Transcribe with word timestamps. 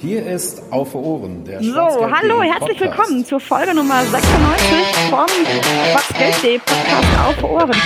Hier 0.00 0.24
ist 0.24 0.62
Auf 0.72 0.94
Ohren, 0.94 1.44
der 1.44 1.62
So, 1.62 2.10
hallo, 2.10 2.40
herzlich 2.40 2.80
willkommen 2.80 3.22
zur 3.22 3.38
Folge 3.38 3.74
Nummer 3.74 4.02
96 4.02 4.96
vom 5.10 5.26
Schwarzgelb.de 5.26 6.58
Podcast 6.58 7.18
Auf 7.18 7.44
Ohren. 7.44 7.76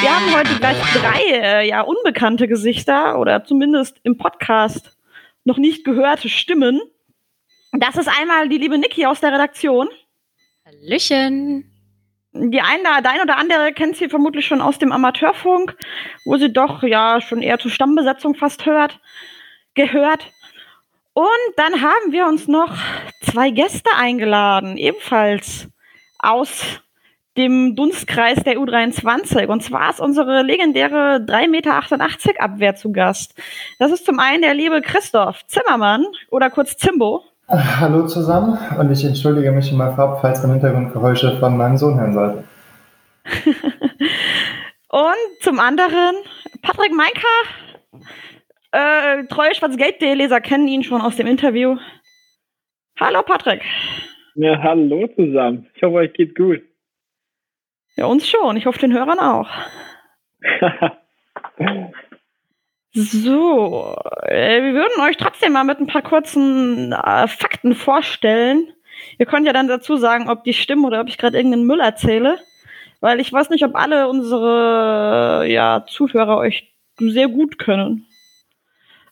Wir 0.00 0.16
haben 0.16 0.34
heute 0.34 0.58
gleich 0.58 0.78
drei 0.94 1.20
äh, 1.30 1.68
ja, 1.68 1.82
unbekannte 1.82 2.48
Gesichter 2.48 3.18
oder 3.18 3.44
zumindest 3.44 4.00
im 4.02 4.16
Podcast 4.16 4.96
noch 5.44 5.58
nicht 5.58 5.84
gehörte 5.84 6.30
Stimmen. 6.30 6.80
Das 7.72 7.96
ist 7.96 8.08
einmal 8.08 8.48
die 8.48 8.56
liebe 8.56 8.78
Niki 8.78 9.04
aus 9.04 9.20
der 9.20 9.34
Redaktion. 9.34 9.90
Hallöchen. 10.64 11.70
Die 12.32 12.62
eine, 12.62 13.02
der 13.02 13.10
ein 13.10 13.20
oder 13.20 13.36
andere 13.36 13.74
kennt 13.74 13.96
sie 13.96 14.08
vermutlich 14.08 14.46
schon 14.46 14.62
aus 14.62 14.78
dem 14.78 14.90
Amateurfunk, 14.90 15.76
wo 16.24 16.38
sie 16.38 16.50
doch 16.50 16.82
ja 16.82 17.20
schon 17.20 17.42
eher 17.42 17.58
zur 17.58 17.70
Stammbesetzung 17.70 18.34
fast 18.36 18.64
hört, 18.64 19.00
gehört. 19.74 20.32
Und 21.18 21.26
dann 21.56 21.82
haben 21.82 22.12
wir 22.12 22.28
uns 22.28 22.46
noch 22.46 22.72
zwei 23.22 23.50
Gäste 23.50 23.90
eingeladen, 23.98 24.76
ebenfalls 24.76 25.66
aus 26.20 26.62
dem 27.36 27.74
Dunstkreis 27.74 28.44
der 28.44 28.54
U23. 28.54 29.46
Und 29.46 29.64
zwar 29.64 29.90
ist 29.90 29.98
unsere 29.98 30.42
legendäre 30.42 31.16
3,88 31.26 31.48
Meter 31.48 32.40
Abwehr 32.40 32.76
zu 32.76 32.92
Gast. 32.92 33.34
Das 33.80 33.90
ist 33.90 34.06
zum 34.06 34.20
einen 34.20 34.42
der 34.42 34.54
liebe 34.54 34.80
Christoph 34.80 35.44
Zimmermann 35.48 36.06
oder 36.30 36.50
kurz 36.50 36.76
Zimbo. 36.76 37.24
Hallo 37.48 38.06
zusammen 38.06 38.56
und 38.78 38.92
ich 38.92 39.04
entschuldige 39.04 39.50
mich 39.50 39.72
mal 39.72 39.96
vorab, 39.96 40.20
falls 40.20 40.40
man 40.42 40.52
Hintergrundgeräusche 40.52 41.36
von 41.40 41.56
meinem 41.56 41.78
Sohn 41.78 41.98
hören 41.98 42.14
sollte. 42.14 42.44
und 44.90 45.42
zum 45.42 45.58
anderen 45.58 46.14
Patrick 46.62 46.92
Meinker, 46.94 48.06
äh, 48.72 49.24
treue 49.24 49.54
Schwarzgelb.de-Leser 49.54 50.40
kennen 50.40 50.68
ihn 50.68 50.82
schon 50.82 51.00
aus 51.00 51.16
dem 51.16 51.26
Interview. 51.26 51.76
Hallo 53.00 53.22
Patrick. 53.22 53.62
Ja, 54.34 54.60
hallo 54.62 55.08
zusammen. 55.16 55.68
Ich 55.74 55.82
hoffe, 55.82 55.94
euch 55.94 56.12
geht's 56.12 56.34
gut. 56.34 56.62
Ja, 57.96 58.06
uns 58.06 58.28
schon. 58.28 58.56
Ich 58.56 58.66
hoffe, 58.66 58.78
den 58.78 58.92
Hörern 58.92 59.18
auch. 59.18 59.48
so, 62.92 63.96
äh, 64.22 64.62
wir 64.62 64.74
würden 64.74 65.00
euch 65.02 65.16
trotzdem 65.16 65.52
mal 65.52 65.64
mit 65.64 65.80
ein 65.80 65.86
paar 65.86 66.02
kurzen 66.02 66.92
äh, 66.92 67.26
Fakten 67.28 67.74
vorstellen. 67.74 68.72
Ihr 69.18 69.26
könnt 69.26 69.46
ja 69.46 69.52
dann 69.52 69.68
dazu 69.68 69.96
sagen, 69.96 70.28
ob 70.28 70.44
die 70.44 70.54
stimmen 70.54 70.84
oder 70.84 71.00
ob 71.00 71.08
ich 71.08 71.18
gerade 71.18 71.36
irgendeinen 71.36 71.66
Müll 71.66 71.80
erzähle. 71.80 72.38
Weil 73.00 73.20
ich 73.20 73.32
weiß 73.32 73.50
nicht, 73.50 73.64
ob 73.64 73.76
alle 73.76 74.08
unsere 74.08 75.46
ja, 75.48 75.84
Zuhörer 75.86 76.38
euch 76.38 76.74
sehr 76.98 77.28
gut 77.28 77.58
können. 77.58 78.07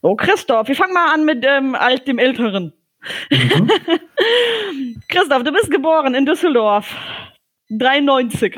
Oh, 0.06 0.14
Christoph, 0.14 0.68
wir 0.68 0.76
fangen 0.76 0.92
mal 0.92 1.12
an 1.12 1.24
mit 1.24 1.44
ähm, 1.44 1.74
alt, 1.74 2.06
dem 2.06 2.20
Älteren. 2.20 2.72
Mhm. 3.28 3.72
Christoph, 5.08 5.42
du 5.42 5.50
bist 5.50 5.68
geboren 5.68 6.14
in 6.14 6.24
Düsseldorf. 6.24 6.94
93. 7.70 8.56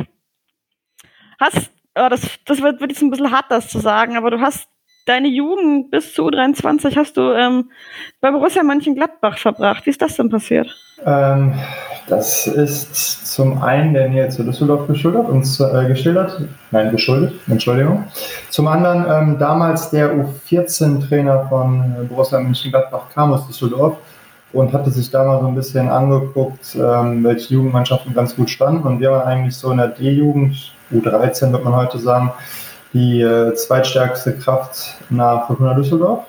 Hast, 1.40 1.70
oh, 1.94 2.08
das, 2.10 2.38
das 2.44 2.60
wird, 2.60 2.82
wird 2.82 2.90
jetzt 2.90 3.00
ein 3.00 3.08
bisschen 3.08 3.32
hart, 3.32 3.46
das 3.48 3.70
zu 3.70 3.78
sagen, 3.78 4.18
aber 4.18 4.30
du 4.30 4.40
hast 4.40 4.68
deine 5.06 5.28
Jugend 5.28 5.90
bis 5.90 6.12
zu 6.12 6.28
23 6.28 6.98
hast 6.98 7.16
du 7.16 7.32
ähm, 7.32 7.70
bei 8.20 8.30
Borussia 8.30 8.62
Mönchengladbach 8.62 9.38
verbracht. 9.38 9.86
Wie 9.86 9.90
ist 9.90 10.02
das 10.02 10.16
denn 10.16 10.28
passiert? 10.28 10.76
Ähm, 11.04 11.54
das 12.08 12.46
ist 12.46 13.34
zum 13.34 13.62
einen 13.62 13.92
der 13.92 14.08
Nähe 14.08 14.28
zu 14.30 14.42
Düsseldorf 14.42 14.86
geschildert, 14.86 15.28
uns 15.28 15.60
äh, 15.60 15.86
geschildert, 15.86 16.40
nein, 16.70 16.90
geschuldet, 16.90 17.34
Entschuldigung. 17.48 18.04
Zum 18.48 18.66
anderen 18.66 19.04
ähm, 19.08 19.38
damals 19.38 19.90
der 19.90 20.14
U14-Trainer 20.14 21.46
von 21.48 21.96
äh, 22.00 22.04
Borussia 22.04 22.40
Mönchengladbach 22.40 23.10
kam 23.14 23.32
aus 23.32 23.46
Düsseldorf 23.46 23.98
und 24.54 24.72
hatte 24.72 24.90
sich 24.90 25.10
da 25.10 25.22
mal 25.24 25.40
so 25.40 25.48
ein 25.48 25.54
bisschen 25.54 25.90
angeguckt, 25.90 26.74
ähm, 26.76 27.22
welche 27.22 27.54
Jugendmannschaften 27.54 28.14
ganz 28.14 28.34
gut 28.34 28.48
standen. 28.48 28.86
Und 28.86 29.00
wir 29.00 29.10
waren 29.10 29.26
eigentlich 29.26 29.56
so 29.56 29.70
in 29.70 29.76
der 29.76 29.88
D-Jugend, 29.88 30.72
U13 30.90 31.52
wird 31.52 31.64
man 31.64 31.76
heute 31.76 31.98
sagen, 31.98 32.32
die 32.94 33.20
äh, 33.20 33.52
zweitstärkste 33.54 34.38
Kraft 34.38 34.96
nach 35.10 35.46
Fortuna 35.46 35.74
Düsseldorf 35.74 36.24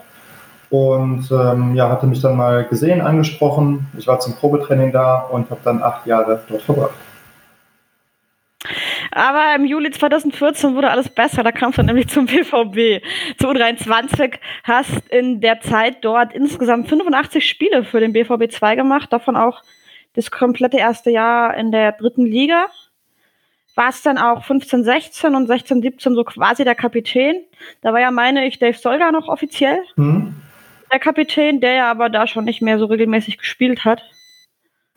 und 0.69 1.29
ähm, 1.31 1.75
ja, 1.75 1.89
hatte 1.89 2.05
mich 2.05 2.21
dann 2.21 2.37
mal 2.37 2.63
gesehen, 2.65 3.01
angesprochen. 3.01 3.87
Ich 3.97 4.07
war 4.07 4.19
zum 4.19 4.35
Probetraining 4.35 4.91
da 4.91 5.17
und 5.17 5.49
habe 5.49 5.61
dann 5.63 5.81
acht 5.81 6.05
Jahre 6.05 6.43
dort 6.47 6.61
verbracht. 6.61 6.93
Aber 9.11 9.55
im 9.55 9.65
Juli 9.65 9.89
2014 9.89 10.75
wurde 10.75 10.91
alles 10.91 11.09
besser. 11.09 11.41
Da 11.43 11.51
kamst 11.51 11.79
du 11.79 11.83
nämlich 11.83 12.09
zum 12.09 12.27
BVB. 12.27 13.03
Zu 13.39 13.49
U23 13.49 14.35
hast 14.63 15.07
in 15.09 15.41
der 15.41 15.61
Zeit 15.61 15.97
dort 16.01 16.33
insgesamt 16.33 16.87
85 16.87 17.47
Spiele 17.47 17.83
für 17.83 17.99
den 17.99 18.13
BVB 18.13 18.51
2 18.51 18.75
gemacht, 18.75 19.11
davon 19.11 19.35
auch 19.35 19.63
das 20.13 20.29
komplette 20.29 20.77
erste 20.77 21.09
Jahr 21.09 21.55
in 21.55 21.71
der 21.71 21.93
dritten 21.93 22.25
Liga. 22.25 22.67
Warst 23.75 24.05
dann 24.05 24.17
auch 24.17 24.43
15, 24.43 24.83
16 24.83 25.35
und 25.35 25.47
16, 25.47 25.81
17 25.81 26.13
so 26.13 26.23
quasi 26.25 26.63
der 26.63 26.75
Kapitän. 26.75 27.43
Da 27.81 27.93
war 27.93 28.01
ja, 28.01 28.11
meine 28.11 28.45
ich, 28.45 28.59
Dave 28.59 28.77
Solga 28.77 29.11
noch 29.11 29.29
offiziell. 29.29 29.81
Mhm 29.95 30.35
der 30.91 30.99
Kapitän, 30.99 31.61
der 31.61 31.73
ja 31.73 31.91
aber 31.91 32.09
da 32.09 32.27
schon 32.27 32.45
nicht 32.45 32.61
mehr 32.61 32.79
so 32.79 32.85
regelmäßig 32.85 33.37
gespielt 33.37 33.85
hat. 33.85 34.01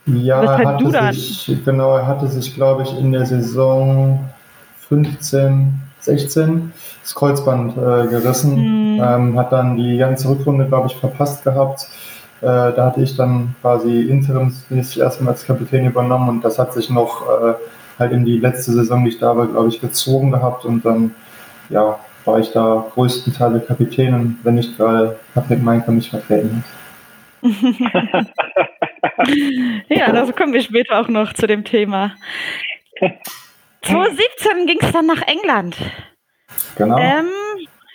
Ja, 0.07 0.43
er 0.43 0.69
hatte 0.69 1.13
sich, 1.13 1.65
genau, 1.65 1.97
er 1.97 2.07
hatte 2.07 2.27
sich, 2.27 2.55
glaube 2.55 2.83
ich, 2.83 2.99
in 2.99 3.13
der 3.13 3.25
Saison 3.25 4.29
15, 4.89 5.81
16 6.01 6.73
das 7.03 7.15
Kreuzband 7.15 7.77
äh, 7.77 8.09
gerissen, 8.09 8.95
mhm. 8.95 9.03
ähm, 9.03 9.39
hat 9.39 9.53
dann 9.53 9.77
die 9.77 9.97
ganze 9.99 10.29
Rückrunde, 10.29 10.67
glaube 10.67 10.89
ich, 10.89 10.97
verpasst 10.97 11.45
gehabt. 11.45 11.89
Äh, 12.41 12.47
da 12.47 12.87
hatte 12.87 13.03
ich 13.03 13.17
dann 13.17 13.55
quasi 13.61 14.03
interimsmäßig 14.03 15.01
erstmal 15.01 15.35
als 15.35 15.45
Kapitän 15.45 15.87
übernommen 15.87 16.29
und 16.29 16.45
das 16.45 16.59
hat 16.59 16.73
sich 16.75 16.91
noch 16.91 17.23
äh, 17.29 17.55
halt 17.99 18.13
in 18.13 18.25
die 18.25 18.39
letzte 18.39 18.73
Saison, 18.73 19.05
die 19.05 19.11
ich 19.11 19.19
da 19.19 19.37
war, 19.37 19.47
glaube 19.47 19.69
ich, 19.69 19.81
gezogen 19.81 20.33
gehabt 20.33 20.65
und 20.65 20.85
dann, 20.85 21.15
ja, 21.69 21.99
war 22.25 22.39
ich 22.39 22.51
da 22.51 22.91
größtenteils 22.95 23.53
der 23.53 23.61
Kapitän 23.63 24.15
und 24.15 24.39
wenn 24.43 24.55
nicht, 24.55 24.79
weil 24.79 25.19
Patrick 25.35 25.63
Meinker 25.63 25.93
mich 25.93 26.11
vertreten 26.11 26.63
hat. 26.63 26.83
ja, 29.89 30.13
da 30.13 30.31
kommen 30.33 30.53
wir 30.53 30.63
später 30.63 31.01
auch 31.01 31.09
noch 31.09 31.33
zu 31.33 31.47
dem 31.47 31.65
Thema. 31.65 32.15
2017 33.83 34.67
ging 34.67 34.79
es 34.81 34.93
dann 34.93 35.07
nach 35.07 35.23
England. 35.23 35.77
Genau. 36.77 36.99
Ähm, 36.99 37.31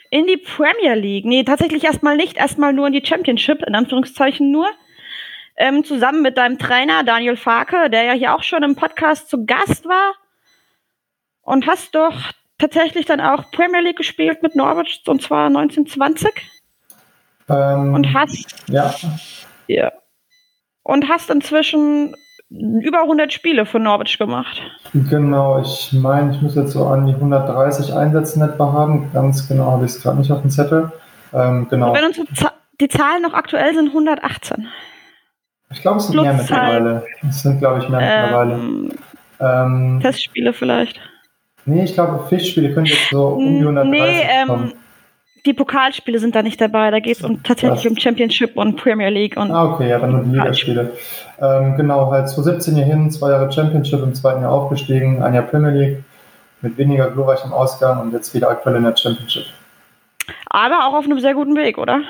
in 0.09 0.27
die 0.27 0.37
Premier 0.37 0.95
League. 0.95 1.25
Nee, 1.25 1.43
tatsächlich 1.43 1.83
erstmal 1.83 2.17
nicht, 2.17 2.37
erstmal 2.37 2.73
nur 2.73 2.87
in 2.87 2.93
die 2.93 3.05
Championship, 3.05 3.63
in 3.63 3.75
Anführungszeichen 3.75 4.51
nur. 4.51 4.69
Ähm, 5.55 5.83
zusammen 5.83 6.21
mit 6.21 6.37
deinem 6.37 6.59
Trainer 6.59 7.03
Daniel 7.03 7.35
Farke, 7.35 7.89
der 7.89 8.03
ja 8.03 8.13
hier 8.13 8.35
auch 8.35 8.43
schon 8.43 8.63
im 8.63 8.75
Podcast 8.75 9.29
zu 9.29 9.45
Gast 9.45 9.85
war. 9.85 10.13
Und 11.41 11.65
hast 11.65 11.95
doch 11.95 12.13
tatsächlich 12.57 13.05
dann 13.05 13.21
auch 13.21 13.51
Premier 13.51 13.81
League 13.81 13.97
gespielt 13.97 14.41
mit 14.43 14.55
Norwich, 14.55 15.01
und 15.07 15.21
zwar 15.21 15.47
1920. 15.47 16.29
Ähm, 17.49 17.93
und 17.93 18.13
hast. 18.13 18.69
Ja. 18.69 18.93
Ja. 19.67 19.91
Und 20.83 21.09
hast 21.09 21.29
inzwischen 21.29 22.15
über 22.49 23.01
100 23.01 23.33
Spiele 23.33 23.65
für 23.65 23.79
Norwich 23.79 24.17
gemacht. 24.17 24.61
Genau, 24.93 25.61
ich 25.61 25.91
meine, 25.93 26.33
ich 26.33 26.41
muss 26.41 26.55
jetzt 26.55 26.71
so 26.71 26.85
an 26.85 27.05
die 27.05 27.13
130 27.13 27.93
Einsätze 27.93 28.41
etwa 28.43 28.71
haben. 28.71 29.11
Ganz 29.13 29.47
genau 29.47 29.71
habe 29.71 29.85
ich 29.85 29.91
es 29.91 30.01
gerade 30.01 30.17
nicht 30.17 30.31
auf 30.31 30.41
dem 30.41 30.49
Zettel. 30.49 30.91
Ähm, 31.33 31.67
genau. 31.69 31.89
Und 31.89 31.97
wenn 31.97 32.05
uns 32.05 32.21
die 32.79 32.87
Zahlen 32.87 33.21
noch 33.21 33.33
aktuell 33.33 33.73
sind, 33.73 33.89
118. 33.89 34.67
Ich 35.71 35.81
glaube, 35.81 35.97
es 35.97 36.07
sind 36.07 36.13
Plus 36.13 36.25
mehr 36.25 36.33
mittlerweile. 36.33 37.05
Es 37.27 37.41
sind, 37.41 37.59
glaube 37.59 37.79
ich, 37.83 37.89
mehr 37.89 37.99
ähm, 37.99 38.21
mittlerweile. 38.21 39.65
Ähm, 39.65 39.99
Testspiele 40.01 40.53
vielleicht. 40.53 41.01
Nee, 41.67 41.83
ich 41.83 41.93
glaube, 41.93 42.25
Fischspiele 42.29 42.73
können 42.73 42.85
jetzt 42.85 43.09
so 43.11 43.27
um 43.27 43.45
die 43.45 43.59
130 43.59 43.91
nee, 43.91 44.21
ähm, 44.29 44.47
kommen. 44.47 44.73
Die 45.45 45.53
Pokalspiele 45.53 46.17
sind 46.17 46.33
da 46.33 46.41
nicht 46.41 46.59
dabei. 46.61 46.91
Da 46.91 46.99
geht 46.99 47.17
es 47.17 47.23
um, 47.23 47.43
tatsächlich 47.43 47.83
Was? 47.83 47.91
um 47.91 47.97
Championship 47.97 48.55
und 48.55 48.77
Premier 48.77 49.09
League. 49.09 49.35
Und 49.35 49.51
ah, 49.51 49.65
okay, 49.65 49.89
ja, 49.89 49.99
dann 49.99 50.11
nur 50.11 50.23
die 50.23 50.29
Ligaspiele. 50.31 50.93
Ähm, 51.41 51.75
genau, 51.75 52.09
halt 52.09 52.29
2017 52.29 52.75
hier 52.75 52.85
hin, 52.85 53.11
zwei 53.11 53.31
Jahre 53.31 53.51
Championship, 53.51 54.01
im 54.01 54.15
zweiten 54.15 54.41
Jahr 54.41 54.51
aufgestiegen, 54.53 55.21
ein 55.21 55.33
Jahr 55.33 55.43
Premier 55.43 55.71
League 55.71 56.03
mit 56.61 56.77
weniger 56.77 57.11
glorreichem 57.11 57.51
Ausgang 57.51 57.99
und 57.99 58.13
jetzt 58.13 58.33
wieder 58.33 58.49
aktuell 58.49 58.77
in 58.77 58.83
der 58.83 58.95
Championship. 58.95 59.45
Aber 60.49 60.87
auch 60.87 60.93
auf 60.93 61.05
einem 61.05 61.19
sehr 61.19 61.33
guten 61.33 61.55
Weg, 61.57 61.77
oder? 61.77 62.01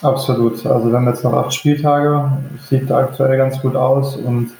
Absolut. 0.00 0.64
Also 0.64 0.88
wir 0.88 0.96
haben 0.96 1.06
jetzt 1.06 1.22
noch 1.22 1.34
acht 1.34 1.52
Spieltage, 1.52 2.32
sieht 2.68 2.90
aktuell 2.90 3.36
ganz 3.36 3.60
gut 3.60 3.76
aus 3.76 4.16
und 4.16 4.50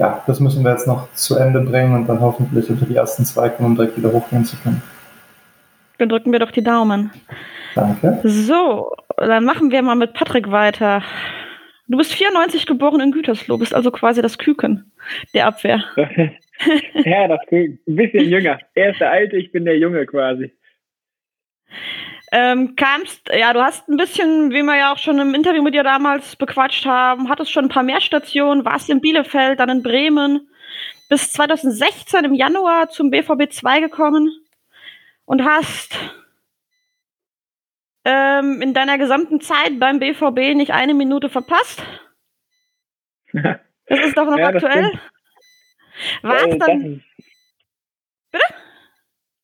ja, 0.00 0.24
das 0.26 0.40
müssen 0.40 0.64
wir 0.64 0.70
jetzt 0.70 0.86
noch 0.86 1.12
zu 1.12 1.36
Ende 1.36 1.60
bringen 1.60 1.94
und 1.94 2.06
dann 2.06 2.20
hoffentlich 2.20 2.70
unter 2.70 2.86
die 2.86 2.96
ersten 2.96 3.26
zwei 3.26 3.50
kommen, 3.50 3.72
um 3.72 3.76
direkt 3.76 3.98
wieder 3.98 4.10
hochgehen 4.10 4.46
zu 4.46 4.56
können. 4.56 4.80
Dann 5.98 6.08
drücken 6.08 6.32
wir 6.32 6.38
doch 6.38 6.50
die 6.50 6.64
Daumen. 6.64 7.10
Danke. 7.74 8.18
So, 8.24 8.96
dann 9.18 9.44
machen 9.44 9.70
wir 9.70 9.82
mal 9.82 9.96
mit 9.96 10.14
Patrick 10.14 10.50
weiter. 10.50 11.02
Du 11.86 11.98
bist 11.98 12.14
94 12.14 12.64
geboren 12.64 13.00
in 13.00 13.12
Gütersloh, 13.12 13.58
bist 13.58 13.74
also 13.74 13.90
quasi 13.90 14.22
das 14.22 14.38
Küken 14.38 14.90
der 15.34 15.48
Abwehr. 15.48 15.84
ja, 17.04 17.28
das 17.28 17.40
Küken. 17.48 17.78
Ein 17.86 17.96
bisschen 17.96 18.30
jünger. 18.30 18.58
Er 18.74 18.92
ist 18.92 19.00
der 19.00 19.10
Alte, 19.10 19.36
ich 19.36 19.52
bin 19.52 19.66
der 19.66 19.76
Junge 19.76 20.06
quasi. 20.06 20.50
Ähm, 22.32 22.76
kamst, 22.76 23.28
ja, 23.32 23.52
du 23.52 23.60
hast 23.60 23.88
ein 23.88 23.96
bisschen, 23.96 24.50
wie 24.52 24.62
wir 24.62 24.76
ja 24.76 24.92
auch 24.92 24.98
schon 24.98 25.18
im 25.18 25.34
Interview 25.34 25.62
mit 25.62 25.74
dir 25.74 25.82
damals 25.82 26.36
bequatscht 26.36 26.86
haben, 26.86 27.28
hattest 27.28 27.50
schon 27.50 27.64
ein 27.64 27.70
paar 27.70 27.82
mehr 27.82 28.00
Stationen, 28.00 28.64
warst 28.64 28.88
in 28.88 29.00
Bielefeld, 29.00 29.58
dann 29.58 29.68
in 29.68 29.82
Bremen, 29.82 30.48
bis 31.08 31.32
2016 31.32 32.24
im 32.24 32.34
Januar 32.34 32.88
zum 32.88 33.10
BVB 33.10 33.50
2 33.52 33.80
gekommen 33.80 34.30
und 35.24 35.44
hast 35.44 35.98
ähm, 38.04 38.62
in 38.62 38.74
deiner 38.74 38.96
gesamten 38.96 39.40
Zeit 39.40 39.80
beim 39.80 39.98
BVB 39.98 40.54
nicht 40.54 40.70
eine 40.72 40.94
Minute 40.94 41.28
verpasst. 41.28 41.82
Das 43.92 44.06
ist 44.06 44.16
doch 44.16 44.24
noch 44.26 44.38
Ja, 44.38 44.46
aktuell. 44.50 44.86
stimmt. 44.86 45.00
War 46.22 46.46
es 46.46 46.54
Äh, 46.54 46.58
dann, 46.58 47.02
ist- 48.32 48.40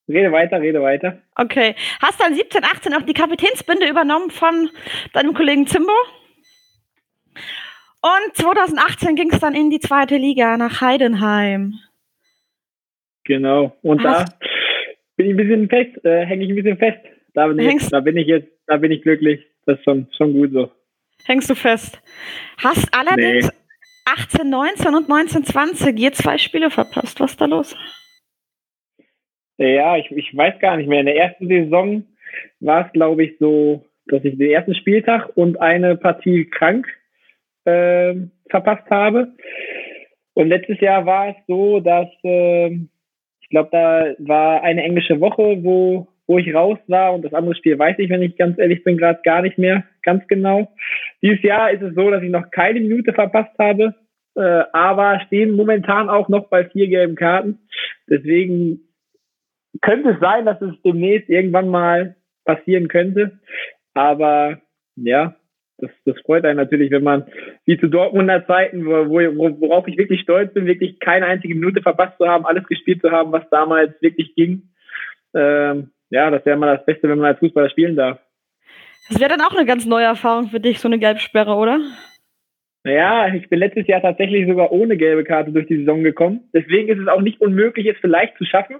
Rede 0.08 0.30
weiter, 0.30 0.60
rede 0.60 0.80
weiter. 0.82 1.20
okay, 1.34 1.74
hast 2.00 2.20
dann 2.20 2.34
17, 2.34 2.62
18 2.64 2.94
auch 2.94 3.02
die 3.02 3.12
Kapitänsbinde 3.12 3.88
übernommen 3.88 4.30
von 4.30 4.70
deinem 5.12 5.34
Kollegen 5.34 5.66
Zimbo? 5.66 5.92
Und 8.02 8.36
2018 8.36 9.16
ging 9.16 9.30
es 9.32 9.40
dann 9.40 9.54
in 9.54 9.70
die 9.70 9.80
zweite 9.80 10.16
Liga 10.16 10.56
nach 10.56 10.80
Heidenheim. 10.80 11.74
Genau. 13.24 13.76
Und 13.82 14.04
da 14.04 14.20
Hast- 14.20 14.36
bin 15.16 15.26
ich 15.26 15.32
ein 15.32 15.36
bisschen 15.36 15.68
fest, 15.68 16.04
äh, 16.04 16.24
hänge 16.24 16.44
ich 16.44 16.50
ein 16.50 16.56
bisschen 16.56 16.78
fest. 16.78 16.98
Da 17.34 17.48
bin, 17.48 17.58
ich 17.58 17.88
da 17.88 18.00
bin 18.00 18.16
ich 18.16 18.26
jetzt, 18.28 18.48
da 18.66 18.76
bin 18.76 18.92
ich 18.92 19.02
glücklich. 19.02 19.44
Das 19.66 19.78
ist 19.78 19.84
schon, 19.84 20.06
schon 20.16 20.32
gut 20.32 20.52
so. 20.52 20.70
Hängst 21.24 21.50
du 21.50 21.54
fest? 21.56 22.00
Hast 22.58 22.94
allerdings 22.94 23.50
18, 24.04 24.48
19 24.48 24.94
und 24.94 25.08
19, 25.08 25.44
20 25.44 25.98
je 25.98 26.12
zwei 26.12 26.38
Spiele 26.38 26.70
verpasst. 26.70 27.18
Was 27.18 27.32
ist 27.32 27.40
da 27.40 27.46
los? 27.46 27.74
Ja, 29.58 29.96
ich, 29.96 30.10
ich 30.10 30.36
weiß 30.36 30.58
gar 30.60 30.76
nicht 30.76 30.88
mehr. 30.88 31.00
In 31.00 31.06
der 31.06 31.16
ersten 31.16 31.48
Saison 31.48 32.04
war 32.60 32.86
es, 32.86 32.92
glaube 32.92 33.24
ich, 33.24 33.38
so, 33.38 33.84
dass 34.06 34.24
ich 34.24 34.36
den 34.36 34.50
ersten 34.50 34.74
Spieltag 34.74 35.36
und 35.36 35.60
eine 35.60 35.96
Partie 35.96 36.44
krank 36.46 36.86
ähm, 37.64 38.30
verpasst 38.50 38.88
habe. 38.90 39.32
Und 40.34 40.48
letztes 40.48 40.80
Jahr 40.80 41.06
war 41.06 41.30
es 41.30 41.36
so, 41.46 41.80
dass 41.80 42.08
ähm, 42.22 42.90
ich 43.40 43.48
glaube, 43.48 43.70
da 43.72 44.14
war 44.18 44.62
eine 44.62 44.82
englische 44.82 45.20
Woche, 45.20 45.62
wo, 45.62 46.08
wo 46.26 46.38
ich 46.38 46.52
raus 46.52 46.78
war 46.88 47.14
und 47.14 47.24
das 47.24 47.32
andere 47.32 47.54
Spiel 47.54 47.78
weiß 47.78 47.96
ich, 47.98 48.10
wenn 48.10 48.22
ich 48.22 48.36
ganz 48.36 48.58
ehrlich 48.58 48.84
bin, 48.84 48.98
gerade 48.98 49.20
gar 49.22 49.40
nicht 49.40 49.56
mehr 49.56 49.84
ganz 50.02 50.26
genau. 50.26 50.68
Dieses 51.22 51.42
Jahr 51.42 51.70
ist 51.70 51.82
es 51.82 51.94
so, 51.94 52.10
dass 52.10 52.22
ich 52.22 52.30
noch 52.30 52.50
keine 52.50 52.80
Minute 52.80 53.12
verpasst 53.12 53.56
habe, 53.58 53.94
äh, 54.34 54.62
aber 54.72 55.20
stehen 55.26 55.52
momentan 55.52 56.10
auch 56.10 56.28
noch 56.28 56.48
bei 56.48 56.64
vier 56.64 56.88
gelben 56.88 57.14
Karten. 57.14 57.60
Deswegen 58.10 58.80
könnte 59.81 60.11
es 60.11 60.20
sein, 60.20 60.46
dass 60.46 60.61
es 60.61 60.75
demnächst 60.82 61.28
irgendwann 61.28 61.69
mal 61.69 62.17
passieren 62.44 62.88
könnte. 62.88 63.38
Aber 63.94 64.61
ja, 64.96 65.34
das, 65.78 65.90
das 66.05 66.19
freut 66.20 66.44
einen 66.44 66.56
natürlich, 66.56 66.90
wenn 66.90 67.02
man 67.02 67.26
wie 67.67 67.78
zu 67.78 67.88
Dortmunder 67.88 68.46
Zeiten, 68.46 68.87
wo, 68.87 69.08
wo, 69.08 69.61
worauf 69.61 69.87
ich 69.88 69.99
wirklich 69.99 70.23
stolz 70.23 70.52
bin, 70.55 70.67
wirklich 70.67 70.99
keine 71.00 71.26
einzige 71.26 71.55
Minute 71.55 71.82
verpasst 71.82 72.17
zu 72.19 72.26
haben, 72.26 72.46
alles 72.46 72.67
gespielt 72.67 73.02
zu 73.02 73.11
haben, 73.11 73.32
was 73.32 73.49
damals 73.50 74.00
wirklich 74.00 74.34
ging. 74.34 74.70
Ähm, 75.34 75.90
ja, 76.11 76.31
das 76.31 76.46
wäre 76.46 76.56
mal 76.56 76.76
das 76.76 76.87
Beste, 76.87 77.08
wenn 77.08 77.19
man 77.19 77.28
als 77.28 77.38
Fußballer 77.40 77.70
spielen 77.70 77.96
darf. 77.96 78.19
Das 79.08 79.20
wäre 79.20 79.31
dann 79.31 79.43
auch 79.43 79.55
eine 79.55 79.67
ganz 79.67 79.87
neue 79.87 80.06
Erfahrung 80.06 80.49
für 80.49 80.61
dich, 80.61 80.81
so 80.81 80.88
eine 80.88 80.99
Gelbsperre, 80.99 81.55
oder? 81.55 81.81
Naja, 82.84 83.34
ich 83.34 83.49
bin 83.49 83.58
letztes 83.58 83.87
Jahr 83.88 84.00
tatsächlich 84.00 84.49
sogar 84.49 84.73
ohne 84.73 84.96
gelbe 84.96 85.25
Karte 85.25 85.52
durch 85.52 85.67
die 85.67 85.78
Saison 85.78 86.02
gekommen. 86.02 86.49
Deswegen 86.55 86.88
ist 86.88 87.00
es 87.00 87.08
auch 87.08 87.20
nicht 87.20 87.40
unmöglich, 87.40 87.87
es 87.87 87.99
vielleicht 88.00 88.37
zu 88.38 88.44
schaffen, 88.44 88.76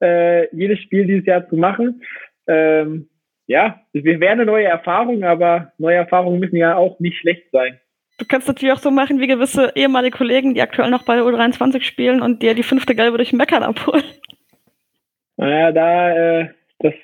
äh, 0.00 0.54
jedes 0.54 0.80
Spiel 0.80 1.06
dieses 1.06 1.26
Jahr 1.26 1.48
zu 1.48 1.56
machen. 1.56 2.02
Ähm, 2.46 3.08
ja, 3.46 3.80
es 3.92 4.04
wäre 4.04 4.32
eine 4.32 4.46
neue 4.46 4.66
Erfahrung, 4.66 5.24
aber 5.24 5.72
neue 5.78 5.96
Erfahrungen 5.96 6.40
müssen 6.40 6.56
ja 6.56 6.76
auch 6.76 6.98
nicht 7.00 7.18
schlecht 7.18 7.50
sein. 7.52 7.78
Du 8.18 8.24
kannst 8.26 8.46
natürlich 8.46 8.72
auch 8.72 8.78
so 8.78 8.90
machen 8.90 9.20
wie 9.20 9.26
gewisse 9.26 9.72
ehemalige 9.74 10.16
Kollegen, 10.16 10.54
die 10.54 10.62
aktuell 10.62 10.90
noch 10.90 11.04
bei 11.04 11.16
der 11.16 11.24
U23 11.24 11.82
spielen 11.82 12.22
und 12.22 12.42
dir 12.42 12.54
die 12.54 12.62
fünfte 12.62 12.94
Gelbe 12.94 13.16
durch 13.16 13.32
Meckern 13.32 13.62
abholen. 13.62 14.04
Naja, 15.36 15.72
da, 15.72 16.40
äh, 16.40 16.48
das 16.78 16.94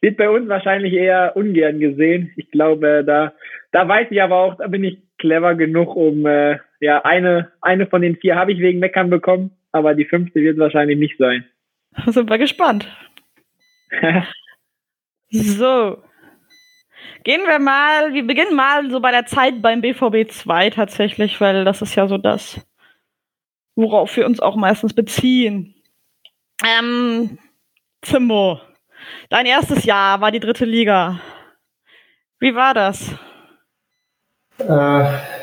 wird 0.00 0.16
bei 0.16 0.28
uns 0.28 0.48
wahrscheinlich 0.48 0.92
eher 0.92 1.36
ungern 1.36 1.78
gesehen. 1.78 2.32
Ich 2.36 2.50
glaube, 2.50 3.04
da, 3.06 3.32
da 3.70 3.86
weiß 3.86 4.08
ich 4.10 4.20
aber 4.20 4.36
auch, 4.36 4.56
da 4.56 4.66
bin 4.66 4.82
ich 4.82 4.98
clever 5.18 5.54
genug, 5.54 5.94
um, 5.94 6.26
äh, 6.26 6.58
ja, 6.80 7.04
eine, 7.04 7.52
eine 7.60 7.86
von 7.86 8.02
den 8.02 8.16
vier 8.16 8.34
habe 8.34 8.52
ich 8.52 8.58
wegen 8.60 8.80
Meckern 8.80 9.10
bekommen, 9.10 9.52
aber 9.70 9.94
die 9.94 10.06
fünfte 10.06 10.40
wird 10.40 10.58
wahrscheinlich 10.58 10.98
nicht 10.98 11.18
sein. 11.18 11.44
Sind 12.06 12.30
wir 12.30 12.38
gespannt. 12.38 12.86
So. 15.32 16.02
Gehen 17.22 17.46
wir 17.46 17.60
mal, 17.60 18.12
wir 18.12 18.26
beginnen 18.26 18.56
mal 18.56 18.90
so 18.90 18.98
bei 18.98 19.12
der 19.12 19.26
Zeit 19.26 19.62
beim 19.62 19.80
BVB 19.80 20.28
2 20.28 20.70
tatsächlich, 20.70 21.40
weil 21.40 21.64
das 21.64 21.82
ist 21.82 21.94
ja 21.94 22.08
so 22.08 22.18
das, 22.18 22.60
worauf 23.76 24.16
wir 24.16 24.26
uns 24.26 24.40
auch 24.40 24.56
meistens 24.56 24.92
beziehen. 24.92 25.74
Ähm, 26.64 27.38
Zimbo, 28.02 28.60
dein 29.28 29.46
erstes 29.46 29.84
Jahr 29.84 30.20
war 30.20 30.32
die 30.32 30.40
dritte 30.40 30.64
Liga. 30.64 31.20
Wie 32.40 32.54
war 32.54 32.74
das? 32.74 33.14
Äh, 34.58 35.39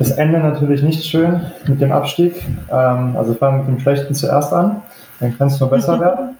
das 0.00 0.12
Ende 0.12 0.38
natürlich 0.38 0.82
nicht 0.82 1.04
schön 1.04 1.42
mit 1.66 1.78
dem 1.82 1.92
Abstieg. 1.92 2.42
Ähm, 2.72 3.14
also 3.18 3.34
fangen 3.34 3.58
wir 3.58 3.64
mit 3.64 3.78
dem 3.78 3.80
Schlechten 3.82 4.14
zuerst 4.14 4.50
an, 4.50 4.80
dann 5.20 5.36
kann 5.36 5.48
es 5.48 5.60
nur 5.60 5.68
besser 5.68 6.00
werden. 6.00 6.38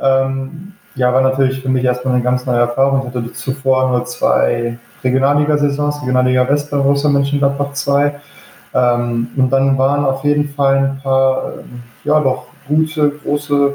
Ähm, 0.00 0.72
ja, 0.94 1.12
war 1.12 1.20
natürlich 1.20 1.60
für 1.60 1.68
mich 1.68 1.84
erstmal 1.84 2.14
eine 2.14 2.22
ganz 2.22 2.46
neue 2.46 2.60
Erfahrung. 2.60 3.00
Ich 3.00 3.06
hatte 3.06 3.32
zuvor 3.32 3.90
nur 3.90 4.04
zwei 4.04 4.78
Regionalliga-Saisons, 5.02 6.02
Regionalliga 6.02 6.48
West 6.48 6.70
bei 6.70 6.76
Borussia 6.76 7.10
Mönchengladbach 7.10 7.72
2. 7.72 8.14
Ähm, 8.74 9.28
und 9.36 9.50
dann 9.50 9.76
waren 9.76 10.04
auf 10.04 10.22
jeden 10.22 10.48
Fall 10.48 10.76
ein 10.76 11.00
paar, 11.02 11.54
ähm, 11.58 11.82
ja 12.04 12.20
doch 12.20 12.46
gute, 12.68 13.10
große, 13.10 13.74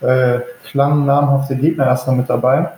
äh, 0.00 0.38
klang 0.64 1.04
namhafte 1.04 1.54
Gegner 1.54 1.84
erstmal 1.84 2.16
mit 2.16 2.30
dabei. 2.30 2.70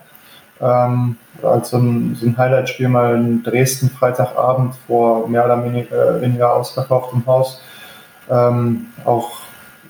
Ähm, 0.63 1.17
als 1.43 1.71
so 1.71 1.79
ein, 1.79 2.15
so 2.15 2.27
ein 2.27 2.39
Highlight-Spiel 2.39 2.89
mal 2.89 3.17
in 3.17 3.43
Dresden 3.43 3.91
Freitagabend 3.91 4.75
vor 4.87 5.29
mehr 5.29 5.45
oder 5.45 5.63
weniger, 5.65 6.17
äh, 6.17 6.21
weniger 6.21 6.55
ausverkauftem 6.55 7.27
Haus. 7.27 7.61
Ähm, 8.31 8.87
auch 9.05 9.41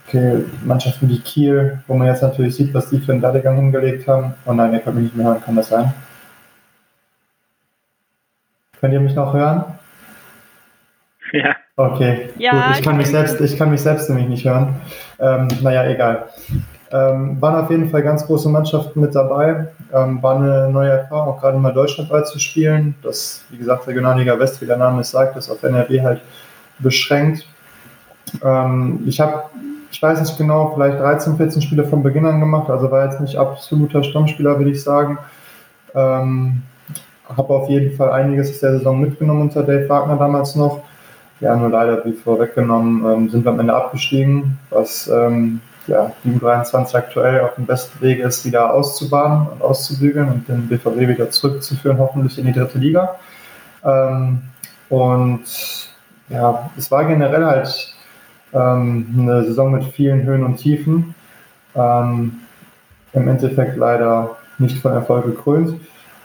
okay, 0.07 0.45
Mannschaften 0.65 1.09
wie 1.09 1.21
Kiel, 1.21 1.83
wo 1.87 1.95
man 1.95 2.07
jetzt 2.07 2.23
natürlich 2.23 2.57
sieht, 2.57 2.73
was 2.73 2.91
die 2.91 3.01
für 3.01 3.13
einen 3.13 3.23
Werdegang 3.23 3.57
hingelegt 3.57 4.09
haben. 4.09 4.35
Oh 4.47 4.53
nein, 4.53 4.73
ihr 4.73 4.81
könnt 4.81 4.97
mich 4.97 5.05
nicht 5.05 5.17
mehr 5.17 5.27
hören, 5.27 5.43
kann 5.43 5.57
das 5.57 5.69
sein? 5.69 5.93
Könnt 8.81 8.95
ihr 8.95 9.01
mich 9.01 9.15
noch 9.15 9.33
hören? 9.33 9.65
Ja. 11.33 11.57
Okay, 11.77 12.29
Ja, 12.37 12.53
gut, 12.53 12.63
ich 12.73 12.79
ich 12.79 12.85
kann 12.85 12.97
mich 12.99 13.07
selbst, 13.07 13.41
ich 13.41 13.57
kann 13.57 13.71
mich 13.71 13.81
selbst 13.81 14.09
nämlich 14.11 14.29
nicht 14.29 14.45
hören. 14.45 14.81
Ähm, 15.19 15.49
naja, 15.63 15.85
egal. 15.85 16.29
Ähm, 16.93 17.41
waren 17.41 17.65
auf 17.65 17.71
jeden 17.71 17.89
Fall 17.89 18.03
ganz 18.03 18.27
große 18.27 18.51
Mannschaften 18.51 19.01
mit 19.01 19.15
dabei. 19.15 19.69
Ähm, 19.95 20.23
war 20.23 20.37
eine 20.37 20.69
neue 20.69 20.91
Erfahrung, 20.91 21.35
auch 21.35 21.41
gerade 21.41 21.59
mal 21.59 21.73
deutschlandweit 21.73 22.27
zu 22.27 22.39
spielen. 22.39 22.95
Das, 23.03 23.45
wie 23.49 23.57
gesagt, 23.57 23.87
Regionalliga 23.87 24.39
West, 24.39 24.61
wie 24.61 24.67
der 24.67 24.77
Name 24.77 25.01
es 25.01 25.11
sagt, 25.11 25.37
ist 25.37 25.49
auf 25.49 25.63
NRW 25.63 26.03
halt 26.03 26.21
beschränkt. 26.81 27.47
Ähm, 28.45 29.01
ich 29.07 29.21
habe, 29.21 29.45
ich 29.91 30.03
weiß 30.03 30.21
nicht 30.21 30.37
genau, 30.37 30.73
vielleicht 30.75 30.99
13, 30.99 31.39
14 31.39 31.63
Spiele 31.63 31.85
von 31.85 32.03
Beginn 32.03 32.27
an 32.27 32.41
gemacht, 32.41 32.69
also 32.69 32.91
war 32.91 33.07
jetzt 33.07 33.21
nicht 33.21 33.37
absoluter 33.37 34.03
Stammspieler, 34.03 34.59
würde 34.59 34.73
ich 34.73 34.83
sagen. 34.83 35.19
Ähm, 35.95 36.63
habe 37.35 37.55
auf 37.55 37.71
jeden 37.71 37.97
Fall 37.97 38.13
einiges 38.13 38.51
aus 38.51 38.61
der 38.61 38.79
Saison 38.79 39.01
mitgenommen 39.01 39.43
unter 39.43 39.63
Dave 39.63 39.89
Wagner 39.89 40.17
damals 40.17 40.57
noch. 40.57 40.83
Ja, 41.41 41.57
nur 41.57 41.71
leider, 41.71 42.05
wie 42.05 42.13
vorweggenommen, 42.13 43.05
ähm, 43.05 43.31
sind 43.31 43.45
wir 43.45 43.51
am 43.51 43.61
Ende 43.61 43.75
abgestiegen, 43.75 44.59
was 44.71 45.09
ähm, 45.09 45.61
ja, 45.87 46.13
die 46.25 46.31
U23 46.31 46.95
aktuell 46.95 47.41
auf 47.41 47.55
dem 47.57 47.67
besten 47.67 48.01
Weg 48.01 48.21
ist, 48.21 48.45
wieder 48.45 48.73
auszubaden 48.73 49.49
und 49.49 49.63
auszubügeln 49.63 50.29
und 50.29 50.49
den 50.49 50.69
BVB 50.69 51.09
wieder 51.09 51.31
zurückzuführen, 51.31 51.99
hoffentlich 51.99 52.39
in 52.39 52.47
die 52.47 52.53
dritte 52.53 52.79
Liga. 52.79 53.17
Ähm, 53.85 54.43
und 54.89 55.45
ja, 56.29 56.71
es 56.77 56.91
war 56.91 57.05
generell 57.05 57.45
halt 57.45 57.95
ähm, 58.53 59.07
eine 59.19 59.45
Saison 59.45 59.73
mit 59.73 59.85
vielen 59.85 60.23
Höhen 60.23 60.45
und 60.45 60.57
Tiefen. 60.57 61.15
Ähm, 61.75 62.41
Im 63.13 63.29
Endeffekt 63.29 63.77
leider 63.77 64.37
nicht 64.59 64.79
von 64.79 64.93
Erfolg 64.93 65.25
gekrönt. 65.25 65.81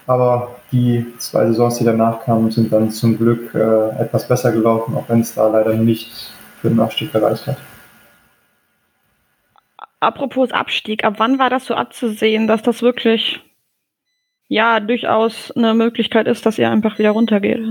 Aber 0.06 0.56
die 0.72 1.06
zwei 1.18 1.48
Saisons, 1.48 1.78
die 1.78 1.84
danach 1.84 2.24
kamen, 2.24 2.50
sind 2.52 2.72
dann 2.72 2.92
zum 2.92 3.18
Glück 3.18 3.54
äh, 3.54 3.90
etwas 4.00 4.28
besser 4.28 4.52
gelaufen, 4.52 4.96
auch 4.96 5.04
wenn 5.08 5.22
es 5.22 5.34
da 5.34 5.48
leider 5.48 5.74
nicht 5.74 6.32
für 6.62 6.70
den 6.70 6.80
Abstieg 6.80 7.12
gereicht 7.12 7.48
hat. 7.48 7.58
Apropos 10.00 10.51
Abstieg, 10.51 11.04
ab 11.04 11.16
wann 11.18 11.39
war 11.39 11.50
das 11.50 11.66
so 11.66 11.74
abzusehen, 11.74 12.48
dass 12.48 12.62
das 12.62 12.82
wirklich 12.82 13.42
ja 14.48 14.80
durchaus 14.80 15.51
eine 15.51 15.74
Möglichkeit 15.74 16.27
ist, 16.27 16.46
dass 16.46 16.60
ihr 16.60 16.70
einfach 16.70 17.00
wieder 17.00 17.12
runtergeht? 17.12 17.62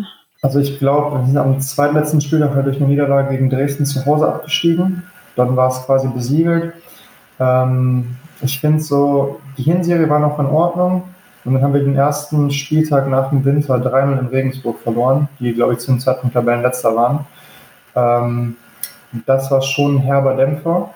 Also 0.42 0.59
ich 0.59 0.78
glaube, 0.78 1.18
wir 1.18 1.26
sind 1.26 1.38
am 1.38 1.61
zweitletzten 1.61 2.21
Spieltag 2.21 2.54
halt 2.54 2.66
durch 2.66 2.76
eine 2.76 2.87
Niederlage 2.87 3.30
gegen 3.30 3.49
Dresden 3.49 3.87
zu 3.87 4.04
Hause 4.04 4.28
abgestiegen. 4.28 5.04
Dann 5.35 5.56
war 5.56 5.68
es 5.68 5.85
quasi 5.87 6.09
besiegelt. 6.09 6.75
Ähm, 7.38 8.16
ich 8.42 8.61
finde 8.61 8.80
so, 8.80 9.40
die 9.56 9.62
Hinserie 9.62 10.09
war 10.09 10.18
noch 10.18 10.38
in 10.38 10.47
Ordnung. 10.47 11.04
Und 11.45 11.54
dann 11.54 11.62
haben 11.62 11.75
wir 11.75 11.85
den 11.85 11.95
ersten 11.95 12.50
Spieltag 12.50 13.09
nach 13.09 13.30
dem 13.30 13.45
Winter 13.45 13.76
3-0 13.76 14.18
in 14.18 14.26
Regensburg 14.26 14.80
verloren, 14.80 15.28
die, 15.38 15.54
glaube 15.54 15.75
ich, 15.75 15.78
zum 15.78 16.00
Zeitpunkt 16.00 16.35
Tabellenletzter 16.35 16.95
waren. 16.97 17.26
Ähm, 17.95 18.56
das 19.26 19.50
war 19.50 19.62
schon 19.62 19.97
ein 19.97 19.99
herber 20.00 20.35
Dämpfer. 20.35 20.90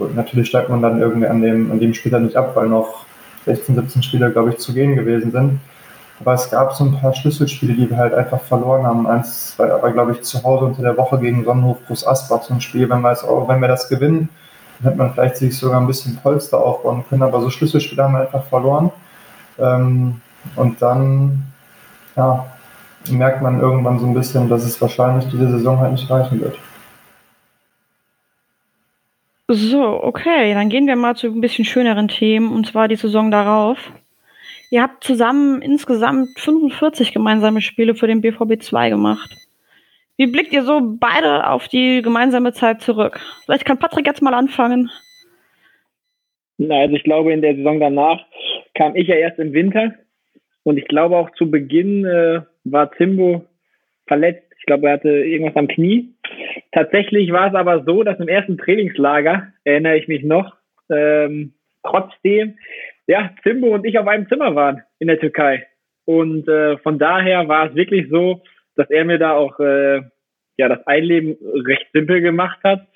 Und 0.00 0.16
natürlich 0.16 0.48
steigt 0.48 0.68
man 0.68 0.82
dann 0.82 1.00
irgendwie 1.00 1.26
an 1.26 1.42
dem, 1.42 1.70
an 1.70 1.80
dem 1.80 1.94
Spieler 1.94 2.20
nicht 2.20 2.36
ab, 2.36 2.52
weil 2.54 2.68
noch 2.68 3.04
16, 3.46 3.74
17 3.74 4.02
Spieler, 4.02 4.30
glaube 4.30 4.50
ich, 4.50 4.58
zu 4.58 4.72
gehen 4.72 4.96
gewesen 4.96 5.30
sind. 5.30 5.60
Aber 6.20 6.34
es 6.34 6.50
gab 6.50 6.74
so 6.74 6.84
ein 6.84 7.00
paar 7.00 7.14
Schlüsselspiele, 7.14 7.74
die 7.74 7.88
wir 7.88 7.96
halt 7.96 8.12
einfach 8.12 8.40
verloren 8.42 8.86
haben. 8.86 9.06
Eins 9.06 9.54
war 9.56 9.70
aber, 9.70 9.90
glaube 9.92 10.12
ich, 10.12 10.22
zu 10.22 10.42
Hause 10.42 10.66
unter 10.66 10.82
der 10.82 10.96
Woche 10.96 11.18
gegen 11.18 11.44
Sonnenhof 11.44 11.78
plus 11.86 12.06
Asbach 12.06 12.42
so 12.42 12.52
ein 12.52 12.60
Spiel. 12.60 12.88
Wenn 12.90 13.00
wir, 13.00 13.12
auch, 13.12 13.48
wenn 13.48 13.60
wir 13.60 13.68
das 13.68 13.88
gewinnen, 13.88 14.28
dann 14.78 14.90
hätte 14.90 14.98
man 14.98 15.14
vielleicht 15.14 15.36
sich 15.36 15.56
sogar 15.56 15.80
ein 15.80 15.86
bisschen 15.86 16.16
Polster 16.16 16.58
aufbauen 16.58 17.04
können. 17.08 17.22
Aber 17.22 17.40
so 17.40 17.48
Schlüsselspiele 17.48 18.02
haben 18.02 18.12
wir 18.12 18.20
einfach 18.20 18.44
verloren. 18.44 18.90
Ähm, 19.58 20.20
und 20.56 20.82
dann 20.82 21.42
ja, 22.16 22.46
merkt 23.08 23.40
man 23.40 23.60
irgendwann 23.60 23.98
so 23.98 24.06
ein 24.06 24.14
bisschen, 24.14 24.48
dass 24.48 24.64
es 24.64 24.80
wahrscheinlich 24.80 25.30
diese 25.30 25.50
Saison 25.50 25.78
halt 25.78 25.92
nicht 25.92 26.10
reichen 26.10 26.40
wird. 26.40 26.56
So, 29.52 29.82
okay, 30.04 30.54
dann 30.54 30.68
gehen 30.68 30.86
wir 30.86 30.94
mal 30.94 31.16
zu 31.16 31.26
ein 31.26 31.40
bisschen 31.40 31.64
schöneren 31.64 32.06
Themen, 32.06 32.52
und 32.52 32.68
zwar 32.68 32.86
die 32.86 32.94
Saison 32.94 33.32
darauf. 33.32 33.90
Ihr 34.70 34.80
habt 34.80 35.02
zusammen 35.02 35.60
insgesamt 35.60 36.38
45 36.38 37.12
gemeinsame 37.12 37.60
Spiele 37.60 37.96
für 37.96 38.06
den 38.06 38.20
BVB 38.20 38.62
2 38.62 38.90
gemacht. 38.90 39.28
Wie 40.16 40.28
blickt 40.28 40.52
ihr 40.52 40.62
so 40.62 40.80
beide 41.00 41.48
auf 41.48 41.66
die 41.66 42.00
gemeinsame 42.00 42.52
Zeit 42.52 42.80
zurück? 42.80 43.18
Vielleicht 43.44 43.64
kann 43.64 43.80
Patrick 43.80 44.06
jetzt 44.06 44.22
mal 44.22 44.34
anfangen. 44.34 44.88
Na, 46.56 46.82
also 46.82 46.94
ich 46.94 47.02
glaube, 47.02 47.32
in 47.32 47.42
der 47.42 47.56
Saison 47.56 47.80
danach 47.80 48.24
kam 48.74 48.94
ich 48.94 49.08
ja 49.08 49.16
erst 49.16 49.40
im 49.40 49.52
Winter 49.52 49.94
und 50.62 50.76
ich 50.76 50.86
glaube 50.86 51.16
auch 51.16 51.30
zu 51.30 51.50
Beginn 51.50 52.04
äh, 52.04 52.42
war 52.62 52.92
Timbo 52.92 53.44
verletzt. 54.06 54.46
Ich 54.60 54.66
glaube, 54.66 54.86
er 54.86 54.92
hatte 54.92 55.08
irgendwas 55.08 55.56
am 55.56 55.66
Knie. 55.66 56.14
Tatsächlich 56.72 57.32
war 57.32 57.48
es 57.48 57.54
aber 57.54 57.84
so, 57.84 58.04
dass 58.04 58.20
im 58.20 58.28
ersten 58.28 58.56
Trainingslager, 58.56 59.52
erinnere 59.64 59.98
ich 59.98 60.08
mich 60.08 60.22
noch, 60.22 60.56
ähm, 60.88 61.54
trotzdem, 61.82 62.58
ja, 63.06 63.30
Zimbo 63.42 63.74
und 63.74 63.84
ich 63.84 63.98
auf 63.98 64.06
einem 64.06 64.28
Zimmer 64.28 64.54
waren 64.54 64.82
in 64.98 65.08
der 65.08 65.18
Türkei. 65.18 65.66
Und 66.04 66.48
äh, 66.48 66.78
von 66.78 66.98
daher 66.98 67.48
war 67.48 67.68
es 67.68 67.74
wirklich 67.74 68.08
so, 68.08 68.42
dass 68.76 68.88
er 68.90 69.04
mir 69.04 69.18
da 69.18 69.32
auch 69.32 69.58
äh, 69.58 70.02
ja 70.56 70.68
das 70.68 70.86
Einleben 70.86 71.36
recht 71.66 71.86
simpel 71.92 72.20
gemacht 72.20 72.60
hat. 72.62 72.86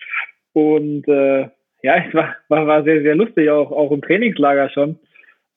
Und 0.53 1.09
äh, 1.09 1.49
ja, 1.83 1.97
es 2.07 2.15
war, 2.15 2.37
war, 2.49 2.67
war 2.67 2.85
sehr, 2.85 3.03
sehr 3.03 3.17
lustig, 3.17 3.51
auch, 3.51 3.73
auch 3.73 3.91
im 3.91 4.03
Trainingslager 4.03 4.71
schon. 4.71 4.99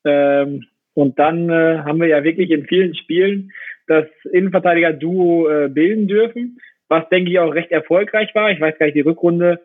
Ähm, 0.06 0.66
und 0.96 1.20
dann 1.20 1.50
äh, 1.50 1.80
haben 1.86 2.02
wir 2.02 2.08
ja 2.08 2.24
wirklich 2.24 2.50
in 2.50 2.66
vielen 2.66 2.96
Spielen 2.96 3.52
das 3.86 4.06
Innenverteidiger-Duo 4.32 5.50
äh, 5.50 5.70
bilden 5.70 6.08
dürfen 6.08 6.58
was 6.90 7.08
denke 7.10 7.32
ich 7.32 7.40
auch 7.40 7.54
recht 7.54 7.72
erfolgreich 7.72 8.34
war. 8.36 8.52
Ich 8.52 8.62
weiß 8.62 8.78
gar 8.78 8.86
nicht, 8.86 8.96
die 8.96 9.02
Rückrunde, 9.02 9.62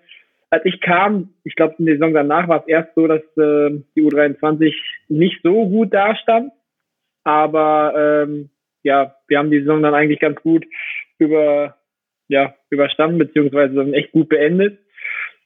als 0.51 0.65
ich 0.65 0.81
kam, 0.81 1.31
ich 1.45 1.55
glaube, 1.55 1.77
in 1.79 1.87
der 1.87 1.95
Saison 1.97 2.13
danach 2.13 2.49
war 2.49 2.61
es 2.61 2.69
erst 2.69 2.95
so, 2.95 3.07
dass 3.07 3.23
äh, 3.37 3.71
die 3.97 4.03
U23 4.03 4.75
nicht 5.09 5.41
so 5.43 5.67
gut 5.69 5.95
dastand. 5.95 6.53
Aber 7.25 8.25
ähm, 8.27 8.51
ja, 8.83 9.15
wir 9.29 9.39
haben 9.39 9.51
die 9.51 9.61
Saison 9.61 9.83
dann 9.83 9.95
eigentlich 9.95 10.21
ganz 10.21 10.41
gut 10.43 10.67
über, 11.19 11.77
ja, 12.29 12.55
überstanden, 12.71 13.19
beziehungsweise 13.19 13.75
dann 13.75 13.95
echt 13.95 14.13
gut 14.13 14.29
beendet. 14.29 14.79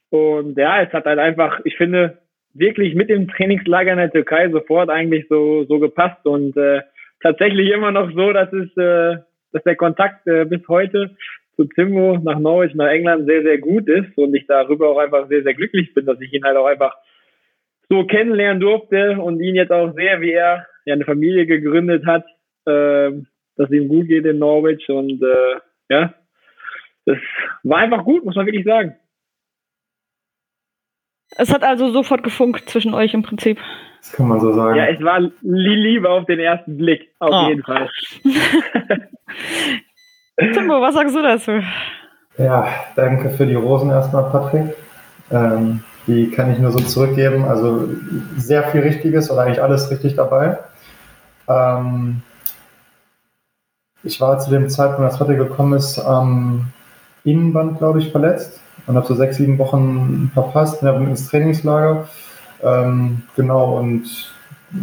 Und 0.09 0.57
ja, 0.57 0.81
es 0.81 0.91
hat 0.93 1.05
halt 1.05 1.19
einfach, 1.19 1.61
ich 1.63 1.77
finde, 1.77 2.17
wirklich 2.53 2.95
mit 2.95 3.09
dem 3.09 3.27
Trainingslager 3.27 3.91
in 3.91 3.99
der 3.99 4.11
Türkei 4.11 4.49
sofort 4.49 4.89
eigentlich 4.89 5.25
so, 5.29 5.65
so 5.65 5.79
gepasst 5.79 6.25
und 6.25 6.57
äh, 6.57 6.81
tatsächlich 7.21 7.71
immer 7.71 7.91
noch 7.91 8.11
so, 8.13 8.31
dass 8.33 8.51
es, 8.51 8.75
äh, 8.77 9.17
dass 9.51 9.63
der 9.63 9.75
Kontakt 9.75 10.27
äh, 10.27 10.45
bis 10.45 10.67
heute 10.67 11.15
zu 11.57 11.65
Timbo 11.65 12.17
nach 12.19 12.39
Norwich, 12.39 12.73
nach 12.75 12.87
England 12.87 13.25
sehr, 13.25 13.41
sehr 13.41 13.57
gut 13.57 13.89
ist 13.89 14.15
und 14.17 14.33
ich 14.35 14.45
darüber 14.47 14.89
auch 14.89 14.99
einfach 14.99 15.27
sehr, 15.27 15.43
sehr 15.43 15.55
glücklich 15.55 15.93
bin, 15.93 16.05
dass 16.05 16.21
ich 16.21 16.31
ihn 16.31 16.45
halt 16.45 16.55
auch 16.55 16.67
einfach 16.67 16.95
so 17.89 18.05
kennenlernen 18.05 18.61
durfte 18.61 19.19
und 19.19 19.41
ihn 19.41 19.55
jetzt 19.55 19.71
auch 19.71 19.93
sehr, 19.95 20.21
wie 20.21 20.31
er 20.31 20.67
ja 20.85 20.93
eine 20.93 21.05
Familie 21.05 21.47
gegründet 21.47 22.05
hat, 22.05 22.25
äh, 22.65 23.11
dass 23.55 23.71
ihm 23.71 23.87
gut 23.87 24.07
geht 24.07 24.25
in 24.25 24.37
Norwich 24.37 24.87
und 24.87 25.21
äh, 25.21 25.59
ja, 25.89 26.13
das 27.05 27.17
war 27.63 27.79
einfach 27.79 28.03
gut, 28.03 28.23
muss 28.23 28.35
man 28.35 28.45
wirklich 28.45 28.65
sagen. 28.65 28.95
Es 31.37 31.53
hat 31.53 31.63
also 31.63 31.89
sofort 31.89 32.23
gefunkt 32.23 32.69
zwischen 32.69 32.93
euch 32.93 33.13
im 33.13 33.23
Prinzip. 33.23 33.59
Das 33.99 34.13
kann 34.13 34.27
man 34.27 34.39
so 34.39 34.53
sagen. 34.53 34.77
Ja, 34.77 34.85
es 34.87 35.01
war 35.01 35.31
Liebe 35.41 36.09
auf 36.09 36.25
den 36.25 36.39
ersten 36.39 36.77
Blick, 36.77 37.13
auf 37.19 37.31
oh. 37.31 37.49
jeden 37.49 37.63
Fall. 37.63 37.89
Timbo, 40.39 40.81
was 40.81 40.93
sagst 40.93 41.15
du 41.15 41.21
dazu? 41.21 41.51
Ja, 42.37 42.67
danke 42.95 43.31
für 43.31 43.47
die 43.47 43.55
Rosen 43.55 43.89
erstmal, 43.89 44.29
Patrick. 44.29 44.75
Ähm, 45.31 45.83
die 46.05 46.29
kann 46.29 46.51
ich 46.51 46.59
nur 46.59 46.71
so 46.71 46.79
zurückgeben. 46.79 47.45
Also 47.45 47.89
sehr 48.37 48.63
viel 48.63 48.81
Richtiges 48.81 49.31
oder 49.31 49.41
eigentlich 49.41 49.61
alles 49.61 49.89
richtig 49.89 50.15
dabei. 50.15 50.59
Ähm, 51.49 52.21
ich 54.03 54.21
war 54.21 54.39
zu 54.39 54.51
dem 54.51 54.69
Zeitpunkt, 54.69 55.09
als 55.09 55.17
Patrick 55.17 55.39
gekommen 55.39 55.73
ist, 55.73 55.97
am 55.99 56.67
Innenband, 57.23 57.79
glaube 57.79 57.99
ich, 57.99 58.11
verletzt 58.11 58.61
und 58.85 58.95
habe 58.95 59.07
so 59.07 59.15
sechs, 59.15 59.37
sieben 59.37 59.57
Wochen 59.57 60.31
verpasst 60.33 60.81
und 60.81 60.87
habe 60.87 61.03
ins 61.03 61.27
Trainingslager. 61.27 62.07
Ähm, 62.63 63.23
genau, 63.35 63.77
und 63.77 64.33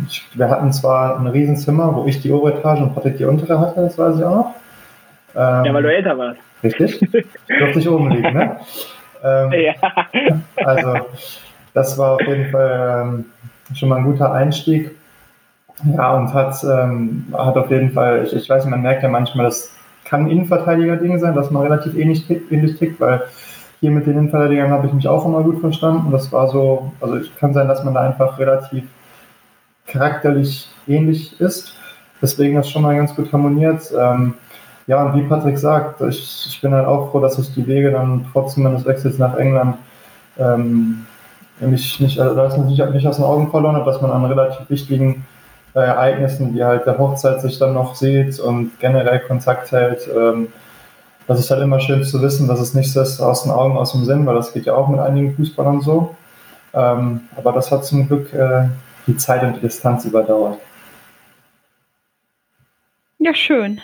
ich, 0.08 0.26
wir 0.34 0.50
hatten 0.50 0.72
zwar 0.72 1.18
ein 1.18 1.26
Riesenzimmer, 1.26 1.94
wo 1.94 2.06
ich 2.06 2.20
die 2.20 2.32
obere 2.32 2.58
Etage 2.58 2.80
und 2.80 2.94
Patrick 2.94 3.18
die 3.18 3.24
untere 3.24 3.60
hatte, 3.60 3.80
das 3.82 3.96
weiß 3.96 4.16
ich 4.16 4.24
auch 4.24 4.36
noch. 4.36 4.54
Ähm, 5.36 5.64
ja, 5.64 5.74
weil 5.74 5.82
du 5.82 5.94
älter 5.94 6.18
warst. 6.18 6.40
Richtig. 6.62 7.00
Ich 7.48 7.88
oben 7.88 8.10
liegen, 8.10 8.32
ne? 8.32 8.56
Ähm, 9.26 9.52
ja. 9.52 9.72
Also, 10.56 11.06
das 11.72 11.96
war 11.96 12.12
auf 12.16 12.20
jeden 12.20 12.50
Fall 12.50 13.04
ähm, 13.06 13.24
schon 13.74 13.88
mal 13.88 13.96
ein 13.96 14.04
guter 14.04 14.30
Einstieg. 14.30 14.90
Ja, 15.96 16.12
und 16.14 16.34
hat, 16.34 16.62
ähm, 16.62 17.24
hat 17.32 17.56
auf 17.56 17.70
jeden 17.70 17.92
Fall, 17.92 18.24
ich, 18.26 18.34
ich 18.34 18.48
weiß 18.50 18.64
nicht, 18.64 18.70
man 18.70 18.82
merkt 18.82 19.02
ja 19.02 19.08
manchmal, 19.08 19.46
das 19.46 19.74
kann 20.04 20.28
Innenverteidiger-Ding 20.28 21.18
sein, 21.18 21.34
dass 21.34 21.50
man 21.50 21.62
relativ 21.62 21.96
ähnlich 21.96 22.26
tickt, 22.26 22.52
ähnlich 22.52 22.78
tickt, 22.78 23.00
weil 23.00 23.22
hier 23.80 23.90
mit 23.90 24.06
den 24.06 24.18
Innenverteidigern 24.18 24.70
habe 24.70 24.86
ich 24.86 24.92
mich 24.92 25.08
auch 25.08 25.24
immer 25.24 25.42
gut 25.42 25.60
verstanden. 25.60 26.12
Das 26.12 26.30
war 26.30 26.48
so, 26.48 26.92
also 27.00 27.16
es 27.16 27.34
kann 27.36 27.54
sein, 27.54 27.68
dass 27.68 27.82
man 27.82 27.94
da 27.94 28.00
einfach 28.00 28.38
relativ 28.38 28.84
charakterlich 29.86 30.68
ähnlich 30.86 31.40
ist. 31.40 31.74
Deswegen 32.22 32.56
das 32.56 32.70
schon 32.70 32.82
mal 32.82 32.96
ganz 32.96 33.14
gut 33.14 33.32
harmoniert. 33.32 33.92
Ähm, 33.98 34.34
ja, 34.86 35.02
und 35.02 35.14
wie 35.14 35.26
Patrick 35.26 35.58
sagt, 35.58 36.00
ich, 36.02 36.46
ich 36.48 36.60
bin 36.60 36.74
halt 36.74 36.86
auch 36.86 37.10
froh, 37.10 37.20
dass 37.20 37.38
ich 37.38 37.54
die 37.54 37.66
Wege 37.66 37.90
dann 37.90 38.26
trotzdem 38.32 38.64
meines 38.64 38.84
Wechsels 38.84 39.18
nach 39.18 39.36
England 39.36 39.76
ähm, 40.38 41.06
mich 41.60 42.00
nicht, 42.00 42.18
also 42.18 42.34
dass 42.34 42.56
man 42.56 42.66
nicht, 42.66 42.84
nicht 42.90 43.06
aus 43.06 43.16
den 43.16 43.24
Augen 43.24 43.50
verloren 43.50 43.76
hat, 43.76 43.86
dass 43.86 44.02
man 44.02 44.10
an 44.10 44.24
relativ 44.24 44.68
wichtigen 44.68 45.24
äh, 45.74 45.80
Ereignissen 45.80 46.54
wie 46.54 46.64
halt 46.64 46.86
der 46.86 46.98
Hochzeit 46.98 47.40
sich 47.40 47.58
dann 47.58 47.74
noch 47.74 47.94
sieht 47.94 48.38
und 48.40 48.78
generell 48.78 49.20
Kontakt 49.20 49.72
hält. 49.72 50.08
Ähm, 50.14 50.48
das 51.26 51.40
ist 51.40 51.50
halt 51.50 51.62
immer 51.62 51.80
schön 51.80 52.04
zu 52.04 52.20
wissen, 52.20 52.48
dass 52.48 52.60
es 52.60 52.74
nicht 52.74 52.92
so 52.92 53.00
ist 53.00 53.20
aus 53.20 53.44
den 53.44 53.52
Augen, 53.52 53.78
aus 53.78 53.92
dem 53.92 54.04
Sinn, 54.04 54.26
weil 54.26 54.34
das 54.34 54.52
geht 54.52 54.66
ja 54.66 54.74
auch 54.74 54.88
mit 54.88 55.00
einigen 55.00 55.34
Fußballern 55.34 55.80
so. 55.80 56.14
Ähm, 56.74 57.22
aber 57.36 57.52
das 57.52 57.70
hat 57.70 57.84
zum 57.86 58.06
Glück 58.06 58.32
äh, 58.34 58.68
die 59.06 59.16
Zeit 59.16 59.42
und 59.42 59.56
die 59.56 59.60
Distanz 59.60 60.04
überdauert. 60.04 60.58
Ja, 63.18 63.32
schön. 63.32 63.80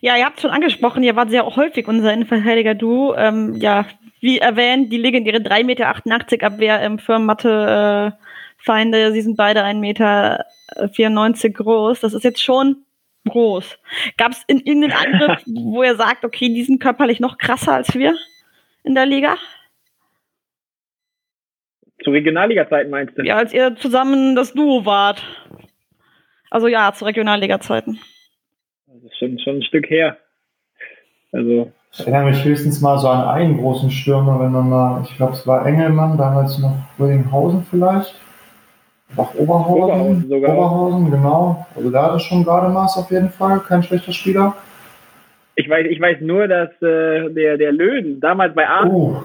Ja, 0.00 0.16
ihr 0.16 0.24
habt 0.24 0.40
schon 0.40 0.50
angesprochen, 0.50 1.02
ihr 1.02 1.16
wart 1.16 1.30
sehr 1.30 1.44
häufig 1.44 1.88
unser 1.88 2.12
Innenverteidiger-Duo. 2.12 3.14
Ähm, 3.16 3.56
ja, 3.56 3.86
wie 4.20 4.38
erwähnt, 4.38 4.92
die 4.92 4.98
legendäre 4.98 5.38
3,88 5.38 5.64
Meter 5.64 6.46
Abwehr 6.46 6.82
im 6.82 6.98
Firmenmatte 6.98 8.14
äh, 8.18 8.24
Feinde. 8.58 9.12
Sie 9.12 9.22
sind 9.22 9.36
beide 9.36 9.64
1,94 9.64 9.74
Meter 9.80 10.44
äh, 10.76 11.50
groß. 11.50 12.00
Das 12.00 12.14
ist 12.14 12.24
jetzt 12.24 12.42
schon 12.42 12.84
groß. 13.28 13.78
Gab 14.16 14.32
es 14.32 14.44
in 14.46 14.60
irgendeinen 14.60 14.92
Angriff, 14.92 15.42
wo 15.46 15.82
ihr 15.82 15.96
sagt, 15.96 16.24
okay, 16.24 16.48
die 16.48 16.62
sind 16.62 16.80
körperlich 16.80 17.20
noch 17.20 17.38
krasser 17.38 17.74
als 17.74 17.94
wir 17.94 18.16
in 18.84 18.94
der 18.94 19.06
Liga? 19.06 19.36
Zu 22.02 22.10
Regionalliga-Zeiten 22.10 22.90
meinst 22.90 23.16
du? 23.18 23.22
Ja, 23.22 23.36
als 23.36 23.52
ihr 23.52 23.76
zusammen 23.76 24.34
das 24.34 24.54
Duo 24.54 24.86
wart. 24.86 25.22
Also 26.50 26.66
ja, 26.66 26.92
zu 26.92 27.04
Regionalliga-Zeiten. 27.04 28.00
Das 28.92 29.04
ist 29.04 29.18
schon, 29.18 29.38
schon 29.38 29.56
ein 29.56 29.62
Stück 29.62 29.88
her. 29.88 30.16
Also. 31.30 31.70
Ich 31.92 32.00
erinnere 32.00 32.30
mich 32.30 32.44
höchstens 32.44 32.80
mal 32.80 32.98
so 32.98 33.08
an 33.08 33.28
einen 33.28 33.58
großen 33.58 33.88
Stürmer, 33.88 34.40
wenn 34.40 34.50
man 34.50 34.68
mal, 34.68 35.02
ich 35.04 35.16
glaube, 35.16 35.34
es 35.34 35.46
war 35.46 35.64
Engelmann, 35.64 36.18
damals 36.18 36.58
noch 36.58 36.76
Willinghausen 36.98 37.64
vielleicht. 37.70 38.16
Auch 39.16 39.32
Oberhausen. 39.34 39.82
Oberhausen, 39.82 40.28
sogar. 40.28 40.56
Oberhausen, 40.56 41.10
genau. 41.10 41.66
Also 41.76 41.90
da 41.90 42.16
es 42.16 42.22
schon 42.22 42.42
gerade 42.42 42.68
Maß 42.68 42.96
auf 42.96 43.10
jeden 43.12 43.30
Fall. 43.30 43.60
Kein 43.60 43.84
schlechter 43.84 44.12
Spieler. 44.12 44.56
Ich 45.54 45.68
weiß, 45.68 45.86
ich 45.88 46.00
weiß 46.00 46.18
nur, 46.20 46.48
dass 46.48 46.70
äh, 46.82 47.30
der, 47.30 47.58
der 47.58 47.72
Löwen 47.72 48.20
damals 48.20 48.54
bei 48.56 48.68
Aachen, 48.68 48.90
oh. 48.90 49.22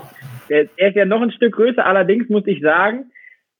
der, 0.47 0.65
der 0.65 0.89
ist 0.89 0.95
ja 0.95 1.05
noch 1.05 1.21
ein 1.21 1.31
Stück 1.31 1.55
größer. 1.55 1.83
Allerdings 1.83 2.29
muss 2.29 2.45
ich 2.45 2.61
sagen, 2.61 3.11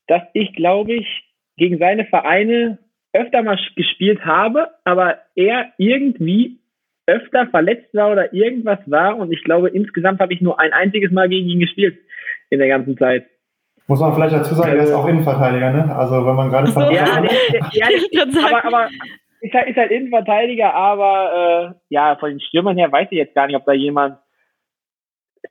dass 0.08 0.22
ich, 0.34 0.54
glaube 0.54 0.94
ich, 0.94 1.24
gegen 1.58 1.80
seine 1.80 2.06
Vereine 2.06 2.78
öfter 3.16 3.44
mal 3.44 3.58
gespielt 3.76 4.24
habe, 4.26 4.68
aber 4.84 5.18
er 5.36 5.72
irgendwie 5.78 6.60
öfter 7.08 7.48
verletzt 7.48 7.94
war 7.94 8.12
oder 8.12 8.34
irgendwas 8.34 8.80
war. 8.86 9.18
Und 9.18 9.32
ich 9.32 9.44
glaube, 9.44 9.70
insgesamt 9.70 10.20
habe 10.20 10.34
ich 10.34 10.42
nur 10.42 10.60
ein 10.60 10.74
einziges 10.74 11.12
Mal 11.12 11.30
gegen 11.30 11.48
ihn 11.48 11.60
gespielt 11.60 11.98
in 12.50 12.60
der 12.60 12.68
ganzen 12.68 12.98
Zeit. 12.98 13.26
Muss 13.88 14.00
man 14.00 14.16
vielleicht 14.16 14.34
dazu 14.34 14.56
sagen, 14.56 14.72
er 14.72 14.84
ist 14.84 14.92
auch 14.92 15.08
Innenverteidiger, 15.08 15.72
ne? 15.72 15.96
Also 15.96 16.26
wenn 16.26 16.36
man 16.36 16.50
gerade 16.50 16.72
von 16.72 16.84
Ja, 16.92 17.22
der, 17.22 17.30
der, 17.52 17.70
ja, 17.72 17.88
Ich 18.12 18.44
aber, 18.44 18.66
aber 18.66 18.88
ist 19.42 19.54
halt, 19.54 19.70
ist 19.70 19.78
halt 19.78 19.92
Innenverteidiger, 19.92 20.74
aber 20.74 21.72
äh, 21.72 21.94
ja, 21.94 22.16
von 22.16 22.32
den 22.32 22.40
Stürmern 22.40 22.78
her 22.78 22.92
weiß 22.92 23.08
ich 23.12 23.18
jetzt 23.18 23.36
gar 23.36 23.46
nicht, 23.46 23.56
ob 23.56 23.66
da 23.66 23.74
jemand 23.74 24.18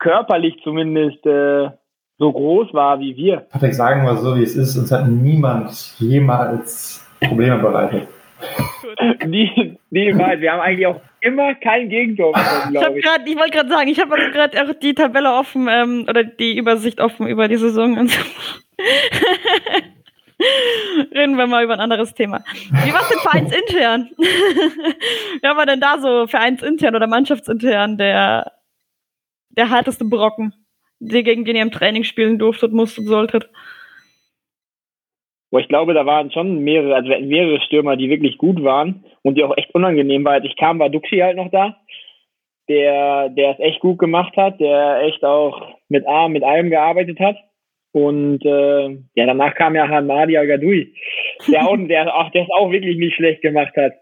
körperlich 0.00 0.56
zumindest 0.64 1.25
äh, 1.25 1.71
so 2.18 2.33
groß 2.33 2.75
war 2.75 2.99
wie 2.99 3.14
wir. 3.14 3.37
Patrick, 3.50 3.75
sagen 3.75 4.04
wir 4.04 4.16
so, 4.16 4.37
wie 4.37 4.42
es 4.42 4.56
ist, 4.56 4.76
uns 4.76 4.90
hat 4.90 5.06
niemand 5.09 5.94
jemals 5.99 7.03
Probleme 7.28 7.59
bereitet. 7.59 8.09
Die, 9.25 9.76
die 9.90 10.19
Wahrheit. 10.19 10.40
Wir 10.40 10.52
haben 10.52 10.61
eigentlich 10.61 10.87
auch 10.87 11.00
immer 11.21 11.54
kein 11.54 11.88
Gegentor 11.88 12.33
bekommen, 12.33 12.75
Ich, 12.75 12.97
ich. 12.97 13.04
grad, 13.04 13.21
ich 13.26 13.37
wollte 13.37 13.50
gerade 13.50 13.69
sagen, 13.69 13.88
ich 13.88 13.99
habe 13.99 14.14
also 14.14 14.31
gerade 14.31 14.62
auch 14.62 14.75
die 14.81 14.95
Tabelle 14.95 15.33
offen 15.33 15.69
ähm, 15.71 16.07
oder 16.09 16.23
die 16.25 16.57
Übersicht 16.57 17.00
offen 17.00 17.26
über 17.26 17.49
die 17.49 17.57
Saison. 17.57 17.99
Und 17.99 18.11
so. 18.11 18.21
Reden 21.14 21.37
wir 21.37 21.47
mal 21.47 21.64
über 21.64 21.75
ein 21.75 21.81
anderes 21.81 22.12
Thema. 22.12 22.45
Wie 22.85 22.93
war 22.93 23.00
es 23.02 23.09
denn 23.09 23.19
vereinsintern? 23.19 24.11
Wer 25.40 25.57
war 25.57 25.64
denn 25.64 25.81
da 25.81 25.99
so 25.99 26.26
vereinsintern 26.26 26.95
oder 26.95 27.07
mannschaftsintern 27.07 27.97
der, 27.97 28.52
der 29.50 29.71
harteste 29.71 30.04
Brocken, 30.04 30.52
der 30.99 31.23
gegen 31.23 31.45
den 31.45 31.57
ihr 31.57 31.62
im 31.62 31.71
Training 31.71 32.04
spielen 32.04 32.38
durftet, 32.38 32.73
musstet, 32.73 33.07
solltet? 33.07 33.49
Boah, 35.54 35.61
ich 35.61 35.68
glaube, 35.68 35.94
da 35.94 36.04
waren 36.04 36.32
schon 36.32 36.64
mehrere, 36.64 36.96
also 36.96 37.08
mehrere 37.11 37.61
Stürmer, 37.61 37.94
die 37.96 38.11
wirklich 38.11 38.38
gut 38.38 38.64
waren 38.64 39.04
und 39.23 39.38
die 39.38 39.44
auch 39.44 39.56
echt 39.56 39.73
unangenehm 39.73 40.25
waren. 40.25 40.42
Als 40.42 40.46
ich 40.46 40.56
kam, 40.56 40.80
war 40.80 40.90
Duxi 40.90 41.18
halt 41.18 41.37
noch 41.37 41.49
da, 41.52 41.76
der, 42.68 43.28
der 43.28 43.52
es 43.52 43.61
echt 43.61 43.78
gut 43.78 44.00
gemacht 44.00 44.37
hat, 44.37 44.58
der 44.58 45.02
echt 45.02 45.23
auch 45.23 45.78
mit 45.88 46.08
Arm, 46.08 46.32
mit 46.32 46.42
allem 46.42 46.70
gearbeitet 46.70 47.20
hat. 47.20 47.37
Und 47.92 48.44
äh, 48.44 48.99
ja, 49.14 49.26
danach 49.26 49.54
kam 49.54 49.76
ja 49.76 49.87
Hamadi 49.87 50.37
Al-Gadoui, 50.37 50.92
der 51.46 51.68
auch, 51.68 51.76
der, 51.87 52.12
auch, 52.12 52.32
der 52.32 52.42
es 52.42 52.50
auch 52.50 52.73
wirklich 52.73 52.96
nicht 52.96 53.14
schlecht 53.14 53.40
gemacht 53.40 53.76
hat. 53.76 53.92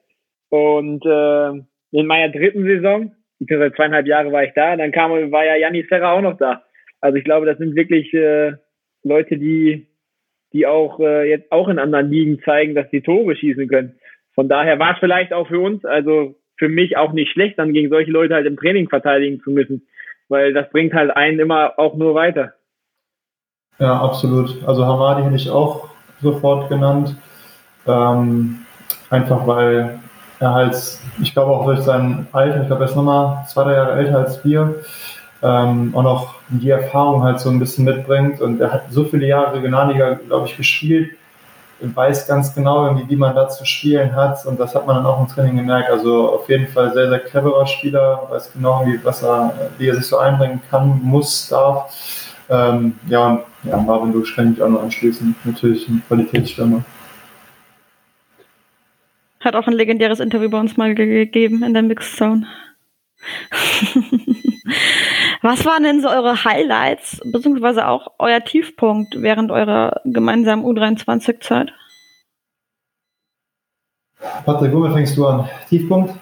Und 0.49 1.05
äh, 1.05 1.49
in 1.91 2.07
meiner 2.07 2.33
dritten 2.33 2.65
Saison, 2.65 3.13
beziehungsweise 3.39 3.75
zweieinhalb 3.75 4.07
Jahre 4.07 4.33
war 4.33 4.45
ich 4.45 4.55
da, 4.55 4.75
dann 4.75 4.91
kam 4.91 5.11
war 5.11 5.45
ja 5.45 5.57
Yanni 5.57 5.85
Serra 5.87 6.15
auch 6.15 6.23
noch 6.23 6.39
da. 6.39 6.63
Also 7.03 7.19
ich 7.19 7.25
glaube, 7.25 7.45
das 7.45 7.59
sind 7.59 7.77
wirklich 7.77 8.11
äh, 8.15 8.53
Leute, 9.03 9.37
die 9.37 9.92
die 10.53 10.67
auch 10.67 11.01
äh, 11.01 11.29
jetzt 11.29 11.51
auch 11.51 11.69
in 11.69 11.79
anderen 11.79 12.11
Ligen 12.11 12.41
zeigen, 12.43 12.75
dass 12.75 12.91
sie 12.91 13.01
Tore 13.01 13.37
schießen 13.37 13.69
können. 13.69 13.97
Von 14.35 14.49
daher 14.49 14.79
war 14.79 14.93
es 14.93 14.99
vielleicht 14.99 15.33
auch 15.33 15.49
für 15.49 15.61
uns, 15.61 15.85
also 15.85 16.35
für 16.57 16.69
mich 16.69 16.97
auch 16.97 17.13
nicht 17.13 17.33
schlecht, 17.33 17.59
dann 17.59 17.73
gegen 17.73 17.91
solche 17.91 18.11
Leute 18.11 18.35
halt 18.35 18.47
im 18.47 18.57
Training 18.57 18.89
verteidigen 18.89 19.41
zu 19.43 19.51
müssen, 19.51 19.87
weil 20.29 20.53
das 20.53 20.71
bringt 20.71 20.95
halt 20.95 21.15
einen 21.17 21.41
immer 21.41 21.79
auch 21.79 21.95
nur 21.97 22.15
weiter. 22.15 22.55
Ja, 23.79 24.01
absolut. 24.01 24.63
Also 24.67 24.87
Hamadi 24.87 25.23
hätte 25.23 25.37
ich 25.37 25.51
auch 25.51 25.89
sofort 26.21 26.69
genannt. 26.69 27.17
Ähm, 27.87 28.59
einfach 29.11 29.47
weil 29.47 29.99
er 30.39 30.55
halt, 30.55 30.77
ich 31.21 31.33
glaube 31.33 31.53
auch 31.53 31.67
durch 31.67 31.81
sein 31.81 32.27
Alter, 32.33 32.63
ich 32.63 32.67
glaube 32.67 32.85
er 32.85 32.91
ist 32.91 32.97
nochmal 32.97 33.45
zwei, 33.49 33.65
drei 33.65 33.75
Jahre 33.75 33.99
älter 33.99 34.19
als 34.19 34.45
wir, 34.45 34.77
ähm, 35.43 35.95
auch 35.95 36.03
noch 36.03 36.35
die 36.49 36.71
Erfahrung 36.71 37.23
halt 37.23 37.41
so 37.41 37.51
ein 37.51 37.59
bisschen 37.59 37.85
mitbringt. 37.85 38.41
Und 38.41 38.61
er 38.61 38.73
hat 38.73 38.85
so 38.91 39.05
viele 39.05 39.27
Jahre 39.27 39.57
Regionalliga, 39.57 40.15
glaube 40.27 40.47
ich, 40.47 40.57
gespielt, 40.57 41.17
weiß 41.81 42.29
ganz 42.29 42.55
genau, 42.55 42.87
irgendwie, 42.87 43.09
wie 43.09 43.17
man 43.17 43.35
da 43.35 43.49
zu 43.49 43.65
spielen 43.65 44.15
hat. 44.15 44.47
Und 44.47 44.61
das 44.61 44.75
hat 44.75 44.87
man 44.87 44.97
dann 44.97 45.07
auch 45.07 45.21
im 45.21 45.29
Training 45.29 45.57
gemerkt. 45.57 45.91
Also 45.91 46.31
auf 46.33 46.49
jeden 46.49 46.69
Fall 46.69 46.93
sehr, 46.93 47.09
sehr 47.09 47.19
cleverer 47.19 47.67
Spieler, 47.67 48.29
weiß 48.31 48.53
genau, 48.53 48.85
wie, 48.87 49.05
was 49.05 49.23
er, 49.23 49.71
wie 49.79 49.89
er 49.89 49.97
sich 49.97 50.07
so 50.07 50.19
einbringen 50.19 50.63
kann, 50.71 51.01
muss, 51.03 51.49
darf. 51.49 51.93
Ähm, 52.49 52.99
ja, 53.09 53.29
und 53.29 53.43
ja, 53.65 53.77
Marvin 53.77 54.13
Dusch 54.13 54.35
kann 54.35 54.53
ich 54.53 54.63
auch 54.63 54.69
noch 54.69 54.83
anschließen. 54.83 55.35
Natürlich 55.45 55.89
ein 55.89 56.03
Qualitätsstürmer. 56.09 56.85
Hat 59.41 59.57
auch 59.57 59.67
ein 59.67 59.73
legendäres 59.73 60.21
Interview 60.21 60.51
bei 60.51 60.61
uns 60.61 60.77
mal 60.77 60.95
ge 60.95 61.25
gegeben 61.25 61.63
in 61.63 61.75
der 61.75 61.83
Mixzone. 61.83 62.47
Was 65.43 65.67
waren 65.67 65.83
denn 65.83 66.01
so 66.01 66.09
eure 66.09 66.45
Highlights, 66.45 67.21
beziehungsweise 67.33 67.89
auch 67.89 68.13
euer 68.21 68.45
Tiefpunkt 68.45 69.21
während 69.21 69.51
eurer 69.51 70.01
gemeinsamen 70.05 70.65
U23-Zeit? 70.65 71.73
Patrick, 74.47 74.73
womit 74.73 74.93
fängst 74.93 75.17
du 75.17 75.27
an? 75.27 75.49
Tiefpunkt? 75.69 76.15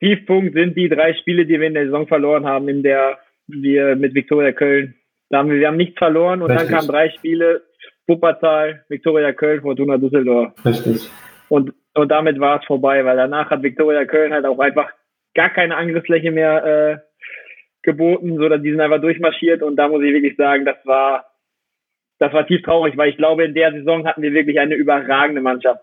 Tiefpunkt 0.00 0.54
sind 0.54 0.76
die 0.76 0.88
drei 0.88 1.14
Spiele, 1.14 1.46
die 1.46 1.60
wir 1.60 1.68
in 1.68 1.74
der 1.74 1.84
Saison 1.84 2.08
verloren 2.08 2.44
haben, 2.44 2.68
in 2.68 2.82
der 2.82 3.18
wir 3.46 3.94
mit 3.94 4.14
Viktoria 4.14 4.50
Köln. 4.50 4.96
Da 5.30 5.38
haben 5.38 5.50
wir, 5.50 5.60
wir 5.60 5.68
haben 5.68 5.76
nichts 5.76 5.96
verloren 5.96 6.42
und 6.42 6.50
Richtig. 6.50 6.68
dann 6.68 6.76
kamen 6.76 6.88
drei 6.88 7.10
Spiele, 7.10 7.62
Wuppertal, 8.08 8.84
Viktoria 8.88 9.32
Köln, 9.32 9.62
Fortuna 9.62 9.96
Düsseldorf. 9.96 10.52
Richtig. 10.64 11.08
Und, 11.48 11.72
und 11.94 12.08
damit 12.08 12.40
war 12.40 12.58
es 12.60 12.66
vorbei, 12.66 13.04
weil 13.04 13.16
danach 13.16 13.48
hat 13.50 13.62
Viktoria 13.62 14.04
Köln 14.06 14.32
halt 14.32 14.44
auch 14.44 14.58
einfach 14.58 14.90
gar 15.34 15.50
keine 15.50 15.76
Angriffsfläche 15.76 16.32
mehr 16.32 17.04
geboten, 17.86 18.36
sondern 18.36 18.62
die 18.62 18.70
sind 18.70 18.80
einfach 18.82 19.00
durchmarschiert 19.00 19.62
und 19.62 19.76
da 19.76 19.88
muss 19.88 20.02
ich 20.02 20.12
wirklich 20.12 20.36
sagen, 20.36 20.66
das 20.66 20.76
war 20.84 21.24
das 22.18 22.32
war 22.32 22.46
tief 22.46 22.62
traurig, 22.62 22.96
weil 22.96 23.10
ich 23.10 23.16
glaube, 23.16 23.44
in 23.44 23.54
der 23.54 23.72
Saison 23.72 24.06
hatten 24.06 24.22
wir 24.22 24.32
wirklich 24.32 24.58
eine 24.58 24.74
überragende 24.74 25.40
Mannschaft. 25.40 25.82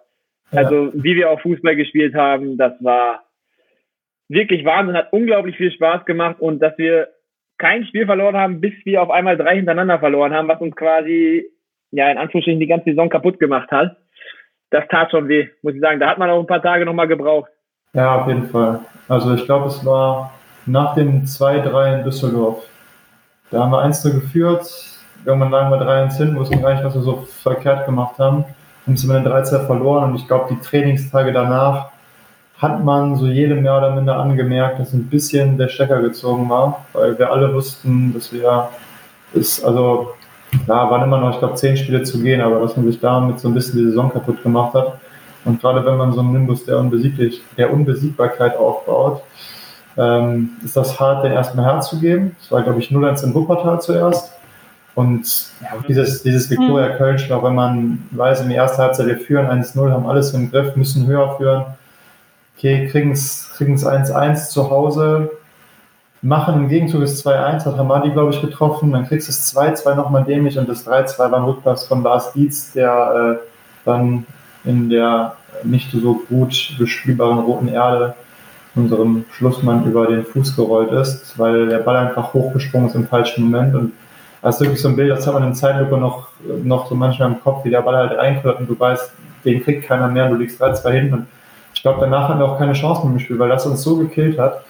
Ja. 0.52 0.60
Also 0.60 0.92
wie 0.94 1.16
wir 1.16 1.30
auch 1.30 1.42
Fußball 1.42 1.76
gespielt 1.76 2.16
haben, 2.16 2.58
das 2.58 2.74
war 2.80 3.24
wirklich 4.30 4.66
Wahnsinn, 4.66 4.98
hat 4.98 5.14
unglaublich 5.14 5.58
viel 5.58 5.72
Spaß 5.72 6.06
gemacht 6.06 6.38
und 6.40 6.60
dass 6.60 6.78
wir 6.78 7.10
kein 7.58 7.86
Spiel 7.86 8.06
verloren 8.06 8.36
haben, 8.36 8.62
bis 8.62 8.74
wir 8.84 9.02
auf 9.02 9.12
einmal 9.12 9.38
drei 9.38 9.56
hintereinander 9.56 10.00
verloren 10.00 10.34
haben, 10.34 10.48
was 10.48 10.60
uns 10.60 10.76
quasi 10.76 11.46
ja 11.92 12.10
in 12.10 12.18
Anführungsstrichen 12.18 12.60
die 12.60 12.68
ganze 12.68 12.86
Saison 12.86 13.10
kaputt 13.10 13.40
gemacht 13.40 13.72
hat. 13.72 13.98
Das 14.72 14.88
tat 14.90 15.12
schon 15.12 15.28
weh, 15.28 15.50
muss 15.62 15.76
ich 15.76 15.82
sagen. 15.82 16.00
Da 16.00 16.08
hat 16.08 16.18
man 16.18 16.32
auch 16.32 16.40
ein 16.40 16.48
paar 16.48 16.64
Tage 16.64 16.84
nochmal 16.84 17.08
gebraucht. 17.08 17.52
Ja, 17.94 18.22
auf 18.22 18.28
jeden 18.28 18.48
Fall. 18.48 18.80
Also 19.08 19.36
ich 19.36 19.46
glaube, 19.46 19.68
es 19.68 19.86
war 19.86 20.34
nach 20.66 20.96
dem 20.96 21.26
2-3 21.26 22.00
in 22.00 22.04
Düsseldorf. 22.04 22.64
Da 23.52 23.62
haben 23.62 23.72
wir 23.72 23.82
1 23.82 24.04
geführt, 24.04 24.66
irgendwann 25.26 25.52
lagen 25.52 25.70
wir 25.70 25.82
3-1 25.82 26.18
hin, 26.18 26.36
wussten 26.36 26.62
gar 26.62 26.74
nicht, 26.74 26.84
was 26.84 26.96
wir 26.96 27.02
so 27.02 27.28
verkehrt 27.42 27.86
gemacht 27.86 28.18
haben. 28.20 28.46
Haben 28.86 28.94
es 28.94 29.04
mit 29.04 29.16
den 29.16 29.24
13 29.24 29.66
verloren 29.66 30.12
und 30.12 30.16
ich 30.16 30.28
glaube, 30.28 30.54
die 30.54 30.60
Trainingstage 30.60 31.32
danach 31.32 31.90
hat 32.58 32.84
man 32.84 33.16
so 33.18 33.28
jedem 33.28 33.62
mehr 33.62 33.78
oder 33.78 33.92
minder 33.92 34.18
angemerkt, 34.18 34.80
dass 34.80 34.94
ein 34.94 35.08
bisschen 35.08 35.58
der 35.58 35.68
Stecker 35.68 36.02
gezogen 36.02 36.50
war, 36.50 36.86
weil 36.94 37.18
wir 37.18 37.32
alle 37.32 37.54
wussten, 37.54 38.14
dass 38.14 38.32
wir 38.32 38.70
ist, 39.34 39.64
also 39.66 40.14
klar, 40.66 40.90
waren 40.90 41.04
immer 41.04 41.18
noch, 41.18 41.32
ich 41.32 41.40
glaube, 41.40 41.56
zehn 41.56 41.76
Spiele 41.76 42.04
zu 42.04 42.22
gehen, 42.22 42.42
aber 42.42 42.60
dass 42.60 42.78
man 42.78 42.86
sich 42.86 43.00
damit 43.00 43.40
so 43.40 43.48
ein 43.48 43.54
bisschen 43.54 43.80
die 43.80 43.86
Saison 43.86 44.12
kaputt 44.12 44.42
gemacht 44.44 44.74
hat. 44.76 45.00
Und 45.46 45.60
gerade 45.60 45.86
wenn 45.86 45.98
man 45.98 46.14
so 46.14 46.22
einen 46.22 46.32
Nimbus 46.32 46.66
der, 46.66 46.80
Unbesieglich, 46.80 47.42
der 47.58 47.74
Unbesiegbarkeit 47.74 48.56
aufbaut, 48.56 49.24
ähm, 49.98 50.52
ist 50.64 50.76
das 50.76 51.00
hart, 51.00 51.24
den 51.24 51.32
erstmal 51.32 51.66
herzugeben. 51.66 52.36
Das 52.40 52.52
war, 52.52 52.62
glaube 52.64 52.80
ich, 52.80 52.90
0-1 52.90 53.24
in 53.24 53.34
Wuppertal 53.34 53.82
zuerst. 53.82 54.32
Und 54.96 55.48
ja, 55.62 55.70
dieses, 55.88 56.22
dieses 56.22 56.50
Viktoria 56.50 56.90
Köln, 56.90 57.20
auch 57.32 57.44
wenn 57.44 57.56
man 57.56 58.08
weiß, 58.12 58.42
in 58.42 58.50
der 58.50 58.58
ersten 58.58 58.82
Halbzeit 58.82 59.08
wir 59.08 59.18
führen 59.18 59.48
1-0, 59.48 59.92
haben 59.92 60.06
alles 60.06 60.34
im 60.34 60.52
Griff, 60.52 60.76
müssen 60.76 61.08
höher 61.08 61.36
führen. 61.38 61.66
Okay, 62.58 62.88
kriegen 62.88 63.12
es 63.12 63.50
1-1 63.60 64.50
zu 64.50 64.70
Hause, 64.70 65.32
machen 66.22 66.56
im 66.56 66.70
Gegenzug 66.70 67.02
das 67.02 67.26
2-1, 67.26 67.66
hat 67.66 67.78
Hamadi, 67.78 68.12
glaube 68.12 68.32
ich, 68.32 68.42
getroffen, 68.42 68.92
dann 68.92 69.08
kriegst 69.08 69.28
du 69.28 69.32
das 69.32 69.56
2-2 69.56 69.96
nochmal 69.96 70.24
dämlich 70.24 70.58
und 70.58 70.70
das 70.70 70.88
3-2 70.88 71.18
war 71.18 71.34
ein 71.34 71.44
Rückpass 71.44 71.86
von 71.88 72.04
Lars 72.04 72.32
Dietz, 72.34 72.72
der 72.72 73.40
äh, 73.42 73.48
dann 73.86 74.26
in 74.64 74.90
der 74.90 75.36
nicht 75.64 75.92
so 75.92 76.22
gut 76.30 76.76
bespielbaren 76.78 77.40
roten 77.40 77.68
Erde 77.68 78.14
unserem 78.76 79.26
Schlussmann 79.32 79.86
über 79.86 80.08
den 80.08 80.26
Fuß 80.26 80.56
gerollt 80.56 80.92
ist, 80.92 81.38
weil 81.38 81.68
der 81.68 81.80
Ball 81.80 81.96
einfach 81.98 82.34
hochgesprungen 82.34 82.90
ist 82.90 82.96
im 82.96 83.08
falschen 83.08 83.46
Moment 83.46 83.76
und 83.76 83.92
das 84.42 84.56
ist 84.56 84.62
wirklich 84.62 84.82
so 84.82 84.90
ein 84.90 84.96
Bild, 84.96 85.12
das 85.12 85.26
hat 85.26 85.34
man 85.36 85.44
in 85.44 85.56
Zeitlupe 85.56 85.98
noch, 85.98 86.28
noch 86.64 86.88
so 86.90 86.96
manchmal 86.96 87.30
im 87.30 87.42
Kopf, 87.42 87.64
wie 87.64 87.70
der 87.70 87.82
Ball 87.82 87.96
halt 87.96 88.18
reinkommt 88.18 88.60
und 88.60 88.70
du 88.70 88.78
weißt, 88.78 89.12
den 89.46 89.64
kriegt 89.64 89.86
keiner 89.88 90.08
mehr, 90.08 90.28
du 90.28 90.36
liegst 90.36 90.62
3-2 90.62 90.92
hinten 90.92 91.14
und 91.14 91.28
ich 91.74 91.82
glaube, 91.82 92.00
danach 92.02 92.30
haben 92.30 92.40
wir 92.40 92.46
auch 92.46 92.58
keine 92.58 92.74
Chance 92.74 93.04
mehr 93.04 93.14
im 93.14 93.20
Spiel, 93.20 93.40
weil 93.40 93.50
das 93.50 93.66
uns 93.66 93.82
so 93.84 93.98
gekillt 93.98 94.38
hat. 94.40 94.64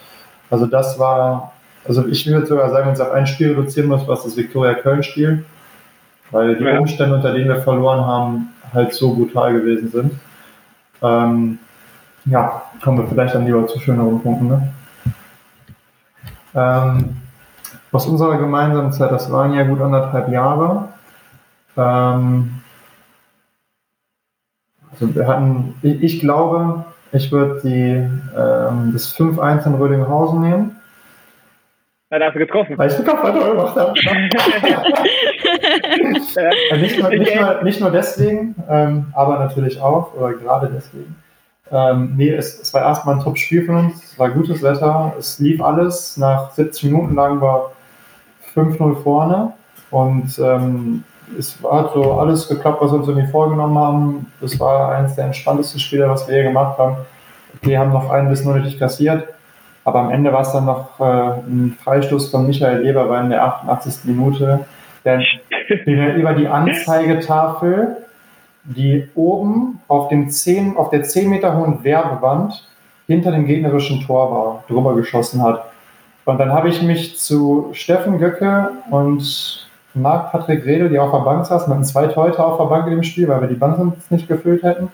Also 0.50 0.66
das 0.66 0.98
war, 0.98 1.52
also 1.86 2.06
ich 2.06 2.26
würde 2.26 2.46
sogar 2.46 2.70
sagen, 2.70 2.86
wenn 2.86 2.94
es 2.94 3.00
auf 3.00 3.12
ein 3.12 3.26
Spiel 3.26 3.50
reduzieren 3.50 3.88
muss, 3.88 4.06
was 4.06 4.24
das 4.24 4.36
Viktoria 4.36 4.74
Köln-Spiel, 4.74 5.44
weil 6.30 6.56
die 6.56 6.64
Ja. 6.64 6.78
Umstände, 6.78 7.14
unter 7.14 7.32
denen 7.32 7.48
wir 7.48 7.60
verloren 7.62 8.04
haben, 8.04 8.48
halt 8.72 8.92
so 8.92 9.14
brutal 9.14 9.52
gewesen 9.52 9.90
sind. 9.90 10.12
Ähm, 11.02 11.58
ja, 12.26 12.62
kommen 12.82 12.98
wir 12.98 13.06
vielleicht 13.06 13.34
dann 13.34 13.46
lieber 13.46 13.66
zu 13.66 13.78
schöneren 13.80 14.20
Punkten. 14.20 14.48
Ne? 14.48 14.72
Ähm, 16.54 17.16
aus 17.92 18.06
unserer 18.06 18.38
gemeinsamen 18.38 18.92
Zeit, 18.92 19.10
das 19.12 19.30
waren 19.30 19.54
ja 19.54 19.64
gut 19.64 19.80
anderthalb 19.80 20.28
Jahre, 20.28 20.88
Ähm, 21.76 22.60
also 24.92 25.12
wir 25.12 25.26
hatten, 25.26 25.74
ich, 25.82 26.02
ich 26.02 26.20
glaube, 26.20 26.84
ich 27.10 27.32
würde 27.32 27.60
die 27.62 28.08
ähm, 28.36 28.90
das 28.92 29.16
5-1 29.16 29.66
in 29.66 29.74
Rödinghausen 29.74 30.40
nehmen. 30.40 30.76
Ja, 32.10 32.20
da 32.20 32.26
hast 32.26 32.34
du 32.34 32.38
getroffen. 32.38 32.78
Weil 32.78 32.90
ich 32.90 32.96
den 32.96 33.04
Kopf 33.04 33.22
gemacht 33.22 33.76
habe. 33.76 33.92
Äh, 36.36 36.76
nicht, 36.80 36.98
nur, 37.00 37.10
nicht, 37.10 37.34
nur, 37.34 37.62
nicht 37.62 37.80
nur 37.80 37.90
deswegen, 37.90 38.54
ähm, 38.68 39.06
aber 39.14 39.40
natürlich 39.40 39.80
auch, 39.80 40.14
oder 40.14 40.34
gerade 40.34 40.70
deswegen. 40.72 41.16
Ähm, 41.70 42.14
nee, 42.16 42.30
es, 42.30 42.60
es 42.60 42.74
war 42.74 42.82
erstmal 42.82 43.16
ein 43.16 43.22
Top-Spiel 43.22 43.64
von 43.64 43.76
uns, 43.76 44.04
es 44.04 44.18
war 44.18 44.30
gutes 44.30 44.62
Wetter, 44.62 45.14
es 45.18 45.38
lief 45.38 45.62
alles. 45.62 46.16
Nach 46.16 46.50
70 46.52 46.84
Minuten 46.84 47.14
lang 47.14 47.40
war 47.40 47.72
5-0 48.54 49.02
vorne 49.02 49.52
und 49.90 50.38
ähm, 50.38 51.04
es 51.38 51.56
hat 51.62 51.92
so 51.94 52.12
alles 52.12 52.48
geklappt, 52.48 52.82
was 52.82 52.92
wir 52.92 52.98
uns 52.98 53.08
irgendwie 53.08 53.30
vorgenommen 53.30 53.78
haben. 53.78 54.32
Das 54.40 54.58
war 54.60 54.94
eines 54.94 55.14
der 55.14 55.26
entspanntesten 55.26 55.80
Spiele, 55.80 56.08
was 56.08 56.28
wir 56.28 56.36
je 56.36 56.42
gemacht 56.44 56.78
haben. 56.78 56.96
Wir 57.62 57.78
haben 57.78 57.92
noch 57.92 58.10
ein 58.10 58.28
bisschen 58.28 58.50
unnötig 58.50 58.78
kassiert, 58.78 59.26
aber 59.84 60.00
am 60.00 60.10
Ende 60.10 60.32
war 60.32 60.42
es 60.42 60.52
dann 60.52 60.66
noch 60.66 61.00
äh, 61.00 61.02
ein 61.02 61.78
Freistoß 61.82 62.30
von 62.30 62.46
Michael 62.46 62.86
Eberwein 62.86 63.24
in 63.24 63.30
der 63.30 63.44
88. 63.44 64.04
Minute, 64.04 64.66
der 65.04 65.22
der 65.86 66.16
über 66.16 66.34
die 66.34 66.46
Anzeigetafel, 66.46 67.96
die 68.64 69.08
oben 69.14 69.80
auf, 69.88 70.08
dem 70.08 70.30
10, 70.30 70.76
auf 70.76 70.90
der 70.90 71.02
10 71.02 71.28
Meter 71.28 71.56
hohen 71.56 71.84
Werbewand 71.84 72.68
hinter 73.06 73.32
dem 73.32 73.46
gegnerischen 73.46 74.00
Tor 74.00 74.30
war, 74.30 74.64
drüber 74.68 74.94
geschossen 74.94 75.42
hat. 75.42 75.66
Und 76.24 76.38
dann 76.38 76.52
habe 76.52 76.68
ich 76.68 76.80
mich 76.82 77.18
zu 77.18 77.68
Steffen 77.72 78.18
Göcke 78.18 78.70
und 78.90 79.68
Marc-Patrick 79.92 80.64
Redel, 80.64 80.88
die 80.88 80.98
auf 80.98 81.12
der 81.12 81.18
Bank 81.18 81.46
saßen, 81.46 81.72
hatten 81.72 81.84
zwei 81.84 82.06
Torhüter 82.06 82.46
auf 82.46 82.58
der 82.58 82.64
Bank 82.64 82.86
in 82.86 82.94
dem 82.94 83.02
Spiel, 83.02 83.28
weil 83.28 83.42
wir 83.42 83.48
die 83.48 83.54
Bank 83.54 83.78
nicht 84.10 84.26
gefüllt 84.26 84.62
hätten, 84.62 84.88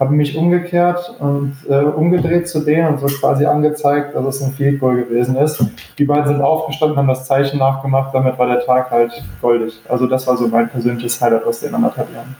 habe 0.00 0.14
mich 0.14 0.36
umgekehrt 0.36 1.14
und 1.20 1.54
äh, 1.68 1.74
umgedreht 1.74 2.48
zu 2.48 2.60
denen 2.60 2.88
und 2.88 3.00
so 3.00 3.06
quasi 3.06 3.44
angezeigt, 3.44 4.16
dass 4.16 4.36
es 4.36 4.42
ein 4.42 4.52
Field 4.52 4.80
Goal 4.80 4.96
gewesen 4.96 5.36
ist. 5.36 5.64
Die 5.98 6.04
beiden 6.04 6.26
sind 6.26 6.40
aufgestanden, 6.40 6.96
haben 6.96 7.06
das 7.06 7.26
Zeichen 7.26 7.58
nachgemacht, 7.58 8.12
damit 8.14 8.36
war 8.38 8.46
der 8.46 8.64
Tag 8.64 8.90
halt 8.90 9.12
goldig. 9.40 9.80
Also 9.88 10.06
das 10.06 10.26
war 10.26 10.36
so 10.36 10.48
mein 10.48 10.68
persönliches 10.68 11.20
Highlight 11.20 11.44
aus 11.44 11.60
den 11.60 11.74
anderthalb 11.74 12.12
Jahren. 12.12 12.34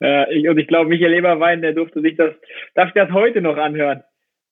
Äh, 0.00 0.34
ich, 0.34 0.48
und 0.48 0.58
ich 0.58 0.66
glaube, 0.68 0.88
Michael 0.88 1.14
Eberwein, 1.14 1.62
der 1.62 1.72
durfte 1.72 2.00
sich 2.00 2.16
das, 2.16 2.34
darf 2.74 2.92
das 2.94 3.10
heute 3.10 3.40
noch 3.40 3.56
anhören. 3.56 4.02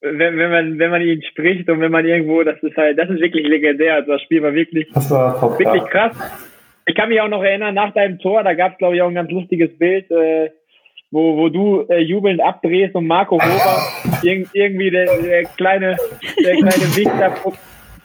Wenn, 0.01 0.37
wenn 0.37 0.51
man, 0.51 0.79
wenn 0.79 0.91
man 0.91 1.03
ihn 1.03 1.23
spricht 1.23 1.69
und 1.71 1.81
wenn 1.81 1.91
man 1.91 2.07
irgendwo, 2.07 2.43
das 2.43 2.63
ist 2.63 2.77
halt, 2.77 2.99
das 2.99 3.09
ist 3.09 3.21
wirklich 3.21 3.47
legendär. 3.47 3.95
Also 3.95 4.13
das 4.13 4.23
Spiel 4.23 4.43
war 4.43 4.55
wirklich, 4.55 4.89
war 4.95 5.59
wirklich 5.59 5.85
krass. 5.85 6.17
Ich 6.87 6.95
kann 6.95 7.09
mich 7.09 7.21
auch 7.21 7.29
noch 7.29 7.43
erinnern, 7.43 7.75
nach 7.75 7.93
deinem 7.95 8.19
Tor, 8.19 8.45
da 8.45 8.55
gab 8.55 8.73
es, 8.73 8.79
glaube 8.79 8.97
ich, 8.97 9.03
auch 9.03 9.09
ein 9.09 9.15
ganz 9.15 9.31
lustiges 9.31 9.77
Bild, 9.79 10.09
äh, 10.11 10.51
wo, 11.11 11.37
wo 11.37 11.49
du 11.49 11.87
äh, 11.89 11.99
jubelnd 11.99 12.41
abdrehst 12.41 12.95
und 12.95 13.07
Marco 13.07 13.41
Hober, 13.41 14.21
irg 14.23 14.49
irgendwie 14.53 14.91
der, 14.91 15.07
der 15.23 15.45
kleine, 15.57 15.97
der 16.45 16.57
kleine 16.57 17.35
pro, 17.43 17.55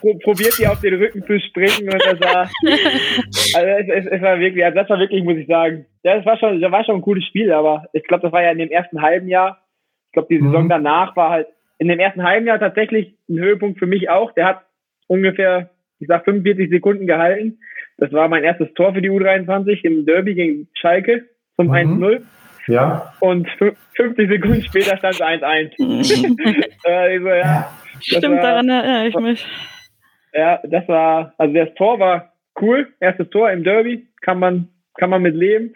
pro, 0.02 0.14
probiert 0.16 0.58
dir 0.60 0.72
auf 0.72 0.82
den 0.82 0.96
Rücken 0.96 1.24
zu 1.26 1.40
springen 1.40 1.90
und 1.94 2.04
das 2.06 2.20
war, 2.20 2.50
also 2.64 3.68
es, 3.70 3.88
es, 3.88 4.06
es 4.12 4.22
war 4.22 4.40
wirklich, 4.40 4.64
also 4.66 4.78
das 4.78 4.90
war 4.90 5.00
wirklich, 5.00 5.24
muss 5.24 5.38
ich 5.38 5.48
sagen, 5.48 5.86
ja, 6.04 6.18
das 6.18 6.26
war 6.26 6.38
schon, 6.38 6.60
das 6.60 6.72
war 6.72 6.84
schon 6.84 6.96
ein 6.96 7.02
cooles 7.02 7.24
Spiel, 7.26 7.52
aber 7.54 7.86
ich 7.94 8.04
glaube, 8.04 8.24
das 8.24 8.32
war 8.34 8.42
ja 8.44 8.52
in 8.52 8.58
dem 8.58 8.70
ersten 8.72 9.02
halben 9.02 9.28
Jahr. 9.30 9.62
Ich 10.08 10.14
glaube, 10.14 10.28
die 10.30 10.42
Saison 10.42 10.66
Mhm. 10.66 10.70
danach 10.70 11.16
war 11.16 11.30
halt 11.30 11.48
in 11.80 11.88
dem 11.88 12.00
ersten 12.00 12.24
halben 12.24 12.46
Jahr 12.48 12.60
tatsächlich 12.60 13.16
ein 13.30 13.40
Höhepunkt 13.40 13.80
für 13.80 13.88
mich 13.88 14.10
auch. 14.10 14.34
Der 14.34 14.46
hat 14.46 14.62
ungefähr, 15.08 15.70
ich 16.00 16.08
sag 16.08 16.26
45 16.26 16.70
Sekunden 16.70 17.08
gehalten. 17.08 17.60
Das 17.98 18.12
war 18.14 18.28
mein 18.28 18.44
erstes 18.44 18.74
Tor 18.74 18.94
für 18.94 19.02
die 19.02 19.10
U23 19.10 19.84
im 19.84 20.06
Derby 20.06 20.36
gegen 20.36 20.68
Schalke 20.74 21.26
zum 21.56 21.68
Mhm. 21.68 21.74
1-0 22.04 22.22
Ja, 22.68 23.14
und 23.20 23.48
fü- 23.50 23.76
50 23.96 24.30
Sekunden 24.30 24.64
später 24.64 24.98
stand 24.98 25.16
es 25.16 25.22
1-1. 25.22 25.72
äh, 26.86 27.20
so, 27.20 27.28
ja, 27.30 27.72
Stimmt, 28.02 28.36
war- 28.38 28.42
daran 28.42 28.70
erinnere 28.70 29.08
ich 29.08 29.16
mich. 29.16 29.46
Ja, 30.34 30.62
das 30.64 30.88
war, 30.88 31.34
also 31.38 31.54
das 31.54 31.74
Tor 31.76 32.00
war 32.00 32.34
cool. 32.60 32.94
Erstes 33.00 33.30
Tor 33.30 33.52
im 33.52 33.64
Derby, 33.64 34.08
kann 34.22 34.40
man, 34.40 34.70
kann 34.96 35.10
man 35.10 35.22
mit 35.22 35.36
leben. 35.36 35.74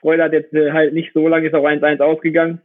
Freude 0.00 0.24
hat 0.24 0.32
jetzt 0.32 0.52
äh, 0.54 0.72
halt 0.72 0.94
nicht 0.94 1.12
so 1.12 1.26
lange, 1.26 1.46
ist 1.46 1.54
auch 1.54 1.64
1-1 1.64 2.00
ausgegangen. 2.00 2.60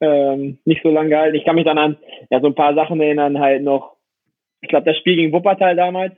Ähm, 0.00 0.58
nicht 0.64 0.82
so 0.82 0.90
lange 0.90 1.10
gehalten. 1.10 1.36
Ich 1.36 1.44
kann 1.44 1.56
mich 1.56 1.64
dann 1.64 1.78
an 1.78 1.96
ja, 2.30 2.40
so 2.40 2.46
ein 2.46 2.54
paar 2.54 2.74
Sachen 2.74 3.00
erinnern, 3.00 3.38
halt 3.38 3.62
noch, 3.62 3.96
ich 4.62 4.68
glaube, 4.68 4.86
das 4.86 4.96
Spiel 4.96 5.16
gegen 5.16 5.32
Wuppertal 5.32 5.76
damals, 5.76 6.14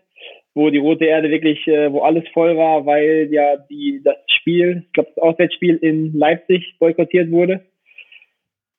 wo 0.55 0.71
die 0.71 0.79
Rote 0.79 1.05
Erde 1.05 1.31
wirklich, 1.31 1.67
äh, 1.67 1.93
wo 1.93 2.01
alles 2.01 2.25
voll 2.33 2.57
war, 2.57 2.87
weil 2.87 3.29
ja 3.33 3.57
die 3.57 4.01
das 4.05 4.17
Spiel, 4.29 4.85
ich 4.87 4.93
glaube, 4.93 5.11
das 5.15 5.23
Auswärtsspiel 5.23 5.77
in 5.77 6.17
Leipzig 6.17 6.77
boykottiert 6.79 7.31
wurde. 7.31 7.65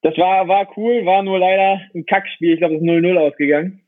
Das 0.04 0.18
war, 0.18 0.48
war 0.48 0.68
cool, 0.78 1.06
war 1.06 1.24
nur 1.24 1.40
leider 1.40 1.82
ein 1.96 2.06
Kackspiel. 2.06 2.54
Ich 2.54 2.60
glaube, 2.60 2.76
es 2.76 2.82
ist 2.82 2.88
0-0 2.88 3.18
ausgegangen. 3.18 3.82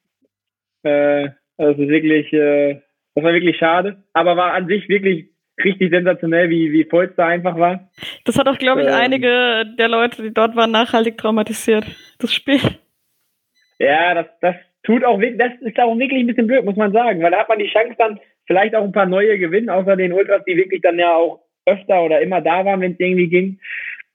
Äh, 0.83 1.29
also 1.57 1.73
es 1.73 1.79
ist 1.79 1.89
wirklich, 1.89 2.33
äh, 2.33 2.81
das 3.15 3.23
war 3.23 3.33
wirklich 3.33 3.57
schade, 3.57 4.03
aber 4.13 4.35
war 4.37 4.53
an 4.53 4.67
sich 4.67 4.87
wirklich 4.89 5.29
richtig 5.63 5.89
sensationell, 5.89 6.49
wie, 6.49 6.71
wie 6.71 6.83
voll 6.83 7.05
es 7.05 7.15
da 7.15 7.27
einfach 7.27 7.57
war. 7.57 7.89
Das 8.25 8.37
hat 8.37 8.47
auch, 8.47 8.57
glaube 8.57 8.81
ich, 8.81 8.87
Ähm. 8.87 8.93
einige 8.93 9.65
der 9.77 9.87
Leute, 9.87 10.21
die 10.21 10.33
dort 10.33 10.55
waren, 10.55 10.71
nachhaltig 10.71 11.17
traumatisiert. 11.17 11.85
Das 12.19 12.33
Spiel. 12.33 12.59
Ja, 13.79 14.13
das, 14.13 14.27
das 14.41 14.55
tut 14.83 15.03
auch 15.03 15.19
wirklich, 15.19 15.39
das 15.39 15.53
ist 15.61 15.79
auch 15.79 15.97
wirklich 15.97 16.21
ein 16.21 16.27
bisschen 16.27 16.47
blöd, 16.47 16.65
muss 16.65 16.75
man 16.75 16.91
sagen, 16.91 17.21
weil 17.21 17.31
da 17.31 17.39
hat 17.39 17.49
man 17.49 17.59
die 17.59 17.71
Chance 17.71 17.95
dann 17.97 18.19
vielleicht 18.47 18.75
auch 18.75 18.83
ein 18.83 18.91
paar 18.91 19.05
neue 19.05 19.39
gewinnen, 19.39 19.69
außer 19.69 19.95
den 19.95 20.13
Ultras, 20.13 20.43
die 20.45 20.57
wirklich 20.57 20.81
dann 20.81 20.99
ja 20.99 21.15
auch 21.15 21.41
öfter 21.65 22.03
oder 22.03 22.21
immer 22.21 22.41
da 22.41 22.63
waren, 22.63 22.81
wenn 22.81 22.93
es 22.93 22.99
irgendwie 22.99 23.27
ging. 23.27 23.59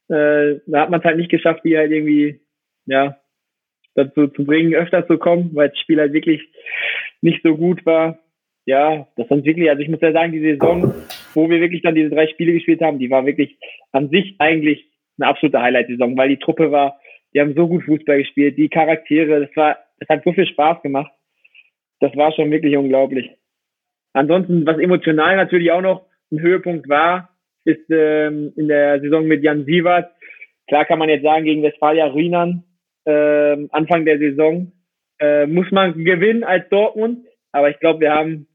Äh, 0.08 0.60
da 0.66 0.82
hat 0.82 0.90
man 0.90 1.00
es 1.00 1.04
halt 1.04 1.16
nicht 1.16 1.30
geschafft, 1.30 1.62
die 1.64 1.76
halt 1.76 1.90
irgendwie, 1.90 2.40
ja, 2.86 3.16
dazu 3.94 4.28
zu 4.28 4.44
bringen, 4.44 4.74
öfter 4.74 5.06
zu 5.06 5.18
kommen, 5.18 5.50
weil 5.54 5.70
das 5.70 5.78
Spiel 5.78 5.98
halt 5.98 6.12
wirklich 6.12 6.40
nicht 7.22 7.42
so 7.42 7.56
gut 7.56 7.84
war. 7.86 8.18
Ja, 8.66 9.08
das 9.16 9.28
sind 9.28 9.44
wirklich, 9.44 9.68
also 9.70 9.82
ich 9.82 9.88
muss 9.88 10.00
ja 10.00 10.12
sagen, 10.12 10.32
die 10.32 10.40
Saison, 10.40 10.94
wo 11.34 11.48
wir 11.48 11.60
wirklich 11.60 11.82
dann 11.82 11.94
diese 11.94 12.10
drei 12.10 12.28
Spiele 12.28 12.52
gespielt 12.52 12.80
haben, 12.82 12.98
die 12.98 13.10
war 13.10 13.26
wirklich 13.26 13.58
an 13.92 14.10
sich 14.10 14.36
eigentlich 14.38 14.86
eine 15.18 15.28
absolute 15.28 15.60
Highlight-Saison, 15.60 16.16
weil 16.16 16.28
die 16.28 16.38
Truppe 16.38 16.70
war, 16.70 16.98
die 17.34 17.40
haben 17.40 17.54
so 17.54 17.68
gut 17.68 17.84
Fußball 17.84 18.18
gespielt, 18.18 18.56
die 18.56 18.68
Charaktere, 18.68 19.46
das 19.46 19.56
war, 19.56 19.78
das 19.98 20.08
hat 20.08 20.24
so 20.24 20.32
viel 20.32 20.46
Spaß 20.46 20.82
gemacht. 20.82 21.12
Das 22.00 22.16
war 22.16 22.32
schon 22.32 22.50
wirklich 22.50 22.76
unglaublich. 22.76 23.30
Ansonsten, 24.12 24.66
was 24.66 24.78
emotional 24.78 25.36
natürlich 25.36 25.70
auch 25.70 25.82
noch 25.82 26.06
ein 26.32 26.40
Höhepunkt 26.40 26.88
war, 26.88 27.30
ist 27.64 27.84
ähm, 27.90 28.52
in 28.56 28.68
der 28.68 29.00
Saison 29.00 29.26
mit 29.26 29.42
Jan 29.42 29.64
Sievert. 29.64 30.10
Klar 30.66 30.84
kann 30.86 30.98
man 30.98 31.08
jetzt 31.08 31.22
sagen, 31.22 31.44
gegen 31.44 31.62
Westfalia 31.62 32.06
Rheinland, 32.06 32.64
ähm, 33.04 33.68
Anfang 33.72 34.04
der 34.04 34.18
Saison, 34.18 34.72
äh, 35.20 35.46
muss 35.46 35.70
man 35.70 36.04
gewinnen 36.04 36.44
als 36.44 36.68
Dortmund. 36.68 37.26
Aber 37.52 37.70
ich 37.70 37.78
glaube, 37.78 38.00
wir 38.00 38.12
haben, 38.12 38.46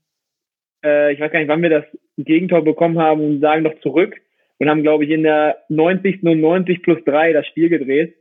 äh, 0.83 1.13
ich 1.13 1.19
weiß 1.19 1.31
gar 1.31 1.39
nicht, 1.39 1.49
wann 1.49 1.61
wir 1.61 1.69
das 1.69 1.85
Gegentor 2.17 2.63
bekommen 2.63 2.99
haben 2.99 3.21
und 3.21 3.41
sagen 3.41 3.63
doch 3.63 3.79
zurück 3.81 4.15
und 4.57 4.69
haben, 4.69 4.83
glaube 4.83 5.05
ich, 5.05 5.11
in 5.11 5.23
der 5.23 5.57
90. 5.69 6.23
und 6.23 6.41
90 6.41 6.81
plus 6.81 7.03
3 7.05 7.33
das 7.33 7.47
Spiel 7.47 7.69
gedreht. 7.69 8.15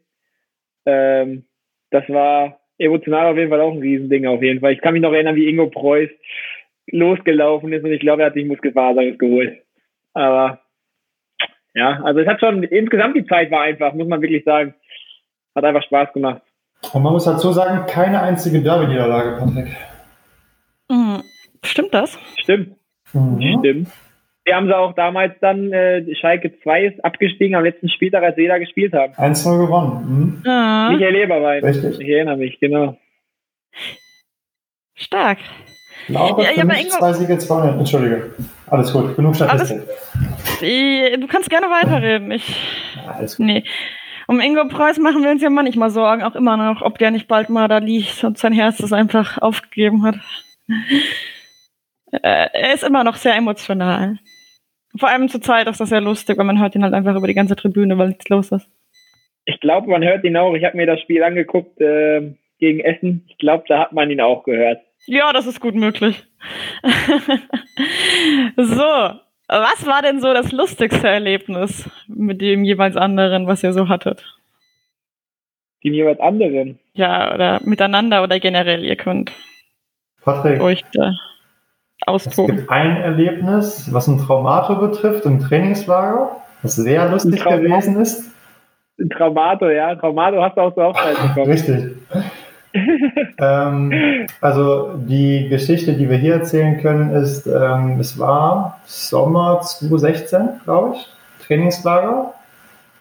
Ähm, 0.87 1.45
das 1.91 2.09
war 2.09 2.61
emotional 2.79 3.27
auf 3.27 3.37
jeden 3.37 3.51
Fall 3.51 3.61
auch 3.61 3.73
ein 3.73 3.81
Riesending 3.81 4.27
auf 4.27 4.43
jeden 4.43 4.61
Fall. 4.61 4.73
Ich 4.73 4.81
kann 4.81 4.95
mich 4.95 5.03
noch 5.03 5.13
erinnern, 5.13 5.37
wie 5.37 5.49
Ingo 5.49 5.69
Preuß 5.69 6.11
losgelaufen 6.91 7.73
ist 7.73 7.85
und 7.85 7.93
ich 7.93 8.01
glaube, 8.01 8.23
er 8.23 8.27
hat 8.27 8.35
sich 8.35 8.45
Muskelfaser 8.45 9.13
geholt. 9.13 9.63
Aber 10.13 10.61
ja, 11.75 12.01
also 12.03 12.21
es 12.21 12.27
hat 12.27 12.41
schon, 12.41 12.63
insgesamt 12.65 13.17
die 13.17 13.27
Zeit 13.27 13.51
war 13.51 13.63
einfach, 13.63 13.95
muss 13.95 14.09
man 14.09 14.21
wirklich 14.21 14.45
sagen. 14.45 14.75
Hat 15.55 15.65
einfach 15.65 15.85
Spaß 15.85 16.13
gemacht. 16.13 16.43
Und 16.93 17.03
man 17.03 17.13
muss 17.13 17.25
dazu 17.25 17.53
sagen, 17.53 17.87
keine 17.87 18.21
einzige 18.23 18.61
Derby-Niederlage, 18.63 19.37
Patrick. 19.39 19.77
Mhm. 20.91 21.23
Stimmt 21.65 21.95
das? 21.95 22.19
Stimmt, 22.37 22.77
Mhm. 23.13 23.59
stimmt. 23.61 23.89
Wir 24.45 24.57
haben 24.57 24.67
sie 24.67 24.77
auch 24.77 24.93
damals 24.95 25.33
dann, 25.41 25.73
äh, 25.73 26.05
Schalke 26.17 26.53
2 26.63 26.85
ist 26.85 27.03
abgestiegen 27.05 27.57
am 27.57 27.65
letzten 27.65 27.89
Spieltag, 27.89 28.23
als 28.23 28.37
wir 28.37 28.49
da 28.49 28.59
gespielt 28.59 28.93
haben. 28.93 29.15
1-0 29.17 29.57
gewonnen. 29.59 30.43
Ja, 30.45 30.91
Michael 30.93 31.13
Leberwein. 31.15 31.65
Richtig. 31.65 31.99
Ich 31.99 32.09
erinnere 32.09 32.37
mich, 32.37 32.61
genau. 32.61 32.97
stark. 34.95 35.39
Mhm. 36.09 36.15
Laura 36.15 36.43
Ja, 36.43 36.51
ja, 36.51 36.63
Ingo- 36.65 36.91
zwei 36.99 37.13
Siege, 37.15 37.39
zwei 37.39 37.55
Unentschieden. 37.63 37.79
Entschuldige. 37.81 38.35
Alles 38.67 38.93
gut, 38.93 39.17
genug 39.17 39.35
Statistik. 39.35 39.83
Die- 40.61 41.17
Du 41.19 41.27
kannst 41.27 41.49
gerne 41.49 41.67
weiterreden. 41.69 42.31
Ich, 42.31 42.47
Ja, 42.97 43.13
alles 43.13 43.37
gut. 43.39 43.47
nee. 43.47 43.65
Um 44.27 44.41
Ingo 44.41 44.67
Preuß 44.69 44.99
machen 44.99 45.23
wir 45.23 45.31
uns 45.31 45.43
ja 45.43 45.51
manchmal 45.51 45.91
Sorgen, 45.91 46.23
auch 46.23 46.35
immer 46.35 46.57
noch, 46.57 46.83
ob 46.83 46.99
der 46.99 47.11
nicht 47.11 47.29
bald 47.29 47.51
mal 47.51 47.69
da 47.69 47.79
liegt 47.79 48.25
und 48.25 48.39
sein 48.39 48.53
Herz 48.53 48.79
das 48.79 48.93
einfach 48.93 49.39
aufgegeben 49.39 50.03
hat. 50.03 50.17
Äh, 52.13 52.49
er 52.53 52.75
ist 52.75 52.85
immer 52.85 53.05
noch 53.05 53.17
sehr 53.17 53.35
emotional. 53.35 54.19
Vor 54.97 55.09
allem 55.09 55.29
zur 55.29 55.41
Zeit 55.41 55.67
ist 55.67 55.81
das 55.81 55.89
sehr 55.89 56.01
lustig, 56.01 56.39
weil 56.39 56.45
man 56.45 56.61
hört 56.61 56.75
ihn 56.75 56.85
halt 56.85 56.95
einfach 56.95 57.17
über 57.17 57.27
die 57.27 57.35
ganze 57.35 57.57
Tribüne, 57.57 57.99
weil 57.99 58.09
nichts 58.09 58.29
los 58.29 58.53
ist. 58.53 58.69
Ich 59.45 59.61
glaube, 59.61 59.91
man 59.91 60.05
hört 60.05 60.25
ihn 60.25 60.37
auch. 60.37 60.55
Ich 60.55 60.65
habe 60.65 60.77
mir 60.77 60.87
das 60.87 61.01
Spiel 61.01 61.23
angeguckt 61.23 61.81
äh, 61.81 62.35
gegen 62.59 62.81
Essen. 62.81 63.25
Ich 63.29 63.37
glaube, 63.39 63.65
da 63.69 63.81
hat 63.81 63.93
man 63.93 64.11
ihn 64.11 64.21
auch 64.21 64.45
gehört. 64.45 64.81
Ja, 65.07 65.33
das 65.33 65.47
ist 65.47 65.61
gut 65.61 65.75
möglich. 65.75 66.25
so, 68.57 69.11
Was 69.49 69.87
war 69.87 70.01
denn 70.03 70.21
so 70.21 70.33
das 70.33 70.53
lustigste 70.53 71.07
Erlebnis 71.09 71.89
mit 72.09 72.41
dem 72.41 72.65
jeweils 72.65 72.97
anderen, 72.97 73.47
was 73.47 73.63
ihr 73.63 73.73
so 73.73 73.89
hattet? 73.89 74.25
Die 75.83 75.91
jeweils 75.91 76.21
anderen. 76.21 76.79
Ja, 76.95 77.35
oder 77.35 77.61
miteinander 77.63 78.23
oder 78.23 78.41
generell, 78.41 78.85
ihr 78.85 78.97
könnt 78.97 79.33
Patrick, 80.23 80.63
euch 80.63 80.83
da 80.95 81.13
es 82.01 82.27
austoben. 82.27 82.57
gibt 82.57 82.71
ein 82.71 82.97
Erlebnis, 82.97 83.93
was 83.93 84.07
ein 84.09 84.19
Traumato 84.19 84.77
betrifft, 84.77 85.27
im 85.27 85.41
Trainingslager, 85.41 86.37
das 86.63 86.77
sehr 86.77 87.09
lustig 87.11 87.45
gewesen 87.45 88.01
ist. 88.01 88.31
Ein 88.99 89.11
Traumato, 89.11 89.69
ja. 89.69 89.95
Traumato 89.97 90.43
hast 90.43 90.57
du 90.57 90.61
auch 90.63 90.75
zur 90.75 90.85
Hochzeit 90.85 91.17
bekommen. 91.35 91.51
Richtig. 91.51 91.97
Ähm, 93.39 94.27
also 94.41 94.95
die 94.97 95.49
Geschichte, 95.49 95.93
die 95.93 96.09
wir 96.09 96.17
hier 96.17 96.35
erzählen 96.35 96.81
können, 96.81 97.11
ist, 97.11 97.47
ähm, 97.47 98.01
es 98.01 98.19
war 98.19 98.81
Sommer 98.87 99.61
2016, 99.63 100.61
glaube 100.65 100.97
ich, 100.97 101.47
Trainingslager. 101.47 102.35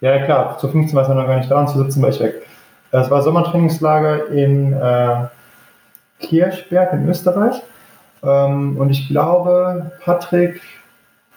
Ja, 0.02 0.24
klar, 0.26 0.58
zu 0.58 0.68
15 0.68 0.96
war 0.96 1.04
ich 1.04 1.10
noch 1.10 1.28
gar 1.28 1.38
nicht 1.38 1.50
da 1.50 1.62
und 1.62 1.70
zu 1.70 1.78
17 1.78 2.02
war 2.02 2.10
ich 2.10 2.20
weg. 2.20 2.44
Es 2.92 3.10
war 3.10 3.24
Sommertrainingslager 3.24 4.28
in 4.28 4.74
äh, 4.74 5.26
Kirchberg 6.20 6.94
in 6.94 7.10
Österreich. 7.10 7.56
Ähm, 8.24 8.78
und 8.78 8.92
ich 8.92 9.08
glaube, 9.08 9.92
Patrick, 10.04 10.62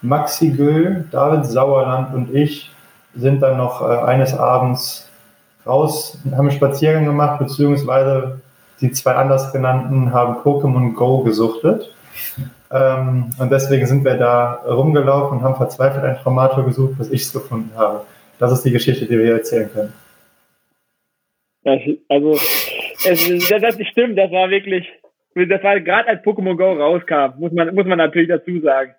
Maxi 0.01 0.49
Göll, 0.51 1.05
David 1.11 1.45
Sauerland 1.45 2.13
und 2.13 2.33
ich 2.33 2.71
sind 3.15 3.41
dann 3.41 3.57
noch 3.57 3.81
äh, 3.81 3.85
eines 3.85 4.35
Abends 4.35 5.06
raus, 5.67 6.17
haben 6.31 6.47
einen 6.47 6.51
Spaziergang 6.51 7.05
gemacht, 7.05 7.39
beziehungsweise 7.39 8.41
die 8.81 8.91
zwei 8.91 9.13
anders 9.13 9.51
genannten 9.51 10.13
haben 10.13 10.35
Pokémon 10.41 10.93
Go 10.93 11.23
gesuchtet. 11.23 11.93
Ähm, 12.71 13.31
und 13.39 13.51
deswegen 13.51 13.85
sind 13.85 14.03
wir 14.03 14.15
da 14.15 14.53
rumgelaufen 14.67 15.37
und 15.37 15.43
haben 15.43 15.55
verzweifelt 15.55 16.03
ein 16.03 16.17
Traumator 16.17 16.65
gesucht, 16.65 16.97
bis 16.97 17.09
ich 17.11 17.21
es 17.23 17.33
gefunden 17.33 17.71
habe. 17.75 18.01
Das 18.39 18.51
ist 18.51 18.63
die 18.63 18.71
Geschichte, 18.71 19.05
die 19.05 19.17
wir 19.17 19.25
hier 19.25 19.35
erzählen 19.35 19.69
können. 19.71 19.93
Also, 22.09 22.33
es, 22.33 23.49
das, 23.49 23.61
das 23.61 23.87
stimmt, 23.87 24.17
das 24.17 24.31
war 24.31 24.49
wirklich, 24.49 24.87
das 25.35 25.63
war 25.63 25.79
gerade 25.81 26.07
als 26.07 26.23
Pokémon 26.23 26.55
Go 26.55 26.73
rauskam, 26.73 27.39
muss 27.39 27.51
man, 27.51 27.73
muss 27.75 27.85
man 27.85 27.97
natürlich 27.97 28.29
dazu 28.29 28.59
sagen. 28.61 28.93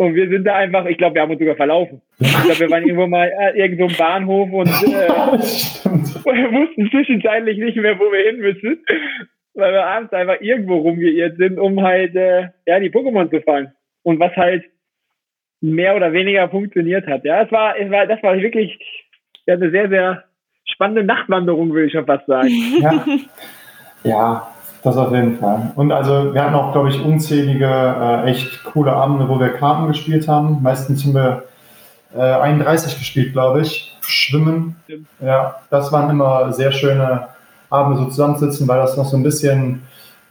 Und 0.00 0.14
wir 0.14 0.30
sind 0.30 0.44
da 0.44 0.54
einfach, 0.54 0.86
ich 0.86 0.96
glaube, 0.96 1.16
wir 1.16 1.20
haben 1.20 1.30
uns 1.30 1.40
sogar 1.40 1.56
verlaufen. 1.56 2.00
Ich 2.18 2.42
glaube, 2.44 2.58
wir 2.58 2.70
waren 2.70 2.84
irgendwo 2.84 3.06
mal 3.06 3.30
äh, 3.38 3.58
irgendwo 3.60 3.84
im 3.84 3.94
Bahnhof 3.98 4.50
und 4.50 4.66
äh, 4.86 5.08
wussten 6.24 6.90
zwischenzeitlich 6.90 7.58
nicht 7.58 7.76
mehr, 7.76 7.98
wo 7.98 8.10
wir 8.10 8.24
hin 8.24 8.40
müssen, 8.40 8.82
weil 9.52 9.74
wir 9.74 9.84
abends 9.84 10.10
einfach 10.14 10.40
irgendwo 10.40 10.78
rumgeirrt 10.78 11.36
sind, 11.36 11.58
um 11.58 11.82
halt 11.82 12.16
äh, 12.16 12.48
ja 12.66 12.80
die 12.80 12.88
Pokémon 12.88 13.28
zu 13.28 13.42
fangen. 13.42 13.74
Und 14.02 14.18
was 14.18 14.34
halt 14.36 14.64
mehr 15.60 15.94
oder 15.94 16.14
weniger 16.14 16.48
funktioniert 16.48 17.06
hat. 17.06 17.22
Ja, 17.26 17.42
es 17.42 17.52
war, 17.52 17.78
es 17.78 17.90
war, 17.90 18.06
das 18.06 18.22
war 18.22 18.40
wirklich 18.40 18.78
ja, 19.44 19.52
eine 19.52 19.70
sehr, 19.70 19.90
sehr 19.90 20.24
spannende 20.64 21.04
Nachtwanderung, 21.04 21.74
würde 21.74 21.88
ich 21.88 21.92
schon 21.92 22.06
fast 22.06 22.24
sagen. 22.24 22.48
Ja. 22.80 23.04
ja, 24.04 24.48
das 24.82 24.96
auf 24.96 25.12
jeden 25.12 25.38
Fall. 25.38 25.72
Und 25.76 25.92
also 25.92 26.32
wir 26.32 26.42
hatten 26.42 26.54
auch, 26.54 26.72
glaube 26.72 26.88
ich, 26.88 27.04
unzählige, 27.04 27.66
äh, 27.66 28.30
echt 28.30 28.64
coole 28.64 28.92
Abende, 28.92 29.28
wo 29.28 29.38
wir 29.38 29.50
Karten 29.50 29.88
gespielt 29.88 30.26
haben. 30.26 30.62
Meistens 30.62 31.04
haben 31.04 31.14
wir 31.14 31.42
äh, 32.16 32.20
31 32.20 32.98
gespielt, 32.98 33.32
glaube 33.32 33.60
ich. 33.60 33.96
Schwimmen. 34.00 34.76
Stimmt. 34.84 35.06
Ja, 35.20 35.56
das 35.70 35.92
waren 35.92 36.10
immer 36.10 36.52
sehr 36.52 36.72
schöne 36.72 37.28
Abende 37.68 37.98
so 38.02 38.06
zusammensitzen, 38.06 38.66
weil 38.66 38.78
das 38.78 38.96
noch 38.96 39.04
so 39.04 39.16
ein 39.16 39.22
bisschen 39.22 39.82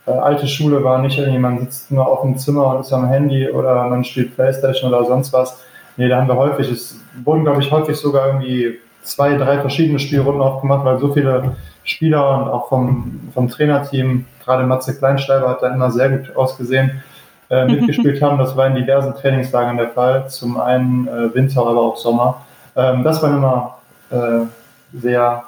äh, 0.06 0.12
alte 0.12 0.48
Schule 0.48 0.84
war. 0.84 1.00
Nicht 1.00 1.20
irgendwie, 1.20 1.40
man 1.40 1.60
sitzt 1.60 1.92
nur 1.92 2.08
auf 2.08 2.22
dem 2.22 2.38
Zimmer 2.38 2.76
und 2.76 2.82
ist 2.82 2.92
am 2.92 3.08
Handy 3.08 3.50
oder 3.50 3.88
man 3.88 4.04
spielt 4.04 4.36
Playstation 4.36 4.92
oder 4.92 5.06
sonst 5.06 5.32
was. 5.32 5.60
Nee, 5.96 6.10
da 6.10 6.18
haben 6.18 6.28
wir 6.28 6.36
häufig, 6.36 6.72
es 6.72 7.00
wurden, 7.24 7.44
glaube 7.44 7.62
ich, 7.62 7.72
häufig 7.72 7.98
sogar 7.98 8.28
irgendwie 8.28 8.80
zwei, 9.04 9.36
drei 9.36 9.60
verschiedene 9.60 10.00
Spielrunden 10.00 10.42
aufgemacht, 10.42 10.86
weil 10.86 11.00
so 11.00 11.14
viele 11.14 11.56
Spieler 11.90 12.38
und 12.38 12.50
auch 12.50 12.70
vom, 12.70 13.30
vom 13.34 13.50
Trainerteam, 13.50 14.26
gerade 14.44 14.66
Matze 14.66 14.98
Kleinsteiber 14.98 15.50
hat 15.50 15.62
da 15.62 15.74
immer 15.74 15.92
sehr 15.92 16.10
gut 16.10 16.36
ausgesehen, 16.36 17.04
äh, 17.50 17.66
mitgespielt 17.68 18.22
haben. 18.22 18.38
Das 18.38 18.56
war 18.56 18.68
in 18.68 18.76
diversen 18.76 19.14
Trainingslagern 19.16 19.78
der 19.78 19.90
Fall. 19.90 20.30
Zum 20.30 20.60
einen 20.60 21.08
äh, 21.08 21.34
Winter, 21.34 21.62
aber 21.62 21.82
auch 21.82 21.98
Sommer. 21.98 22.46
Ähm, 22.76 23.04
das 23.04 23.22
waren 23.22 23.38
immer 23.38 23.80
äh, 24.12 24.46
sehr 24.94 25.44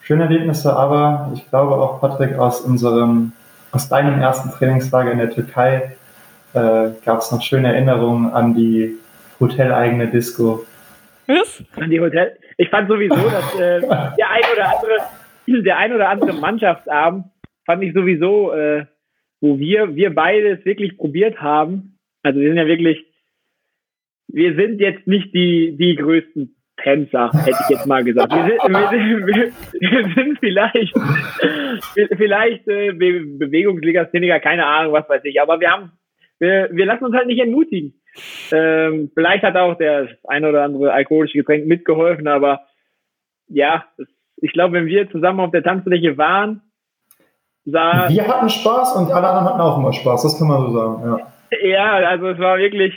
schöne 0.00 0.24
Erlebnisse, 0.24 0.74
aber 0.74 1.30
ich 1.34 1.48
glaube 1.48 1.74
auch, 1.74 2.00
Patrick, 2.00 2.38
aus 2.38 2.60
unserem, 2.60 3.32
aus 3.70 3.88
deinem 3.88 4.20
ersten 4.20 4.50
Trainingslager 4.50 5.12
in 5.12 5.18
der 5.18 5.30
Türkei 5.30 5.96
äh, 6.54 6.90
gab 7.04 7.20
es 7.20 7.30
noch 7.30 7.40
schöne 7.42 7.72
Erinnerungen 7.72 8.32
an 8.32 8.54
die 8.54 8.98
hoteleigene 9.40 10.08
Disco. 10.08 10.64
Was? 11.26 11.62
An 11.80 11.90
die 11.90 12.00
Hotel. 12.00 12.36
Ich 12.56 12.68
fand 12.68 12.88
sowieso, 12.88 13.14
dass 13.14 13.54
äh, 13.54 13.80
der 13.80 14.30
ein 14.30 14.42
oder 14.52 14.76
andere, 14.76 14.96
der 15.46 15.78
ein 15.78 15.92
oder 15.92 16.08
andere 16.08 16.32
Mannschaftsabend 16.34 17.26
fand 17.66 17.82
ich 17.82 17.92
sowieso, 17.92 18.52
äh, 18.52 18.86
wo 19.40 19.58
wir, 19.58 19.94
wir 19.94 20.14
beide 20.14 20.50
es 20.50 20.64
wirklich 20.64 20.96
probiert 20.96 21.40
haben. 21.40 21.98
Also 22.22 22.40
wir 22.40 22.48
sind 22.48 22.56
ja 22.56 22.66
wirklich, 22.66 23.04
wir 24.28 24.54
sind 24.54 24.80
jetzt 24.80 25.06
nicht 25.06 25.34
die, 25.34 25.76
die 25.76 25.96
größten 25.96 26.56
Tänzer, 26.76 27.30
hätte 27.44 27.58
ich 27.62 27.70
jetzt 27.70 27.86
mal 27.86 28.02
gesagt. 28.02 28.32
Wir 28.32 28.44
sind, 28.44 28.60
wir 28.72 28.88
sind, 28.88 29.52
wir, 29.80 30.14
sind 30.14 30.38
vielleicht, 30.38 30.94
vielleicht 32.16 32.68
äh, 32.68 32.92
Be 32.92 33.24
Bewegungslegastheniker, 33.38 34.40
keine 34.40 34.66
Ahnung, 34.66 34.92
was 34.92 35.08
weiß 35.08 35.22
ich. 35.24 35.40
Aber 35.40 35.60
wir 35.60 35.70
haben, 35.70 35.92
wir, 36.38 36.68
wir 36.72 36.86
lassen 36.86 37.04
uns 37.04 37.14
halt 37.14 37.26
nicht 37.26 37.40
entmutigen. 37.40 38.00
Ähm, 38.50 39.10
vielleicht 39.14 39.42
hat 39.42 39.56
auch 39.56 39.76
der 39.76 40.08
ein 40.28 40.44
oder 40.44 40.62
andere 40.62 40.92
alkoholische 40.92 41.38
Getränk 41.38 41.66
mitgeholfen, 41.66 42.26
aber 42.28 42.66
ja, 43.48 43.84
das, 43.96 44.08
ich 44.42 44.52
glaube, 44.52 44.74
wenn 44.74 44.86
wir 44.86 45.10
zusammen 45.10 45.40
auf 45.40 45.52
der 45.52 45.62
Tanzfläche 45.62 46.18
waren, 46.18 46.60
sah, 47.64 48.08
Wir 48.08 48.26
hatten 48.26 48.50
Spaß 48.50 48.96
und 48.96 49.10
alle 49.12 49.28
anderen 49.28 49.48
hatten 49.48 49.60
auch 49.60 49.78
immer 49.78 49.92
Spaß, 49.92 50.24
das 50.24 50.38
kann 50.38 50.48
man 50.48 50.66
so 50.66 50.72
sagen. 50.72 51.18
Ja. 51.52 51.68
ja, 51.68 52.08
also 52.08 52.28
es 52.28 52.38
war 52.38 52.58
wirklich, 52.58 52.92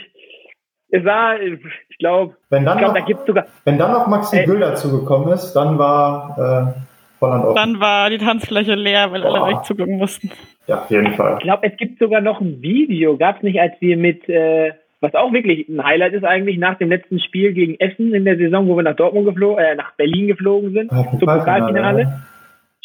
es 0.90 1.04
sah, 1.04 1.36
ich 1.36 1.98
glaube, 1.98 2.34
Wenn, 2.50 2.64
dann 2.64 2.78
glaube, 2.78 2.94
da 2.94 3.00
noch, 3.00 3.06
gibt 3.06 3.20
es 3.20 3.26
sogar, 3.26 3.46
wenn 3.64 3.78
dann 3.78 3.92
noch 3.92 4.08
Maxi 4.08 4.38
Ey. 4.38 4.44
Güll 4.44 4.60
dazugekommen 4.60 5.32
ist, 5.32 5.52
dann 5.52 5.78
war 5.78 6.36
äh, 6.36 7.20
Holland 7.20 7.44
offen. 7.44 7.54
Dann 7.54 7.80
war 7.80 8.10
die 8.10 8.18
Tanzfläche 8.18 8.74
leer, 8.74 9.12
weil 9.12 9.22
alle 9.22 9.38
Boah. 9.38 9.48
wegzugucken 9.48 9.98
mussten. 9.98 10.32
Ja, 10.66 10.82
auf 10.82 10.90
jeden 10.90 11.14
Fall. 11.14 11.36
ich 11.38 11.44
glaube, 11.44 11.68
es 11.68 11.76
gibt 11.76 12.00
sogar 12.00 12.20
noch 12.20 12.40
ein 12.40 12.60
Video, 12.60 13.16
gab 13.16 13.36
es 13.36 13.42
nicht, 13.44 13.60
als 13.60 13.74
wir 13.80 13.96
mit, 13.96 14.28
äh, 14.28 14.72
was 15.00 15.14
auch 15.14 15.32
wirklich 15.32 15.68
ein 15.68 15.84
Highlight 15.84 16.14
ist 16.14 16.24
eigentlich, 16.24 16.58
nach 16.58 16.78
dem 16.78 16.88
letzten 16.88 17.20
Spiel 17.20 17.52
gegen 17.52 17.78
Essen 17.78 18.14
in 18.14 18.24
der 18.24 18.36
Saison, 18.36 18.66
wo 18.68 18.76
wir 18.76 18.82
nach 18.82 18.96
Dortmund 18.96 19.26
geflogen, 19.26 19.62
äh, 19.62 19.74
nach 19.74 19.92
Berlin 19.96 20.26
geflogen 20.26 20.72
sind, 20.72 20.90
zum 20.90 21.20
Pokalfinale. 21.20 22.22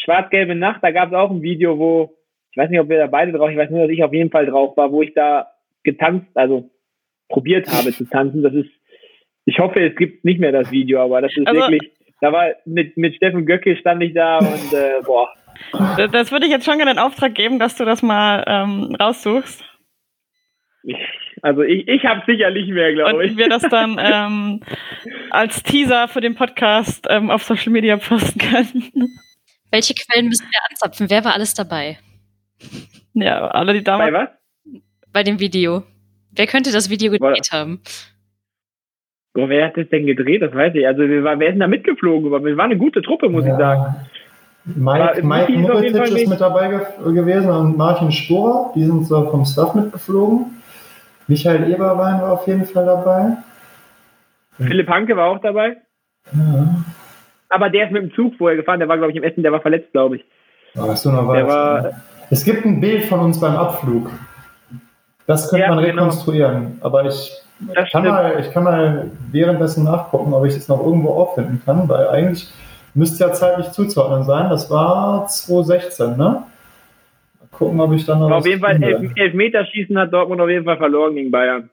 Schwarz-gelbe 0.04 0.56
Nacht, 0.56 0.84
da 0.84 0.92
gab 0.92 1.10
es 1.10 1.14
auch 1.16 1.30
ein 1.32 1.42
Video, 1.42 1.78
wo, 1.78 2.18
ich 2.52 2.58
weiß 2.58 2.70
nicht, 2.70 2.80
ob 2.80 2.90
wir 2.90 2.98
da 2.98 3.08
beide 3.08 3.32
drauf, 3.32 3.50
ich 3.50 3.58
weiß 3.58 3.70
nur, 3.70 3.82
dass 3.82 3.90
ich 3.92 4.04
auf 4.04 4.14
jeden 4.14 4.32
Fall 4.32 4.46
drauf 4.46 4.76
war, 4.76 4.92
wo 4.92 5.02
ich 5.02 5.14
da 5.14 5.48
getanzt, 5.84 6.28
also 6.36 6.70
probiert 7.30 7.68
habe 7.72 7.92
zu 7.92 8.06
tanzen. 8.06 8.42
Das 8.44 8.54
ist, 8.54 8.70
ich 9.46 9.60
hoffe, 9.60 9.80
es 9.80 9.96
gibt 9.96 10.26
nicht 10.26 10.40
mehr 10.40 10.52
das 10.52 10.72
Video, 10.72 11.02
aber 11.02 11.22
das 11.22 11.32
ist 11.36 11.48
Also- 11.48 11.62
wirklich, 11.62 11.92
da 12.20 12.32
war 12.32 12.48
mit, 12.66 12.98
mit 12.98 13.16
Steffen 13.16 13.46
Göcke 13.46 13.76
stand 13.78 14.04
ich 14.04 14.14
da 14.14 14.38
und 14.40 14.74
äh, 14.74 15.02
boah, 15.06 15.30
Das, 15.98 16.12
das 16.12 16.32
würde 16.32 16.46
ich 16.46 16.52
jetzt 16.52 16.66
schon 16.66 16.78
gerne 16.78 16.92
in 16.92 17.00
Auftrag 17.00 17.34
geben, 17.36 17.58
dass 17.60 17.76
du 17.76 17.86
das 17.86 18.02
mal 18.04 18.44
ähm, 18.48 18.96
raussuchst. 19.00 19.64
Also 21.42 21.62
ich, 21.62 21.88
ich 21.88 22.06
habe 22.06 22.22
sicherlich 22.26 22.68
mehr, 22.70 22.94
glaube 22.94 23.18
Und 23.18 23.24
ich. 23.24 23.38
wir 23.38 23.50
das 23.50 23.62
dann 23.64 23.98
ähm, 24.00 24.62
als 25.30 25.64
Teaser 25.64 26.08
für 26.08 26.22
den 26.22 26.36
Podcast 26.36 27.08
ähm, 27.10 27.30
auf 27.30 27.44
Social 27.44 27.72
Media 27.72 27.98
posten 27.98 28.40
können. 28.40 29.10
Welche 29.72 29.94
Quellen 29.94 30.28
müssen 30.28 30.48
wir 30.50 30.60
anzapfen? 30.70 31.10
Wer 31.10 31.24
war 31.24 31.34
alles 31.34 31.54
dabei 31.54 31.98
ja, 33.14 33.48
alle, 33.48 33.74
die 33.74 33.80
Bei 33.80 33.84
damals. 33.84 34.14
was? 34.14 34.30
bei 35.14 35.24
dem 35.24 35.40
Video? 35.40 35.84
Wer 36.32 36.48
könnte 36.48 36.72
das 36.72 36.90
Video 36.90 37.12
gedreht 37.12 37.50
haben? 37.52 37.82
Boah, 39.34 39.50
wer 39.50 39.68
hat 39.68 39.78
das 39.78 39.90
denn 39.90 40.06
gedreht? 40.06 40.42
Das 40.42 40.54
weiß 40.54 40.74
ich. 40.76 40.86
Also 40.88 41.02
wir 41.02 41.24
war, 41.24 41.38
wer 41.40 41.48
ist 41.48 41.54
denn 41.54 41.60
da 41.60 41.68
mitgeflogen? 41.68 42.34
Aber 42.34 42.44
Wir 42.46 42.56
waren 42.58 42.72
eine 42.72 42.78
gute 42.78 43.02
Truppe, 43.02 43.30
muss 43.30 43.46
ich 43.46 43.52
sagen. 43.54 43.96
Mike, 44.64 45.24
Mike 45.24 45.52
Michi 45.52 46.22
ist 46.22 46.30
mit 46.30 46.40
dabei 46.40 46.70
ge 46.70 47.14
gewesen 47.14 47.50
und 47.50 47.78
Martin 47.78 48.12
Sporer, 48.12 48.72
die 48.76 48.84
sind 48.84 49.06
so 49.08 49.30
vom 49.30 49.44
Staff 49.44 49.74
mitgeflogen. 49.74 50.61
Michael 51.32 51.72
Eberwein 51.72 52.22
war 52.22 52.34
auf 52.34 52.46
jeden 52.46 52.66
Fall 52.66 52.86
dabei. 52.86 53.38
Philipp 54.58 54.90
Hanke 54.90 55.16
war 55.16 55.30
auch 55.30 55.40
dabei. 55.40 55.78
Ja. 56.34 56.76
Aber 57.48 57.70
der 57.70 57.86
ist 57.86 57.92
mit 57.94 58.04
dem 58.04 58.14
Zug 58.14 58.36
vorher 58.38 58.58
gefahren. 58.58 58.80
Der 58.80 58.90
war, 58.90 58.98
glaube 58.98 59.12
ich, 59.12 59.18
im 59.18 59.24
Essen. 59.24 59.42
Der 59.42 59.54
war 59.54 59.62
verletzt, 59.62 59.94
glaube 59.94 60.18
ich. 60.18 60.26
Oh, 60.76 60.88
was 60.90 61.04
du 61.04 61.10
noch 61.12 61.32
Der 61.34 61.48
war- 61.48 61.92
es 62.30 62.44
gibt 62.44 62.66
ein 62.66 62.82
Bild 62.82 63.06
von 63.06 63.22
uns 63.22 63.40
beim 63.40 63.56
Abflug. 63.56 64.10
Das 65.26 65.50
könnte 65.50 65.68
Ja, 65.68 65.74
man 65.74 65.84
genau. 65.86 66.04
rekonstruieren. 66.04 66.78
Aber 66.82 67.06
ich 67.06 67.32
Das 67.62 67.76
kann, 67.78 67.86
stimmt. 68.04 68.08
mal, 68.10 68.40
ich 68.42 68.52
kann 68.52 68.64
mal 68.66 69.12
währenddessen 69.32 69.86
nachgucken, 69.86 70.34
ob 70.34 70.46
ich 70.46 70.56
es 70.58 70.68
noch 70.68 70.84
irgendwo 70.84 71.12
auffinden 71.12 71.62
kann, 71.66 71.88
weil 71.88 72.10
eigentlich 72.10 72.52
müsste 72.94 73.24
ja 73.26 73.32
zeitlich 73.32 73.72
zuzuordnen 73.72 74.24
sein. 74.24 74.50
Das 74.50 74.70
war 74.70 75.28
2016, 75.28 76.18
ne? 76.18 76.44
Gucken, 77.52 77.80
ob 77.80 77.92
ich 77.94 78.06
dann 78.06 78.20
noch 78.20 78.28
Aber 78.28 78.38
was 78.38 78.44
auf 78.44 78.48
jeden 78.48 78.62
Fall. 78.62 78.82
Elf, 78.82 79.12
Elfmeterschießen 79.16 79.98
hat 79.98 80.14
Dortmund 80.14 80.42
auf 80.42 80.50
jeden 80.50 80.66
Fall 80.66 80.78
verloren 80.78 81.16
gegen 81.16 81.32
Bayern. 81.32 81.70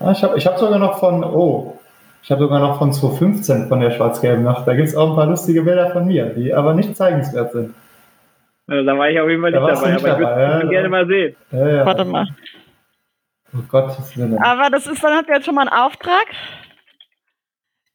Ja, 0.00 0.12
ich 0.12 0.22
habe 0.22 0.38
ich 0.38 0.46
hab 0.46 0.58
sogar 0.58 0.78
noch 0.78 0.98
von, 0.98 1.24
oh, 1.24 1.78
ich 2.22 2.30
habe 2.30 2.42
sogar 2.42 2.60
noch 2.60 2.78
von 2.78 2.92
2015 2.92 3.68
von 3.68 3.80
der 3.80 3.90
schwarz-gelben 3.90 4.44
Nacht. 4.44 4.66
Da 4.66 4.74
gibt 4.74 4.88
es 4.88 4.96
auch 4.96 5.10
ein 5.10 5.16
paar 5.16 5.26
lustige 5.26 5.62
Bilder 5.62 5.90
von 5.90 6.06
mir, 6.06 6.26
die 6.26 6.54
aber 6.54 6.74
nicht 6.74 6.96
zeigenswert 6.96 7.52
sind. 7.52 7.74
Also, 8.68 8.84
da 8.84 8.98
war 8.98 9.08
ich 9.08 9.20
auf 9.20 9.28
jeden 9.28 9.42
Fall 9.42 9.52
Da 9.52 9.60
nicht 9.60 9.68
warst 9.68 9.82
du 9.82 9.86
dabei, 9.86 9.94
nicht 9.94 10.04
aber 10.04 10.20
ich 10.20 10.26
dabei, 10.26 10.36
würde 10.36 10.42
ja, 10.42 10.62
ja, 10.62 10.68
gerne 10.68 10.88
mal 10.88 11.06
sehen. 11.06 11.36
Ja, 11.52 11.68
ja. 11.68 11.86
Warte 11.86 12.04
mal. 12.04 12.26
Oh 13.54 13.58
Willen. 14.16 14.38
Aber 14.38 14.70
das 14.70 14.86
ist, 14.86 15.02
dann 15.02 15.16
habt 15.16 15.28
ihr 15.28 15.36
jetzt 15.36 15.46
schon 15.46 15.54
mal 15.54 15.68
einen 15.68 15.80
Auftrag. 15.80 16.26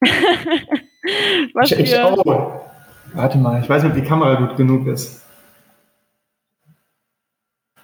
Was 1.54 1.70
Ich, 1.72 1.78
ich 1.78 2.00
auch. 2.00 2.24
Warte 3.14 3.38
mal, 3.38 3.60
ich 3.60 3.68
weiß 3.68 3.82
nicht, 3.82 3.92
ob 3.92 3.98
die 4.02 4.08
Kamera 4.08 4.34
gut 4.36 4.56
genug 4.56 4.86
ist. 4.86 5.21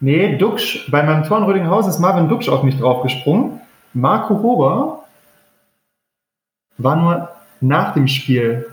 Nee, 0.01 0.37
Duxch, 0.37 0.89
bei 0.91 1.03
meinem 1.03 1.25
Tor 1.25 1.39
in 1.39 1.45
Rödinghausen 1.45 1.91
ist 1.91 1.99
Marvin 1.99 2.29
Duxch 2.29 2.49
auf 2.49 2.63
mich 2.63 2.79
draufgesprungen. 2.79 3.61
Marco 3.95 4.41
Huber 4.43 5.05
war 6.77 6.97
nur 6.97 7.29
nach 7.61 7.95
dem 7.95 8.07
Spiel 8.07 8.67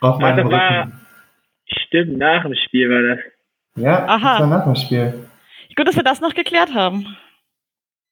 auf 0.00 0.16
Ah, 0.16 0.20
meinem 0.20 0.46
Rücken. 0.46 1.00
Stimmt, 1.66 2.16
nach 2.18 2.42
dem 2.42 2.54
Spiel 2.54 2.88
war 2.90 3.16
das. 3.16 3.24
Ja, 3.76 4.06
Aha. 4.06 4.38
das 4.38 4.40
war 4.40 4.58
nach 4.58 4.64
dem 4.64 4.76
Spiel. 4.76 5.28
gut, 5.76 5.86
dass 5.88 5.96
wir 5.96 6.02
das 6.04 6.20
noch 6.20 6.34
geklärt 6.34 6.72
haben. 6.74 7.16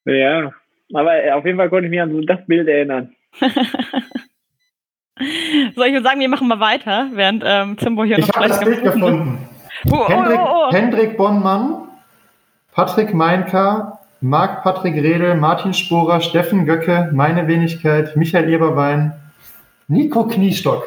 Ja, 0.05 0.51
aber 0.92 1.25
äh, 1.25 1.31
auf 1.33 1.46
jeden 1.46 1.57
Fall 1.57 1.70
konnte 1.70 1.85
ich 1.87 1.90
mich 1.90 2.01
an 2.01 2.11
so 2.11 2.20
das 2.20 2.44
Bild 2.46 2.68
erinnern. 2.68 3.14
So, 5.77 5.85
ich 5.85 5.92
würde 5.92 6.03
sagen, 6.03 6.20
wir 6.20 6.29
machen 6.29 6.48
mal 6.48 6.59
weiter, 6.59 7.09
während 7.12 7.44
ähm, 7.46 7.79
Zimbo 7.79 8.03
hier 8.03 8.18
Ich 8.18 8.27
noch 8.29 8.35
habe 8.37 8.48
das 8.48 8.61
Bild 8.61 8.83
gefunden. 8.83 9.38
Oh, 9.90 9.94
oh, 9.98 10.09
Hendrik, 10.09 10.38
oh, 10.40 10.48
oh. 10.68 10.72
Hendrik 10.72 11.16
Bonnmann, 11.16 11.88
Patrick 12.72 13.12
Meinka, 13.14 13.98
Marc 14.20 14.62
Patrick 14.62 14.94
Redel, 14.94 15.35
Martin 15.37 15.74
Sporer, 15.74 16.20
Steffen 16.20 16.64
Göcke, 16.66 17.11
meine 17.12 17.46
Wenigkeit, 17.48 18.16
Michael 18.16 18.48
Eberwein, 18.48 19.12
Nico 19.88 20.26
Kniestock. 20.26 20.85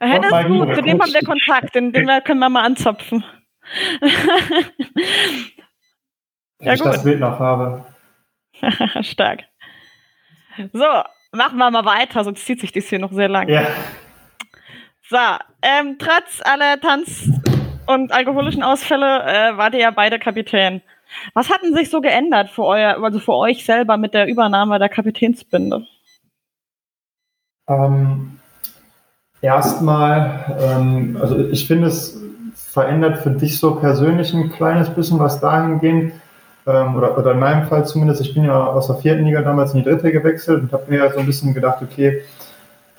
Hey, 0.00 0.18
das 0.20 0.32
ist 0.42 0.46
gut, 0.48 0.74
zu 0.74 0.82
dem 0.82 1.00
haben 1.00 1.12
wir 1.12 1.22
Kontakt, 1.22 1.74
den, 1.74 1.92
den 1.92 2.06
können 2.24 2.40
wir 2.40 2.48
mal 2.48 2.64
anzapfen. 2.64 3.22
Wenn 4.00 4.10
Ja, 6.60 6.72
ich 6.74 6.80
das 6.82 6.96
gut. 6.96 7.04
Bild 7.04 7.20
noch 7.20 7.38
habe. 7.38 7.84
Stark. 9.02 9.40
So, 10.72 10.86
machen 11.32 11.58
wir 11.58 11.70
mal 11.70 11.84
weiter, 11.84 12.24
sonst 12.24 12.44
zieht 12.46 12.60
sich 12.60 12.72
das 12.72 12.86
hier 12.86 12.98
noch 12.98 13.12
sehr 13.12 13.28
lang. 13.28 13.48
Ja. 13.48 13.66
So, 15.08 15.18
ähm, 15.62 15.96
trotz 15.98 16.40
aller 16.44 16.80
Tanz- 16.80 17.28
und 17.94 18.12
alkoholischen 18.12 18.62
Ausfälle 18.62 19.22
äh, 19.24 19.56
wart 19.56 19.74
ihr 19.74 19.80
ja 19.80 19.90
beide 19.90 20.18
Kapitän. 20.18 20.82
Was 21.34 21.50
hat 21.50 21.62
denn 21.62 21.74
sich 21.74 21.90
so 21.90 22.00
geändert 22.00 22.50
für 22.50 22.64
euer, 22.64 23.02
also 23.02 23.18
für 23.18 23.34
euch 23.34 23.64
selber 23.64 23.96
mit 23.96 24.14
der 24.14 24.26
Übernahme 24.26 24.78
der 24.78 24.88
Kapitänsbinde? 24.88 25.86
Ähm, 27.68 28.40
Erstmal, 29.42 30.56
ähm, 30.60 31.18
also 31.20 31.38
ich 31.38 31.66
finde, 31.66 31.88
es 31.88 32.20
verändert 32.54 33.18
für 33.18 33.30
dich 33.30 33.58
so 33.58 33.74
persönlich 33.76 34.34
ein 34.34 34.52
kleines 34.52 34.90
bisschen 34.90 35.18
was 35.18 35.40
dahingehend, 35.40 36.12
ähm, 36.66 36.94
oder, 36.94 37.16
oder 37.16 37.32
in 37.32 37.38
meinem 37.38 37.66
Fall 37.66 37.86
zumindest, 37.86 38.20
ich 38.20 38.34
bin 38.34 38.44
ja 38.44 38.66
aus 38.66 38.88
der 38.88 38.96
vierten 38.96 39.24
Liga 39.24 39.40
damals 39.40 39.72
in 39.72 39.78
die 39.78 39.88
dritte 39.88 40.12
gewechselt 40.12 40.62
und 40.62 40.72
habe 40.72 40.90
mir 40.90 41.10
so 41.10 41.20
ein 41.20 41.26
bisschen 41.26 41.54
gedacht, 41.54 41.78
okay, 41.80 42.22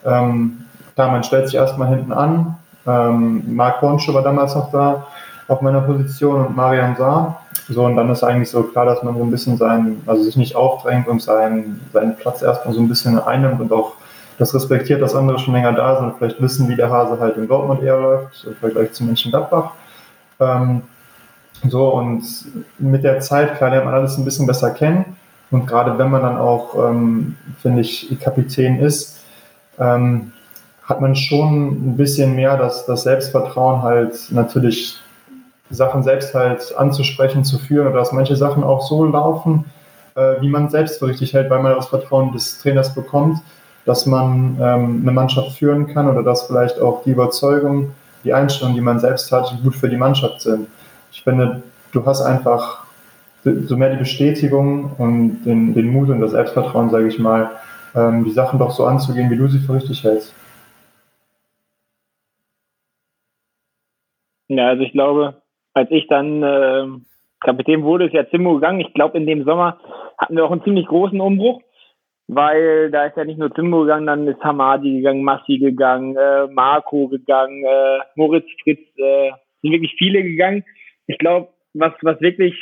ähm, 0.04 0.66
da 0.96 1.12
man 1.12 1.24
stellt 1.24 1.46
sich 1.46 1.56
erstmal 1.56 1.90
hinten 1.90 2.12
an. 2.12 2.58
Ähm, 2.88 3.44
Marc 3.56 3.82
Hornschuh 3.82 4.14
war 4.14 4.24
damals 4.24 4.56
noch 4.56 4.72
da 4.72 5.08
auf 5.48 5.62
meiner 5.62 5.82
Position 5.82 6.46
und 6.46 6.56
Marian 6.56 6.96
Saar. 6.96 7.42
So, 7.68 7.86
und 7.86 7.96
dann 7.96 8.10
ist 8.10 8.24
eigentlich 8.24 8.50
so 8.50 8.64
klar, 8.64 8.86
dass 8.86 9.04
man 9.04 9.18
so 9.18 9.24
ein 9.24 9.32
bisschen 9.32 9.58
seinen, 9.58 10.02
also 10.08 10.24
sich 10.24 10.36
nicht 10.36 10.56
aufdrängt 10.56 11.08
und 11.08 11.22
seinen, 11.22 11.82
seinen 11.94 12.16
Platz 12.16 12.42
erstmal 12.42 12.74
so 12.74 12.82
ein 12.82 12.88
bisschen 12.88 13.20
einnimmt 13.20 13.62
und 13.62 13.72
auch 13.72 13.94
das 14.38 14.56
respektiert, 14.56 15.02
dass 15.02 15.16
andere 15.16 15.40
schon 15.40 15.54
länger 15.54 15.74
da 15.74 15.98
sind 15.98 16.06
und 16.06 16.18
vielleicht 16.18 16.42
wissen, 16.42 16.68
wie 16.68 16.76
der 16.76 16.90
Hase 16.90 17.20
halt 17.20 17.38
in 17.38 17.48
Dortmund 17.48 17.84
eher 17.84 18.00
läuft, 18.00 18.46
im 18.46 18.56
Vergleich 18.56 18.92
zu 18.94 19.04
Mönchengladbach. 19.04 19.72
Ähm, 20.40 20.82
so, 21.70 21.90
und 21.90 22.24
mit 22.80 23.04
der 23.04 23.20
Zeit, 23.20 23.58
klar, 23.58 23.70
lernt 23.70 23.86
man 23.86 23.94
alles 23.94 24.18
ein 24.18 24.26
bisschen 24.26 24.48
besser 24.48 24.72
kennen. 24.72 25.18
Und 25.52 25.68
gerade 25.68 25.98
wenn 25.98 26.10
man 26.10 26.22
dann 26.22 26.38
auch, 26.38 26.76
ähm, 26.90 27.36
finde 27.62 27.82
ich, 27.82 28.18
Kapitän 28.20 28.80
ist, 28.80 29.24
ähm, 29.78 30.32
hat 30.92 31.00
man 31.00 31.16
schon 31.16 31.68
ein 31.68 31.96
bisschen 31.96 32.36
mehr 32.36 32.58
das, 32.58 32.86
das 32.86 33.04
Selbstvertrauen 33.04 33.82
halt 33.82 34.14
natürlich 34.30 34.98
Sachen 35.70 36.04
selbst 36.04 36.36
halt 36.36 36.76
anzusprechen, 36.78 37.46
zu 37.46 37.58
führen 37.60 37.88
oder 37.88 38.00
dass 38.00 38.12
manche 38.12 38.36
Sachen 38.36 38.62
auch 38.62 38.82
so 38.82 39.06
laufen, 39.06 39.64
äh, 40.16 40.42
wie 40.42 40.50
man 40.50 40.70
selbst 40.70 41.00
für 41.00 41.08
richtig 41.08 41.34
hält, 41.34 41.50
weil 41.50 41.64
man 41.64 41.76
das 41.76 41.88
Vertrauen 41.88 42.34
des 42.34 42.60
Trainers 42.60 42.94
bekommt, 42.94 43.40
dass 43.86 44.06
man 44.06 44.58
ähm, 44.60 45.00
eine 45.02 45.14
Mannschaft 45.14 45.58
führen 45.58 45.88
kann 45.88 46.10
oder 46.10 46.24
dass 46.24 46.44
vielleicht 46.44 46.82
auch 46.82 47.04
die 47.04 47.12
Überzeugung, 47.12 47.92
die 48.26 48.34
Einstellung, 48.34 48.74
die 48.76 48.82
man 48.82 49.00
selbst 49.00 49.32
hat, 49.32 49.58
gut 49.64 49.76
für 49.78 49.88
die 49.88 49.96
Mannschaft 49.96 50.42
sind. 50.42 50.68
Ich 51.14 51.24
finde, 51.24 51.64
du 51.94 52.06
hast 52.06 52.22
einfach 52.22 52.84
so 53.46 53.78
mehr 53.78 53.92
die 53.92 53.98
Bestätigung 53.98 54.92
und 54.98 55.44
den, 55.46 55.74
den 55.74 55.88
Mut 55.88 56.10
und 56.10 56.20
das 56.20 56.32
Selbstvertrauen, 56.32 56.90
sage 56.90 57.08
ich 57.08 57.18
mal, 57.18 57.50
ähm, 57.96 58.26
die 58.26 58.32
Sachen 58.32 58.60
doch 58.60 58.72
so 58.72 58.86
anzugehen, 58.86 59.30
wie 59.32 59.38
du 59.38 59.48
sie 59.48 59.60
für 59.60 59.76
richtig 59.76 60.04
hältst. 60.04 60.34
Ja, 64.54 64.68
also 64.68 64.84
ich 64.84 64.92
glaube, 64.92 65.42
als 65.74 65.90
ich 65.92 66.08
dann 66.08 66.44
ähm, 66.44 67.06
Kapitän 67.40 67.84
wurde, 67.84 68.08
ist 68.08 68.14
ja 68.14 68.30
Zimmo 68.30 68.56
gegangen. 68.56 68.82
Ich 68.82 68.94
glaube, 68.94 69.18
in 69.18 69.26
dem 69.26 69.46
Sommer 69.46 69.80
hatten 70.18 70.36
wir 70.36 70.44
auch 70.44 70.52
einen 70.52 70.64
ziemlich 70.66 70.88
großen 70.88 71.22
Umbruch, 71.22 71.62
weil 72.28 72.92
da 72.92 73.06
ist 73.06 73.16
ja 73.16 73.24
nicht 73.24 73.40
nur 73.40 73.56
Zimmo 73.56 73.84
gegangen, 73.84 74.08
dann 74.08 74.28
ist 74.28 74.44
Hamadi 74.44 74.98
gegangen, 74.98 75.24
Massi 75.24 75.58
gegangen, 75.58 76.18
äh, 76.18 76.48
Marco 76.48 77.08
gegangen, 77.08 77.64
äh, 77.64 78.00
Moritz 78.16 78.46
Fritz, 78.62 78.82
äh, 78.98 79.32
sind 79.62 79.72
wirklich 79.72 79.96
viele 79.98 80.22
gegangen. 80.22 80.66
Ich 81.08 81.18
glaube, 81.18 81.48
was, 81.74 81.94
was 82.02 82.20
wirklich 82.20 82.54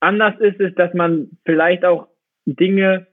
anders 0.00 0.38
ist, 0.38 0.60
ist, 0.60 0.78
dass 0.78 0.92
man 0.92 1.30
vielleicht 1.46 1.86
auch 1.86 2.08
Dinge, 2.44 3.06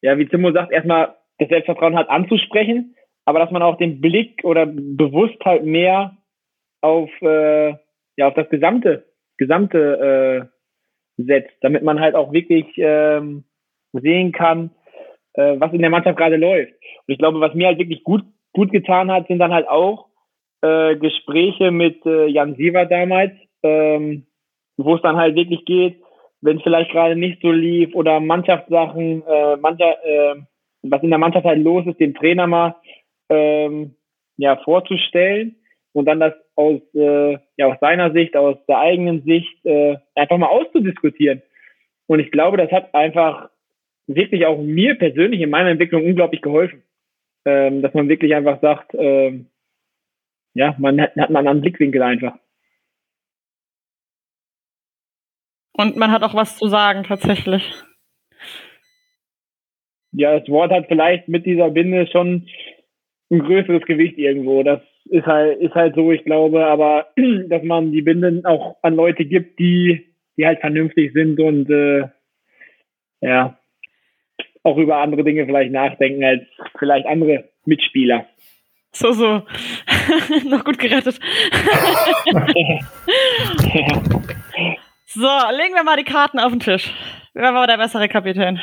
ja, 0.00 0.16
wie 0.16 0.30
Zimmo 0.30 0.50
sagt, 0.52 0.72
erstmal 0.72 1.14
das 1.38 1.50
Selbstvertrauen 1.50 1.96
hat 1.96 2.08
anzusprechen, 2.08 2.94
aber 3.26 3.38
dass 3.38 3.50
man 3.50 3.60
auch 3.60 3.76
den 3.76 4.00
Blick 4.00 4.40
oder 4.44 4.64
bewusst 4.64 5.44
halt 5.44 5.66
mehr 5.66 6.16
auf, 6.84 7.10
äh, 7.22 7.70
ja, 8.16 8.28
auf 8.28 8.34
das 8.34 8.48
gesamte, 8.50 9.06
gesamte 9.38 10.50
äh, 11.18 11.22
setzt, 11.22 11.56
damit 11.62 11.82
man 11.82 11.98
halt 11.98 12.14
auch 12.14 12.32
wirklich 12.32 12.66
ähm, 12.76 13.44
sehen 13.92 14.32
kann, 14.32 14.70
äh, 15.32 15.54
was 15.58 15.72
in 15.72 15.80
der 15.80 15.90
Mannschaft 15.90 16.18
gerade 16.18 16.36
läuft. 16.36 16.72
Und 16.72 17.12
ich 17.12 17.18
glaube, 17.18 17.40
was 17.40 17.54
mir 17.54 17.68
halt 17.68 17.78
wirklich 17.78 18.04
gut, 18.04 18.22
gut 18.52 18.70
getan 18.70 19.10
hat, 19.10 19.26
sind 19.28 19.38
dann 19.38 19.52
halt 19.52 19.66
auch 19.68 20.08
äh, 20.62 20.96
Gespräche 20.96 21.70
mit 21.70 22.04
äh, 22.04 22.26
Jan 22.26 22.54
Siever 22.56 22.86
damals, 22.86 23.32
ähm, 23.62 24.26
wo 24.76 24.96
es 24.96 25.02
dann 25.02 25.16
halt 25.16 25.36
wirklich 25.36 25.64
geht, 25.64 26.00
wenn 26.42 26.58
es 26.58 26.62
vielleicht 26.62 26.90
gerade 26.90 27.16
nicht 27.16 27.40
so 27.40 27.50
lief 27.50 27.94
oder 27.94 28.20
Mannschaftssachen, 28.20 29.22
äh, 29.26 29.56
Mannschaft, 29.56 30.04
äh, 30.04 30.34
was 30.82 31.02
in 31.02 31.10
der 31.10 31.18
Mannschaft 31.18 31.46
halt 31.46 31.62
los 31.62 31.86
ist, 31.86 31.98
dem 31.98 32.14
Trainer 32.14 32.46
mal 32.46 32.76
ähm, 33.30 33.96
ja, 34.36 34.56
vorzustellen 34.56 35.56
und 35.92 36.06
dann 36.06 36.20
das 36.20 36.34
aus, 36.56 36.80
äh, 36.94 37.38
ja, 37.56 37.66
aus 37.66 37.78
seiner 37.80 38.12
Sicht, 38.12 38.36
aus 38.36 38.56
der 38.66 38.78
eigenen 38.78 39.22
Sicht 39.24 39.64
äh, 39.64 39.96
einfach 40.14 40.38
mal 40.38 40.48
auszudiskutieren. 40.48 41.42
Und 42.06 42.20
ich 42.20 42.30
glaube, 42.30 42.56
das 42.56 42.70
hat 42.70 42.94
einfach 42.94 43.50
wirklich 44.06 44.46
auch 44.46 44.58
mir 44.58 44.94
persönlich 44.96 45.40
in 45.40 45.50
meiner 45.50 45.70
Entwicklung 45.70 46.04
unglaublich 46.04 46.42
geholfen. 46.42 46.82
Ähm, 47.46 47.82
dass 47.82 47.92
man 47.92 48.08
wirklich 48.08 48.34
einfach 48.34 48.60
sagt, 48.60 48.92
ähm, 48.94 49.50
ja, 50.54 50.74
man 50.78 51.00
hat, 51.00 51.10
hat 51.10 51.30
man 51.30 51.38
einen 51.40 51.48
anderen 51.48 51.60
Blickwinkel 51.60 52.02
einfach. 52.02 52.38
Und 55.76 55.96
man 55.96 56.12
hat 56.12 56.22
auch 56.22 56.34
was 56.34 56.56
zu 56.56 56.68
sagen, 56.68 57.02
tatsächlich. 57.02 57.74
Ja, 60.12 60.38
das 60.38 60.48
Wort 60.48 60.70
hat 60.70 60.86
vielleicht 60.86 61.26
mit 61.26 61.44
dieser 61.44 61.70
Binde 61.70 62.06
schon 62.06 62.46
ein 63.30 63.40
größeres 63.40 63.84
Gewicht 63.84 64.16
irgendwo. 64.16 64.62
Das 64.62 64.80
ist 65.06 65.26
halt, 65.26 65.60
ist 65.60 65.74
halt 65.74 65.94
so, 65.94 66.12
ich 66.12 66.24
glaube, 66.24 66.66
aber 66.66 67.08
dass 67.48 67.62
man 67.62 67.92
die 67.92 68.02
Binden 68.02 68.44
auch 68.46 68.76
an 68.82 68.94
Leute 68.94 69.24
gibt, 69.24 69.58
die, 69.58 70.14
die 70.36 70.46
halt 70.46 70.60
vernünftig 70.60 71.12
sind 71.12 71.40
und 71.40 71.70
äh, 71.70 72.08
ja, 73.20 73.58
auch 74.62 74.76
über 74.78 74.96
andere 74.96 75.24
Dinge 75.24 75.46
vielleicht 75.46 75.72
nachdenken 75.72 76.24
als 76.24 76.42
vielleicht 76.78 77.06
andere 77.06 77.50
Mitspieler. 77.64 78.26
So, 78.92 79.12
so. 79.12 79.42
Noch 80.48 80.64
gut 80.64 80.78
gerettet. 80.78 81.14
so, 85.06 85.28
legen 85.50 85.74
wir 85.74 85.82
mal 85.84 85.96
die 85.96 86.04
Karten 86.04 86.38
auf 86.38 86.52
den 86.52 86.60
Tisch. 86.60 86.92
Wer 87.34 87.52
war 87.54 87.66
der 87.66 87.76
bessere 87.76 88.08
Kapitän? 88.08 88.60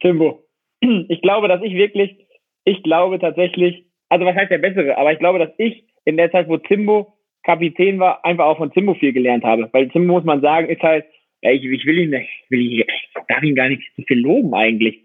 Timbo. 0.00 0.44
Ich 1.08 1.22
glaube, 1.22 1.46
dass 1.46 1.62
ich 1.62 1.74
wirklich, 1.74 2.26
ich 2.64 2.82
glaube 2.82 3.20
tatsächlich, 3.20 3.86
also 4.12 4.26
was 4.26 4.36
heißt 4.36 4.50
der 4.50 4.58
bessere, 4.58 4.98
aber 4.98 5.12
ich 5.12 5.18
glaube, 5.18 5.38
dass 5.38 5.50
ich 5.56 5.84
in 6.04 6.16
der 6.16 6.30
Zeit, 6.30 6.48
wo 6.48 6.58
Timbo 6.58 7.14
Kapitän 7.44 7.98
war, 7.98 8.24
einfach 8.24 8.44
auch 8.44 8.58
von 8.58 8.72
Timbo 8.72 8.94
viel 8.94 9.12
gelernt 9.12 9.42
habe. 9.42 9.68
Weil 9.72 9.88
Timbo, 9.88 10.14
muss 10.14 10.24
man 10.24 10.40
sagen, 10.40 10.68
ist 10.68 10.82
halt 10.82 11.04
ja, 11.42 11.50
ich, 11.50 11.64
ich 11.64 11.84
will 11.84 11.98
ihn 11.98 12.10
nicht, 12.10 12.30
will 12.48 12.60
ihn, 12.60 12.84
ich 12.86 13.14
darf 13.28 13.42
ihn 13.42 13.56
gar 13.56 13.68
nicht 13.68 13.82
so 13.96 14.02
viel 14.04 14.20
loben 14.20 14.54
eigentlich. 14.54 15.00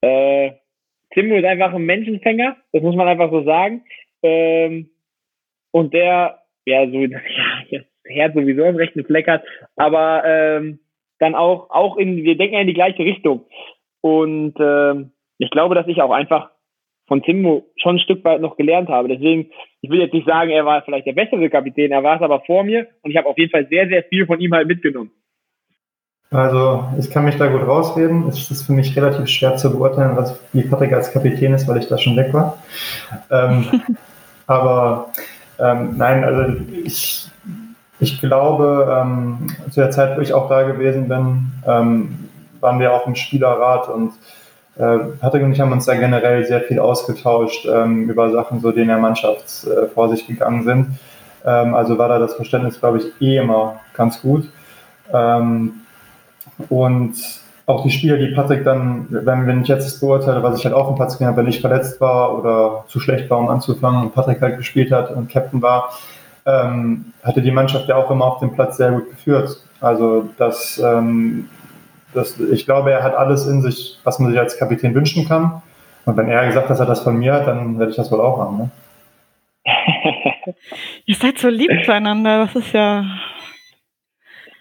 Äh, 0.00 0.52
Timbo 1.12 1.36
ist 1.36 1.44
einfach 1.44 1.72
ein 1.74 1.84
Menschenfänger, 1.84 2.56
das 2.72 2.82
muss 2.82 2.94
man 2.94 3.08
einfach 3.08 3.30
so 3.30 3.42
sagen. 3.42 3.82
Ähm, 4.22 4.90
und 5.72 5.92
der, 5.92 6.42
ja, 6.64 6.86
so, 6.88 6.98
ja, 7.04 7.18
jetzt 7.68 7.88
Herz 8.04 8.34
sowieso 8.34 8.64
einen 8.64 8.76
rechten 8.76 9.04
Fleck 9.04 9.26
hat, 9.26 9.42
aber 9.76 10.22
ähm, 10.24 10.78
dann 11.18 11.34
auch, 11.34 11.70
auch 11.70 11.96
in, 11.96 12.22
wir 12.22 12.36
denken 12.36 12.54
ja 12.54 12.60
in 12.60 12.66
die 12.66 12.74
gleiche 12.74 13.04
Richtung. 13.04 13.46
Und 14.00 14.54
ähm, 14.60 15.12
ich 15.38 15.50
glaube, 15.50 15.74
dass 15.74 15.88
ich 15.88 16.02
auch 16.02 16.10
einfach 16.10 16.50
von 17.06 17.22
Timbo 17.22 17.64
schon 17.76 17.96
ein 17.96 18.00
Stück 18.00 18.24
weit 18.24 18.40
noch 18.40 18.56
gelernt 18.56 18.88
habe. 18.88 19.08
Deswegen, 19.08 19.50
ich 19.82 19.90
will 19.90 20.00
jetzt 20.00 20.14
nicht 20.14 20.26
sagen, 20.26 20.50
er 20.50 20.64
war 20.64 20.82
vielleicht 20.82 21.06
der 21.06 21.12
bessere 21.12 21.50
Kapitän, 21.50 21.92
er 21.92 22.02
war 22.02 22.16
es 22.16 22.22
aber 22.22 22.40
vor 22.40 22.64
mir 22.64 22.86
und 23.02 23.10
ich 23.10 23.16
habe 23.16 23.28
auf 23.28 23.38
jeden 23.38 23.50
Fall 23.50 23.66
sehr, 23.68 23.88
sehr 23.88 24.02
viel 24.04 24.26
von 24.26 24.40
ihm 24.40 24.52
halt 24.52 24.68
mitgenommen. 24.68 25.10
Also 26.30 26.84
ich 26.98 27.10
kann 27.10 27.24
mich 27.24 27.36
da 27.36 27.46
gut 27.46 27.66
rausreden. 27.66 28.26
Es 28.26 28.50
ist 28.50 28.66
für 28.66 28.72
mich 28.72 28.96
relativ 28.96 29.28
schwer 29.28 29.56
zu 29.56 29.70
beurteilen, 29.70 30.16
was 30.16 30.40
wie 30.52 30.62
Patrick 30.62 30.92
als 30.92 31.12
Kapitän 31.12 31.54
ist, 31.54 31.68
weil 31.68 31.78
ich 31.78 31.86
da 31.86 31.96
schon 31.96 32.16
weg 32.16 32.32
war. 32.32 32.58
Ähm, 33.30 33.82
aber 34.46 35.12
ähm, 35.60 35.96
nein, 35.96 36.24
also 36.24 36.56
ich, 36.84 37.28
ich 38.00 38.20
glaube, 38.20 39.00
ähm, 39.00 39.46
zu 39.70 39.80
der 39.80 39.92
Zeit, 39.92 40.16
wo 40.16 40.22
ich 40.22 40.32
auch 40.32 40.48
da 40.48 40.64
gewesen 40.64 41.08
bin, 41.08 41.52
ähm, 41.68 42.28
waren 42.60 42.80
wir 42.80 42.92
auch 42.92 43.06
im 43.06 43.14
Spielerrat 43.14 43.88
und 43.88 44.14
äh, 44.76 44.98
Patrick 45.20 45.42
und 45.42 45.52
ich 45.52 45.60
haben 45.60 45.72
uns 45.72 45.86
da 45.86 45.94
generell 45.94 46.44
sehr 46.44 46.60
viel 46.60 46.80
ausgetauscht 46.80 47.66
ähm, 47.66 48.08
über 48.08 48.30
Sachen, 48.30 48.60
so 48.60 48.72
die 48.72 48.80
in 48.80 48.88
der 48.88 48.98
Mannschaft 48.98 49.64
äh, 49.64 49.86
vor 49.86 50.08
sich 50.08 50.26
gegangen 50.26 50.64
sind. 50.64 50.98
Ähm, 51.44 51.74
also 51.74 51.98
war 51.98 52.08
da 52.08 52.18
das 52.18 52.34
Verständnis, 52.34 52.80
glaube 52.80 52.98
ich, 52.98 53.04
eh 53.20 53.36
immer 53.38 53.80
ganz 53.94 54.20
gut. 54.20 54.48
Ähm, 55.12 55.74
und 56.68 57.14
auch 57.66 57.82
die 57.82 57.90
Spieler, 57.90 58.16
die 58.18 58.34
Patrick 58.34 58.64
dann, 58.64 59.06
wenn, 59.10 59.46
wenn 59.46 59.62
ich 59.62 59.68
jetzt 59.68 59.86
das 59.86 60.00
beurteile, 60.00 60.42
was 60.42 60.58
ich 60.58 60.64
halt 60.64 60.74
auf 60.74 60.88
dem 60.88 60.96
Platz 60.96 61.12
gesehen 61.14 61.28
habe, 61.28 61.38
wenn 61.38 61.46
ich 61.46 61.60
verletzt 61.60 62.00
war 62.00 62.36
oder 62.38 62.84
zu 62.88 63.00
schlecht 63.00 63.30
war, 63.30 63.38
um 63.38 63.48
anzufangen 63.48 64.02
und 64.02 64.14
Patrick 64.14 64.40
halt 64.42 64.58
gespielt 64.58 64.92
hat 64.92 65.10
und 65.10 65.30
Captain 65.30 65.62
war, 65.62 65.90
ähm, 66.46 67.12
hatte 67.22 67.40
die 67.40 67.50
Mannschaft 67.50 67.88
ja 67.88 67.96
auch 67.96 68.10
immer 68.10 68.26
auf 68.26 68.40
dem 68.40 68.52
Platz 68.52 68.76
sehr 68.76 68.90
gut 68.90 69.08
geführt. 69.10 69.62
Also 69.80 70.28
das, 70.36 70.78
ähm, 70.78 71.48
das, 72.14 72.38
ich 72.40 72.64
glaube, 72.64 72.92
er 72.92 73.02
hat 73.02 73.14
alles 73.14 73.46
in 73.46 73.62
sich, 73.62 73.98
was 74.04 74.18
man 74.18 74.30
sich 74.30 74.38
als 74.40 74.58
Kapitän 74.58 74.94
wünschen 74.94 75.26
kann. 75.26 75.62
Und 76.04 76.16
wenn 76.16 76.28
er 76.28 76.46
gesagt 76.46 76.64
hat, 76.64 76.70
dass 76.70 76.80
er 76.80 76.86
das 76.86 77.02
von 77.02 77.16
mir 77.16 77.32
hat, 77.34 77.46
dann 77.46 77.78
werde 77.78 77.90
ich 77.90 77.96
das 77.96 78.10
wohl 78.12 78.20
auch 78.20 78.38
haben. 78.38 78.58
Ne? 78.58 78.70
Ihr 81.06 81.14
seid 81.14 81.38
so 81.38 81.48
lieb 81.48 81.70
zueinander, 81.84 82.44
das 82.44 82.56
ist 82.56 82.72
ja, 82.72 83.04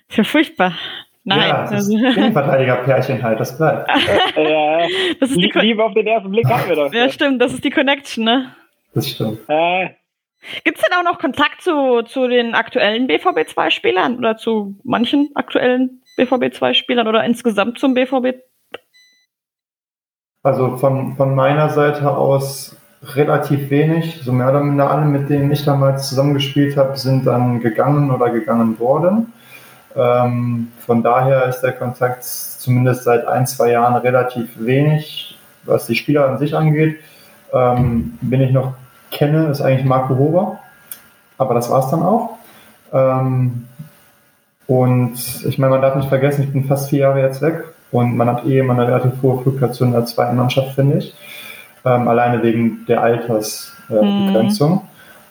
ist 0.10 0.18
ja 0.18 0.24
furchtbar. 0.24 0.74
Nein. 1.26 1.50
Ja, 1.50 1.64
das 1.64 1.88
ist 1.88 1.90
Innenverteidiger-Pärchen 1.90 3.24
halt, 3.24 3.40
das 3.40 3.58
bleibt. 3.58 3.90
äh, 4.38 4.88
Das 5.20 5.30
ist 5.30 5.40
die 5.40 5.52
Liebe 5.60 5.84
auf 5.84 5.94
den 5.94 6.08
ersten 6.08 6.32
Blick 6.32 6.46
haben 6.48 6.68
wir 6.68 6.76
doch. 6.76 6.94
ja, 6.94 7.10
stimmt, 7.10 7.42
das 7.42 7.54
ist 7.54 7.64
die 7.64 7.70
Connection, 7.70 8.26
ne? 8.26 8.54
Das 8.94 9.10
stimmt. 9.10 9.40
Äh, 9.48 9.90
Gibt 10.66 10.78
es 10.78 10.84
denn 10.84 10.98
auch 10.98 11.04
noch 11.10 11.20
Kontakt 11.20 11.62
zu, 11.62 12.02
zu 12.04 12.28
den 12.28 12.54
aktuellen 12.54 13.08
BVB 13.08 13.40
2-Spielern 13.50 14.18
oder 14.18 14.36
zu 14.36 14.76
manchen 14.84 15.30
aktuellen 15.36 16.03
BVB 16.18 16.56
2-Spielern 16.56 17.08
oder 17.08 17.24
insgesamt 17.24 17.80
zum 17.80 17.94
BVB? 17.94 18.40
Also 20.44 20.78
von, 20.78 21.16
von 21.16 21.36
meiner 21.36 21.70
Seite 21.70 22.10
aus 22.10 22.76
relativ 23.04 23.70
wenig. 23.70 24.22
So 24.24 24.32
mehr 24.32 24.50
oder 24.50 24.62
minder 24.62 24.90
alle, 24.90 25.06
mit 25.06 25.30
denen 25.30 25.52
ich 25.52 25.66
damals 25.66 26.10
zusammengespielt 26.10 26.78
habe, 26.78 26.98
sind 26.98 27.26
dann 27.26 27.60
gegangen 27.60 28.12
oder 28.12 28.30
gegangen 28.30 28.80
worden. 28.80 29.34
Ähm, 29.96 30.72
von 30.86 31.04
daher 31.04 31.46
ist 31.46 31.62
der 31.62 31.74
Kontakt 31.74 32.24
zumindest 32.24 33.04
seit 33.04 33.28
ein, 33.28 33.46
zwei 33.46 33.72
Jahren 33.72 33.96
relativ 33.96 34.50
wenig, 34.58 35.38
was 35.64 35.86
die 35.86 35.96
Spieler 35.96 36.28
an 36.28 36.38
sich 36.40 36.56
angeht. 36.56 37.00
Ähm, 37.54 38.18
wen 38.22 38.42
ich 38.42 38.52
noch 38.52 38.74
kenne, 39.12 39.48
ist 39.48 39.62
eigentlich 39.62 39.86
Marco 39.86 40.16
Hober. 40.18 40.60
Aber 41.38 41.54
das 41.54 41.70
war 41.70 41.84
es 41.84 41.92
dann 41.92 42.04
auch. 42.04 42.38
Ähm, 42.92 43.68
und 44.68 45.14
ich 45.46 45.58
meine, 45.58 45.72
man 45.72 45.82
darf 45.82 45.96
nicht 45.96 46.10
vergessen, 46.10 46.44
ich 46.44 46.54
bin 46.54 46.66
fast 46.66 46.90
vier 46.90 47.00
Jahre 47.00 47.22
jetzt 47.22 47.42
weg 47.42 47.64
und 47.92 48.16
man 48.16 48.28
hat 48.28 48.46
eh 48.46 48.60
immer 48.60 48.74
eine 48.74 48.88
relativ 48.88 49.12
hohe 49.22 49.42
Fluktuation 49.42 49.90
in 49.90 49.94
der 49.94 50.06
zweiten 50.06 50.36
Mannschaft, 50.38 50.74
finde 50.76 51.00
ich. 51.00 51.14
Ähm, 51.86 52.08
alleine 52.08 52.42
wegen 52.42 52.86
der 52.88 53.02
Altersbegrenzung. 53.02 54.82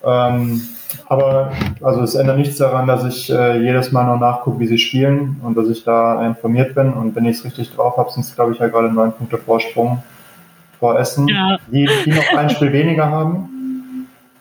Ähm, 0.05 0.61
aber 1.07 1.51
also 1.81 2.01
es 2.01 2.13
ändert 2.15 2.37
nichts 2.37 2.57
daran, 2.57 2.85
dass 2.87 3.03
ich 3.05 3.31
äh, 3.31 3.57
jedes 3.59 3.91
Mal 3.91 4.03
noch 4.05 4.19
nachgucke, 4.19 4.59
wie 4.59 4.67
sie 4.67 4.77
spielen 4.77 5.39
und 5.43 5.57
dass 5.57 5.67
ich 5.69 5.83
da 5.83 6.23
informiert 6.25 6.75
bin. 6.75 6.93
Und 6.93 7.15
wenn 7.15 7.25
ich 7.25 7.37
es 7.37 7.45
richtig 7.45 7.73
drauf 7.73 7.97
habe, 7.97 8.11
sind 8.11 8.23
es, 8.23 8.35
glaube 8.35 8.53
ich, 8.53 8.59
ja 8.59 8.67
gerade 8.67 8.91
neun 8.91 9.11
Punkte 9.11 9.37
Vorsprung 9.39 10.03
vor 10.79 10.99
Essen, 10.99 11.27
Ja. 11.27 11.57
die, 11.67 11.89
die 12.05 12.11
noch 12.11 12.37
ein 12.37 12.49
Spiel 12.49 12.71
weniger 12.71 13.09
haben. 13.09 13.49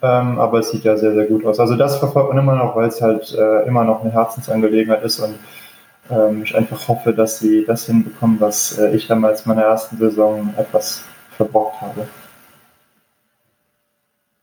Ähm, 0.03 0.39
aber 0.39 0.59
es 0.59 0.71
sieht 0.71 0.85
ja 0.85 0.97
sehr, 0.97 1.15
sehr 1.15 1.27
gut 1.27 1.45
aus. 1.45 1.61
Also 1.61 1.77
das 1.77 1.99
verfolgt 1.99 2.31
man 2.31 2.43
immer 2.43 2.57
noch, 2.57 2.75
weil 2.75 2.89
es 2.89 3.01
halt 3.01 3.33
äh, 3.39 3.69
immer 3.69 3.85
noch 3.85 4.03
eine 4.03 4.13
Herzensangelegenheit 4.13 5.03
ist 5.05 5.21
und 5.21 5.39
ähm, 6.11 6.43
ich 6.43 6.57
einfach 6.57 6.89
hoffe, 6.89 7.13
dass 7.13 7.39
sie 7.39 7.65
das 7.65 7.87
hinbekommen, 7.87 8.41
was 8.41 8.79
äh, 8.79 8.97
ich 8.97 9.07
damals 9.07 9.47
in 9.47 9.51
meiner 9.55 9.67
ersten 9.67 9.97
Saison 9.97 10.53
etwas 10.59 11.09
verbockt 11.37 11.81
habe. 11.81 12.09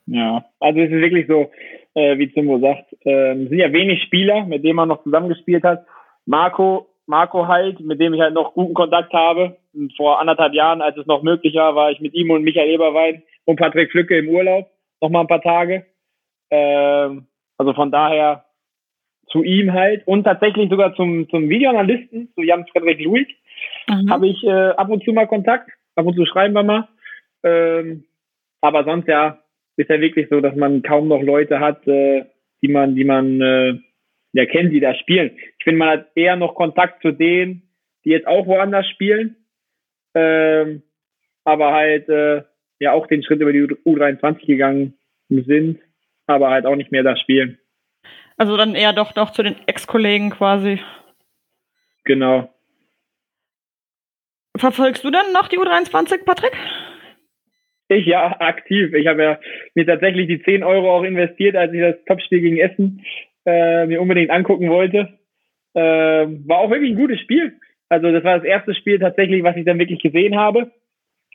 Ja, 0.07 0.45
also 0.59 0.79
es 0.79 0.89
ist 0.89 1.01
wirklich 1.01 1.27
so, 1.27 1.51
äh, 1.93 2.17
wie 2.17 2.33
Zimbo 2.33 2.59
sagt, 2.59 2.95
ähm, 3.05 3.47
sind 3.49 3.59
ja 3.59 3.71
wenig 3.71 4.01
Spieler, 4.03 4.45
mit 4.45 4.63
denen 4.63 4.77
man 4.77 4.87
noch 4.87 5.03
zusammengespielt 5.03 5.63
hat. 5.63 5.85
Marco, 6.25 6.87
Marco 7.05 7.47
halt, 7.47 7.79
mit 7.79 7.99
dem 7.99 8.13
ich 8.13 8.21
halt 8.21 8.33
noch 8.33 8.53
guten 8.53 8.73
Kontakt 8.73 9.13
habe. 9.13 9.57
Vor 9.97 10.19
anderthalb 10.19 10.53
Jahren, 10.53 10.81
als 10.81 10.97
es 10.97 11.05
noch 11.05 11.21
möglich 11.21 11.55
war, 11.55 11.75
war 11.75 11.91
ich 11.91 11.99
mit 11.99 12.13
ihm 12.13 12.31
und 12.31 12.43
Michael 12.43 12.69
Eberwein 12.69 13.21
und 13.45 13.57
Patrick 13.57 13.91
Flücke 13.91 14.17
im 14.17 14.29
Urlaub, 14.29 14.67
noch 15.01 15.09
mal 15.09 15.21
ein 15.21 15.27
paar 15.27 15.41
Tage. 15.41 15.85
Ähm, 16.51 17.27
also 17.57 17.73
von 17.73 17.91
daher 17.91 18.45
zu 19.31 19.43
ihm 19.43 19.73
halt 19.73 20.07
und 20.07 20.23
tatsächlich 20.23 20.69
sogar 20.69 20.95
zum, 20.95 21.29
zum 21.29 21.49
Videoanalysten, 21.49 22.31
zu 22.33 22.41
Jan 22.41 22.65
Frederik 22.67 22.99
Luig, 22.99 23.27
Mhm. 23.89 24.09
habe 24.09 24.27
ich 24.27 24.43
äh, 24.43 24.69
ab 24.69 24.89
und 24.89 25.03
zu 25.03 25.13
mal 25.13 25.27
Kontakt, 25.27 25.69
ab 25.95 26.05
und 26.05 26.15
zu 26.15 26.25
schreiben 26.25 26.53
wir 26.53 26.63
mal. 26.63 26.87
Ähm, 27.43 28.05
aber 28.61 28.83
sonst 28.83 29.07
ja, 29.07 29.39
ist 29.77 29.89
ja 29.89 29.99
wirklich 29.99 30.27
so, 30.29 30.41
dass 30.41 30.55
man 30.55 30.81
kaum 30.81 31.07
noch 31.07 31.21
Leute 31.21 31.59
hat, 31.59 31.87
äh, 31.87 32.25
die 32.61 32.67
man, 32.67 32.95
die 32.95 33.05
man 33.05 33.41
äh, 33.41 33.79
ja 34.33 34.45
kennt, 34.45 34.73
die 34.73 34.79
da 34.79 34.93
spielen. 34.95 35.37
Ich 35.57 35.63
finde, 35.63 35.79
man 35.79 35.89
hat 35.89 36.07
eher 36.15 36.35
noch 36.35 36.55
Kontakt 36.55 37.01
zu 37.01 37.11
denen, 37.11 37.69
die 38.03 38.09
jetzt 38.09 38.27
auch 38.27 38.45
woanders 38.45 38.87
spielen, 38.87 39.35
ähm, 40.13 40.83
aber 41.45 41.73
halt 41.73 42.09
äh, 42.09 42.43
ja 42.79 42.93
auch 42.93 43.07
den 43.07 43.23
Schritt 43.23 43.41
über 43.41 43.53
die 43.53 43.63
U23 43.63 44.45
gegangen 44.45 44.97
sind, 45.29 45.79
aber 46.27 46.49
halt 46.49 46.65
auch 46.65 46.75
nicht 46.75 46.91
mehr 46.91 47.03
da 47.03 47.15
spielen. 47.15 47.59
Also 48.37 48.55
dann 48.55 48.75
eher 48.75 48.93
doch 48.93 49.15
noch 49.15 49.31
zu 49.31 49.43
den 49.43 49.55
Ex-Kollegen 49.67 50.29
quasi. 50.29 50.79
Genau. 52.05 52.53
Verfolgst 54.57 55.03
du 55.03 55.11
dann 55.11 55.31
noch 55.33 55.47
die 55.47 55.57
U23, 55.57 56.23
Patrick? 56.25 56.53
Ich 57.89 58.05
ja, 58.05 58.39
aktiv. 58.39 58.93
Ich 58.93 59.07
habe 59.07 59.23
ja 59.23 59.39
mir 59.73 59.85
tatsächlich 59.85 60.27
die 60.27 60.41
10 60.41 60.63
Euro 60.63 60.95
auch 60.95 61.03
investiert, 61.03 61.55
als 61.55 61.73
ich 61.73 61.81
das 61.81 61.95
Topspiel 62.05 62.41
gegen 62.41 62.57
Essen 62.57 63.03
äh, 63.45 63.85
mir 63.87 64.01
unbedingt 64.01 64.29
angucken 64.29 64.69
wollte. 64.69 65.19
Ähm, 65.75 66.47
war 66.47 66.59
auch 66.59 66.69
wirklich 66.69 66.91
ein 66.91 66.97
gutes 66.97 67.19
Spiel. 67.19 67.59
Also 67.89 68.11
das 68.11 68.23
war 68.23 68.37
das 68.37 68.45
erste 68.45 68.75
Spiel 68.75 68.99
tatsächlich, 68.99 69.43
was 69.43 69.55
ich 69.55 69.65
dann 69.65 69.79
wirklich 69.79 70.01
gesehen 70.01 70.37
habe. 70.37 70.71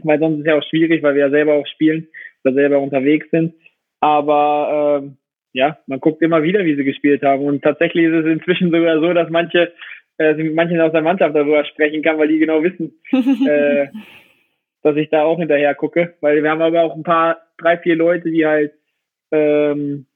Weil 0.02 0.18
sonst 0.18 0.36
ist 0.36 0.40
es 0.40 0.46
ja 0.46 0.58
auch 0.58 0.68
schwierig, 0.68 1.02
weil 1.02 1.14
wir 1.14 1.26
ja 1.26 1.30
selber 1.30 1.54
auch 1.54 1.66
spielen 1.66 2.08
oder 2.44 2.54
selber 2.54 2.80
unterwegs 2.80 3.30
sind. 3.30 3.54
Aber 4.00 5.00
ähm, 5.02 5.16
ja, 5.52 5.78
man 5.86 6.00
guckt 6.00 6.20
immer 6.20 6.42
wieder, 6.42 6.64
wie 6.64 6.74
sie 6.74 6.84
gespielt 6.84 7.22
haben. 7.22 7.44
Und 7.44 7.62
tatsächlich 7.62 8.06
ist 8.06 8.24
es 8.24 8.26
inzwischen 8.26 8.70
sogar 8.70 9.00
so, 9.00 9.12
dass 9.12 9.30
manche 9.30 9.72
äh, 10.18 10.34
mit 10.34 10.54
manchen 10.54 10.80
aus 10.80 10.92
der 10.92 11.02
Mannschaft 11.02 11.34
darüber 11.34 11.64
sprechen 11.64 12.02
kann, 12.02 12.18
weil 12.18 12.28
die 12.28 12.38
genau 12.38 12.62
wissen, 12.62 13.00
äh, 13.48 13.88
dass 14.82 14.96
ich 14.96 15.08
da 15.10 15.22
auch 15.22 15.38
hinterher 15.38 15.74
gucke, 15.74 16.14
weil 16.20 16.42
wir 16.42 16.50
haben 16.50 16.62
aber 16.62 16.82
auch 16.82 16.94
ein 16.94 17.02
paar, 17.02 17.38
drei, 17.58 17.78
vier 17.78 17.96
Leute, 17.96 18.30
die 18.30 18.46
halt 18.46 18.72
ähm, 19.32 20.06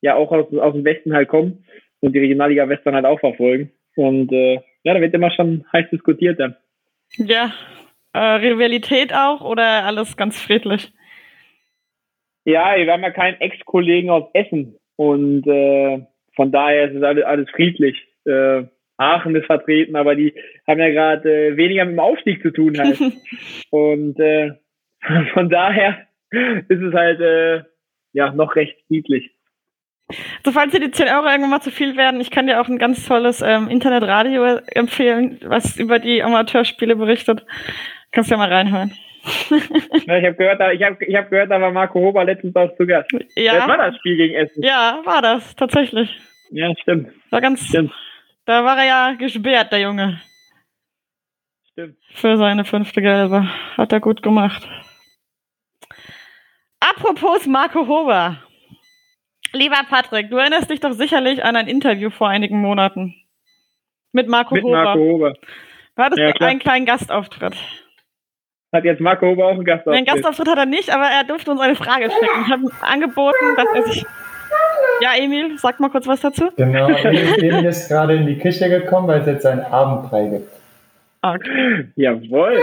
ja 0.00 0.14
auch 0.14 0.32
aus, 0.32 0.52
aus 0.56 0.72
dem 0.72 0.84
Westen 0.84 1.14
halt 1.14 1.28
kommen 1.28 1.64
und 2.00 2.12
die 2.12 2.20
Regionalliga 2.20 2.68
West 2.68 2.82
dann 2.84 2.94
halt 2.94 3.04
auch 3.04 3.20
verfolgen. 3.20 3.70
Und 3.96 4.32
äh, 4.32 4.60
ja, 4.84 4.94
da 4.94 5.00
wird 5.00 5.14
immer 5.14 5.30
schon 5.30 5.64
heiß 5.72 5.90
diskutiert 5.90 6.40
dann. 6.40 6.56
ja. 7.16 7.52
Äh, 8.16 8.36
Rivalität 8.36 9.12
auch 9.12 9.42
oder 9.42 9.84
alles 9.84 10.16
ganz 10.16 10.40
friedlich? 10.40 10.90
Ja, 12.46 12.74
wir 12.74 12.90
haben 12.90 13.02
ja 13.02 13.10
keinen 13.10 13.38
Ex-Kollegen 13.42 14.08
aus 14.08 14.30
Essen 14.32 14.78
und 14.96 15.46
äh, 15.46 16.00
von 16.34 16.50
daher 16.50 16.88
ist 16.88 16.96
es 16.96 17.02
alles, 17.02 17.24
alles 17.26 17.50
friedlich. 17.50 18.08
Äh, 18.24 18.62
Aachen 18.96 19.36
ist 19.36 19.44
vertreten, 19.44 19.96
aber 19.96 20.14
die 20.14 20.32
haben 20.66 20.80
ja 20.80 20.88
gerade 20.88 21.48
äh, 21.48 21.56
weniger 21.58 21.84
mit 21.84 21.92
dem 21.92 22.00
Aufstieg 22.00 22.40
zu 22.40 22.52
tun 22.52 22.78
halt. 22.78 22.98
Und 23.70 24.18
äh, 24.18 24.52
von 25.34 25.50
daher 25.50 26.06
ist 26.30 26.80
es 26.80 26.94
halt 26.94 27.20
äh, 27.20 27.64
ja 28.14 28.32
noch 28.32 28.56
recht 28.56 28.78
friedlich. 28.86 29.35
So, 30.44 30.52
falls 30.52 30.70
dir 30.72 30.78
die 30.80 30.90
10 30.92 31.08
Euro 31.08 31.26
irgendwann 31.26 31.50
mal 31.50 31.60
zu 31.60 31.70
viel 31.72 31.96
werden, 31.96 32.20
ich 32.20 32.30
kann 32.30 32.46
dir 32.46 32.60
auch 32.60 32.68
ein 32.68 32.78
ganz 32.78 33.04
tolles 33.06 33.42
ähm, 33.42 33.68
Internetradio 33.68 34.44
empfehlen, 34.68 35.40
was 35.44 35.76
über 35.76 35.98
die 35.98 36.22
Amateurspiele 36.22 36.94
berichtet. 36.94 37.44
Kannst 38.12 38.30
ja 38.30 38.36
mal 38.36 38.52
reinhören. 38.52 38.92
Ja, 40.06 40.18
ich 40.18 40.24
habe 40.24 40.34
gehört, 40.36 40.60
da- 40.60 40.70
ich 40.70 40.80
habe 40.84 41.04
ich 41.04 41.16
hab 41.16 41.28
gehört, 41.30 41.50
da 41.50 41.60
war 41.60 41.72
Marco 41.72 41.98
Hober 41.98 42.24
letztens 42.24 42.54
auch 42.54 42.72
zu 42.76 42.86
Gast. 42.86 43.10
Das 43.12 43.20
war 43.20 43.42
Ja, 43.42 43.76
das 43.76 43.96
Spiel 43.96 44.16
gegen 44.16 44.34
Essen. 44.36 44.62
ja, 44.62 45.00
war 45.04 45.20
das, 45.20 45.56
tatsächlich. 45.56 46.16
Ja, 46.52 46.72
stimmt. 46.80 47.08
War 47.30 47.40
ganz, 47.40 47.66
Stimmt. 47.66 47.92
da 48.44 48.64
war 48.64 48.78
er 48.78 48.84
ja 48.86 49.12
gesperrt, 49.14 49.72
der 49.72 49.80
Junge. 49.80 50.20
Stimmt. 51.72 51.96
Für 52.14 52.36
seine 52.36 52.64
fünfte 52.64 53.02
Gelbe. 53.02 53.48
Hat 53.76 53.92
er 53.92 53.98
gut 53.98 54.22
gemacht. 54.22 54.68
Apropos 56.78 57.46
Marco 57.46 57.86
Hober. 57.88 58.36
Lieber 59.56 59.78
Patrick, 59.88 60.30
du 60.30 60.36
erinnerst 60.36 60.70
dich 60.70 60.80
doch 60.80 60.92
sicherlich 60.92 61.44
an 61.44 61.56
ein 61.56 61.66
Interview 61.66 62.10
vor 62.10 62.28
einigen 62.28 62.60
Monaten. 62.60 63.14
Mit 64.12 64.28
Marco 64.28 64.54
Mit 64.54 64.64
Hober. 64.64 64.84
Marco 64.84 64.98
Hober. 64.98 65.34
Du 65.96 66.02
hattest 66.02 66.18
Ja, 66.18 66.46
einen 66.46 66.58
kleinen 66.58 66.84
Gastauftritt. 66.84 67.54
Hat 68.72 68.84
jetzt 68.84 69.00
Marco 69.00 69.26
Hober 69.26 69.46
auch 69.46 69.52
einen 69.52 69.64
Gast 69.64 69.88
Einen 69.88 70.04
Gastauftritt 70.04 70.48
hat 70.48 70.58
er 70.58 70.66
nicht, 70.66 70.90
aber 70.90 71.06
er 71.06 71.24
durfte 71.24 71.50
uns 71.50 71.60
eine 71.60 71.74
Frage 71.74 72.10
stellen. 72.10 72.44
Ich 72.46 72.52
habe 72.52 72.62
ihm 72.62 72.70
angeboten, 72.82 73.56
dass 73.56 73.66
er 73.74 73.82
sich. 73.84 74.04
Ja, 75.00 75.14
Emil, 75.16 75.58
sag 75.58 75.80
mal 75.80 75.90
kurz 75.90 76.06
was 76.06 76.20
dazu. 76.20 76.50
Genau, 76.56 76.88
Emil 76.88 77.64
ist 77.64 77.88
gerade 77.88 78.14
in 78.14 78.26
die 78.26 78.38
Küche 78.38 78.68
gekommen, 78.68 79.08
weil 79.08 79.20
es 79.20 79.26
jetzt 79.26 79.46
einen 79.46 79.60
Abendbrei 79.60 80.26
gibt. 80.28 80.50
Okay. 81.22 81.88
Jawohl. 81.96 82.62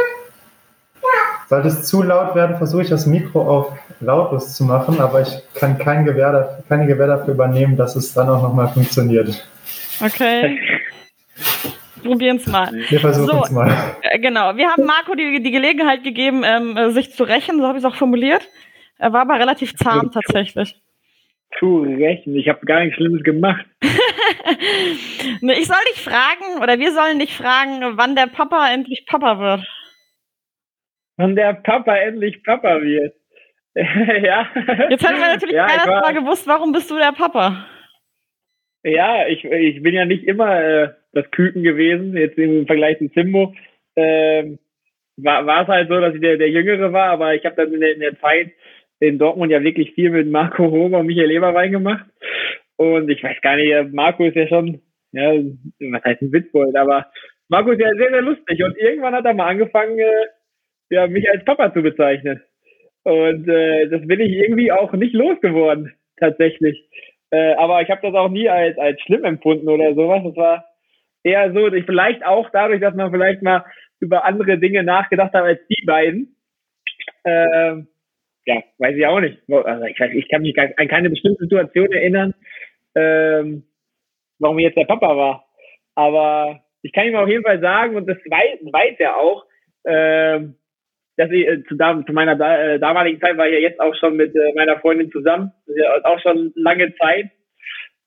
Sollte 1.50 1.68
es 1.68 1.84
zu 1.86 2.02
laut 2.04 2.36
werden, 2.36 2.58
versuche 2.58 2.84
ich 2.84 2.90
das 2.90 3.06
Mikro 3.06 3.42
auf 3.42 3.74
lautlos 4.00 4.56
zu 4.56 4.64
machen, 4.64 5.00
aber 5.00 5.22
ich 5.22 5.30
kann 5.56 5.78
kein 5.78 6.06
Gewähr, 6.06 6.32
dafür- 6.32 6.64
keine 6.68 6.88
Gewähr 6.88 7.08
dafür 7.08 7.34
übernehmen, 7.34 7.76
dass 7.78 7.96
es 7.96 8.14
dann 8.14 8.30
auch 8.30 8.42
nochmal 8.42 8.70
funktioniert. 8.70 9.48
Okay. 10.04 10.60
Probieren's 12.04 12.48
mal. 12.48 12.72
Wir 12.90 13.00
versuchen 13.00 13.28
So. 13.28 13.44
es 13.44 13.52
mal. 13.52 13.72
Äh, 14.02 14.20
Genau, 14.20 14.56
wir 14.58 14.70
haben 14.70 14.84
Marco 14.86 15.16
die, 15.16 15.42
die 15.42 15.52
Gelegenheit 15.52 16.04
gegeben, 16.04 16.44
ähm, 16.46 16.76
äh, 16.76 16.92
sich 16.92 17.14
zu 17.14 17.24
rächen, 17.24 17.60
so 17.60 17.68
habe 17.68 17.78
ich 17.78 17.84
es 17.84 17.90
auch 17.90 17.96
formuliert. 17.96 18.42
Er 18.98 19.14
war 19.14 19.22
aber 19.22 19.40
relativ 19.40 19.76
zahm 19.76 20.12
tatsächlich. 20.12 20.76
Zu 21.60 21.82
rechnen. 21.82 22.36
Ich 22.36 22.50
habe 22.50 22.66
gar 22.66 22.82
nichts 22.82 22.96
Schlimmes 22.96 23.24
gemacht. 23.24 23.66
Ne, 25.42 25.58
ich 25.58 25.68
soll 25.68 25.78
dich 25.94 26.02
fragen, 26.02 26.62
oder 26.62 26.80
wir 26.80 26.92
sollen 26.94 27.20
dich 27.20 27.36
fragen, 27.36 27.82
wann 27.98 28.16
der 28.16 28.28
Papa 28.28 28.68
endlich 28.74 29.06
Papa 29.06 29.40
wird. 29.40 29.66
Und 31.18 31.36
der 31.36 31.54
Papa 31.54 31.96
endlich 31.96 32.44
Papa 32.44 32.82
wird. 32.82 33.14
ja. 33.76 34.48
Jetzt 34.90 35.08
hätten 35.08 35.20
wir 35.20 35.34
natürlich 35.34 35.56
ja, 35.56 35.68
war- 35.88 36.02
mal 36.02 36.14
gewusst, 36.14 36.48
warum 36.48 36.72
bist 36.72 36.90
du 36.92 36.98
der 36.98 37.12
Papa? 37.12 37.66
Ja, 38.84 39.28
ich, 39.28 39.44
ich 39.46 39.82
bin 39.82 39.94
ja 39.94 40.06
nicht 40.06 40.26
immer 40.26 40.62
äh, 40.62 40.90
das 41.14 41.30
Küken 41.32 41.64
gewesen, 41.64 42.18
jetzt 42.18 42.38
im 42.38 42.68
Vergleich 42.68 42.98
zu 42.98 43.10
Simbo. 43.16 43.54
Ähm, 43.96 44.60
war 45.18 45.46
war 45.46 45.62
es 45.64 45.68
halt 45.68 45.90
so, 45.90 46.00
dass 46.00 46.16
ich 46.16 46.22
der, 46.22 46.38
der 46.38 46.50
Jüngere 46.50 46.92
war, 46.92 47.10
aber 47.12 47.36
ich 47.36 47.46
habe 47.46 47.56
dann 47.56 47.74
in 47.74 47.80
der, 47.80 47.94
in 47.94 48.00
der 48.00 48.20
Zeit 48.20 48.52
in 49.00 49.20
Dortmund 49.20 49.52
ja 49.52 49.64
wirklich 49.64 49.94
viel 49.94 50.10
mit 50.10 50.30
Marco 50.30 50.70
Homer 50.70 51.00
und 51.00 51.08
Michael 51.08 51.32
Eberwein 51.32 51.72
gemacht. 51.72 52.06
Und 52.78 53.10
ich 53.10 53.24
weiß 53.24 53.40
gar 53.42 53.56
nicht, 53.56 53.72
äh, 53.72 53.84
Marco 53.84 54.26
ist 54.26 54.36
ja 54.36 54.48
schon, 54.48 54.82
ja, 55.12 55.34
was 55.92 56.04
heißt 56.04 56.22
ein 56.22 56.32
Witzbold, 56.32 56.76
aber 56.76 57.08
Marco 57.50 57.72
ist 57.72 57.82
ja 57.82 57.94
sehr, 57.96 58.10
sehr 58.10 58.22
lustig. 58.22 58.64
Und 58.64 58.78
irgendwann 58.78 59.14
hat 59.14 59.26
er 59.26 59.34
mal 59.34 59.48
angefangen, 59.48 60.00
äh, 60.00 60.26
ja, 60.94 61.08
mich 61.08 61.30
als 61.30 61.44
Papa 61.44 61.74
zu 61.74 61.82
bezeichnen. 61.82 62.42
Und 63.04 63.50
äh, 63.50 63.90
das 63.90 64.06
bin 64.08 64.20
ich 64.20 64.32
irgendwie 64.32 64.72
auch 64.72 64.94
nicht 64.94 65.14
losgeworden, 65.14 65.94
tatsächlich. 66.18 66.88
Äh, 67.32 67.54
aber 67.56 67.82
ich 67.82 67.90
habe 67.90 68.02
das 68.04 68.14
auch 68.14 68.30
nie 68.30 68.48
als, 68.48 68.78
als 68.78 69.02
schlimm 69.02 69.26
empfunden 69.26 69.68
oder 69.68 69.94
sowas. 69.96 70.22
Das 70.24 70.36
war 70.36 70.66
eher 71.24 71.52
so, 71.52 71.68
ich 71.74 71.86
vielleicht 71.86 72.26
auch 72.26 72.50
dadurch, 72.52 72.80
dass 72.80 72.96
man 72.96 73.12
vielleicht 73.12 73.42
mal 73.42 73.66
über 74.00 74.24
andere 74.26 74.58
Dinge 74.58 74.84
nachgedacht 74.84 75.34
hat 75.34 75.44
als 75.44 75.60
die 75.68 75.84
beiden. 75.86 76.36
Ähm, 77.26 77.88
ja, 78.46 78.62
weiß 78.78 78.96
ich 78.96 79.06
auch 79.06 79.20
nicht. 79.20 79.40
Also 79.50 79.86
ich, 79.86 80.00
ich 80.00 80.30
kann 80.30 80.42
mich 80.42 80.58
an 80.60 80.88
keine 80.88 81.10
bestimmte 81.10 81.44
Situation 81.44 81.92
erinnern, 81.92 82.34
ähm, 82.96 83.64
warum 84.40 84.60
jetzt 84.60 84.78
der 84.78 84.86
Papa 84.86 85.16
war. 85.16 85.46
Aber 85.96 86.62
ich 86.82 86.92
kann 86.92 87.08
ihm 87.08 87.16
auf 87.16 87.30
jeden 87.30 87.44
Fall 87.44 87.62
sagen, 87.62 87.96
und 87.96 88.08
das 88.08 88.18
weiß, 88.18 88.60
weiß 88.72 88.96
er 89.00 89.18
auch, 89.18 89.46
ähm, 89.86 90.56
dass 91.18 91.30
ich 91.32 91.48
äh, 91.48 91.64
zu, 91.64 91.76
zu 91.78 92.14
meiner 92.14 92.40
äh, 92.40 92.80
damaligen 92.80 93.20
Zeit 93.20 93.38
war 93.38 93.48
ich 93.48 93.54
ja 93.54 93.60
jetzt 93.60 93.80
auch 93.80 93.96
schon 93.96 94.16
mit 94.16 94.36
äh, 94.36 94.54
meiner 94.56 94.80
Freundin 94.80 95.12
zusammen. 95.12 95.52
Das 95.66 95.76
ist 95.76 95.84
ja 95.84 96.06
auch 96.06 96.20
schon 96.20 96.52
lange 96.56 96.94
Zeit. 96.96 97.32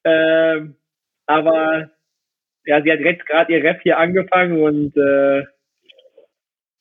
Ähm, 0.04 0.76
aber 1.26 1.90
ja, 2.64 2.82
sie 2.82 2.92
hat 2.92 3.00
jetzt 3.00 3.26
gerade 3.26 3.52
ihr 3.52 3.62
Ref 3.62 3.80
hier 3.82 3.98
angefangen 3.98 4.61
und 4.62 4.96
äh, 4.96 5.44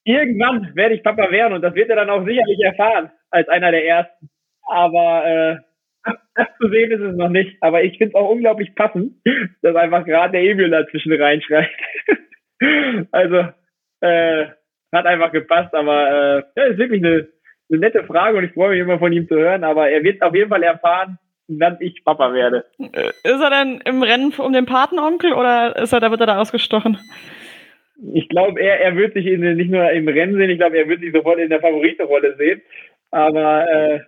irgendwann 0.03 0.75
werde 0.75 0.95
ich 0.95 1.03
Papa 1.03 1.31
werden 1.31 1.53
und 1.53 1.61
das 1.61 1.75
wird 1.75 1.89
er 1.89 1.95
dann 1.95 2.09
auch 2.09 2.25
sicherlich 2.25 2.59
erfahren 2.63 3.11
als 3.29 3.47
einer 3.49 3.71
der 3.71 3.85
ersten. 3.85 4.29
Aber 4.67 5.25
äh, 5.25 5.57
abzusehen 6.35 6.91
ist 6.91 7.01
es 7.01 7.15
noch 7.15 7.29
nicht. 7.29 7.57
Aber 7.61 7.83
ich 7.83 7.97
finde 7.97 8.09
es 8.09 8.15
auch 8.15 8.29
unglaublich 8.29 8.73
passend, 8.75 9.13
dass 9.61 9.75
einfach 9.75 10.05
gerade 10.05 10.33
der 10.33 10.43
Emil 10.43 10.69
dazwischen 10.69 11.13
reinschreit. 11.13 11.69
also 13.11 13.47
äh, 14.01 14.47
hat 14.91 15.05
einfach 15.05 15.31
gepasst, 15.31 15.73
aber 15.73 16.09
äh, 16.37 16.43
ja, 16.55 16.63
ist 16.65 16.77
wirklich 16.77 17.03
eine, 17.03 17.27
eine 17.69 17.79
nette 17.79 18.03
Frage 18.03 18.37
und 18.37 18.43
ich 18.45 18.53
freue 18.53 18.71
mich 18.71 18.79
immer 18.79 18.99
von 18.99 19.11
ihm 19.11 19.27
zu 19.27 19.35
hören. 19.35 19.63
Aber 19.63 19.89
er 19.89 20.03
wird 20.03 20.21
auf 20.21 20.35
jeden 20.35 20.49
Fall 20.49 20.63
erfahren, 20.63 21.17
wann 21.47 21.77
ich 21.79 22.03
Papa 22.03 22.33
werde. 22.33 22.65
Äh, 22.79 23.09
Ist 23.23 23.41
er 23.41 23.49
denn 23.49 23.81
im 23.85 24.03
Rennen 24.03 24.33
um 24.37 24.53
den 24.53 24.65
Patenonkel 24.65 25.33
oder 25.33 25.75
ist 25.75 25.93
er, 25.93 25.99
da 25.99 26.11
wird 26.11 26.21
er 26.21 26.27
da 26.27 26.39
ausgestochen? 26.39 26.97
Ich 28.13 28.27
glaube, 28.29 28.59
er, 28.59 28.81
er 28.81 28.95
wird 28.95 29.13
sich 29.13 29.25
in, 29.25 29.41
nicht 29.55 29.71
nur 29.71 29.89
im 29.91 30.07
Rennen 30.07 30.35
sehen, 30.35 30.49
ich 30.49 30.59
glaube, 30.59 30.77
er 30.77 30.87
wird 30.87 31.01
sich 31.01 31.13
sofort 31.13 31.39
in 31.39 31.49
der 31.49 31.61
Favoritenrolle 31.61 32.35
sehen. 32.37 32.61
Aber 33.11 33.65
äh, 33.69 33.99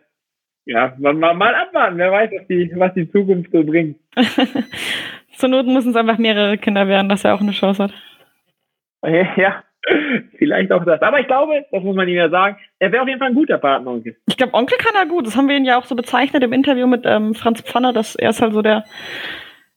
ja, 0.66 0.94
mal, 1.00 1.14
mal, 1.14 1.34
mal 1.34 1.56
abwarten, 1.56 1.98
wer 1.98 2.12
weiß, 2.12 2.30
was 2.38 2.48
die, 2.48 2.72
was 2.76 2.94
die 2.94 3.10
Zukunft 3.10 3.52
so 3.52 3.64
bringt. 3.64 3.98
Zur 5.38 5.50
Not 5.50 5.68
müssen 5.68 5.92
es 5.92 5.96
einfach 5.96 6.18
mehrere 6.18 6.58
Kinder 6.58 6.88
werden, 6.88 7.08
dass 7.08 7.24
er 7.24 7.36
auch 7.36 7.42
eine 7.42 7.52
Chance 7.52 7.84
hat. 7.84 7.94
Ja, 9.38 9.64
vielleicht 10.38 10.72
auch 10.72 10.86
das. 10.86 11.02
Aber 11.02 11.20
ich 11.20 11.28
glaube, 11.28 11.66
das 11.72 11.84
muss 11.84 11.96
man 11.96 12.08
ihm 12.08 12.16
ja 12.16 12.30
sagen, 12.30 12.58
er 12.80 12.92
wäre 12.92 13.04
auf 13.04 13.08
jeden 13.08 13.20
Fall 13.20 13.30
ein 13.30 13.36
guter 13.36 13.58
Patenonkel. 13.58 14.18
Ich 14.28 14.38
glaube, 14.38 14.54
Onkel 14.54 14.78
kann 14.78 14.96
er 14.96 15.08
gut. 15.08 15.26
Das 15.26 15.36
haben 15.36 15.48
wir 15.48 15.58
ihn 15.58 15.66
ja 15.66 15.80
auch 15.80 15.86
so 15.86 15.96
bezeichnet 15.96 16.44
im 16.44 16.54
Interview 16.54 16.88
mit 16.88 17.04
ähm, 17.06 17.34
Franz 17.34 17.62
Pfanner, 17.62 17.94
dass 17.94 18.16
er 18.16 18.32
ist 18.32 18.42
halt 18.42 18.54
so 18.54 18.62
der, 18.62 18.84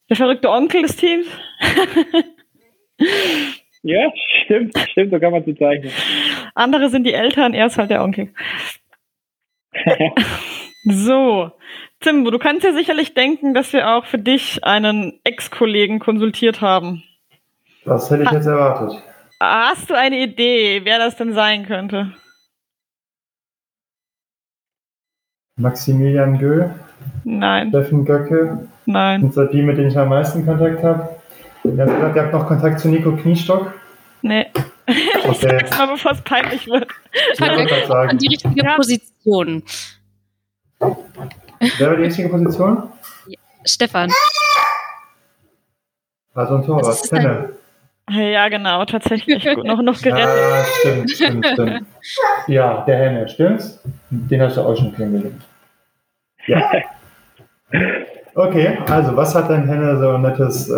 der 0.08 0.16
verrückte 0.16 0.50
Onkel 0.50 0.82
des 0.82 0.96
Teams. 0.96 1.26
Ja, 3.82 4.12
stimmt, 4.44 4.76
stimmt, 4.90 5.10
so 5.10 5.18
kann 5.18 5.32
man 5.32 5.40
es 5.40 5.46
bezeichnen. 5.46 5.90
Andere 6.54 6.90
sind 6.90 7.04
die 7.04 7.14
Eltern, 7.14 7.54
er 7.54 7.66
ist 7.66 7.78
halt 7.78 7.90
der 7.90 8.02
Onkel. 8.02 8.28
So, 10.84 11.50
Timbo, 12.00 12.30
du 12.30 12.38
kannst 12.38 12.64
dir 12.64 12.72
sicherlich 12.72 13.12
denken, 13.12 13.52
dass 13.52 13.74
wir 13.74 13.90
auch 13.90 14.06
für 14.06 14.16
dich 14.16 14.64
einen 14.64 15.20
Ex-Kollegen 15.24 15.98
konsultiert 15.98 16.62
haben. 16.62 17.02
Das 17.84 18.10
hätte 18.10 18.22
ich 18.22 18.30
jetzt 18.30 18.46
erwartet. 18.46 19.02
Hast 19.40 19.88
du 19.88 19.94
eine 19.94 20.18
Idee, 20.22 20.82
wer 20.84 20.98
das 20.98 21.16
denn 21.16 21.32
sein 21.32 21.64
könnte? 21.66 22.12
Maximilian 25.56 26.38
Göhl, 26.38 26.74
Nein, 27.24 27.68
Steffen 27.68 28.04
Göcke, 28.04 28.66
nein, 28.86 29.20
sind 29.20 29.34
so 29.34 29.44
die, 29.44 29.62
mit 29.62 29.76
denen 29.76 29.88
ich 29.90 29.98
am 29.98 30.08
meisten 30.08 30.44
Kontakt 30.46 30.82
habe. 30.82 31.16
Ihr 31.64 31.76
habt 31.86 32.16
ihr 32.16 32.22
habt 32.22 32.32
noch 32.32 32.46
Kontakt 32.46 32.80
zu 32.80 32.88
Nico 32.88 33.12
Kniestock. 33.16 33.72
nee. 34.22 34.46
Okay, 35.28 35.64
Mal 35.78 35.86
bevor 35.86 36.10
es 36.12 36.20
peinlich 36.22 36.66
wird. 36.66 36.88
ich 37.12 37.38
gerade 37.38 37.82
An 37.82 37.86
sagen. 37.86 38.18
die 38.18 38.26
richtige 38.28 38.64
Ja. 38.64 38.74
Position. 38.74 39.62
Wer 40.80 41.90
war 41.90 41.96
die 41.96 42.02
richtige 42.04 42.28
Position? 42.28 42.88
Stefan. 43.64 44.10
Also 46.34 46.56
ein 46.56 46.64
Torwart, 46.66 46.86
Das 46.86 47.12
ein- 47.12 47.20
Henne. 47.20 47.52
Ja, 48.10 48.48
genau, 48.48 48.84
tatsächlich. 48.84 49.44
Noch, 49.44 49.82
noch 49.82 50.00
gerettet. 50.02 50.26
Ja, 50.26 50.64
stimmt, 50.80 51.10
stimmt, 51.10 51.46
stimmt. 51.46 51.86
Ja, 52.48 52.84
der 52.86 52.96
Henne, 52.96 53.28
stimmt's? 53.28 53.80
Den 54.10 54.42
hast 54.42 54.56
du 54.56 54.62
auch 54.62 54.76
schon 54.76 54.94
kennengelernt. 54.94 55.42
Ja. 56.46 56.70
Okay, 58.34 58.78
also 58.88 59.16
was 59.16 59.34
hat 59.34 59.50
dein 59.50 59.66
Henne 59.66 59.98
so 59.98 60.18
nettes 60.18 60.68
äh, 60.68 60.74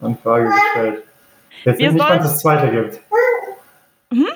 an 0.00 0.16
Frage 0.22 0.48
gestellt? 0.48 1.02
Jetzt 1.64 1.78
Wir 1.78 1.92
nicht, 1.92 2.04
wann 2.08 2.18
es 2.18 2.24
das 2.24 2.38
zweite 2.40 2.68
gibt. 2.70 3.00
Mhm. 4.10 4.26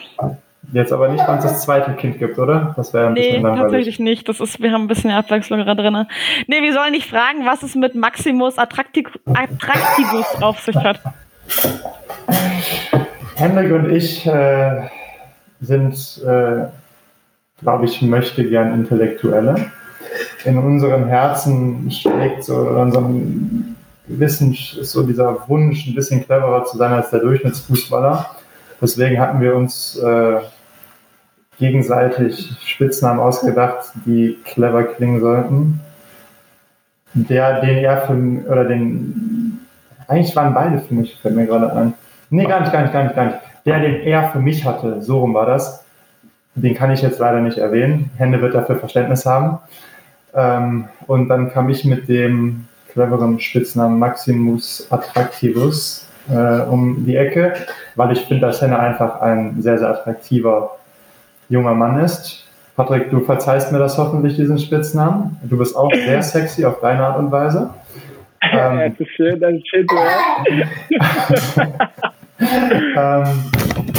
Jetzt 0.73 0.93
aber 0.93 1.09
nicht, 1.09 1.23
wann 1.27 1.39
es 1.39 1.45
das 1.45 1.63
zweite 1.63 1.93
Kind 1.93 2.19
gibt, 2.19 2.39
oder? 2.39 2.73
Das 2.77 2.93
wäre 2.93 3.07
ein 3.09 3.13
Nee, 3.13 3.21
bisschen 3.21 3.43
langweilig. 3.43 3.63
tatsächlich 3.63 3.99
nicht. 4.01 4.29
Das 4.29 4.41
ist, 4.41 4.61
wir 4.61 4.73
haben 4.73 4.83
ein 4.85 4.89
bisschen 4.89 5.11
Abwechslung 5.11 5.61
gerade 5.61 5.83
drin. 5.83 6.07
Nee, 6.49 6.63
wir 6.63 6.73
sollen 6.73 6.93
nicht 6.93 7.09
fragen, 7.09 7.45
was 7.45 7.63
es 7.63 7.75
mit 7.75 7.95
Maximus 7.95 8.59
Attracti 8.59 9.07
Attractivus 9.27 10.43
auf 10.43 10.59
sich 10.61 10.75
hat. 10.77 11.01
Henrik 13.37 13.73
und 13.73 13.91
ich 13.91 14.27
äh, 14.27 14.89
sind, 15.61 16.23
äh, 16.25 16.67
glaube 17.61 17.85
ich, 17.85 18.01
möchte 18.03 18.49
gern 18.49 18.75
Intellektuelle. 18.75 19.71
in 20.45 20.59
unseren 20.59 21.07
Herzen 21.07 21.91
schlägt, 21.91 22.45
so 22.45 22.69
in 22.69 22.77
unserem 22.77 23.77
Wissen 24.07 24.53
ist 24.53 24.93
so 24.93 25.03
dieser 25.03 25.49
Wunsch, 25.49 25.87
ein 25.87 25.95
bisschen 25.95 26.25
cleverer 26.25 26.65
zu 26.65 26.77
sein 26.77 26.93
als 26.93 27.11
der 27.11 27.21
Durchschnittsfußballer. 27.21 28.27
Deswegen 28.81 29.19
hatten 29.19 29.41
wir 29.41 29.57
uns 29.57 29.97
äh, 29.97 30.41
gegenseitig 31.59 32.53
Spitznamen 32.65 33.21
ausgedacht, 33.21 33.93
die 34.05 34.39
clever 34.45 34.85
klingen 34.85 35.21
sollten. 35.21 35.81
Der, 37.15 37.61
den 37.61 37.79
er 37.79 38.03
für, 38.03 38.51
oder 38.51 38.65
den, 38.65 39.44
eigentlich 40.09 40.35
waren 40.37 40.55
beide 40.55 40.79
für 40.81 40.95
mich, 40.95 41.17
fällt 41.21 41.37
mir 41.37 41.47
gerade 41.47 41.73
ein. 41.73 41.95
Nee, 42.31 42.47
gar 42.47 42.61
nicht, 42.61 42.73
gar 42.73 42.83
nicht, 42.83 42.93
gar 42.93 43.05
nicht, 43.05 43.15
gar 43.15 43.25
nicht. 43.27 43.39
Der, 43.67 43.81
den 43.81 44.01
er 44.03 44.31
für 44.31 44.41
mich 44.41 44.65
hatte, 44.65 45.03
so 45.03 45.21
rum 45.21 45.35
war 45.35 45.47
das. 45.47 45.85
Den 46.55 46.75
kann 46.75 46.91
ich 46.91 47.03
jetzt 47.03 47.19
leider 47.19 47.41
nicht 47.41 47.59
erwähnen. 47.59 48.11
Hände 48.17 48.41
wird 48.41 48.55
dafür 48.55 48.77
Verständnis 48.77 49.27
haben. 49.27 49.59
Ähm, 50.35 50.89
und 51.07 51.29
dann 51.29 51.51
kam 51.51 51.69
ich 51.69 51.85
mit 51.85 52.09
dem 52.09 52.67
cleveren 52.93 53.41
Spitznamen 53.41 53.99
Maximus 53.99 54.87
Attractivus 54.91 56.09
äh, 56.29 56.61
um 56.61 57.05
die 57.05 57.17
Ecke, 57.17 57.55
weil 57.97 58.13
ich 58.13 58.21
finde, 58.21 58.47
dass 58.47 58.63
Henne 58.63 58.79
einfach 58.79 59.21
ein 59.21 59.61
sehr, 59.63 59.79
sehr 59.79 59.89
attraktiver 59.91 60.77
junger 61.49 61.75
Mann 61.75 61.99
ist. 61.99 62.45
Patrick, 62.77 63.11
du 63.11 63.21
verzeihst 63.21 63.71
mir 63.71 63.79
das 63.79 63.99
hoffentlich, 63.99 64.37
diesen 64.37 64.59
Spitznamen. 64.59 65.39
Du 65.43 65.57
bist 65.57 65.77
auch 65.77 65.93
sehr 65.93 66.23
sexy 66.23 66.65
auf 66.65 66.81
deine 66.81 67.07
Art 67.07 67.19
und 67.19 67.31
Weise. 67.31 67.71
Ähm, 68.59 68.79
das 68.91 69.01
ist 69.01 69.15
schön, 69.15 69.41
das 69.41 69.53
ist 69.55 69.69
schön 69.69 69.87
hören. 69.91 70.69
ähm, 72.97 73.25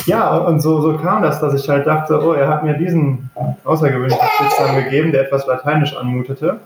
ja, 0.05 0.37
und 0.37 0.59
so, 0.59 0.81
so 0.81 0.97
kam 0.97 1.23
das, 1.23 1.39
dass 1.39 1.53
ich 1.53 1.67
halt 1.69 1.87
dachte, 1.87 2.21
oh, 2.21 2.33
er 2.33 2.47
hat 2.47 2.63
mir 2.63 2.73
diesen 2.73 3.29
außergewöhnlichen 3.63 4.27
Spitznamen 4.35 4.83
gegeben, 4.83 5.11
der 5.11 5.21
etwas 5.21 5.47
lateinisch 5.47 5.95
anmutete. 5.95 6.59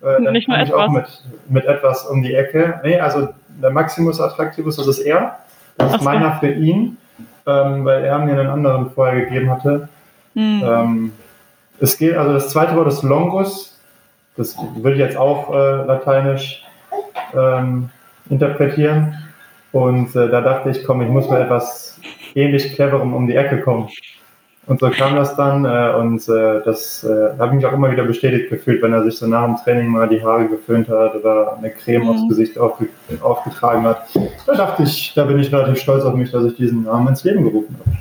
Äh, 0.00 0.22
dann 0.22 0.32
Nicht 0.32 0.48
nur 0.48 0.58
etwas. 0.58 0.74
auch 0.74 0.88
mit, 0.90 1.22
mit 1.48 1.64
etwas 1.64 2.06
um 2.06 2.22
die 2.22 2.34
Ecke. 2.34 2.80
Nee, 2.84 3.00
also 3.00 3.28
der 3.48 3.70
Maximus 3.70 4.20
Attractivus, 4.20 4.76
das 4.76 4.86
ist 4.86 5.00
er. 5.00 5.38
Das 5.76 5.92
ist 5.92 5.98
so. 5.98 6.04
meiner 6.04 6.38
für 6.38 6.50
ihn, 6.50 6.96
ähm, 7.46 7.84
weil 7.84 8.04
er 8.04 8.18
mir 8.18 8.32
einen 8.32 8.48
anderen 8.48 8.90
vorher 8.90 9.24
gegeben 9.24 9.50
hatte. 9.50 9.88
Hm. 10.34 10.62
Ähm, 10.64 11.12
es 11.80 11.98
geht, 11.98 12.16
also 12.16 12.32
das 12.32 12.50
zweite 12.50 12.76
Wort 12.76 12.88
ist 12.88 13.02
Longus. 13.02 13.78
Das 14.36 14.56
würde 14.76 14.92
ich 14.92 15.00
jetzt 15.00 15.16
auch 15.16 15.52
äh, 15.52 15.84
lateinisch 15.84 16.64
ähm, 17.34 17.90
interpretieren. 18.30 19.14
Und 19.72 20.14
äh, 20.16 20.28
da 20.28 20.40
dachte 20.40 20.70
ich, 20.70 20.84
komm, 20.84 21.02
ich 21.02 21.08
muss 21.08 21.28
mit 21.28 21.40
etwas 21.40 22.00
ähnlich 22.34 22.74
cleverem 22.74 23.12
um 23.14 23.26
die 23.26 23.36
Ecke 23.36 23.60
kommen. 23.60 23.88
Und 24.66 24.80
so 24.80 24.90
kam 24.90 25.16
das 25.16 25.34
dann 25.34 25.64
äh, 25.64 25.94
und 25.98 26.28
äh, 26.28 26.60
das 26.62 27.02
äh, 27.02 27.30
habe 27.38 27.46
ich 27.46 27.52
mich 27.54 27.66
auch 27.66 27.72
immer 27.72 27.90
wieder 27.90 28.04
bestätigt 28.04 28.50
gefühlt, 28.50 28.82
wenn 28.82 28.92
er 28.92 29.02
sich 29.02 29.16
so 29.16 29.26
nach 29.26 29.46
dem 29.46 29.56
Training 29.56 29.88
mal 29.88 30.06
die 30.08 30.22
Haare 30.22 30.46
geföhnt 30.46 30.90
hat 30.90 31.14
oder 31.14 31.56
eine 31.56 31.70
Creme 31.70 32.02
Mhm. 32.02 32.08
aufs 32.10 32.28
Gesicht 32.28 32.58
aufge 32.58 32.88
aufgetragen 33.22 33.84
hat. 33.84 34.06
Da 34.46 34.54
dachte 34.54 34.82
ich, 34.82 35.14
da 35.14 35.24
bin 35.24 35.38
ich 35.38 35.50
relativ 35.52 35.78
stolz 35.80 36.04
auf 36.04 36.14
mich, 36.14 36.30
dass 36.30 36.44
ich 36.44 36.56
diesen 36.56 36.82
Namen 36.82 37.08
ins 37.08 37.24
Leben 37.24 37.44
gerufen 37.44 37.74
habe. 37.80 37.96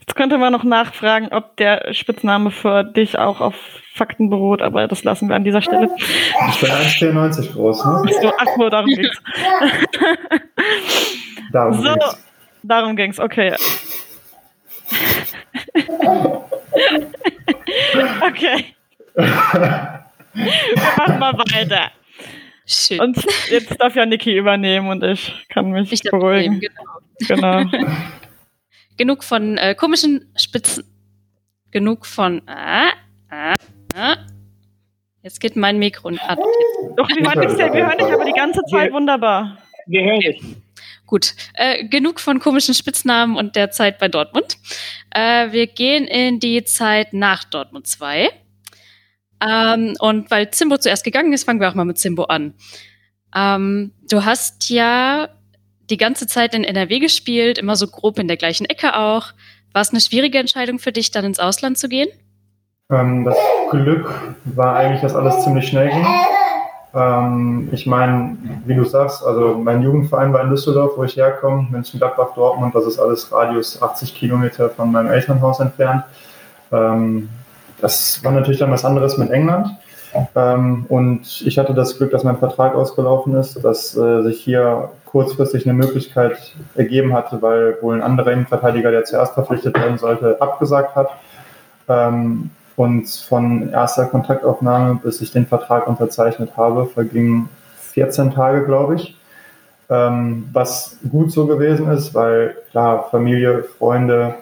Jetzt 0.00 0.14
könnte 0.16 0.38
man 0.38 0.52
noch 0.52 0.64
nachfragen, 0.64 1.28
ob 1.32 1.56
der 1.56 1.92
Spitzname 1.94 2.50
für 2.50 2.82
dich 2.84 3.18
auch 3.18 3.40
auf 3.40 3.54
Fakten 3.94 4.28
beruht, 4.30 4.60
aber 4.62 4.88
das 4.88 5.04
lassen 5.04 5.28
wir 5.28 5.36
an 5.36 5.44
dieser 5.44 5.62
Stelle. 5.62 5.88
Ich 6.50 6.60
bin 6.60 6.70
1,94 6.70 7.52
groß, 7.52 7.84
ne? 7.84 8.02
So, 8.20 8.32
ach 8.38 8.46
so, 8.56 8.68
darum 8.68 8.90
ging's. 8.90 9.10
Darum 11.52 11.74
So, 11.74 11.82
ging's. 11.94 12.24
darum 12.64 12.96
ging's, 12.96 13.20
okay. 13.20 13.54
okay. 18.26 18.64
Wir 19.14 19.24
machen 20.96 21.18
mal 21.18 21.32
weiter. 21.34 21.90
Schön. 22.66 23.00
Und 23.00 23.16
jetzt 23.50 23.78
darf 23.80 23.94
ja 23.94 24.06
Niki 24.06 24.36
übernehmen 24.36 24.88
und 24.88 25.04
ich 25.04 25.32
kann 25.50 25.70
mich 25.70 25.92
ich 25.92 26.02
beruhigen. 26.02 26.58
nehmen, 26.58 26.74
genau. 27.28 27.64
Genau. 27.66 27.86
Genug 28.96 29.24
von 29.24 29.58
äh, 29.58 29.74
komischen 29.74 30.30
Spitzen. 30.36 30.84
Genug 31.70 32.06
von. 32.06 32.42
Ah, 32.46 32.92
ah, 33.28 33.54
ah. 33.94 34.16
Jetzt 35.22 35.40
geht 35.40 35.56
mein 35.56 35.78
Mikro 35.78 36.10
ab. 36.26 36.38
Doch, 36.96 37.08
wir 37.08 37.26
hören 37.26 37.40
dich, 37.40 37.58
wir 37.58 37.86
hören 37.86 37.98
dich 37.98 38.06
aber 38.06 38.24
die 38.24 38.32
ganze 38.32 38.60
Zeit 38.70 38.92
wunderbar. 38.92 39.58
Wir 39.86 40.04
hören 40.04 40.20
dich. 40.20 40.42
Gut, 41.06 41.34
äh, 41.54 41.86
genug 41.88 42.20
von 42.20 42.40
komischen 42.40 42.74
Spitznamen 42.74 43.36
und 43.36 43.56
der 43.56 43.70
Zeit 43.70 43.98
bei 43.98 44.08
Dortmund. 44.08 44.58
Äh, 45.10 45.52
wir 45.52 45.66
gehen 45.66 46.06
in 46.06 46.40
die 46.40 46.64
Zeit 46.64 47.12
nach 47.12 47.44
Dortmund 47.44 47.86
2. 47.86 48.30
Ähm, 49.46 49.96
und 49.98 50.30
weil 50.30 50.50
Zimbo 50.50 50.78
zuerst 50.78 51.04
gegangen 51.04 51.32
ist, 51.32 51.44
fangen 51.44 51.60
wir 51.60 51.68
auch 51.68 51.74
mal 51.74 51.84
mit 51.84 51.98
Zimbo 51.98 52.24
an. 52.24 52.54
Ähm, 53.34 53.92
du 54.08 54.24
hast 54.24 54.70
ja 54.70 55.28
die 55.90 55.96
ganze 55.96 56.26
Zeit 56.26 56.54
in 56.54 56.64
NRW 56.64 56.98
gespielt, 56.98 57.58
immer 57.58 57.76
so 57.76 57.86
grob 57.86 58.18
in 58.18 58.28
der 58.28 58.36
gleichen 58.36 58.64
Ecke 58.64 58.96
auch. 58.96 59.32
War 59.72 59.82
es 59.82 59.90
eine 59.90 60.00
schwierige 60.00 60.38
Entscheidung 60.38 60.78
für 60.78 60.92
dich, 60.92 61.10
dann 61.10 61.24
ins 61.24 61.40
Ausland 61.40 61.78
zu 61.78 61.88
gehen? 61.88 62.08
Ähm, 62.90 63.24
das 63.24 63.36
Glück 63.70 64.36
war 64.44 64.76
eigentlich, 64.76 65.00
dass 65.00 65.14
alles 65.14 65.42
ziemlich 65.42 65.68
schnell 65.68 65.90
ging. 65.90 66.06
Ähm, 66.94 67.68
ich 67.72 67.86
meine, 67.86 68.36
wie 68.66 68.74
du 68.74 68.84
sagst, 68.84 69.24
also 69.24 69.58
mein 69.58 69.82
Jugendverein 69.82 70.32
war 70.32 70.42
in 70.42 70.50
Düsseldorf, 70.50 70.92
wo 70.96 71.04
ich 71.04 71.16
herkomme, 71.16 71.66
Mönchengladbach, 71.70 72.34
Dortmund, 72.34 72.74
das 72.74 72.86
ist 72.86 72.98
alles 72.98 73.32
Radius 73.32 73.82
80 73.82 74.14
Kilometer 74.14 74.70
von 74.70 74.92
meinem 74.92 75.10
Elternhaus 75.10 75.60
entfernt. 75.60 76.04
Ähm, 76.70 77.28
das 77.80 78.22
war 78.22 78.32
natürlich 78.32 78.60
dann 78.60 78.70
was 78.70 78.84
anderes 78.84 79.18
mit 79.18 79.30
England. 79.30 79.68
Ähm, 80.36 80.86
und 80.88 81.42
ich 81.44 81.58
hatte 81.58 81.74
das 81.74 81.98
Glück, 81.98 82.12
dass 82.12 82.22
mein 82.22 82.38
Vertrag 82.38 82.74
ausgelaufen 82.76 83.34
ist, 83.34 83.62
dass 83.64 83.96
äh, 83.96 84.22
sich 84.22 84.40
hier 84.40 84.90
kurzfristig 85.14 85.64
eine 85.64 85.74
Möglichkeit 85.74 86.56
ergeben 86.74 87.14
hatte, 87.14 87.40
weil 87.40 87.78
wohl 87.80 87.94
ein 87.94 88.02
anderer 88.02 88.32
Innenverteidiger, 88.32 88.90
der 88.90 89.04
zuerst 89.04 89.34
verpflichtet 89.34 89.78
werden 89.78 89.96
sollte, 89.96 90.42
abgesagt 90.42 90.96
hat. 90.96 91.08
Ähm, 91.88 92.50
und 92.74 93.08
von 93.08 93.70
erster 93.70 94.06
Kontaktaufnahme, 94.06 94.98
bis 95.00 95.20
ich 95.20 95.30
den 95.30 95.46
Vertrag 95.46 95.86
unterzeichnet 95.86 96.56
habe, 96.56 96.86
vergingen 96.86 97.48
14 97.92 98.32
Tage, 98.32 98.64
glaube 98.64 98.96
ich. 98.96 99.16
Ähm, 99.88 100.48
was 100.52 100.98
gut 101.08 101.30
so 101.30 101.46
gewesen 101.46 101.88
ist, 101.92 102.12
weil 102.12 102.56
klar, 102.72 103.06
Familie, 103.12 103.62
Freunde, 103.62 104.34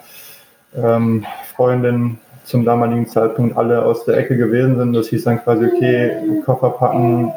ähm, 0.75 1.27
Freundin 1.55 2.19
zum 2.45 2.65
damaligen 2.65 3.07
Zeitpunkt 3.09 3.59
alle 3.59 3.85
aus 3.85 4.07
der 4.07 4.17
Ecke 4.17 4.39
gewesen 4.39 4.79
sind. 4.79 4.95
Das 4.95 5.09
hieß 5.09 5.25
dann 5.25 5.45
quasi, 5.45 5.67
okay, 5.67 6.41
Koffer 6.47 6.71
packen, 6.71 7.31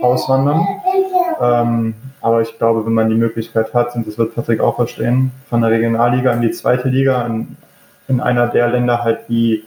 auswandern. 0.00 0.64
Ähm, 1.40 1.94
aber 2.22 2.40
ich 2.40 2.56
glaube, 2.56 2.86
wenn 2.86 2.94
man 2.94 3.08
die 3.08 3.16
Möglichkeit 3.16 3.74
hat, 3.74 3.94
und 3.96 4.06
das 4.06 4.16
wird 4.16 4.34
Patrick 4.34 4.60
auch 4.60 4.76
verstehen, 4.76 5.32
von 5.50 5.60
der 5.60 5.70
Regionalliga 5.70 6.32
in 6.32 6.40
die 6.40 6.52
zweite 6.52 6.88
Liga, 6.88 7.26
in, 7.26 7.56
in 8.08 8.20
einer 8.20 8.46
der 8.46 8.68
Länder 8.68 9.02
halt 9.02 9.20
wie 9.28 9.64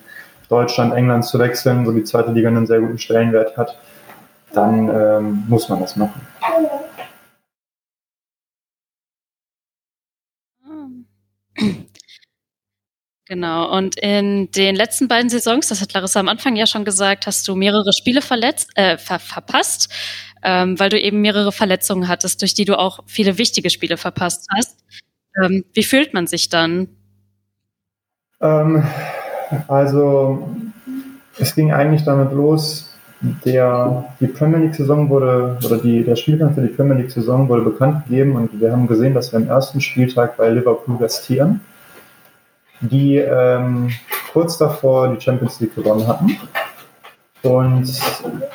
Deutschland, 0.50 0.94
England 0.94 1.26
zu 1.26 1.38
wechseln, 1.38 1.86
wo 1.86 1.92
die 1.92 2.04
zweite 2.04 2.32
Liga 2.32 2.48
einen 2.48 2.66
sehr 2.66 2.80
guten 2.80 2.98
Stellenwert 2.98 3.58
hat, 3.58 3.78
dann 4.54 4.90
ähm, 4.90 5.44
muss 5.48 5.68
man 5.70 5.82
das 5.82 5.96
machen. 5.96 6.22
Genau, 13.28 13.76
und 13.76 13.98
in 14.00 14.52
den 14.52 14.76
letzten 14.76 15.08
beiden 15.08 15.32
Saisons, 15.32 15.68
das 15.70 15.82
hat 15.82 15.94
Larissa 15.94 16.20
am 16.20 16.30
Anfang 16.30 16.56
ja 16.56 16.68
schon 16.68 16.86
gesagt, 16.86 17.26
hast 17.26 17.48
du 17.48 17.56
mehrere 17.56 17.92
Spiele 17.92 18.22
verletzt, 18.22 18.70
äh, 18.76 19.00
ver 19.00 19.18
verpasst, 19.18 19.92
ähm, 20.44 20.80
weil 20.80 20.90
du 20.90 21.02
eben 21.02 21.22
mehrere 21.22 21.52
Verletzungen 21.52 22.08
hattest, 22.08 22.42
durch 22.42 22.54
die 22.54 22.66
du 22.66 22.78
auch 22.78 23.00
viele 23.08 23.40
wichtige 23.40 23.72
Spiele 23.72 23.98
verpasst 23.98 24.48
hast. 24.56 24.84
Ähm, 25.42 25.66
wie 25.74 25.82
fühlt 25.82 26.14
man 26.14 26.28
sich 26.28 26.50
dann? 26.50 26.88
Ähm, 28.42 28.84
also 29.68 30.48
es 31.40 31.56
ging 31.56 31.74
eigentlich 31.74 32.04
damit 32.04 32.32
los, 32.32 32.96
der, 33.44 34.06
die 34.20 34.28
Premier 34.28 34.60
League-Saison 34.60 35.10
wurde, 35.10 35.58
oder 35.66 35.78
die, 35.78 36.04
der 36.04 36.16
Spielplan 36.16 36.54
für 36.54 36.62
die 36.62 36.68
Premier 36.68 36.96
League-Saison 36.96 37.50
wurde 37.50 37.64
bekannt 37.64 38.06
gegeben 38.06 38.36
und 38.36 38.60
wir 38.60 38.72
haben 38.72 38.86
gesehen, 38.86 39.16
dass 39.16 39.32
wir 39.32 39.40
am 39.40 39.48
ersten 39.48 39.82
Spieltag 39.82 40.38
bei 40.38 40.50
Liverpool 40.50 41.00
gastieren, 41.00 41.62
die 42.90 43.18
ähm, 43.18 43.90
kurz 44.34 44.58
davor 44.58 45.10
die 45.10 45.22
Champions 45.22 45.60
League 45.60 45.76
gewonnen 45.76 46.08
hatten. 46.08 46.38
Und 47.44 47.88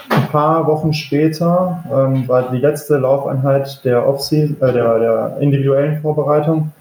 ein 0.09 0.29
paar 0.33 0.67
Wochen 0.67 0.93
später 0.93 1.85
ähm, 1.93 2.27
war 2.27 2.51
die 2.51 2.59
letzte 2.59 2.99
Laufeinheit 2.99 3.85
der, 3.85 4.05
äh, 4.05 4.49
der, 4.61 4.99
der 4.99 5.37
individuellen 5.41 6.01
Vorbereitung. 6.03 6.73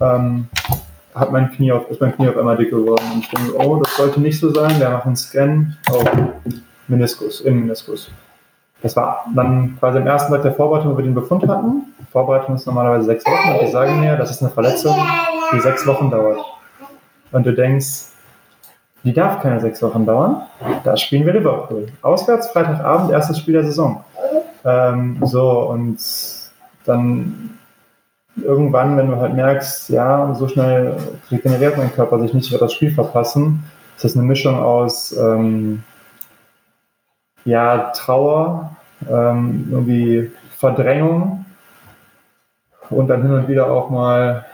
Ähm, 0.00 0.48
hat 1.14 1.32
mein 1.32 1.50
Knie 1.52 1.72
auf, 1.72 1.88
ist 1.90 2.00
mein 2.00 2.14
Knie 2.14 2.28
auf 2.28 2.36
einmal 2.36 2.56
dick 2.56 2.70
geworden. 2.70 3.04
Und 3.14 3.20
ich 3.20 3.30
denke, 3.30 3.56
oh, 3.56 3.76
das 3.76 3.96
sollte 3.96 4.20
nicht 4.20 4.38
so 4.38 4.52
sein. 4.52 4.78
Wir 4.78 4.90
machen 4.90 5.08
einen 5.08 5.16
Scan 5.16 5.76
auf 5.90 6.04
Meniskus, 6.88 7.40
im 7.40 7.60
Meniskus. 7.60 8.10
Das 8.82 8.94
war 8.96 9.24
dann 9.34 9.78
quasi 9.78 9.98
am 9.98 10.06
ersten 10.06 10.32
Tag 10.32 10.42
der 10.42 10.52
Vorbereitung, 10.52 10.92
wo 10.92 10.98
wir 10.98 11.04
den 11.04 11.14
Befund 11.14 11.48
hatten. 11.48 11.94
Die 11.98 12.12
Vorbereitung 12.12 12.56
ist 12.56 12.66
normalerweise 12.66 13.06
sechs 13.06 13.24
Wochen 13.24 13.52
und 13.52 13.66
die 13.66 13.72
sagen 13.72 14.00
mir, 14.00 14.16
das 14.16 14.30
ist 14.30 14.42
eine 14.42 14.50
Verletzung, 14.50 14.94
die 15.52 15.60
sechs 15.60 15.86
Wochen 15.86 16.10
dauert. 16.10 16.44
Und 17.34 17.44
du 17.44 17.52
denkst, 17.52 18.12
die 19.02 19.12
darf 19.12 19.42
keine 19.42 19.60
sechs 19.60 19.82
Wochen 19.82 20.06
dauern. 20.06 20.42
Da 20.84 20.96
spielen 20.96 21.26
wir 21.26 21.32
Liverpool. 21.32 21.88
Auswärts, 22.00 22.48
Freitagabend, 22.52 23.10
erstes 23.10 23.38
Spiel 23.38 23.54
der 23.54 23.64
Saison. 23.64 24.04
Ähm, 24.64 25.18
so, 25.24 25.68
und 25.68 25.98
dann 26.84 27.58
irgendwann, 28.40 28.96
wenn 28.96 29.08
du 29.08 29.16
halt 29.16 29.34
merkst, 29.34 29.88
ja, 29.90 30.32
so 30.34 30.46
schnell 30.46 30.96
regeneriert 31.28 31.76
mein 31.76 31.92
Körper 31.92 32.20
sich 32.20 32.32
nicht, 32.34 32.52
wird 32.52 32.62
das 32.62 32.72
Spiel 32.72 32.94
verpassen. 32.94 33.64
ist 33.96 34.04
Das 34.04 34.16
eine 34.16 34.24
Mischung 34.24 34.60
aus 34.60 35.12
ähm, 35.16 35.82
ja, 37.44 37.90
Trauer, 37.96 38.76
ähm, 39.10 39.68
irgendwie 39.72 40.30
Verdrängung 40.56 41.44
und 42.90 43.08
dann 43.08 43.22
hin 43.22 43.32
und 43.32 43.48
wieder 43.48 43.66
auch 43.66 43.90
mal 43.90 44.46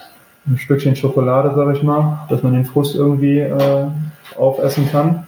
ein 0.46 0.58
Stückchen 0.58 0.96
Schokolade, 0.96 1.52
sag 1.54 1.74
ich 1.74 1.82
mal, 1.82 2.26
dass 2.28 2.42
man 2.42 2.54
den 2.54 2.64
Frust 2.64 2.96
irgendwie 2.96 3.40
äh, 3.40 3.86
aufessen 4.36 4.90
kann. 4.90 5.26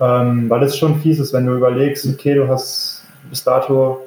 Ähm, 0.00 0.50
weil 0.50 0.62
es 0.62 0.76
schon 0.76 1.00
fies 1.00 1.18
ist, 1.18 1.32
wenn 1.32 1.46
du 1.46 1.54
überlegst, 1.54 2.06
okay, 2.06 2.34
du 2.34 2.48
hast 2.48 3.04
bis 3.30 3.44
dato 3.44 4.00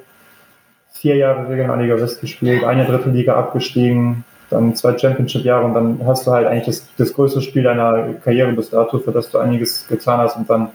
vier 0.92 1.16
Jahre 1.16 1.48
Regionalliga 1.48 1.96
West 1.96 2.20
gespielt, 2.20 2.64
eine 2.64 2.84
dritte 2.84 3.10
Liga 3.10 3.34
abgestiegen, 3.36 4.24
dann 4.50 4.74
zwei 4.74 4.96
Championship-Jahre 4.96 5.64
und 5.64 5.74
dann 5.74 6.00
hast 6.06 6.26
du 6.26 6.32
halt 6.32 6.46
eigentlich 6.46 6.66
das, 6.66 6.86
das 6.96 7.12
größte 7.12 7.42
Spiel 7.42 7.62
deiner 7.62 8.14
Karriere 8.24 8.52
bis 8.52 8.70
dato, 8.70 8.98
für 8.98 9.12
das 9.12 9.30
du 9.30 9.38
einiges 9.38 9.86
getan 9.88 10.20
hast 10.20 10.36
und 10.36 10.48
dann 10.48 10.68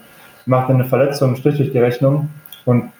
macht 0.46 0.70
eine 0.70 0.84
Verletzung 0.84 1.28
einen 1.28 1.36
Strich 1.36 1.56
durch 1.56 1.72
die 1.72 1.78
Rechnung 1.78 2.28
und 2.64 2.90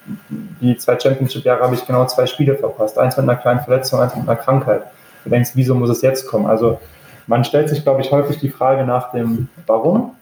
die 0.61 0.77
zwei 0.77 0.99
Championship-Jahre 0.99 1.63
habe 1.63 1.75
ich 1.75 1.87
genau 1.87 2.07
zwei 2.07 2.27
Spiele 2.27 2.57
verpasst. 2.57 2.99
Eins 2.99 3.17
mit 3.17 3.29
einer 3.29 3.39
kleinen 3.39 3.61
Verletzung, 3.61 4.01
eins 4.01 4.17
mit 4.17 4.29
einer 4.29 4.37
Krankheit. 4.37 4.83
Du 5.25 5.31
denkst, 5.31 5.51
wieso 5.55 5.75
muss 5.75 5.91
es 5.91 6.03
jetzt 6.03 6.27
kommen? 6.27 6.47
Also 6.47 6.81
man 7.27 7.45
stellt 7.45 7.69
sich, 7.69 7.83
glaube 7.83 8.01
ich, 8.01 8.11
häufig 8.11 8.39
die 8.39 8.49
Frage 8.49 8.85
nach 8.85 9.13
dem 9.13 9.49
Warum. 9.67 10.17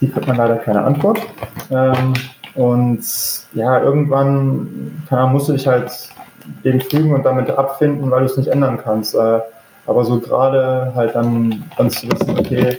Die 0.00 0.10
kriegt 0.10 0.26
man 0.26 0.36
leider 0.36 0.56
keine 0.56 0.82
Antwort. 0.82 1.20
Ähm, 1.70 2.12
und 2.54 3.04
ja, 3.54 3.80
irgendwann 3.80 5.02
kann, 5.08 5.32
musst 5.32 5.48
du 5.48 5.52
dich 5.52 5.66
halt 5.66 5.90
dem 6.64 6.80
fügen 6.80 7.14
und 7.14 7.24
damit 7.24 7.50
abfinden, 7.50 8.10
weil 8.10 8.20
du 8.20 8.26
es 8.26 8.36
nicht 8.36 8.48
ändern 8.48 8.78
kannst. 8.82 9.14
Äh, 9.14 9.40
aber 9.86 10.04
so 10.04 10.20
gerade 10.20 10.92
halt 10.94 11.14
dann, 11.14 11.64
dann 11.76 11.90
zu 11.90 12.10
wissen, 12.10 12.38
okay, 12.38 12.78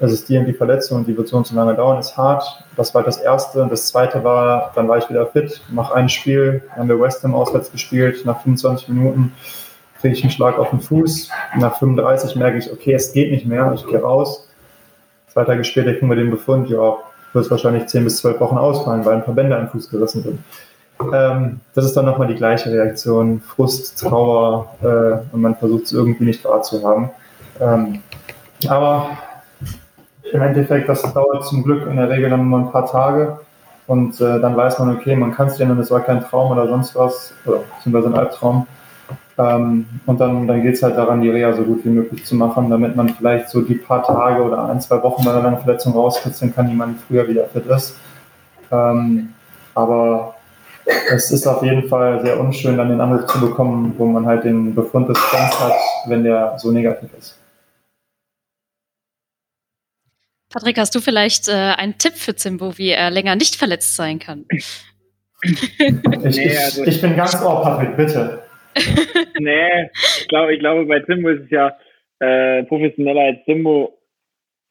es 0.00 0.12
ist 0.12 0.28
die 0.28 0.42
die 0.44 0.54
Verletzung 0.54 1.04
die 1.04 1.16
wird 1.16 1.28
so 1.28 1.36
und 1.36 1.46
so 1.46 1.54
lange 1.54 1.74
dauern, 1.74 1.98
ist 1.98 2.16
hart. 2.16 2.42
Das 2.76 2.94
war 2.94 3.02
das 3.02 3.18
Erste. 3.18 3.62
Und 3.62 3.70
das 3.70 3.86
Zweite 3.86 4.24
war, 4.24 4.72
dann 4.74 4.88
war 4.88 4.98
ich 4.98 5.08
wieder 5.10 5.26
fit, 5.26 5.60
mache 5.70 5.94
ein 5.94 6.08
Spiel, 6.08 6.62
haben 6.74 6.88
wir 6.88 6.98
West 6.98 7.22
Ham 7.22 7.34
auswärts 7.34 7.70
gespielt, 7.70 8.24
nach 8.24 8.40
25 8.42 8.88
Minuten 8.88 9.32
kriege 10.00 10.14
ich 10.14 10.22
einen 10.22 10.30
Schlag 10.30 10.58
auf 10.58 10.70
den 10.70 10.80
Fuß. 10.80 11.28
Nach 11.58 11.78
35 11.78 12.34
merke 12.36 12.58
ich, 12.58 12.72
okay, 12.72 12.94
es 12.94 13.12
geht 13.12 13.30
nicht 13.30 13.46
mehr, 13.46 13.70
ich 13.74 13.86
gehe 13.86 14.00
raus. 14.00 14.48
Zwei 15.28 15.44
Tage 15.44 15.62
später 15.62 15.92
kriegen 15.92 16.08
wir 16.08 16.16
den 16.16 16.30
Befund, 16.30 16.70
ja, 16.70 16.96
wird 17.32 17.44
es 17.44 17.50
wahrscheinlich 17.50 17.86
10 17.86 18.04
bis 18.04 18.16
12 18.18 18.40
Wochen 18.40 18.56
ausfallen, 18.56 19.04
weil 19.04 19.16
ein 19.16 19.24
paar 19.24 19.34
Bänder 19.34 19.58
am 19.58 19.68
Fuß 19.68 19.90
gerissen 19.90 20.22
sind. 20.22 20.38
Ähm, 21.12 21.60
das 21.74 21.84
ist 21.84 21.96
dann 21.96 22.04
nochmal 22.04 22.28
die 22.28 22.34
gleiche 22.34 22.70
Reaktion, 22.70 23.40
Frust, 23.40 24.00
Trauer 24.00 24.74
äh, 24.82 25.34
und 25.34 25.40
man 25.40 25.56
versucht 25.56 25.84
es 25.84 25.92
irgendwie 25.92 26.24
nicht 26.24 26.44
wahrzuhaben. 26.44 27.10
Ähm, 27.60 28.00
aber 28.68 29.10
im 30.32 30.42
Endeffekt, 30.42 30.88
das 30.88 31.02
dauert 31.12 31.44
zum 31.44 31.62
Glück 31.62 31.86
in 31.86 31.96
der 31.96 32.08
Regel 32.08 32.30
dann 32.30 32.48
nur 32.48 32.60
ein 32.60 32.70
paar 32.70 32.86
Tage 32.86 33.38
und 33.86 34.20
äh, 34.20 34.40
dann 34.40 34.56
weiß 34.56 34.78
man, 34.78 34.96
okay, 34.96 35.16
man 35.16 35.34
kann 35.34 35.48
es 35.48 35.60
und 35.60 35.78
es 35.78 35.90
war 35.90 36.00
kein 36.00 36.20
Traum 36.22 36.52
oder 36.52 36.68
sonst 36.68 36.94
was, 36.94 37.34
oder 37.44 37.58
beziehungsweise 37.76 38.08
ein 38.08 38.18
Albtraum. 38.18 38.66
Ähm, 39.36 39.86
und 40.06 40.20
dann, 40.20 40.46
dann 40.46 40.62
geht 40.62 40.74
es 40.74 40.82
halt 40.82 40.96
daran, 40.96 41.20
die 41.20 41.30
Reha 41.30 41.52
so 41.52 41.62
gut 41.62 41.84
wie 41.84 41.88
möglich 41.88 42.24
zu 42.24 42.36
machen, 42.36 42.70
damit 42.70 42.94
man 42.94 43.08
vielleicht 43.08 43.48
so 43.48 43.62
die 43.62 43.74
paar 43.74 44.02
Tage 44.02 44.42
oder 44.42 44.68
ein, 44.68 44.80
zwei 44.80 45.02
Wochen 45.02 45.24
bei 45.24 45.32
einer 45.32 45.56
Verletzung 45.56 45.94
rauskitzeln 45.94 46.54
kann, 46.54 46.68
die 46.68 46.76
man 46.76 46.96
früher 47.08 47.26
wieder 47.26 47.46
fit 47.46 47.66
ist. 47.66 47.96
Ähm, 48.70 49.30
aber 49.74 50.34
es 51.10 51.30
ist 51.30 51.46
auf 51.46 51.62
jeden 51.62 51.88
Fall 51.88 52.20
sehr 52.22 52.38
unschön, 52.38 52.76
dann 52.76 52.90
den 52.90 53.00
Anruf 53.00 53.26
zu 53.26 53.40
bekommen, 53.40 53.94
wo 53.98 54.06
man 54.06 54.26
halt 54.26 54.44
den 54.44 54.74
Befund 54.74 55.08
des 55.08 55.18
Fans 55.18 55.58
hat, 55.60 55.74
wenn 56.06 56.22
der 56.22 56.54
so 56.58 56.70
negativ 56.70 57.10
ist. 57.18 57.39
Patrick, 60.50 60.78
hast 60.78 60.94
du 60.94 61.00
vielleicht 61.00 61.48
äh, 61.48 61.52
einen 61.52 61.96
Tipp 61.98 62.14
für 62.14 62.34
Zimbo, 62.34 62.76
wie 62.76 62.90
er 62.90 63.10
länger 63.10 63.36
nicht 63.36 63.54
verletzt 63.54 63.94
sein 63.94 64.18
kann? 64.18 64.46
ich, 64.50 66.38
ich, 66.38 66.58
also 66.58 66.84
ich, 66.84 67.00
bin 67.00 67.16
ganz 67.16 67.40
ohr, 67.40 67.62
Patrick, 67.62 67.96
bitte. 67.96 68.42
nee, 69.38 69.88
ich 70.18 70.28
glaube, 70.28 70.54
ich 70.54 70.60
glaube, 70.60 70.84
bei 70.86 71.00
Zimbo 71.00 71.28
ist 71.28 71.44
es 71.44 71.50
ja 71.50 71.76
äh, 72.18 72.64
professioneller 72.64 73.22
als 73.22 73.44
Zimbo. 73.44 73.96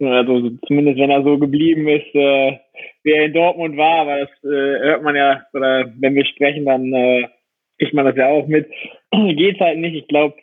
Also 0.01 0.51
zumindest 0.67 0.97
wenn 0.99 1.09
er 1.09 1.23
so 1.23 1.37
geblieben 1.37 1.87
ist, 1.89 2.13
äh, 2.13 2.57
wie 3.03 3.11
er 3.11 3.25
in 3.25 3.33
Dortmund 3.33 3.75
war, 3.75 4.01
aber 4.01 4.19
das 4.19 4.29
äh, 4.43 4.79
hört 4.79 5.03
man 5.03 5.15
ja, 5.15 5.45
oder 5.53 5.91
wenn 5.97 6.15
wir 6.15 6.25
sprechen, 6.25 6.65
dann 6.65 6.93
äh, 6.93 7.27
kriegt 7.77 7.93
man 7.93 8.05
das 8.05 8.15
ja 8.15 8.27
auch 8.27 8.47
mit. 8.47 8.69
Geht 9.11 9.59
halt 9.59 9.77
nicht. 9.79 9.95
Ich 9.95 10.07
glaube, 10.07 10.35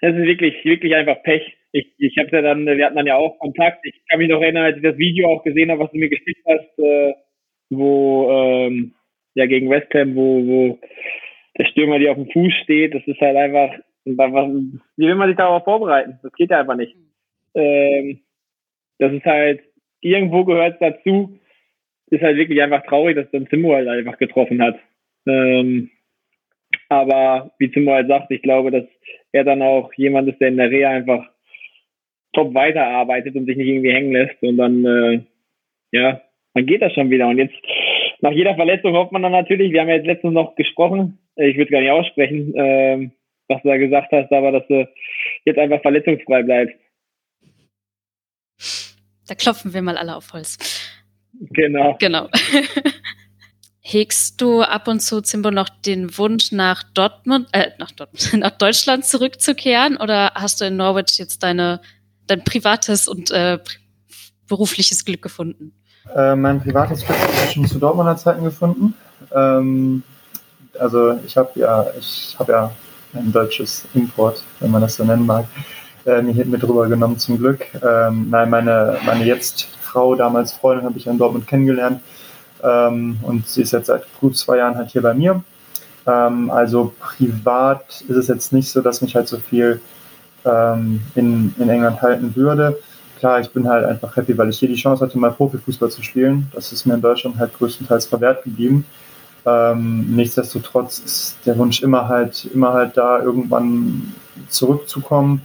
das 0.00 0.14
ist 0.14 0.24
wirklich, 0.24 0.62
wirklich 0.64 0.94
einfach 0.94 1.22
Pech 1.22 1.55
ich, 1.72 1.92
ich 1.98 2.16
habe 2.18 2.30
ja 2.32 2.42
dann, 2.42 2.66
wir 2.66 2.84
hatten 2.84 2.96
dann 2.96 3.06
ja 3.06 3.16
auch 3.16 3.38
Kontakt. 3.38 3.84
Ich 3.84 4.00
kann 4.08 4.18
mich 4.18 4.28
noch 4.28 4.40
erinnern, 4.40 4.64
als 4.64 4.76
ich 4.76 4.82
das 4.82 4.98
Video 4.98 5.28
auch 5.28 5.42
gesehen 5.42 5.70
habe, 5.70 5.82
was 5.82 5.90
du 5.90 5.98
mir 5.98 6.08
geschickt 6.08 6.42
hast, 6.46 6.78
äh, 6.78 7.14
wo 7.70 8.30
ähm, 8.30 8.94
ja 9.34 9.46
gegen 9.46 9.70
West 9.70 9.92
Ham, 9.94 10.14
wo, 10.14 10.46
wo 10.46 10.78
der 11.58 11.66
Stürmer, 11.66 11.98
die 11.98 12.08
auf 12.08 12.16
dem 12.16 12.30
Fuß 12.30 12.52
steht, 12.64 12.94
das 12.94 13.06
ist 13.06 13.20
halt 13.20 13.36
einfach, 13.36 13.72
wie 14.04 15.06
will 15.06 15.14
man 15.14 15.28
sich 15.28 15.36
darauf 15.36 15.64
vorbereiten? 15.64 16.18
Das 16.22 16.32
geht 16.34 16.50
ja 16.50 16.60
einfach 16.60 16.76
nicht. 16.76 16.94
Ähm, 17.54 18.20
das 18.98 19.12
ist 19.12 19.24
halt, 19.24 19.62
irgendwo 20.00 20.44
gehört 20.44 20.74
es 20.74 20.94
dazu, 20.94 21.38
ist 22.10 22.22
halt 22.22 22.36
wirklich 22.36 22.62
einfach 22.62 22.84
traurig, 22.84 23.16
dass 23.16 23.30
dann 23.32 23.48
Zimmo 23.48 23.74
halt 23.74 23.88
einfach 23.88 24.18
getroffen 24.18 24.62
hat. 24.62 24.78
Ähm, 25.26 25.90
aber 26.88 27.50
wie 27.58 27.70
Zimmo 27.72 27.92
halt 27.92 28.08
sagt, 28.08 28.30
ich 28.30 28.42
glaube, 28.42 28.70
dass 28.70 28.84
er 29.32 29.44
dann 29.44 29.62
auch 29.62 29.92
jemand 29.94 30.28
ist, 30.28 30.40
der 30.40 30.48
in 30.48 30.56
der 30.56 30.70
Reha 30.70 30.90
einfach 30.90 31.26
top 32.36 32.54
weiterarbeitet 32.54 33.34
und 33.34 33.46
sich 33.46 33.56
nicht 33.56 33.66
irgendwie 33.66 33.92
hängen 33.92 34.12
lässt. 34.12 34.40
Und 34.42 34.58
dann, 34.58 34.84
äh, 34.84 35.20
ja, 35.90 36.20
dann 36.54 36.66
geht 36.66 36.82
das 36.82 36.92
schon 36.92 37.10
wieder. 37.10 37.26
Und 37.26 37.38
jetzt, 37.38 37.54
nach 38.20 38.32
jeder 38.32 38.54
Verletzung 38.54 38.94
hofft 38.94 39.12
man 39.12 39.22
dann 39.22 39.32
natürlich, 39.32 39.72
wir 39.72 39.80
haben 39.80 39.88
ja 39.88 39.96
jetzt 39.96 40.06
letztens 40.06 40.34
noch 40.34 40.54
gesprochen, 40.54 41.18
äh, 41.36 41.48
ich 41.48 41.56
würde 41.56 41.72
gar 41.72 41.80
nicht 41.80 41.90
aussprechen, 41.90 42.54
äh, 42.54 43.10
was 43.48 43.62
du 43.62 43.68
da 43.68 43.76
gesagt 43.76 44.12
hast, 44.12 44.30
aber 44.32 44.52
dass 44.52 44.66
du 44.68 44.86
jetzt 45.44 45.58
einfach 45.58 45.80
verletzungsfrei 45.80 46.42
bleibst. 46.42 46.76
Da 49.28 49.34
klopfen 49.34 49.74
wir 49.74 49.82
mal 49.82 49.96
alle 49.96 50.16
auf 50.16 50.32
Holz. 50.32 50.58
Genau. 51.50 51.96
Genau. 51.98 52.28
Hegst 53.80 54.40
du 54.40 54.62
ab 54.62 54.88
und 54.88 55.00
zu, 55.00 55.20
Zimbo, 55.20 55.52
noch 55.52 55.68
den 55.68 56.18
Wunsch, 56.18 56.50
nach 56.50 56.82
Dortmund, 56.94 57.46
äh, 57.52 57.70
nach 57.78 57.92
Dortmund, 57.92 58.34
nach 58.40 58.50
Deutschland 58.50 59.04
zurückzukehren? 59.04 59.96
Oder 59.96 60.32
hast 60.34 60.60
du 60.60 60.64
in 60.64 60.76
Norwich 60.76 61.18
jetzt 61.18 61.42
deine 61.42 61.80
dein 62.26 62.44
privates 62.44 63.08
und 63.08 63.30
äh, 63.30 63.58
berufliches 64.48 65.04
Glück 65.04 65.22
gefunden? 65.22 65.72
Äh, 66.14 66.36
mein 66.36 66.60
privates 66.60 67.04
Glück 67.04 67.18
habe 67.18 67.32
ich 67.46 67.52
schon 67.52 67.66
zu 67.66 67.78
Dortmunder 67.78 68.16
Zeiten 68.16 68.44
gefunden. 68.44 68.94
Ähm, 69.34 70.02
also 70.78 71.18
ich 71.24 71.36
habe 71.36 71.50
ja, 71.54 71.86
ich 71.98 72.36
habe 72.38 72.52
ja 72.52 72.72
ein 73.14 73.32
deutsches 73.32 73.84
Import, 73.94 74.42
wenn 74.60 74.70
man 74.70 74.82
das 74.82 74.96
so 74.96 75.04
nennen 75.04 75.26
mag, 75.26 75.46
äh, 76.04 76.22
mir 76.22 76.44
mit 76.44 76.62
rübergenommen 76.62 77.18
zum 77.18 77.38
Glück. 77.38 77.66
Ähm, 77.82 78.28
nein, 78.30 78.50
meine, 78.50 78.98
meine 79.04 79.24
jetzt 79.24 79.68
Frau, 79.80 80.14
damals 80.14 80.52
Freundin, 80.52 80.86
habe 80.86 80.98
ich 80.98 81.06
in 81.06 81.18
Dortmund 81.18 81.46
kennengelernt. 81.46 82.00
Ähm, 82.62 83.18
und 83.22 83.46
sie 83.46 83.62
ist 83.62 83.72
jetzt 83.72 83.86
seit 83.86 84.04
gut 84.20 84.36
zwei 84.36 84.58
Jahren 84.58 84.76
halt 84.76 84.90
hier 84.90 85.02
bei 85.02 85.14
mir. 85.14 85.42
Ähm, 86.06 86.50
also 86.50 86.94
privat 86.98 88.02
ist 88.06 88.16
es 88.16 88.28
jetzt 88.28 88.52
nicht 88.52 88.70
so, 88.70 88.80
dass 88.80 89.02
mich 89.02 89.14
halt 89.16 89.28
so 89.28 89.38
viel 89.38 89.80
ähm, 90.46 91.02
in, 91.14 91.54
in 91.58 91.68
England 91.68 92.00
halten 92.00 92.34
würde. 92.34 92.78
Klar, 93.18 93.40
ich 93.40 93.50
bin 93.50 93.68
halt 93.68 93.84
einfach 93.84 94.14
happy, 94.16 94.36
weil 94.36 94.50
ich 94.50 94.58
hier 94.58 94.68
die 94.68 94.74
Chance 94.74 95.04
hatte, 95.04 95.18
mal 95.18 95.32
Profifußball 95.32 95.90
zu 95.90 96.02
spielen. 96.02 96.48
Das 96.52 96.72
ist 96.72 96.86
mir 96.86 96.94
in 96.94 97.00
Deutschland 97.00 97.38
halt 97.38 97.52
größtenteils 97.54 98.06
verwehrt 98.06 98.44
geblieben. 98.44 98.84
Ähm, 99.46 100.14
nichtsdestotrotz 100.14 100.98
ist 100.98 101.36
der 101.46 101.56
Wunsch 101.56 101.82
immer 101.82 102.08
halt, 102.08 102.48
immer 102.52 102.72
halt 102.72 102.96
da, 102.96 103.22
irgendwann 103.22 104.12
zurückzukommen 104.48 105.42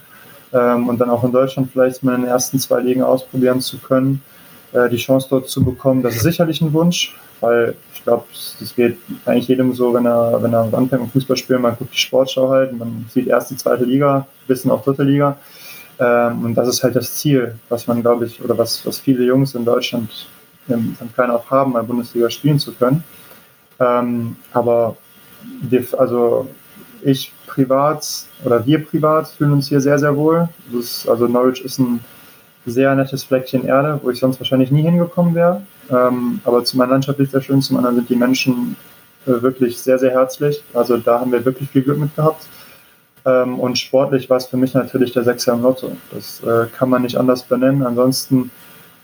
ähm, 0.54 0.90
und 0.90 1.00
dann 1.00 1.10
auch 1.10 1.24
in 1.24 1.32
Deutschland 1.32 1.70
vielleicht 1.72 2.04
mal 2.04 2.16
in 2.16 2.22
den 2.22 2.30
ersten 2.30 2.60
zwei 2.60 2.82
Ligen 2.82 3.04
ausprobieren 3.04 3.62
zu 3.62 3.78
können, 3.78 4.22
äh, 4.74 4.90
die 4.90 4.98
Chance 4.98 5.28
dort 5.30 5.50
zu 5.50 5.64
bekommen. 5.64 6.02
Das 6.02 6.16
ist 6.16 6.24
sicherlich 6.24 6.62
ein 6.62 6.74
Wunsch, 6.74 7.16
weil 7.42 7.76
ich 7.94 8.04
glaube, 8.04 8.24
das 8.60 8.76
geht 8.76 8.98
eigentlich 9.26 9.48
jedem 9.48 9.74
so, 9.74 9.94
wenn 9.94 10.06
er, 10.06 10.42
wenn 10.42 10.54
er 10.54 10.74
anfängt 10.74 11.02
mit 11.02 11.12
Fußball 11.12 11.38
spielen, 11.38 11.62
man 11.62 11.76
guckt 11.76 11.94
die 11.94 11.98
Sportschau 11.98 12.50
halt, 12.50 12.78
man 12.78 13.06
sieht 13.10 13.28
erst 13.28 13.52
die 13.52 13.58
zweite 13.58 13.84
Liga, 13.84 14.26
bisschen 14.48 14.72
auch 14.72 14.84
dritte 14.84 15.04
Liga. 15.04 15.38
Ähm, 16.00 16.46
und 16.46 16.56
das 16.56 16.68
ist 16.68 16.84
halt 16.84 16.96
das 16.96 17.16
Ziel, 17.18 17.56
was 17.70 17.88
man, 17.88 18.02
glaube 18.02 18.26
ich, 18.26 18.42
oder 18.42 18.58
was, 18.58 18.86
was 18.86 19.00
viele 19.00 19.24
Jungs 19.24 19.54
in 19.56 19.66
Deutschland 19.66 20.28
ähm, 20.70 20.96
von 20.98 21.14
klein 21.14 21.30
auf 21.30 21.50
haben, 21.52 21.74
mal 21.74 21.84
Bundesliga 21.84 22.30
spielen 22.30 22.60
zu 22.60 22.72
können. 22.72 23.04
Ähm, 23.80 24.36
aber 24.54 24.96
wir, 25.62 25.86
also 25.98 26.48
ich 27.04 27.34
privat 27.48 28.26
oder 28.44 28.66
wir 28.66 28.86
privat 28.86 29.28
fühlen 29.30 29.54
uns 29.54 29.70
hier 29.70 29.82
sehr, 29.82 30.00
sehr 30.00 30.16
wohl. 30.16 30.50
Ist, 30.72 31.08
also 31.08 31.28
Norwich 31.28 31.64
ist 31.64 31.80
ein 31.80 32.00
sehr 32.66 32.94
nettes 32.96 33.24
Fleckchen 33.24 33.66
Erde, 33.66 34.00
wo 34.02 34.10
ich 34.10 34.20
sonst 34.20 34.40
wahrscheinlich 34.40 34.72
nie 34.72 34.84
hingekommen 34.84 35.36
wäre. 35.36 35.62
Ähm, 35.92 36.40
aber 36.46 36.64
zum 36.64 36.82
einen 36.82 36.92
landschaftlich 36.92 37.30
sehr 37.30 37.42
schön, 37.42 37.62
zum 37.62 37.78
anderen 37.78 37.98
sind 37.98 38.10
die 38.10 38.16
Menschen 38.16 38.76
äh, 39.26 39.42
wirklich 39.42 39.78
sehr, 39.78 40.00
sehr 40.00 40.12
herzlich. 40.12 40.64
Also 40.74 40.98
da 40.98 41.20
haben 41.20 41.32
wir 41.32 41.44
wirklich 41.46 41.70
viel 41.70 41.84
Glück 41.84 42.00
mit 42.00 42.16
gehabt. 42.16 42.48
Ähm, 43.26 43.60
und 43.60 43.78
sportlich 43.78 44.30
war 44.30 44.38
es 44.38 44.48
für 44.48 44.58
mich 44.58 44.74
natürlich 44.74 45.12
der 45.12 45.24
Sechser 45.24 45.54
im 45.54 45.62
Lotto. 45.62 45.96
Das 46.12 46.42
äh, 46.44 46.68
kann 46.76 46.90
man 46.90 47.04
nicht 47.04 47.18
anders 47.18 47.44
benennen. 47.44 47.84
Ansonsten 47.84 48.50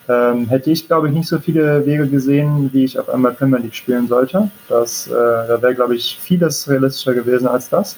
ähm, 0.09 0.47
hätte 0.47 0.71
ich, 0.71 0.87
glaube 0.87 1.09
ich, 1.09 1.13
nicht 1.13 1.27
so 1.27 1.37
viele 1.39 1.85
Wege 1.85 2.07
gesehen, 2.07 2.69
wie 2.73 2.85
ich 2.85 2.97
auf 2.97 3.09
einmal 3.09 3.33
Premier 3.33 3.59
League 3.59 3.75
spielen 3.75 4.07
sollte. 4.07 4.49
Das, 4.69 5.07
äh, 5.07 5.11
da 5.11 5.61
wäre, 5.61 5.75
glaube 5.75 5.95
ich, 5.95 6.17
vieles 6.21 6.67
realistischer 6.69 7.13
gewesen 7.13 7.47
als 7.47 7.69
das. 7.69 7.97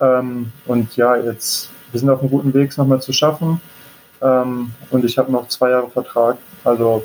Ähm, 0.00 0.50
und 0.66 0.96
ja, 0.96 1.16
jetzt, 1.16 1.70
wir 1.92 2.00
sind 2.00 2.10
auf 2.10 2.20
einem 2.20 2.30
guten 2.30 2.54
Weg, 2.54 2.70
es 2.70 2.78
nochmal 2.78 3.02
zu 3.02 3.12
schaffen. 3.12 3.60
Ähm, 4.22 4.70
und 4.90 5.04
ich 5.04 5.18
habe 5.18 5.30
noch 5.30 5.48
zwei 5.48 5.70
Jahre 5.70 5.90
Vertrag. 5.90 6.38
Also 6.64 7.04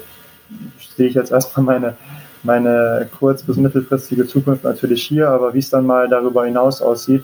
sehe 1.00 1.08
ich 1.08 1.16
jetzt 1.16 1.32
erstmal 1.32 1.66
meine, 1.66 1.96
meine 2.44 3.10
kurz- 3.18 3.44
bis 3.44 3.56
mittelfristige 3.56 4.28
Zukunft 4.28 4.66
natürlich 4.66 5.02
hier, 5.04 5.30
aber 5.30 5.54
wie 5.54 5.60
es 5.60 5.70
dann 5.70 5.86
mal 5.86 6.10
darüber 6.10 6.46
hinaus 6.46 6.82
aussieht, 6.82 7.24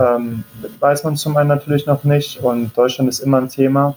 ähm, 0.00 0.42
weiß 0.80 1.04
man 1.04 1.16
zum 1.16 1.36
einen 1.36 1.48
natürlich 1.48 1.86
noch 1.86 2.02
nicht. 2.02 2.42
Und 2.42 2.76
Deutschland 2.76 3.08
ist 3.08 3.20
immer 3.20 3.38
ein 3.38 3.48
Thema. 3.48 3.94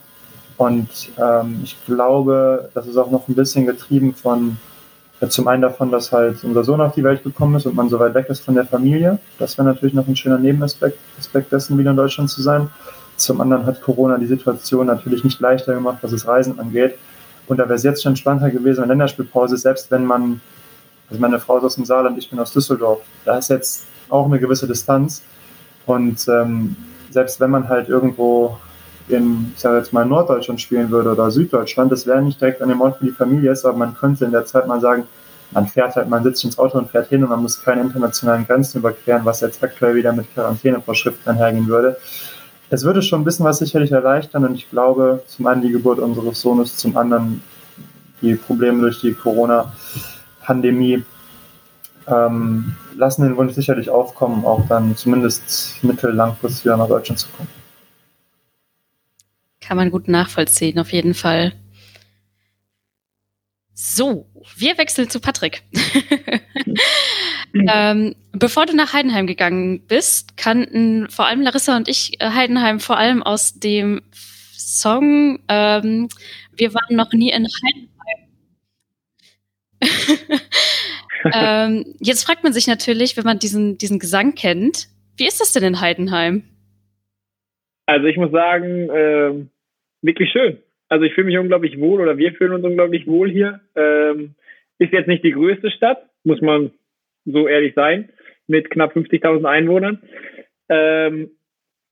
Und 0.58 0.90
ähm, 1.18 1.62
ich 1.64 1.76
glaube, 1.88 2.70
das 2.76 2.86
ist 2.86 2.98
auch 2.98 3.10
noch 3.10 3.28
ein 3.28 3.34
bisschen 3.34 3.66
getrieben 3.66 4.14
von, 4.14 4.58
zum 5.30 5.48
einen 5.48 5.64
davon, 5.64 5.90
dass 5.90 6.12
halt 6.12 6.44
unser 6.44 6.64
Sohn 6.64 6.82
auf 6.82 6.94
die 6.94 7.04
Welt 7.04 7.24
gekommen 7.24 7.56
ist 7.56 7.66
und 7.66 7.76
man 7.76 7.90
so 7.90 8.00
weit 8.00 8.14
weg 8.14 8.28
ist 8.30 8.42
von 8.42 8.54
der 8.54 8.66
Familie. 8.66 9.18
Das 9.40 9.58
wäre 9.58 9.68
natürlich 9.68 9.96
noch 9.96 10.08
ein 10.08 10.16
schöner 10.16 10.38
Nebenaspekt 10.38 11.00
Aspekt 11.18 11.52
dessen, 11.52 11.76
wieder 11.80 11.90
in 11.90 11.98
Deutschland 11.98 12.30
zu 12.30 12.44
sein. 12.44 12.70
Zum 13.16 13.42
anderen 13.42 13.66
hat 13.66 13.82
Corona 13.82 14.20
die 14.20 14.28
Situation 14.28 14.86
natürlich 14.86 15.24
nicht 15.24 15.40
leichter 15.40 15.74
gemacht, 15.74 15.98
was 16.02 16.12
das 16.12 16.28
Reisen 16.28 16.60
angeht. 16.60 17.00
Und 17.48 17.58
da 17.58 17.64
wäre 17.64 17.76
es 17.76 17.84
jetzt 17.84 18.04
schon 18.04 18.16
spannender 18.16 18.50
gewesen, 18.50 18.82
eine 18.82 18.90
Länderspielpause, 18.90 19.58
selbst 19.58 19.90
wenn 19.90 20.06
man, 20.06 20.42
also 21.10 21.22
meine 21.22 21.40
Frau 21.40 21.58
ist 21.58 21.64
aus 21.64 21.76
dem 21.76 21.86
Saarland, 21.86 22.18
ich 22.18 22.30
bin 22.30 22.40
aus 22.40 22.52
Düsseldorf, 22.52 23.00
da 23.26 23.38
ist 23.38 23.50
jetzt 23.50 23.86
auch 24.10 24.26
eine 24.26 24.40
gewisse 24.40 24.68
Distanz. 24.68 25.24
Und 25.86 26.28
ähm, 26.28 26.76
selbst 27.10 27.40
wenn 27.40 27.50
man 27.50 27.70
halt 27.70 27.88
irgendwo 27.88 28.58
in, 29.08 29.54
ich 29.56 29.62
sage 29.62 29.78
jetzt 29.78 29.94
mal, 29.94 30.06
Norddeutschland 30.06 30.60
spielen 30.60 30.92
würde 30.92 31.12
oder 31.12 31.32
Süddeutschland, 31.32 31.92
das 31.92 32.06
wäre 32.06 32.22
nicht 32.22 32.42
direkt 32.42 32.62
an 32.62 32.70
dem 32.70 32.82
Ort, 32.82 33.02
wo 33.02 33.06
die 33.06 33.12
Familie 33.12 33.52
ist, 33.52 33.64
aber 33.64 33.78
man 33.78 33.96
könnte 33.96 34.26
in 34.26 34.32
der 34.32 34.46
Zeit 34.46 34.68
mal 34.68 34.82
sagen, 34.82 35.08
man 35.52 35.66
fährt 35.66 35.96
halt, 35.96 36.10
man 36.10 36.24
sitzt 36.24 36.44
ins 36.44 36.60
Auto 36.60 36.78
und 36.78 36.92
fährt 36.92 37.08
hin 37.08 37.24
und 37.24 37.30
man 37.30 37.42
muss 37.42 37.64
keine 37.64 37.82
internationalen 37.82 38.46
Grenzen 38.46 38.80
überqueren, 38.80 39.24
was 39.24 39.40
jetzt 39.40 39.64
aktuell 39.64 39.96
wieder 39.96 40.12
mit 40.12 40.34
Quarantänevorschriften 40.34 41.32
einhergehen 41.32 41.68
würde 41.68 41.96
es 42.70 42.84
würde 42.84 43.02
schon 43.02 43.22
ein 43.22 43.24
bisschen 43.24 43.46
was 43.46 43.60
sicherlich 43.60 43.92
erleichtern 43.92 44.46
und 44.46 44.56
ich 44.56 44.70
glaube, 44.70 45.24
zum 45.28 45.48
einen 45.48 45.62
die 45.62 45.72
Geburt 45.72 46.00
unseres 46.00 46.42
Sohnes, 46.42 46.76
zum 46.78 46.98
anderen 46.98 47.42
die 48.22 48.36
Probleme 48.36 48.82
durch 48.82 49.00
die 49.02 49.14
Corona-Pandemie 49.14 51.04
ähm, 52.08 52.76
lassen 52.96 53.24
den 53.24 53.38
Wunsch 53.38 53.54
sicherlich 53.54 53.90
aufkommen, 53.90 54.46
auch 54.46 54.68
dann 54.68 54.96
zumindest 54.96 55.84
mittel- 55.84 56.14
langfristig 56.14 56.66
wieder 56.66 56.78
nach 56.78 56.88
Deutschland 56.88 57.20
zu 57.20 57.28
kommen. 57.30 57.50
Kann 59.62 59.78
man 59.78 59.92
gut 59.92 60.08
nachvollziehen, 60.08 60.80
auf 60.80 60.92
jeden 60.94 61.14
Fall. 61.14 61.54
So, 63.74 64.28
wir 64.56 64.78
wechseln 64.78 65.10
zu 65.10 65.20
Patrick. 65.20 65.64
ähm, 67.68 68.16
bevor 68.34 68.66
du 68.66 68.76
nach 68.76 68.94
Heidenheim 68.94 69.28
gegangen 69.28 69.82
bist, 69.88 70.38
kannten 70.38 71.10
vor 71.10 71.28
allem 71.28 71.42
Larissa 71.42 71.78
und 71.78 71.88
ich 71.88 72.22
äh, 72.22 72.30
Heidenheim 72.30 72.80
vor 72.80 72.98
allem 72.98 73.24
aus 73.24 73.60
dem 73.60 74.02
Song 74.12 75.40
ähm, 75.48 76.10
Wir 76.56 76.74
waren 76.74 76.96
noch 76.96 77.14
nie 77.14 77.32
in 77.32 77.48
Heidenheim. 77.48 77.90
ähm, 81.34 81.96
jetzt 82.00 82.24
fragt 82.24 82.44
man 82.44 82.54
sich 82.54 82.68
natürlich, 82.68 83.16
wenn 83.18 83.24
man 83.24 83.40
diesen, 83.40 83.78
diesen 83.78 84.00
Gesang 84.00 84.36
kennt, 84.36 84.88
wie 85.18 85.28
ist 85.28 85.40
das 85.40 85.54
denn 85.54 85.64
in 85.64 85.82
Heidenheim? 85.82 86.44
Also 87.86 88.08
ich 88.08 88.18
muss 88.18 88.32
sagen, 88.32 88.90
äh, 88.90 89.46
wirklich 90.02 90.32
schön. 90.32 90.58
Also 90.90 91.06
ich 91.06 91.14
fühle 91.14 91.28
mich 91.28 91.38
unglaublich 91.38 91.80
wohl 91.80 92.02
oder 92.02 92.18
wir 92.18 92.34
fühlen 92.34 92.54
uns 92.54 92.66
unglaublich 92.66 93.08
wohl 93.08 93.30
hier. 93.30 93.62
Ähm, 93.76 94.36
ist 94.80 94.94
jetzt 94.94 95.08
nicht 95.08 95.24
die 95.24 95.32
größte 95.32 95.72
Stadt, 95.72 96.04
muss 96.24 96.42
man 96.42 96.72
so 97.32 97.48
ehrlich 97.48 97.74
sein, 97.76 98.10
mit 98.48 98.70
knapp 98.70 98.96
50.000 98.96 99.46
Einwohnern. 99.46 100.02
Ähm, 100.70 101.32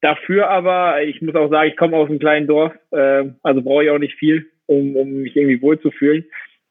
dafür 0.02 0.50
aber, 0.50 1.04
ich 1.04 1.22
muss 1.22 1.36
auch 1.36 1.50
sagen, 1.50 1.70
ich 1.70 1.78
komme 1.78 1.98
aus 1.98 2.10
einem 2.10 2.20
kleinen 2.20 2.48
Dorf, 2.48 2.74
äh, 2.92 3.26
also 3.44 3.62
brauche 3.62 3.84
ich 3.84 3.90
auch 3.90 4.00
nicht 4.00 4.16
viel, 4.16 4.48
um, 4.66 4.96
um 4.96 5.12
mich 5.22 5.36
irgendwie 5.36 5.62
wohlzufühlen. 5.62 6.26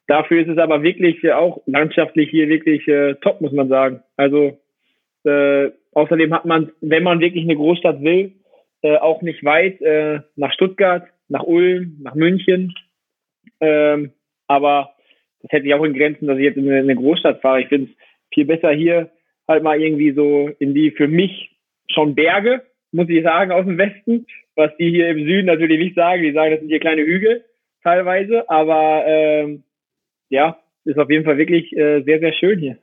Dafür 0.06 0.42
ist 0.42 0.48
es 0.48 0.58
aber 0.58 0.82
wirklich 0.82 1.32
auch 1.32 1.62
landschaftlich 1.66 2.28
hier 2.30 2.48
wirklich 2.48 2.86
äh, 2.88 3.14
top, 3.16 3.40
muss 3.40 3.52
man 3.52 3.68
sagen. 3.68 4.02
Also 4.16 4.58
äh, 5.24 5.70
außerdem 5.92 6.34
hat 6.34 6.44
man, 6.44 6.72
wenn 6.80 7.02
man 7.02 7.20
wirklich 7.20 7.44
eine 7.44 7.56
Großstadt 7.56 8.02
will, 8.02 8.32
äh, 8.82 8.96
auch 8.98 9.22
nicht 9.22 9.42
weit 9.44 9.80
äh, 9.80 10.20
nach 10.36 10.52
Stuttgart 10.52 11.08
nach 11.28 11.42
Ulm, 11.42 11.96
nach 12.00 12.14
München. 12.14 12.74
Ähm, 13.60 14.12
aber 14.46 14.94
das 15.42 15.52
hätte 15.52 15.66
ich 15.66 15.74
auch 15.74 15.84
in 15.84 15.94
Grenzen, 15.94 16.26
dass 16.26 16.38
ich 16.38 16.44
jetzt 16.44 16.56
in 16.56 16.70
eine 16.70 16.96
Großstadt 16.96 17.40
fahre. 17.40 17.62
Ich 17.62 17.68
finde 17.68 17.90
es 17.90 17.96
viel 18.34 18.44
besser 18.44 18.70
hier 18.72 19.10
halt 19.48 19.62
mal 19.62 19.80
irgendwie 19.80 20.12
so 20.12 20.48
in 20.58 20.74
die 20.74 20.90
für 20.90 21.08
mich 21.08 21.56
schon 21.88 22.14
Berge, 22.14 22.62
muss 22.92 23.08
ich 23.08 23.22
sagen, 23.22 23.52
aus 23.52 23.64
dem 23.64 23.78
Westen, 23.78 24.26
was 24.54 24.70
die 24.78 24.90
hier 24.90 25.08
im 25.08 25.24
Süden 25.24 25.46
natürlich 25.46 25.78
nicht 25.78 25.94
sagen. 25.94 26.22
Die 26.22 26.32
sagen, 26.32 26.52
das 26.52 26.60
sind 26.60 26.68
hier 26.68 26.80
kleine 26.80 27.02
Hügel 27.02 27.44
teilweise, 27.82 28.48
aber 28.48 29.04
ähm, 29.06 29.64
ja, 30.30 30.58
ist 30.84 30.98
auf 30.98 31.10
jeden 31.10 31.24
Fall 31.24 31.38
wirklich 31.38 31.72
äh, 31.72 32.02
sehr, 32.02 32.20
sehr 32.20 32.32
schön 32.32 32.58
hier. 32.58 32.78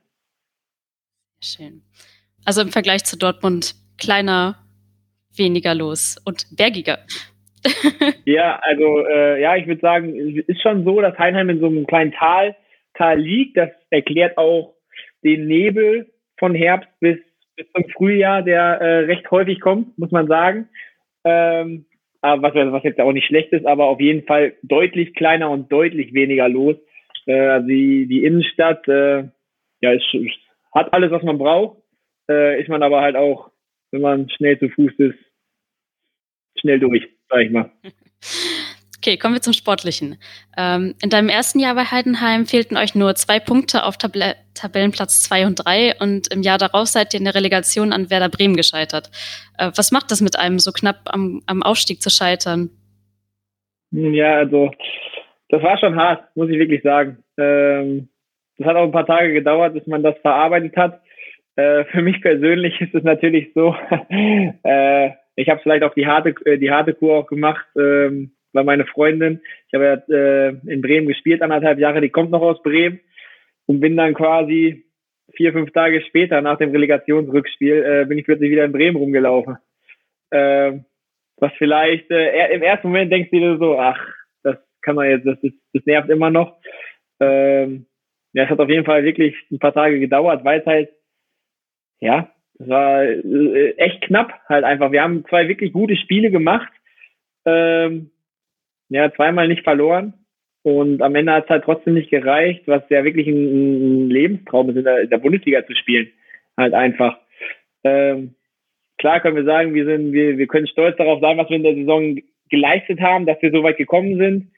Schön. 1.42 1.82
Also 2.44 2.62
im 2.62 2.68
Vergleich 2.68 3.04
zu 3.04 3.16
Dortmund 3.16 3.74
kleiner, 3.98 4.56
weniger 5.36 5.74
los 5.74 6.16
und 6.24 6.46
bergiger 6.56 6.98
ja, 8.24 8.58
also 8.62 9.06
äh, 9.06 9.40
ja, 9.40 9.56
ich 9.56 9.66
würde 9.66 9.80
sagen, 9.80 10.18
es 10.18 10.44
ist 10.48 10.62
schon 10.62 10.84
so, 10.84 11.00
dass 11.00 11.18
Heinheim 11.18 11.50
in 11.50 11.60
so 11.60 11.66
einem 11.66 11.86
kleinen 11.86 12.12
Tal, 12.12 12.56
Tal 12.94 13.20
liegt. 13.20 13.56
Das 13.56 13.70
erklärt 13.90 14.36
auch 14.36 14.74
den 15.24 15.46
Nebel 15.46 16.10
von 16.38 16.54
Herbst 16.54 16.88
bis, 17.00 17.18
bis 17.56 17.66
zum 17.72 17.88
Frühjahr, 17.90 18.42
der 18.42 18.80
äh, 18.80 18.98
recht 19.04 19.30
häufig 19.30 19.60
kommt, 19.60 19.96
muss 19.98 20.10
man 20.10 20.26
sagen. 20.26 20.68
Ähm, 21.24 21.86
was, 22.20 22.54
was 22.54 22.84
jetzt 22.84 23.00
auch 23.00 23.12
nicht 23.12 23.26
schlecht 23.26 23.52
ist, 23.52 23.66
aber 23.66 23.86
auf 23.86 24.00
jeden 24.00 24.24
Fall 24.26 24.54
deutlich 24.62 25.14
kleiner 25.14 25.50
und 25.50 25.72
deutlich 25.72 26.14
weniger 26.14 26.48
los. 26.48 26.76
Äh, 27.26 27.62
die, 27.64 28.06
die 28.06 28.24
Innenstadt 28.24 28.86
äh, 28.88 29.24
ja, 29.80 29.92
ist, 29.92 30.06
hat 30.72 30.92
alles, 30.92 31.10
was 31.10 31.22
man 31.22 31.38
braucht. 31.38 31.78
Äh, 32.30 32.60
ist 32.60 32.68
man 32.68 32.82
aber 32.82 33.00
halt 33.00 33.16
auch, 33.16 33.50
wenn 33.90 34.02
man 34.02 34.30
schnell 34.30 34.58
zu 34.58 34.68
Fuß 34.68 34.92
ist, 34.98 35.18
schnell 36.56 36.78
durch 36.78 37.08
sag 37.32 37.40
ich 37.40 37.50
mal. 37.50 37.70
Okay, 39.04 39.16
kommen 39.16 39.34
wir 39.34 39.42
zum 39.42 39.52
Sportlichen. 39.52 40.16
Ähm, 40.56 40.94
in 41.02 41.10
deinem 41.10 41.28
ersten 41.28 41.58
Jahr 41.58 41.74
bei 41.74 41.82
Heidenheim 41.82 42.46
fehlten 42.46 42.76
euch 42.76 42.94
nur 42.94 43.16
zwei 43.16 43.40
Punkte 43.40 43.82
auf 43.82 43.96
Tab 43.96 44.12
Tabellenplatz 44.54 45.24
zwei 45.24 45.44
und 45.44 45.56
drei 45.56 45.96
und 45.98 46.32
im 46.32 46.42
Jahr 46.42 46.56
darauf 46.56 46.86
seid 46.86 47.12
ihr 47.12 47.18
in 47.18 47.24
der 47.24 47.34
Relegation 47.34 47.92
an 47.92 48.10
Werder 48.10 48.28
Bremen 48.28 48.54
gescheitert. 48.54 49.10
Äh, 49.58 49.72
was 49.74 49.90
macht 49.90 50.12
das 50.12 50.20
mit 50.20 50.38
einem, 50.38 50.60
so 50.60 50.70
knapp 50.70 51.00
am, 51.06 51.42
am 51.46 51.64
Aufstieg 51.64 52.00
zu 52.00 52.10
scheitern? 52.10 52.70
Ja, 53.90 54.36
also 54.36 54.70
das 55.48 55.60
war 55.64 55.78
schon 55.78 55.96
hart, 55.96 56.24
muss 56.36 56.48
ich 56.50 56.60
wirklich 56.60 56.84
sagen. 56.84 57.24
Ähm, 57.38 58.08
das 58.56 58.68
hat 58.68 58.76
auch 58.76 58.84
ein 58.84 58.92
paar 58.92 59.06
Tage 59.06 59.32
gedauert, 59.32 59.74
bis 59.74 59.84
man 59.88 60.04
das 60.04 60.16
verarbeitet 60.18 60.76
hat. 60.76 61.00
Äh, 61.56 61.86
für 61.86 62.02
mich 62.02 62.22
persönlich 62.22 62.80
ist 62.80 62.94
es 62.94 63.02
natürlich 63.02 63.50
so, 63.52 63.74
äh, 64.62 65.10
ich 65.34 65.48
habe 65.48 65.60
vielleicht 65.60 65.82
auch 65.82 65.94
die 65.94 66.06
harte, 66.06 66.36
äh, 66.44 66.56
die 66.56 66.70
harte 66.70 66.94
Kur 66.94 67.18
auch 67.18 67.26
gemacht, 67.26 67.66
ähm, 67.76 68.30
weil 68.52 68.64
meine 68.64 68.86
Freundin, 68.86 69.40
ich 69.68 69.74
habe 69.74 69.84
ja 69.84 70.14
äh, 70.14 70.48
in 70.66 70.82
Bremen 70.82 71.08
gespielt, 71.08 71.42
anderthalb 71.42 71.78
Jahre, 71.78 72.00
die 72.00 72.10
kommt 72.10 72.30
noch 72.30 72.42
aus 72.42 72.62
Bremen 72.62 73.00
und 73.66 73.80
bin 73.80 73.96
dann 73.96 74.14
quasi 74.14 74.84
vier, 75.34 75.52
fünf 75.52 75.72
Tage 75.72 76.02
später 76.02 76.40
nach 76.40 76.58
dem 76.58 76.70
Relegationsrückspiel, 76.70 77.84
äh, 77.84 78.06
bin 78.06 78.18
ich 78.18 78.24
plötzlich 78.24 78.50
wieder 78.50 78.64
in 78.64 78.72
Bremen 78.72 78.96
rumgelaufen. 78.96 79.56
Ähm, 80.30 80.84
was 81.38 81.52
vielleicht, 81.58 82.10
äh, 82.10 82.54
im 82.54 82.62
ersten 82.62 82.88
Moment 82.88 83.12
denkst 83.12 83.30
du 83.30 83.38
dir 83.38 83.58
so, 83.58 83.78
ach, 83.78 83.98
das 84.42 84.56
kann 84.80 84.96
man 84.96 85.08
jetzt, 85.08 85.26
das, 85.26 85.38
ist, 85.42 85.56
das 85.72 85.84
nervt 85.86 86.08
immer 86.08 86.30
noch. 86.30 86.56
Ähm, 87.20 87.86
ja, 88.32 88.44
es 88.44 88.50
hat 88.50 88.60
auf 88.60 88.68
jeden 88.68 88.84
Fall 88.84 89.04
wirklich 89.04 89.34
ein 89.50 89.58
paar 89.58 89.74
Tage 89.74 89.98
gedauert, 89.98 90.44
weil 90.44 90.60
es 90.60 90.66
halt, 90.66 90.90
ja, 92.00 92.30
das 92.58 92.68
war 92.68 93.04
äh, 93.04 93.72
echt 93.76 94.02
knapp 94.02 94.32
halt 94.48 94.64
einfach. 94.64 94.92
Wir 94.92 95.02
haben 95.02 95.24
zwei 95.26 95.48
wirklich 95.48 95.72
gute 95.72 95.96
Spiele 95.96 96.30
gemacht. 96.30 96.72
Ähm, 97.44 98.11
ja, 98.92 99.12
zweimal 99.12 99.48
nicht 99.48 99.64
verloren. 99.64 100.14
Und 100.62 101.02
am 101.02 101.14
Ende 101.14 101.32
hat 101.32 101.44
es 101.44 101.50
halt 101.50 101.64
trotzdem 101.64 101.94
nicht 101.94 102.10
gereicht, 102.10 102.62
was 102.66 102.82
ja 102.88 103.02
wirklich 103.04 103.26
ein, 103.26 104.08
Lebenstraum 104.08 104.70
ist, 104.70 104.76
in 104.76 104.84
der, 104.84 105.00
in 105.00 105.10
der, 105.10 105.18
Bundesliga 105.18 105.66
zu 105.66 105.74
spielen. 105.74 106.12
Halt 106.56 106.74
einfach. 106.74 107.18
Ähm, 107.82 108.36
klar 108.98 109.20
können 109.20 109.36
wir 109.36 109.44
sagen, 109.44 109.74
wir 109.74 109.84
sind, 109.84 110.12
wir, 110.12 110.38
wir 110.38 110.46
können 110.46 110.68
stolz 110.68 110.96
darauf 110.98 111.20
sein, 111.20 111.36
was 111.38 111.48
wir 111.48 111.56
in 111.56 111.64
der 111.64 111.74
Saison 111.74 112.20
geleistet 112.48 113.00
haben, 113.00 113.26
dass 113.26 113.40
wir 113.42 113.50
so 113.50 113.62
weit 113.62 113.76
gekommen 113.76 114.18
sind. 114.18 114.52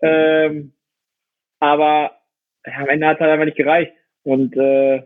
Ähm, 0.00 0.72
aber 1.58 2.12
am 2.64 2.88
Ende 2.88 3.06
hat 3.06 3.16
es 3.16 3.20
halt 3.20 3.32
einfach 3.32 3.44
nicht 3.44 3.58
gereicht. 3.58 3.92
Und 4.22 4.56
äh, 4.56 5.02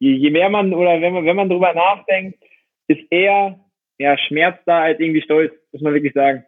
je, 0.00 0.12
je 0.12 0.30
mehr 0.30 0.50
man 0.50 0.74
oder 0.74 1.00
wenn 1.00 1.14
man, 1.14 1.24
wenn 1.24 1.36
man 1.36 1.48
drüber 1.48 1.72
nachdenkt, 1.72 2.38
ist 2.88 3.00
eher 3.10 3.58
ja, 3.98 4.16
Schmerz 4.18 4.58
da 4.66 4.82
als 4.82 5.00
irgendwie 5.00 5.22
Stolz, 5.22 5.52
muss 5.72 5.82
man 5.82 5.94
wirklich 5.94 6.12
sagen. 6.12 6.44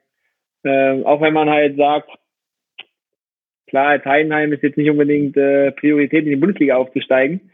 Ähm, 0.64 1.06
auch 1.06 1.20
wenn 1.20 1.32
man 1.32 1.48
halt 1.48 1.76
sagt, 1.76 2.11
klar, 3.66 3.88
als 3.88 4.04
Heidenheim 4.04 4.52
ist 4.52 4.62
jetzt 4.62 4.76
nicht 4.76 4.90
unbedingt 4.90 5.36
äh, 5.36 5.72
Priorität, 5.72 6.24
in 6.24 6.30
die 6.30 6.36
Bundesliga 6.36 6.76
aufzusteigen. 6.76 7.50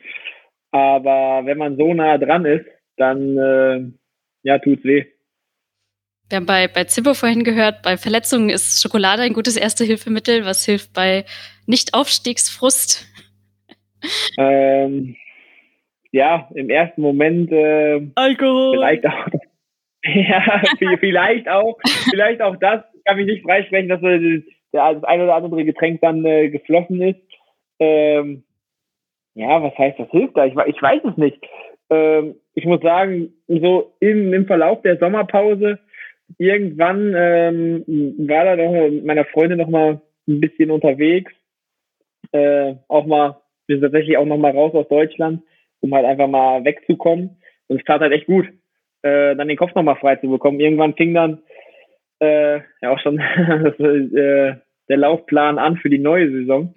Aber 0.73 1.43
wenn 1.45 1.59
man 1.59 1.77
so 1.77 1.95
nah 1.95 2.19
dran 2.19 2.45
ist, 2.45 2.67
dann 2.97 3.39
äh, 3.39 3.93
ja, 4.43 4.59
tut's 4.59 4.85
weh. 4.85 5.05
Wir 6.29 6.37
haben 6.37 6.47
bei, 6.47 6.67
bei 6.67 6.85
Zimbo 6.85 7.15
vorhin 7.15 7.45
gehört, 7.45 7.83
bei 7.83 7.97
Verletzungen 7.97 8.51
ist 8.51 8.83
Schokolade 8.83 9.23
ein 9.23 9.33
gutes 9.33 9.57
Erste-Hilfemittel. 9.57 10.45
Was 10.45 10.65
hilft 10.65 10.93
bei 10.93 11.25
Nicht-Aufstiegsfrust? 11.67 13.07
Ähm, 14.37 15.17
ja, 16.11 16.49
im 16.55 16.71
ersten 16.71 17.01
Moment 17.01 17.51
äh, 17.53 18.09
Alkohol. 18.15 18.73
vielleicht 18.73 19.07
auch. 19.07 19.27
ja, 20.05 20.63
vielleicht 20.99 21.49
auch, 21.49 21.79
vielleicht 22.11 22.41
auch 22.43 22.57
das. 22.57 22.83
Kann 23.07 23.17
mich 23.17 23.27
nicht 23.27 23.45
freisprechen, 23.45 23.89
dass 23.89 24.01
das 24.01 25.05
ein 25.05 25.21
oder 25.21 25.37
andere 25.37 25.65
Getränk 25.65 26.01
dann 26.01 26.25
äh, 26.25 26.51
geflossen 26.51 27.01
ist. 27.01 27.21
Ähm, 27.79 28.43
ja, 29.35 29.63
was 29.63 29.77
heißt, 29.79 29.99
das 29.99 30.11
hilft 30.11 30.37
da? 30.37 30.47
Ich, 30.47 30.55
ich 30.67 30.83
weiß 30.83 31.03
es 31.05 31.17
nicht. 31.17 31.39
Ähm, 31.89 32.35
ich 32.55 32.65
muss 32.65 32.81
sagen, 32.81 33.33
so 33.47 33.95
im, 34.01 34.33
im 34.33 34.47
Verlauf 34.47 34.83
der 34.83 34.99
Sommerpause 34.99 35.79
irgendwann 36.39 37.15
ähm, 37.15 37.85
war 38.29 38.45
da 38.45 38.57
noch 38.57 38.73
mit 38.73 39.05
meiner 39.05 39.25
Freundin 39.27 39.59
noch 39.59 39.69
mal 39.69 40.01
ein 40.27 40.41
bisschen 40.41 40.71
unterwegs. 40.71 41.33
Äh, 42.33 42.75
auch 42.89 43.07
mal, 43.07 43.41
wir 43.67 43.77
sind 43.77 43.83
tatsächlich 43.83 44.17
auch 44.17 44.25
noch 44.27 44.39
mal 44.39 44.53
raus 44.53 44.75
aus 44.75 44.89
Deutschland, 44.89 45.43
um 45.81 45.95
halt 45.95 46.07
einfach 46.07 46.29
mal 46.29 46.65
wegzukommen. 46.65 47.37
Und 47.69 47.79
es 47.79 47.85
tat 47.85 48.01
halt 48.01 48.13
echt 48.13 48.27
gut, 48.27 48.47
äh, 49.03 49.37
dann 49.37 49.49
den 49.49 49.57
Kopf 49.57 49.75
noch 49.75 49.83
mal 49.83 49.97
frei 49.97 50.17
zu 50.17 50.29
bekommen. 50.29 50.61
Irgendwann 50.61 50.95
fing 50.95 51.15
dann 51.15 51.43
äh, 52.21 52.61
ja 52.83 52.91
auch 52.91 53.01
schon 53.01 53.19
äh, 53.79 54.57
der 54.89 54.97
Laufplan 54.97 55.59
an 55.59 55.77
für 55.77 55.91
die 55.91 55.99
neue 55.99 56.31
Saison, 56.31 56.75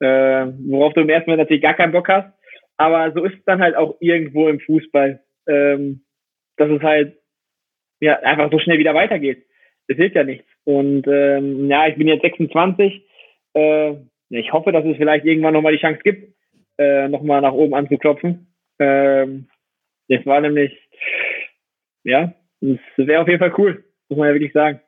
äh, 0.00 0.46
worauf 0.68 0.92
du 0.94 1.00
im 1.00 1.08
ersten 1.08 1.30
Mal 1.30 1.36
natürlich 1.36 1.62
gar 1.62 1.74
keinen 1.74 1.92
Bock 1.92 2.08
hast. 2.08 2.32
Aber 2.76 3.12
so 3.12 3.24
ist 3.24 3.34
es 3.34 3.44
dann 3.44 3.60
halt 3.60 3.76
auch 3.76 3.96
irgendwo 4.00 4.48
im 4.48 4.60
Fußball, 4.60 5.20
ähm, 5.48 6.04
dass 6.56 6.70
es 6.70 6.82
halt 6.82 7.16
ja, 8.00 8.18
einfach 8.20 8.50
so 8.50 8.58
schnell 8.58 8.78
wieder 8.78 8.94
weitergeht. 8.94 9.46
Das 9.88 9.96
hilft 9.96 10.16
ja 10.16 10.24
nichts. 10.24 10.46
Und 10.64 11.06
ähm, 11.06 11.70
ja, 11.70 11.86
ich 11.86 11.96
bin 11.96 12.08
jetzt 12.08 12.22
26. 12.22 13.02
Äh, 13.54 13.94
ich 14.30 14.52
hoffe, 14.52 14.72
dass 14.72 14.84
es 14.84 14.96
vielleicht 14.96 15.24
irgendwann 15.24 15.54
nochmal 15.54 15.72
die 15.72 15.80
Chance 15.80 16.00
gibt, 16.02 16.34
äh, 16.78 17.08
nochmal 17.08 17.40
nach 17.40 17.52
oben 17.52 17.74
anzuklopfen. 17.74 18.54
Ähm, 18.78 19.48
das 20.08 20.24
war 20.26 20.40
nämlich, 20.40 20.72
ja, 22.02 22.34
das 22.60 22.78
wäre 22.96 23.22
auf 23.22 23.28
jeden 23.28 23.40
Fall 23.40 23.54
cool, 23.58 23.84
muss 24.08 24.18
man 24.18 24.28
ja 24.28 24.34
wirklich 24.34 24.52
sagen. 24.52 24.80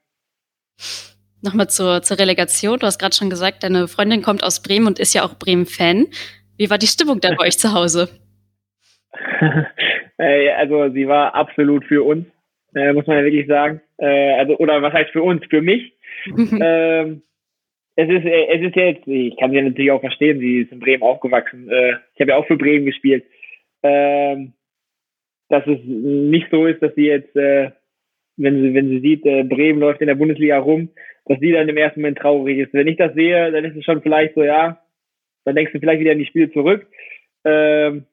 Nochmal 1.42 1.68
zur, 1.68 2.02
zur 2.02 2.18
Relegation. 2.18 2.78
Du 2.78 2.86
hast 2.86 2.98
gerade 2.98 3.14
schon 3.14 3.30
gesagt, 3.30 3.62
deine 3.62 3.88
Freundin 3.88 4.22
kommt 4.22 4.42
aus 4.42 4.62
Bremen 4.62 4.86
und 4.86 4.98
ist 4.98 5.14
ja 5.14 5.24
auch 5.24 5.38
Bremen-Fan. 5.38 6.06
Wie 6.56 6.70
war 6.70 6.78
die 6.78 6.86
Stimmung 6.86 7.20
da 7.20 7.34
bei 7.36 7.46
euch 7.46 7.58
zu 7.58 7.72
Hause? 7.72 8.08
also 10.18 10.90
sie 10.90 11.06
war 11.06 11.34
absolut 11.34 11.84
für 11.84 12.02
uns 12.02 12.26
äh, 12.76 12.92
muss 12.92 13.06
man 13.06 13.16
ja 13.16 13.24
wirklich 13.24 13.46
sagen. 13.46 13.80
Äh, 13.98 14.34
also, 14.34 14.56
oder 14.58 14.80
was 14.82 14.92
heißt 14.92 15.10
für 15.10 15.22
uns? 15.22 15.44
Für 15.48 15.62
mich. 15.62 15.92
ähm, 16.26 17.22
es 17.96 18.08
ist, 18.08 18.24
äh, 18.24 18.46
es 18.48 18.62
ist 18.62 18.76
jetzt, 18.76 19.06
ich 19.06 19.36
kann 19.38 19.50
sie 19.50 19.60
natürlich 19.60 19.90
auch 19.90 20.00
verstehen, 20.00 20.38
sie 20.38 20.60
ist 20.60 20.72
in 20.72 20.80
Bremen 20.80 21.02
aufgewachsen. 21.02 21.68
Äh, 21.70 21.94
ich 22.14 22.20
habe 22.20 22.32
ja 22.32 22.36
auch 22.36 22.46
für 22.46 22.56
Bremen 22.56 22.86
gespielt. 22.86 23.24
Ähm, 23.82 24.52
dass 25.48 25.66
es 25.66 25.78
nicht 25.84 26.48
so 26.50 26.66
ist, 26.66 26.82
dass 26.82 26.94
sie 26.94 27.06
jetzt, 27.06 27.34
äh, 27.36 27.70
wenn 28.36 28.62
sie, 28.62 28.74
wenn 28.74 28.88
sie 28.88 29.00
sieht, 29.00 29.24
äh, 29.26 29.44
Bremen 29.44 29.80
läuft 29.80 30.00
in 30.00 30.06
der 30.06 30.14
Bundesliga 30.14 30.58
rum, 30.58 30.90
dass 31.26 31.40
sie 31.40 31.52
dann 31.52 31.68
im 31.68 31.76
ersten 31.76 32.00
Moment 32.00 32.18
traurig 32.18 32.58
ist. 32.58 32.72
Wenn 32.72 32.86
ich 32.86 32.96
das 32.96 33.14
sehe, 33.14 33.50
dann 33.50 33.64
ist 33.64 33.76
es 33.76 33.84
schon 33.84 34.02
vielleicht 34.02 34.34
so, 34.34 34.42
ja, 34.42 34.80
dann 35.44 35.54
denkst 35.54 35.72
du 35.72 35.80
vielleicht 35.80 36.00
wieder 36.00 36.12
an 36.12 36.18
die 36.18 36.26
Spiele 36.26 36.50
zurück. 36.52 36.86
Ähm, 37.44 38.06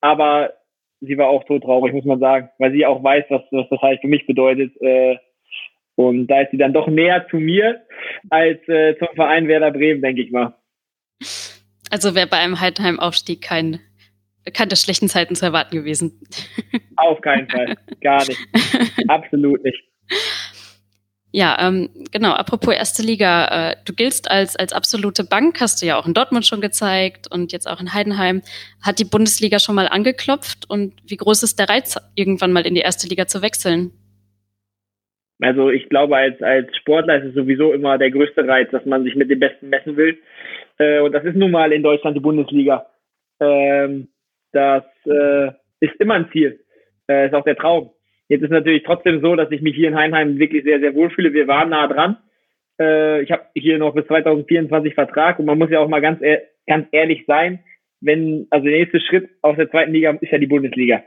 aber 0.00 0.52
sie 1.00 1.16
war 1.18 1.28
auch 1.28 1.44
tot 1.44 1.62
traurig, 1.62 1.92
muss 1.92 2.04
man 2.04 2.20
sagen, 2.20 2.50
weil 2.58 2.72
sie 2.72 2.86
auch 2.86 3.02
weiß, 3.02 3.24
was, 3.28 3.42
was 3.50 3.68
das 3.68 3.80
halt 3.80 4.00
für 4.00 4.08
mich 4.08 4.26
bedeutet. 4.26 4.72
Äh, 4.80 5.16
und 5.94 6.26
da 6.26 6.40
ist 6.40 6.50
sie 6.50 6.58
dann 6.58 6.72
doch 6.72 6.88
näher 6.88 7.26
zu 7.30 7.36
mir 7.36 7.82
als 8.30 8.66
äh, 8.68 8.96
zum 8.98 9.08
Verein 9.14 9.48
Werder 9.48 9.70
Bremen, 9.70 10.02
denke 10.02 10.22
ich 10.22 10.30
mal. 10.30 10.54
Also 11.90 12.14
wäre 12.14 12.26
bei 12.26 12.38
einem 12.38 12.60
Heidenheim-Aufstieg 12.60 13.42
kein, 13.42 13.80
keine 14.52 14.76
schlechten 14.76 15.08
Zeiten 15.08 15.34
zu 15.34 15.44
erwarten 15.44 15.76
gewesen. 15.76 16.20
Auf 16.96 17.20
keinen 17.20 17.48
Fall. 17.48 17.76
Gar 18.00 18.26
nicht. 18.26 18.40
Absolut 19.08 19.62
nicht. 19.64 19.82
Ja, 21.34 21.56
ähm, 21.60 21.88
genau. 22.10 22.32
Apropos 22.32 22.74
erste 22.74 23.02
Liga, 23.02 23.70
äh, 23.70 23.76
du 23.86 23.94
giltst 23.94 24.30
als 24.30 24.54
als 24.54 24.74
absolute 24.74 25.24
Bank, 25.24 25.60
hast 25.60 25.80
du 25.80 25.86
ja 25.86 25.98
auch 25.98 26.06
in 26.06 26.12
Dortmund 26.12 26.44
schon 26.44 26.60
gezeigt 26.60 27.26
und 27.30 27.52
jetzt 27.52 27.66
auch 27.66 27.80
in 27.80 27.94
Heidenheim. 27.94 28.42
Hat 28.82 28.98
die 28.98 29.06
Bundesliga 29.06 29.58
schon 29.58 29.74
mal 29.74 29.88
angeklopft 29.88 30.68
und 30.68 30.92
wie 31.06 31.16
groß 31.16 31.42
ist 31.42 31.58
der 31.58 31.70
Reiz, 31.70 31.96
irgendwann 32.14 32.52
mal 32.52 32.66
in 32.66 32.74
die 32.74 32.82
erste 32.82 33.08
Liga 33.08 33.26
zu 33.26 33.40
wechseln? 33.40 33.92
Also 35.40 35.70
ich 35.70 35.88
glaube, 35.88 36.16
als 36.16 36.40
als 36.42 36.76
Sportler 36.76 37.22
ist 37.22 37.30
es 37.30 37.34
sowieso 37.34 37.72
immer 37.72 37.96
der 37.96 38.10
größte 38.10 38.46
Reiz, 38.46 38.70
dass 38.70 38.84
man 38.84 39.02
sich 39.02 39.16
mit 39.16 39.30
dem 39.30 39.40
Besten 39.40 39.70
messen 39.70 39.96
will. 39.96 40.18
Äh, 40.76 41.00
und 41.00 41.12
das 41.12 41.24
ist 41.24 41.36
nun 41.36 41.50
mal 41.50 41.72
in 41.72 41.82
Deutschland 41.82 42.14
die 42.14 42.20
Bundesliga. 42.20 42.86
Ähm, 43.40 44.08
das 44.52 44.84
äh, 45.06 45.48
ist 45.80 45.94
immer 45.98 46.14
ein 46.14 46.30
Ziel. 46.32 46.60
Äh, 47.08 47.26
ist 47.26 47.34
auch 47.34 47.44
der 47.44 47.56
Traum. 47.56 47.90
Jetzt 48.28 48.42
ist 48.42 48.50
natürlich 48.50 48.84
trotzdem 48.84 49.20
so, 49.20 49.36
dass 49.36 49.50
ich 49.50 49.60
mich 49.60 49.74
hier 49.74 49.88
in 49.88 49.96
Heinheim 49.96 50.38
wirklich 50.38 50.64
sehr, 50.64 50.80
sehr 50.80 50.94
wohlfühle. 50.94 51.32
Wir 51.32 51.48
waren 51.48 51.70
nah 51.70 51.86
dran. 51.88 52.16
Äh, 52.80 53.22
ich 53.22 53.30
habe 53.30 53.44
hier 53.54 53.78
noch 53.78 53.94
bis 53.94 54.06
2024 54.06 54.94
Vertrag 54.94 55.38
und 55.38 55.46
man 55.46 55.58
muss 55.58 55.70
ja 55.70 55.80
auch 55.80 55.88
mal 55.88 56.00
ganz, 56.00 56.20
ganz 56.66 56.86
ehrlich 56.92 57.24
sein, 57.26 57.60
wenn, 58.00 58.46
also 58.50 58.64
der 58.64 58.78
nächste 58.78 59.00
Schritt 59.00 59.30
aus 59.42 59.56
der 59.56 59.70
zweiten 59.70 59.92
Liga 59.92 60.16
ist 60.20 60.32
ja 60.32 60.38
die 60.38 60.46
Bundesliga. 60.46 61.02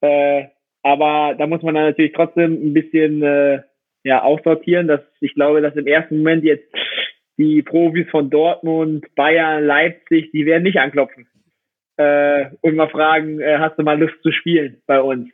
Äh, 0.00 0.44
aber 0.82 1.34
da 1.36 1.46
muss 1.46 1.62
man 1.62 1.74
dann 1.74 1.84
natürlich 1.84 2.12
trotzdem 2.12 2.52
ein 2.52 2.72
bisschen 2.72 3.22
äh, 3.22 3.60
ja, 4.04 4.22
aussortieren, 4.22 4.86
dass 4.86 5.00
ich 5.20 5.34
glaube, 5.34 5.60
dass 5.60 5.74
im 5.74 5.86
ersten 5.86 6.18
Moment 6.18 6.44
jetzt 6.44 6.72
die 7.38 7.62
Profis 7.62 8.08
von 8.10 8.30
Dortmund, 8.30 9.04
Bayern, 9.14 9.64
Leipzig, 9.64 10.30
die 10.30 10.46
werden 10.46 10.62
nicht 10.62 10.78
anklopfen 10.78 11.26
äh, 11.96 12.46
und 12.60 12.76
mal 12.76 12.88
fragen, 12.88 13.40
äh, 13.40 13.58
hast 13.58 13.78
du 13.78 13.82
mal 13.82 13.98
Lust 13.98 14.20
zu 14.22 14.32
spielen 14.32 14.82
bei 14.86 15.00
uns? 15.00 15.28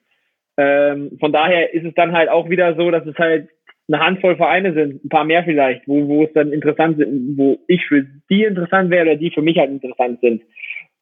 Ähm, 0.56 1.16
von 1.18 1.32
daher 1.32 1.72
ist 1.72 1.84
es 1.84 1.94
dann 1.94 2.12
halt 2.12 2.28
auch 2.28 2.48
wieder 2.48 2.74
so, 2.76 2.90
dass 2.90 3.06
es 3.06 3.16
halt 3.16 3.48
eine 3.88 4.04
Handvoll 4.04 4.36
Vereine 4.36 4.72
sind, 4.74 5.04
ein 5.04 5.08
paar 5.08 5.24
mehr 5.24 5.44
vielleicht, 5.44 5.86
wo, 5.88 6.06
wo 6.06 6.24
es 6.24 6.32
dann 6.34 6.52
interessant 6.52 6.98
sind, 6.98 7.36
wo 7.36 7.58
ich 7.66 7.84
für 7.86 8.06
die 8.30 8.44
interessant 8.44 8.90
wäre 8.90 9.02
oder 9.02 9.16
die 9.16 9.30
für 9.30 9.42
mich 9.42 9.58
halt 9.58 9.70
interessant 9.70 10.20
sind. 10.20 10.42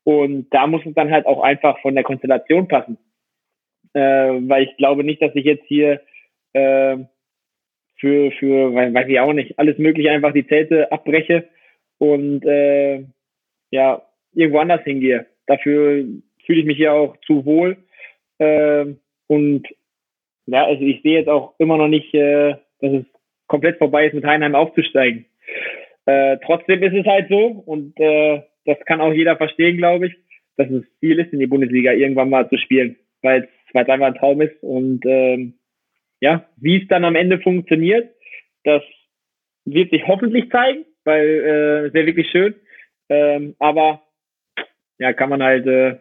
Und 0.04 0.48
da 0.50 0.66
muss 0.66 0.84
es 0.86 0.94
dann 0.94 1.10
halt 1.10 1.26
auch 1.26 1.42
einfach 1.42 1.78
von 1.80 1.94
der 1.94 2.04
Konstellation 2.04 2.68
passen. 2.68 2.98
Äh, 3.92 4.00
weil 4.00 4.64
ich 4.64 4.76
glaube 4.76 5.04
nicht, 5.04 5.20
dass 5.20 5.34
ich 5.34 5.44
jetzt 5.44 5.66
hier 5.66 6.00
äh, 6.52 6.96
für, 7.98 8.30
für, 8.32 8.74
weiß 8.74 9.08
ich 9.08 9.20
auch 9.20 9.32
nicht, 9.32 9.58
alles 9.58 9.78
mögliche 9.78 10.10
einfach 10.10 10.32
die 10.32 10.46
Zelte 10.46 10.90
abbreche 10.90 11.48
und 11.98 12.44
äh, 12.46 13.04
ja, 13.70 14.02
irgendwo 14.32 14.58
anders 14.58 14.82
hingehe. 14.84 15.26
Dafür 15.50 16.04
fühle 16.46 16.60
ich 16.60 16.64
mich 16.64 16.76
hier 16.76 16.92
auch 16.92 17.16
zu 17.26 17.44
wohl. 17.44 17.76
Äh, 18.38 18.86
und 19.26 19.66
ja, 20.46 20.64
also 20.64 20.80
ich 20.80 21.02
sehe 21.02 21.18
jetzt 21.18 21.28
auch 21.28 21.54
immer 21.58 21.76
noch 21.76 21.88
nicht, 21.88 22.14
äh, 22.14 22.54
dass 22.80 22.92
es 22.92 23.04
komplett 23.48 23.78
vorbei 23.78 24.06
ist, 24.06 24.14
mit 24.14 24.24
Heinheim 24.24 24.54
aufzusteigen. 24.54 25.26
Äh, 26.06 26.38
trotzdem 26.46 26.84
ist 26.84 26.94
es 26.94 27.04
halt 27.04 27.28
so 27.28 27.46
und 27.66 27.98
äh, 27.98 28.42
das 28.64 28.78
kann 28.86 29.00
auch 29.00 29.12
jeder 29.12 29.36
verstehen, 29.36 29.76
glaube 29.76 30.06
ich, 30.06 30.14
dass 30.56 30.70
es 30.70 30.84
Ziel 31.00 31.18
ist, 31.18 31.32
in 31.32 31.40
die 31.40 31.48
Bundesliga 31.48 31.92
irgendwann 31.92 32.30
mal 32.30 32.48
zu 32.48 32.56
spielen, 32.56 32.94
weil 33.22 33.48
es 33.72 33.74
einfach 33.74 34.06
ein 34.06 34.14
Traum 34.14 34.40
ist. 34.40 34.62
Und 34.62 35.04
ähm, 35.04 35.54
ja, 36.20 36.46
wie 36.58 36.80
es 36.80 36.86
dann 36.86 37.04
am 37.04 37.16
Ende 37.16 37.40
funktioniert, 37.40 38.14
das 38.62 38.82
wird 39.64 39.90
sich 39.90 40.06
hoffentlich 40.06 40.48
zeigen, 40.50 40.84
weil 41.02 41.26
äh, 41.26 41.92
wäre 41.92 42.06
wirklich 42.06 42.30
schön. 42.30 42.54
Ähm, 43.08 43.56
aber 43.58 44.02
ja, 45.00 45.14
kann 45.14 45.30
man 45.30 45.42
halt 45.42 45.66
äh, 45.66 45.98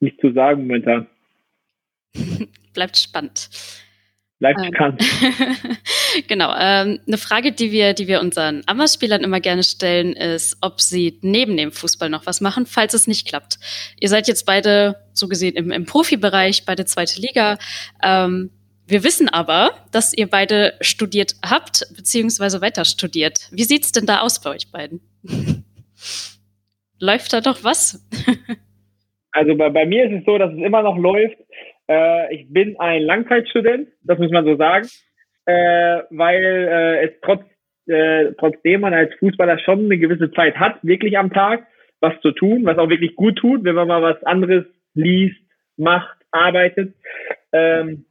nicht 0.00 0.20
zu 0.20 0.32
sagen 0.32 0.62
momentan. 0.62 1.06
Bleibt 2.72 2.96
spannend. 2.96 3.50
Bleibt 4.38 4.58
ähm, 4.58 4.74
spannend. 4.74 5.04
genau. 6.28 6.54
Ähm, 6.58 7.00
eine 7.06 7.18
Frage, 7.18 7.52
die 7.52 7.72
wir, 7.72 7.92
die 7.92 8.08
wir 8.08 8.20
unseren 8.20 8.62
Ammerspielern 8.64 9.22
immer 9.22 9.40
gerne 9.40 9.62
stellen, 9.62 10.14
ist, 10.14 10.56
ob 10.62 10.80
sie 10.80 11.18
neben 11.20 11.58
dem 11.58 11.72
Fußball 11.72 12.08
noch 12.08 12.24
was 12.24 12.40
machen, 12.40 12.64
falls 12.64 12.94
es 12.94 13.06
nicht 13.06 13.28
klappt. 13.28 13.58
Ihr 14.00 14.08
seid 14.08 14.28
jetzt 14.28 14.46
beide, 14.46 14.96
so 15.12 15.28
gesehen, 15.28 15.54
im, 15.56 15.70
im 15.70 15.84
Profibereich, 15.84 16.64
beide 16.64 16.86
zweite 16.86 17.20
Liga. 17.20 17.58
Ähm, 18.02 18.50
Wir 18.86 19.04
wissen 19.04 19.28
aber, 19.28 19.72
dass 19.92 20.14
ihr 20.14 20.26
beide 20.26 20.72
studiert 20.80 21.36
habt, 21.42 21.86
beziehungsweise 21.94 22.62
weiter 22.62 22.86
studiert. 22.86 23.46
Wie 23.50 23.64
sieht's 23.64 23.92
denn 23.92 24.06
da 24.06 24.20
aus 24.20 24.40
bei 24.40 24.50
euch 24.50 24.70
beiden? 24.70 25.02
Läuft 27.00 27.32
da 27.32 27.40
doch 27.40 27.64
was? 27.64 28.06
also 29.32 29.56
bei, 29.56 29.70
bei 29.70 29.86
mir 29.86 30.04
ist 30.04 30.20
es 30.20 30.24
so, 30.26 30.36
dass 30.36 30.52
es 30.52 30.58
immer 30.58 30.82
noch 30.82 30.98
läuft. 30.98 31.38
Äh, 31.88 32.34
ich 32.34 32.52
bin 32.52 32.78
ein 32.78 33.02
Langzeitstudent, 33.02 33.88
das 34.02 34.18
muss 34.18 34.30
man 34.30 34.44
so 34.44 34.56
sagen, 34.56 34.86
äh, 35.46 36.02
weil 36.10 36.42
äh, 36.42 37.06
es 37.06 37.12
trotz, 37.22 37.42
äh, 37.86 38.32
trotzdem 38.38 38.82
man 38.82 38.92
als 38.92 39.14
Fußballer 39.14 39.58
schon 39.60 39.86
eine 39.86 39.98
gewisse 39.98 40.30
Zeit 40.32 40.56
hat, 40.56 40.78
wirklich 40.82 41.16
am 41.18 41.32
Tag 41.32 41.66
was 42.00 42.18
zu 42.20 42.32
tun, 42.32 42.64
was 42.64 42.78
auch 42.78 42.88
wirklich 42.88 43.16
gut 43.16 43.36
tut, 43.36 43.64
wenn 43.64 43.74
man 43.74 43.88
mal 43.88 44.02
was 44.02 44.22
anderes 44.24 44.64
liest, 44.94 45.36
macht, 45.76 46.16
arbeitet. 46.30 46.94
Ähm, 47.52 48.04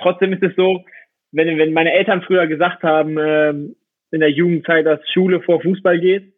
trotzdem 0.00 0.32
ist 0.32 0.42
es 0.42 0.54
so, 0.56 0.84
wenn, 1.32 1.58
wenn 1.58 1.72
meine 1.72 1.92
Eltern 1.92 2.22
früher 2.22 2.46
gesagt 2.46 2.82
haben, 2.82 3.16
ähm, 3.18 3.76
in 4.10 4.20
der 4.20 4.30
Jugendzeit, 4.30 4.86
dass 4.86 5.00
Schule 5.12 5.40
vor 5.40 5.60
Fußball 5.60 5.98
geht, 5.98 6.32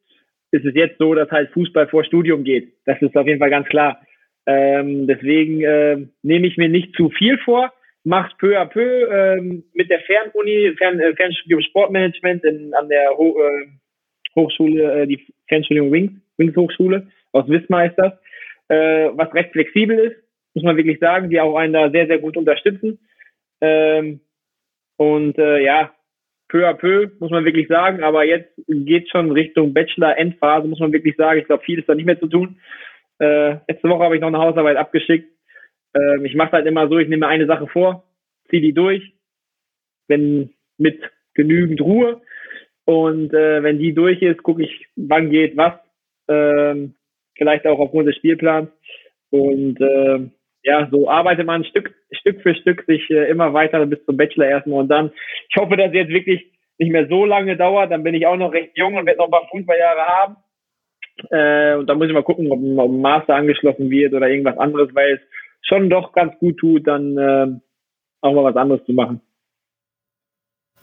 ist 0.51 0.65
es 0.65 0.75
jetzt 0.75 0.99
so, 0.99 1.15
dass 1.15 1.31
halt 1.31 1.51
Fußball 1.51 1.89
vor 1.89 2.05
Studium 2.05 2.45
geht. 2.45 2.73
Das 2.87 3.01
ist 3.03 3.17
auf 3.17 3.27
jeden 3.27 3.39
Fall 3.39 3.51
ganz 3.51 3.69
klar. 3.69 4.01
Ähm, 4.47 5.07
deswegen 5.07 5.63
äh, 5.63 6.07
nehme 6.23 6.47
ich 6.47 6.57
mir 6.57 6.69
nicht 6.69 6.95
zu 6.97 7.11
viel 7.11 7.39
vor, 7.39 7.73
mache 8.05 8.35
peu 8.39 8.59
à 8.59 8.65
peu 8.65 9.09
ähm, 9.11 9.65
mit 9.75 9.91
der 9.91 10.01
Fernuni, 10.01 10.75
Fern, 10.79 10.99
äh, 11.01 11.15
Fernstudium 11.15 11.61
Sportmanagement 11.61 12.45
in, 12.45 12.73
an 12.75 12.89
der 12.89 13.11
Ho 13.17 13.37
äh, 13.39 13.67
Hochschule, 14.35 15.03
äh, 15.03 15.07
die 15.07 15.27
Fernstudium 15.49 15.93
Wings, 15.93 16.13
Wings 16.39 16.57
Hochschule 16.57 17.09
aus 17.33 17.47
Wismar 17.49 17.85
äh, 18.69 19.11
was 19.15 19.35
recht 19.35 19.53
flexibel 19.53 19.99
ist, 19.99 20.17
muss 20.55 20.65
man 20.65 20.77
wirklich 20.77 20.99
sagen, 20.99 21.31
die 21.31 21.41
auch 21.41 21.57
einen 21.57 21.73
da 21.73 21.91
sehr, 21.91 22.07
sehr 22.07 22.19
gut 22.19 22.37
unterstützen. 22.37 22.99
Ähm, 23.61 24.21
und 24.97 25.39
äh, 25.39 25.63
ja, 25.63 25.93
peu 26.49 26.67
à 26.67 26.75
peu, 26.75 27.11
muss 27.21 27.31
man 27.31 27.45
wirklich 27.45 27.69
sagen. 27.69 28.03
Aber 28.03 28.25
jetzt 28.25 28.51
geht 28.67 29.11
schon 29.11 29.31
Richtung 29.31 29.75
Bachelor-Endphase, 29.75 30.69
muss 30.69 30.81
man 30.81 30.93
wirklich 30.93 31.17
sagen. 31.17 31.41
Ich 31.41 31.47
glaube, 31.47 31.65
viel 31.65 31.79
ist 31.79 31.89
da 31.89 31.95
nicht 31.95 32.07
mehr 32.07 32.19
zu 32.19 32.27
tun. 32.27 32.59
Äh, 33.19 33.57
letzte 33.69 33.89
Woche 33.89 34.05
habe 34.05 34.15
ich 34.15 34.21
noch 34.21 34.29
eine 34.29 34.39
Hausarbeit 34.39 34.77
abgeschickt. 34.77 35.31
Äh, 35.95 36.25
ich 36.25 36.35
mache 36.35 36.53
halt 36.53 36.67
immer 36.67 36.89
so, 36.89 36.99
ich 36.99 37.09
nehme 37.09 37.27
eine 37.27 37.47
Sache 37.47 37.67
vor, 37.67 38.05
ziehe 38.49 38.63
die 38.63 38.73
durch, 38.73 39.13
wenn 40.09 40.51
mit 40.79 41.01
genügend 41.35 41.81
Ruhe. 41.81 42.21
Und 42.85 43.35
äh, 43.35 43.63
wenn 43.63 43.79
die 43.79 43.93
durch 43.93 44.23
ist, 44.23 44.43
gucke 44.43 44.63
ich, 44.63 44.87
wann 44.97 45.31
geht 45.31 45.57
was. 45.57 45.75
Ähm, 46.29 46.95
vielleicht 47.37 47.67
auch 47.67 47.79
aufgrund 47.79 48.09
des 48.09 48.17
Spielplans. 48.17 48.71
Und 49.31 49.81
äh, 49.81 50.31
ja, 50.63 50.89
so 50.91 51.09
arbeitet 51.09 51.47
man 51.47 51.65
Stück, 51.65 51.95
Stück 52.11 52.43
für 52.43 52.55
Stück 52.55 52.85
sich 52.87 53.09
äh, 53.11 53.31
immer 53.31 53.53
weiter 53.53 53.85
bis 53.87 54.05
zum 54.05 54.17
Bachelor 54.17 54.47
erstmal 54.47 54.81
und 54.81 54.89
dann, 54.89 55.13
ich 55.49 55.57
hoffe, 55.57 55.77
dass 55.77 55.89
es 55.89 55.95
jetzt 55.95 56.11
wirklich 56.11 56.53
nicht 56.79 56.93
mehr 56.93 57.09
so 57.09 57.25
lange 57.25 57.57
dauert, 57.57 57.91
dann 57.91 58.03
bin 58.03 58.15
ich 58.15 58.27
auch 58.27 58.37
noch 58.37 58.53
recht 58.53 58.73
jung 58.77 58.95
und 58.95 59.07
werde 59.07 59.19
noch 59.19 59.27
ein 59.27 59.31
paar 59.33 59.49
Fußballjahre 59.51 60.01
haben. 60.01 60.37
Äh, 61.31 61.77
und 61.77 61.89
dann 61.89 61.99
muss 61.99 62.07
ich 62.07 62.13
mal 62.13 62.23
gucken, 62.23 62.51
ob, 62.53 62.61
ob 62.61 62.91
ein 62.91 63.01
Master 63.01 63.35
angeschlossen 63.35 63.91
wird 63.91 64.15
oder 64.15 64.29
irgendwas 64.29 64.59
anderes, 64.59 64.95
weil 64.95 65.15
es 65.15 65.21
schon 65.63 65.91
doch 65.91 66.13
ganz 66.13 66.39
gut 66.39 66.59
tut, 66.59 66.87
dann 66.87 67.19
äh, 67.19 67.47
auch 68.21 68.33
mal 68.33 68.45
was 68.45 68.57
anderes 68.57 68.85
zu 68.85 68.93
machen. 68.93 69.21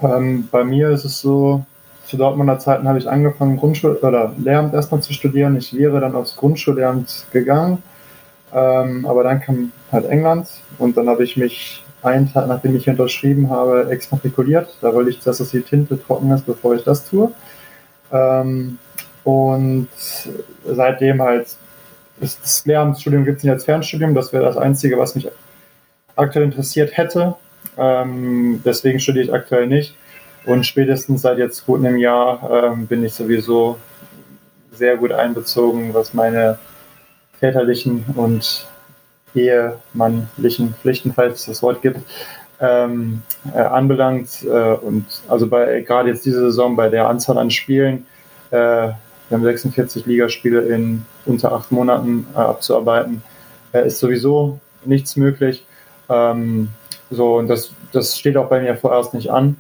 Ähm, 0.01 0.49
bei 0.51 0.65
mir 0.65 0.89
ist 0.89 1.05
es 1.05 1.21
so, 1.21 1.65
zu 2.03 2.17
Dortmunder 2.17 2.59
Zeiten 2.59 2.88
habe 2.88 2.99
ich 2.99 3.07
angefangen, 3.07 3.57
Grundschul- 3.57 3.97
oder 4.03 4.36
Lehramt 4.38 4.73
erstmal 4.73 5.01
zu 5.01 5.13
studieren. 5.13 5.55
Ich 5.55 5.73
wäre 5.73 6.01
dann 6.01 6.15
aufs 6.15 6.36
Grundschullehramt 6.36 7.28
gegangen 7.32 7.82
ähm, 8.56 9.06
aber 9.06 9.24
dann 9.24 9.41
kam 9.41 9.74
halt 9.91 10.06
England 10.06 10.47
und 10.78 10.95
dann 10.95 11.10
habe 11.10 11.26
ich 11.26 11.36
mich 11.36 11.84
einen 12.01 12.32
Tag, 12.32 12.47
nachdem 12.47 12.74
ich 12.76 12.88
unterschrieben 12.88 13.49
habe, 13.49 13.89
exmatrikuliert. 13.89 14.78
Da 14.80 14.93
wollte 14.93 15.10
ich, 15.10 15.20
dass 15.20 15.38
die 15.49 15.62
Tinte 15.62 16.01
trocken 16.01 16.32
ist, 16.32 16.45
bevor 16.45 16.74
ich 16.74 16.84
das 16.84 17.10
tue. 17.10 17.32
Ähm, 18.14 18.78
und 19.26 19.89
seitdem 20.66 21.22
halt, 21.22 21.47
das 22.22 22.66
Lehramtsstudium 22.66 23.26
gibt 23.26 23.39
es 23.39 23.43
nicht 23.43 23.51
als 23.51 23.66
Fernstudium. 23.66 24.16
Das 24.16 24.32
wäre 24.32 24.45
das 24.45 24.56
Einzige, 24.56 24.97
was 24.97 25.16
mich 25.16 25.28
aktuell 26.16 26.45
interessiert 26.45 26.95
hätte. 26.95 27.36
Ähm, 27.78 28.62
deswegen 28.64 29.01
studiere 29.01 29.26
ich 29.26 29.34
aktuell 29.34 29.68
nicht. 29.68 29.97
Und 30.45 30.66
spätestens 30.66 31.24
seit 31.24 31.39
jetzt 31.39 31.66
gut 31.66 31.80
einem 31.80 31.97
Jahr 31.97 32.49
ähm, 32.49 32.88
bin 32.88 33.03
ich 33.03 33.16
sowieso 33.16 33.78
sehr 34.72 34.95
gut 34.95 35.12
einbezogen, 35.12 35.93
was 35.93 36.14
meine 36.14 36.58
väterlichen 37.40 38.06
und 38.16 38.66
ehemannlichen 39.36 40.74
Pflichten, 40.82 41.14
falls 41.14 41.42
es 41.42 41.46
das 41.46 41.64
Wort 41.64 41.82
gibt, 41.82 42.00
ähm, 42.60 43.22
äh, 43.54 43.60
anbelangt. 43.60 44.44
Äh, 44.44 44.48
und 44.48 45.06
also 45.28 45.48
bei 45.48 45.82
gerade 45.82 46.10
jetzt 46.10 46.26
diese 46.26 46.40
Saison 46.40 46.76
bei 46.76 46.90
der 46.90 47.08
Anzahl 47.08 47.38
an 47.38 47.52
Spielen, 47.52 48.06
äh, 48.52 48.90
wir 49.28 49.38
haben 49.38 49.44
46 49.44 50.06
Ligaspiele 50.06 50.62
in 50.62 51.06
unter 51.26 51.52
acht 51.52 51.72
Monaten 51.72 52.28
äh, 52.34 52.38
abzuarbeiten, 52.38 53.24
äh, 53.74 53.88
ist 53.88 54.00
sowieso 54.00 54.60
nichts 54.86 55.16
möglich. 55.16 55.66
Ähm, 56.10 56.70
so, 57.10 57.38
und 57.38 57.48
das, 57.48 57.72
das 57.92 58.18
steht 58.18 58.38
auch 58.38 58.48
bei 58.48 58.62
mir 58.62 58.76
vorerst 58.76 59.14
nicht 59.14 59.32
an. 59.32 59.58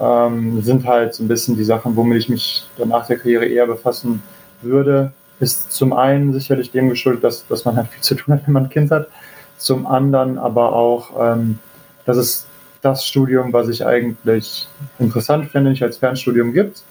Ähm, 0.00 0.62
sind 0.62 0.86
halt 0.86 1.14
so 1.14 1.24
ein 1.24 1.28
bisschen 1.28 1.56
die 1.56 1.64
Sachen, 1.64 1.96
womit 1.96 2.18
ich 2.18 2.28
mich 2.28 2.68
dann 2.76 2.90
nach 2.90 3.06
der 3.06 3.18
Karriere 3.18 3.46
eher 3.46 3.66
befassen 3.66 4.22
würde 4.62 5.12
ist 5.40 5.72
zum 5.72 5.92
einen 5.92 6.32
sicherlich 6.32 6.70
dem 6.70 6.88
geschuldet, 6.88 7.24
dass, 7.24 7.46
dass 7.46 7.64
man 7.64 7.76
halt 7.76 7.88
viel 7.88 8.02
zu 8.02 8.14
tun 8.14 8.34
hat, 8.34 8.46
wenn 8.46 8.54
man 8.54 8.64
ein 8.64 8.70
Kind 8.70 8.90
hat. 8.90 9.08
Zum 9.56 9.86
anderen 9.86 10.38
aber 10.38 10.72
auch, 10.72 11.10
ähm, 11.34 11.58
dass 12.04 12.16
es 12.16 12.46
das 12.82 13.06
Studium, 13.06 13.52
was 13.52 13.68
ich 13.68 13.84
eigentlich 13.84 14.68
interessant 14.98 15.50
finde, 15.50 15.70
nicht 15.70 15.82
als 15.82 15.98
Fernstudium 15.98 16.52
gibt. 16.52 16.82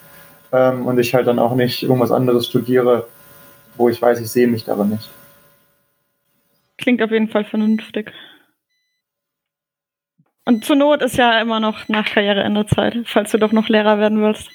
Ähm, 0.51 0.85
und 0.85 0.97
ich 0.97 1.13
halt 1.13 1.27
dann 1.27 1.39
auch 1.39 1.55
nicht 1.55 1.83
irgendwas 1.83 2.11
anderes 2.11 2.47
studiere, 2.47 3.07
wo 3.75 3.89
ich 3.89 4.01
weiß, 4.01 4.19
ich 4.19 4.29
sehe 4.29 4.47
mich 4.47 4.63
darin 4.63 4.89
nicht. 4.89 5.09
Klingt 6.77 7.01
auf 7.01 7.11
jeden 7.11 7.29
Fall 7.29 7.43
vernünftig. 7.43 8.11
Und 10.45 10.63
zur 10.63 10.77
Not 10.77 11.01
ist 11.01 11.17
ja 11.17 11.41
immer 11.41 11.59
noch 11.59 11.89
nach 11.89 12.05
Karriereende 12.05 12.65
Zeit, 12.65 12.97
falls 13.05 13.31
du 13.31 13.37
doch 13.37 13.51
noch 13.51 13.67
Lehrer 13.67 13.99
werden 13.99 14.21
willst. 14.21 14.49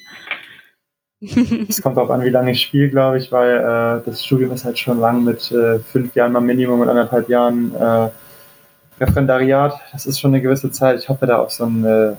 Es 1.69 1.81
kommt 1.81 1.99
auch 1.99 2.11
an, 2.11 2.23
wie 2.23 2.31
lange 2.31 2.51
ich 2.51 2.61
spiele, 2.63 2.89
glaube 2.89 3.19
ich, 3.19 3.31
weil 3.31 3.57
äh, 3.59 4.05
das 4.05 4.25
Studium 4.25 4.53
ist 4.53 4.65
halt 4.65 4.79
schon 4.79 4.99
lang 4.99 5.23
mit 5.23 5.53
äh, 5.53 5.79
fünf 5.79 6.15
Jahren 6.17 6.33
mal 6.33 6.41
Minimum 6.41 6.81
und 6.81 6.89
anderthalb 6.89 7.29
Jahren 7.29 7.73
äh, 7.75 8.09
Referendariat. 9.01 9.75
Das 9.93 10.07
ist 10.07 10.19
schon 10.19 10.33
eine 10.33 10.43
gewisse 10.43 10.71
Zeit. 10.73 10.99
Ich 10.99 11.09
hoffe 11.09 11.27
da 11.27 11.39
auf 11.39 11.53
so 11.53 11.65
einen 11.65 11.85
äh, 11.85 12.13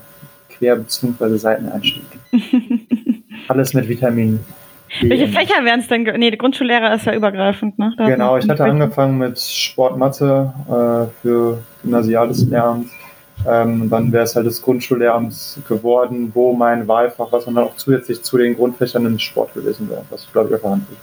Quer- 0.58 0.78
bzw. 0.78 1.36
Seiteneinstieg. 1.38 2.06
Alles 3.50 3.74
mit 3.74 3.90
Vitaminen. 3.90 4.40
Welche 5.02 5.28
Fächer 5.28 5.66
wären 5.66 5.80
es 5.80 5.88
denn? 5.88 6.04
Nee, 6.04 6.30
der 6.30 6.38
Grundschullehrer 6.38 6.94
ist 6.94 7.06
ja 7.06 7.14
übergreifend, 7.16 7.80
ne? 7.80 7.94
Da 7.98 8.08
genau, 8.08 8.38
ich 8.38 8.48
hatte 8.48 8.64
angefangen 8.64 9.18
mit 9.18 9.40
Sport, 9.40 9.98
Mathe 9.98 10.54
äh, 10.68 11.22
für 11.22 11.58
gymnasiales 11.82 12.46
Lehramt 12.46 12.88
ähm, 13.48 13.90
dann 13.90 14.11
wäre 14.11 14.24
es 14.24 14.36
halt 14.36 14.48
das 14.48 14.61
Grundschullehramt 14.61 15.60
geworden, 15.68 16.32
wo 16.34 16.53
mein 16.53 16.88
Wahlfach, 16.88 17.32
was 17.32 17.45
dann 17.45 17.57
auch 17.57 17.76
zusätzlich 17.76 18.22
zu 18.24 18.38
den 18.38 18.56
Grundfächern 18.56 19.06
im 19.06 19.20
Sport 19.20 19.53
gewesen 19.53 19.90
wäre, 19.90 20.06
was 20.10 20.32
glaube 20.32 20.56
ich 20.56 20.64
Hand 20.64 20.90
liegt. 20.90 21.02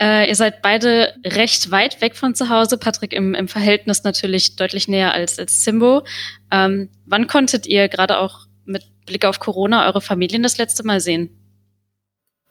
Äh, 0.00 0.28
ihr 0.28 0.34
seid 0.34 0.62
beide 0.62 1.12
recht 1.26 1.70
weit 1.70 2.00
weg 2.00 2.16
von 2.16 2.34
zu 2.34 2.48
Hause. 2.48 2.78
Patrick 2.78 3.12
im, 3.12 3.34
im 3.34 3.48
Verhältnis 3.48 4.02
natürlich 4.02 4.56
deutlich 4.56 4.88
näher 4.88 5.12
als, 5.12 5.38
als 5.38 5.60
Zimbo. 5.60 6.04
Ähm, 6.50 6.88
wann 7.04 7.26
konntet 7.26 7.66
ihr 7.66 7.88
gerade 7.88 8.18
auch 8.18 8.46
mit 8.64 8.84
Blick 9.04 9.26
auf 9.26 9.40
Corona 9.40 9.86
eure 9.86 10.00
Familien 10.00 10.42
das 10.42 10.56
letzte 10.56 10.86
Mal 10.86 11.00
sehen? 11.00 11.30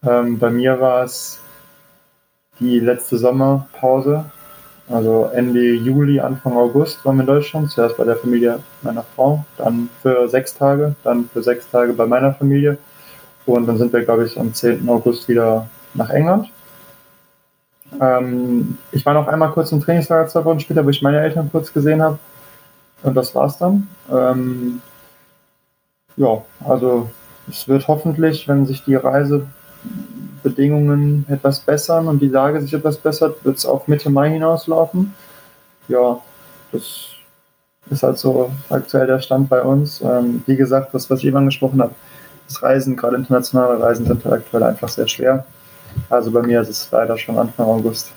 Ähm, 0.03 0.37
bei 0.37 0.51
mir 0.51 0.79
war 0.79 1.03
es 1.03 1.39
die 2.59 2.79
letzte 2.79 3.17
Sommerpause. 3.17 4.25
Also 4.89 5.29
Ende 5.33 5.73
Juli, 5.75 6.19
Anfang 6.19 6.57
August 6.57 7.05
waren 7.05 7.17
wir 7.17 7.21
in 7.21 7.27
Deutschland. 7.27 7.69
Zuerst 7.69 7.97
bei 7.97 8.05
der 8.05 8.15
Familie 8.15 8.59
meiner 8.81 9.03
Frau, 9.03 9.45
dann 9.57 9.89
für 10.01 10.27
sechs 10.27 10.55
Tage, 10.55 10.95
dann 11.03 11.29
für 11.31 11.43
sechs 11.43 11.69
Tage 11.69 11.93
bei 11.93 12.07
meiner 12.07 12.33
Familie. 12.33 12.77
Und 13.45 13.67
dann 13.67 13.77
sind 13.77 13.93
wir, 13.93 14.03
glaube 14.03 14.25
ich, 14.25 14.39
am 14.39 14.53
10. 14.53 14.87
August 14.89 15.27
wieder 15.27 15.69
nach 15.93 16.09
England. 16.09 16.49
Ähm, 18.01 18.77
ich 18.91 19.05
war 19.05 19.13
noch 19.13 19.27
einmal 19.27 19.51
kurz 19.51 19.71
im 19.71 19.81
Trainingslager 19.81 20.27
zwei 20.27 20.45
Wochen 20.45 20.59
später, 20.59 20.85
wo 20.85 20.89
ich 20.89 21.01
meine 21.01 21.19
Eltern 21.19 21.49
kurz 21.51 21.71
gesehen 21.71 22.01
habe. 22.01 22.19
Und 23.03 23.15
das 23.15 23.33
war's 23.33 23.57
dann. 23.57 23.87
Ähm, 24.11 24.81
ja, 26.17 26.43
also 26.67 27.09
es 27.47 27.67
wird 27.67 27.87
hoffentlich, 27.87 28.47
wenn 28.47 28.65
sich 28.65 28.83
die 28.83 28.95
Reise 28.95 29.47
Bedingungen 30.43 31.25
etwas 31.29 31.59
bessern 31.59 32.07
und 32.07 32.21
die 32.21 32.27
Lage 32.27 32.61
sich 32.61 32.73
etwas 32.73 32.97
bessert, 32.97 33.43
wird 33.45 33.57
es 33.57 33.65
auf 33.65 33.87
Mitte 33.87 34.09
Mai 34.09 34.29
hinauslaufen. 34.29 35.13
Ja, 35.87 36.19
das 36.71 37.15
ist 37.89 38.03
halt 38.03 38.17
so 38.17 38.51
aktuell 38.69 39.07
der 39.07 39.19
Stand 39.19 39.49
bei 39.49 39.61
uns. 39.61 40.01
Ähm, 40.01 40.43
wie 40.45 40.55
gesagt, 40.55 40.93
das, 40.93 41.09
was 41.09 41.19
ich 41.19 41.25
eben 41.25 41.37
angesprochen 41.37 41.81
habe, 41.81 41.95
das 42.47 42.61
Reisen, 42.61 42.95
gerade 42.95 43.15
internationale 43.15 43.81
Reisen, 43.81 44.05
sind 44.05 44.23
halt 44.25 44.41
aktuell 44.41 44.63
einfach 44.63 44.89
sehr 44.89 45.07
schwer. 45.07 45.45
Also 46.09 46.31
bei 46.31 46.41
mir 46.41 46.61
ist 46.61 46.69
es 46.69 46.91
leider 46.91 47.17
schon 47.17 47.37
Anfang 47.37 47.65
August. 47.65 48.15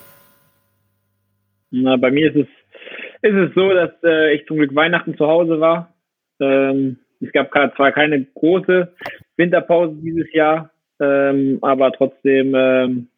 Na, 1.71 1.97
bei 1.97 2.11
mir 2.11 2.35
ist 2.35 2.37
es, 2.37 3.31
ist 3.31 3.37
es 3.37 3.55
so, 3.55 3.71
dass 3.71 3.91
äh, 4.05 4.35
ich 4.35 4.47
zum 4.47 4.59
Glück 4.59 4.75
Weihnachten 4.75 5.17
zu 5.17 5.27
Hause 5.27 5.61
war. 5.61 5.95
Ähm, 6.41 6.99
es 7.21 7.33
gab 7.33 7.51
zwar 7.77 7.93
keine 7.93 8.25
große 8.25 8.93
Winterpause 9.37 9.95
dieses 10.03 10.33
Jahr, 10.33 10.72
ähm, 11.03 11.59
aber 11.63 11.91
trotzdem 11.91 12.55
ähm, 12.55 13.09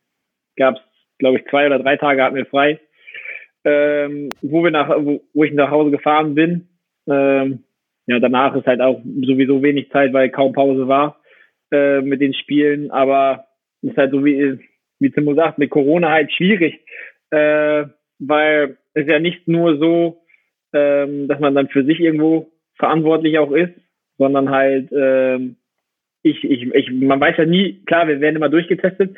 gab 0.56 0.76
es, 0.76 0.80
glaube 1.18 1.38
ich, 1.38 1.44
zwei 1.50 1.66
oder 1.66 1.78
drei 1.78 1.96
Tage 1.98 2.22
hatten 2.22 2.36
wir 2.36 2.46
frei, 2.46 2.80
ähm, 3.64 4.30
wo 4.40 4.64
wir 4.64 4.70
nach, 4.70 4.88
wo, 4.88 5.20
wo, 5.34 5.44
ich 5.44 5.52
nach 5.52 5.70
Hause 5.70 5.90
gefahren 5.90 6.34
bin. 6.34 6.68
Ähm, 7.06 7.64
ja, 8.06 8.18
danach 8.20 8.56
ist 8.56 8.66
halt 8.66 8.80
auch 8.80 9.02
sowieso 9.04 9.62
wenig 9.62 9.90
Zeit, 9.90 10.12
weil 10.14 10.30
kaum 10.30 10.52
Pause 10.52 10.88
war 10.88 11.20
äh, 11.70 12.00
mit 12.00 12.22
den 12.22 12.32
Spielen. 12.32 12.90
Aber 12.90 13.46
es 13.82 13.90
ist 13.90 13.98
halt 13.98 14.12
so 14.12 14.24
wie, 14.24 14.58
wie 14.98 15.10
Timo 15.10 15.34
sagt, 15.34 15.58
mit 15.58 15.70
Corona 15.70 16.10
halt 16.10 16.32
schwierig, 16.32 16.80
äh, 17.30 17.84
weil 18.18 18.78
es 18.94 19.06
ja 19.06 19.18
nicht 19.18 19.46
nur 19.46 19.76
so, 19.78 20.22
ähm, 20.72 21.28
dass 21.28 21.38
man 21.40 21.54
dann 21.54 21.68
für 21.68 21.84
sich 21.84 22.00
irgendwo 22.00 22.50
verantwortlich 22.76 23.38
auch 23.38 23.52
ist, 23.52 23.74
sondern 24.16 24.50
halt, 24.50 24.90
ähm, 24.92 25.56
ich, 26.24 26.42
ich, 26.42 26.74
ich, 26.74 26.90
man 26.90 27.20
weiß 27.20 27.36
ja 27.36 27.44
nie, 27.44 27.84
klar, 27.84 28.08
wir 28.08 28.20
werden 28.20 28.36
immer 28.36 28.48
durchgetestet, 28.48 29.16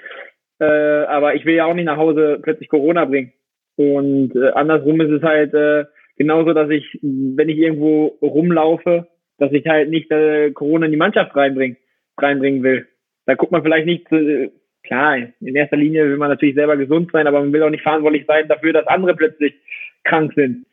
äh, 0.58 0.64
aber 0.64 1.36
ich 1.36 1.44
will 1.44 1.54
ja 1.54 1.64
auch 1.64 1.74
nicht 1.74 1.84
nach 1.84 1.96
Hause 1.96 2.40
plötzlich 2.42 2.68
Corona 2.68 3.04
bringen. 3.04 3.32
Und 3.76 4.34
äh, 4.34 4.50
andersrum 4.50 5.00
ist 5.00 5.10
es 5.10 5.22
halt 5.22 5.54
äh, 5.54 5.84
genauso, 6.16 6.52
dass 6.52 6.68
ich, 6.68 6.98
wenn 7.02 7.48
ich 7.48 7.58
irgendwo 7.58 8.18
rumlaufe, 8.20 9.06
dass 9.38 9.52
ich 9.52 9.66
halt 9.66 9.88
nicht 9.88 10.10
äh, 10.10 10.50
Corona 10.50 10.86
in 10.86 10.92
die 10.92 10.98
Mannschaft 10.98 11.36
reinbringen, 11.36 11.76
reinbringen 12.18 12.64
will. 12.64 12.88
Da 13.26 13.34
guckt 13.34 13.52
man 13.52 13.62
vielleicht 13.62 13.86
nicht, 13.86 14.10
äh, 14.10 14.50
klar, 14.82 15.16
in 15.16 15.54
erster 15.54 15.76
Linie 15.76 16.08
will 16.08 16.16
man 16.16 16.30
natürlich 16.30 16.56
selber 16.56 16.76
gesund 16.76 17.12
sein, 17.12 17.28
aber 17.28 17.40
man 17.40 17.52
will 17.52 17.62
auch 17.62 17.70
nicht 17.70 17.82
verantwortlich 17.82 18.24
sein 18.26 18.48
dafür, 18.48 18.72
dass 18.72 18.86
andere 18.88 19.14
plötzlich 19.14 19.54
krank 20.02 20.32
sind. 20.34 20.66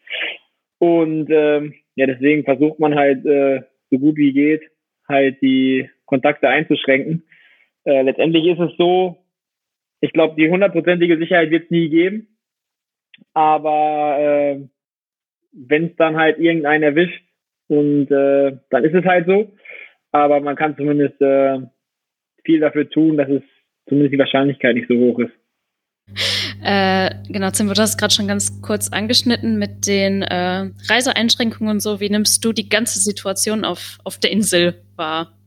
Und 0.79 1.27
ähm, 1.29 1.75
ja, 1.95 2.07
deswegen 2.07 2.43
versucht 2.43 2.79
man 2.79 2.95
halt 2.95 3.23
äh, 3.23 3.61
so 3.91 3.99
gut 3.99 4.15
wie 4.17 4.33
geht, 4.33 4.63
halt 5.07 5.39
die 5.41 5.89
Kontakte 6.05 6.47
einzuschränken. 6.49 7.23
Äh, 7.85 8.01
letztendlich 8.01 8.45
ist 8.45 8.59
es 8.59 8.71
so, 8.77 9.17
ich 10.01 10.11
glaube, 10.13 10.35
die 10.35 10.49
hundertprozentige 10.49 11.17
Sicherheit 11.17 11.49
wird 11.49 11.65
es 11.65 11.71
nie 11.71 11.89
geben. 11.89 12.37
Aber 13.33 14.17
äh, 14.19 14.67
wenn 15.53 15.85
es 15.85 15.95
dann 15.97 16.17
halt 16.17 16.39
irgendeinen 16.39 16.83
erwischt 16.83 17.23
und 17.67 18.11
äh, 18.11 18.57
dann 18.69 18.83
ist 18.83 18.95
es 18.95 19.05
halt 19.05 19.27
so. 19.27 19.55
Aber 20.11 20.39
man 20.39 20.55
kann 20.55 20.75
zumindest 20.75 21.19
äh, 21.21 21.59
viel 22.43 22.59
dafür 22.59 22.89
tun, 22.89 23.17
dass 23.17 23.29
es 23.29 23.43
zumindest 23.87 24.13
die 24.13 24.19
Wahrscheinlichkeit 24.19 24.75
nicht 24.75 24.87
so 24.87 24.95
hoch 24.95 25.19
ist. 25.19 25.31
Äh, 26.63 27.09
genau, 27.29 27.49
Tim, 27.51 27.67
du 27.67 27.81
hast 27.81 27.97
gerade 27.97 28.13
schon 28.13 28.27
ganz 28.27 28.61
kurz 28.61 28.91
angeschnitten 28.91 29.57
mit 29.57 29.87
den 29.87 30.21
äh, 30.21 30.69
Reiseeinschränkungen 30.89 31.71
und 31.71 31.79
so. 31.79 31.99
Wie 31.99 32.09
nimmst 32.09 32.43
du 32.43 32.53
die 32.53 32.69
ganze 32.69 32.99
Situation 32.99 33.65
auf, 33.65 33.97
auf 34.03 34.19
der 34.19 34.31
Insel 34.31 34.75
wahr? 34.95 35.37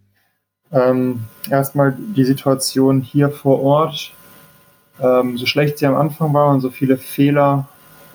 Ähm, 0.72 1.24
erstmal 1.50 1.96
die 1.96 2.24
Situation 2.24 3.00
hier 3.00 3.30
vor 3.30 3.62
Ort. 3.62 4.12
Ähm, 5.00 5.36
so 5.38 5.46
schlecht 5.46 5.78
sie 5.78 5.86
am 5.86 5.94
Anfang 5.94 6.32
war 6.34 6.50
und 6.50 6.60
so 6.60 6.70
viele 6.70 6.96
Fehler, 6.96 7.68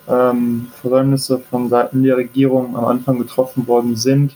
ähm, 0.08 0.68
Versäumnisse 0.82 1.40
von 1.40 1.70
Seiten 1.70 2.04
der 2.04 2.18
Regierung 2.18 2.76
am 2.76 2.86
Anfang 2.86 3.20
getroffen 3.20 3.68
worden 3.68 3.96
sind, 3.96 4.36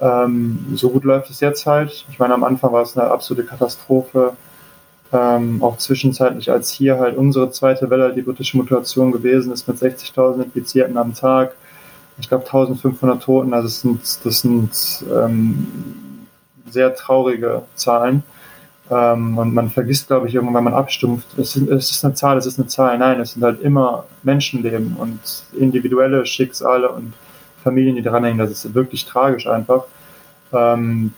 ähm, 0.00 0.66
so 0.74 0.90
gut 0.90 1.04
läuft 1.04 1.30
es 1.30 1.40
jetzt 1.40 1.66
halt. 1.66 2.04
Ich 2.10 2.18
meine, 2.18 2.34
am 2.34 2.44
Anfang 2.44 2.72
war 2.72 2.82
es 2.82 2.96
eine 2.96 3.10
absolute 3.10 3.44
Katastrophe 3.44 4.36
ähm, 5.12 5.62
auch 5.62 5.78
zwischenzeitlich, 5.78 6.50
als 6.50 6.70
hier 6.70 6.98
halt 6.98 7.16
unsere 7.16 7.50
zweite 7.50 7.88
Welle, 7.88 8.12
die 8.12 8.22
britische 8.22 8.56
Mutation 8.56 9.10
gewesen 9.10 9.52
ist, 9.52 9.66
mit 9.66 9.78
60.000 9.78 10.44
Infizierten 10.44 10.98
am 10.98 11.14
Tag, 11.14 11.54
ich 12.18 12.28
glaube 12.28 12.44
1500 12.44 13.22
Toten, 13.22 13.54
also 13.54 13.68
das 13.68 13.80
sind, 13.80 14.00
das 14.24 14.40
sind 14.40 15.04
ähm, 15.10 15.66
sehr 16.70 16.94
traurige 16.94 17.62
Zahlen. 17.74 18.22
Ähm, 18.90 19.36
und 19.36 19.54
man 19.54 19.70
vergisst, 19.70 20.08
glaube 20.08 20.28
ich, 20.28 20.34
irgendwann, 20.34 20.56
wenn 20.56 20.64
man 20.64 20.74
abstumpft, 20.74 21.38
es, 21.38 21.52
sind, 21.52 21.70
es 21.70 21.90
ist 21.90 22.04
eine 22.04 22.14
Zahl, 22.14 22.38
es 22.38 22.46
ist 22.46 22.58
eine 22.58 22.68
Zahl. 22.68 22.96
Nein, 22.98 23.20
es 23.20 23.32
sind 23.32 23.42
halt 23.42 23.60
immer 23.60 24.04
Menschenleben 24.22 24.96
und 24.96 25.20
individuelle 25.58 26.24
Schicksale 26.24 26.88
und 26.88 27.12
Familien, 27.62 27.96
die 27.96 28.02
dranhängen. 28.02 28.38
Das 28.38 28.50
ist 28.50 28.74
wirklich 28.74 29.04
tragisch 29.04 29.46
einfach. 29.46 29.84
Ähm, 30.52 31.12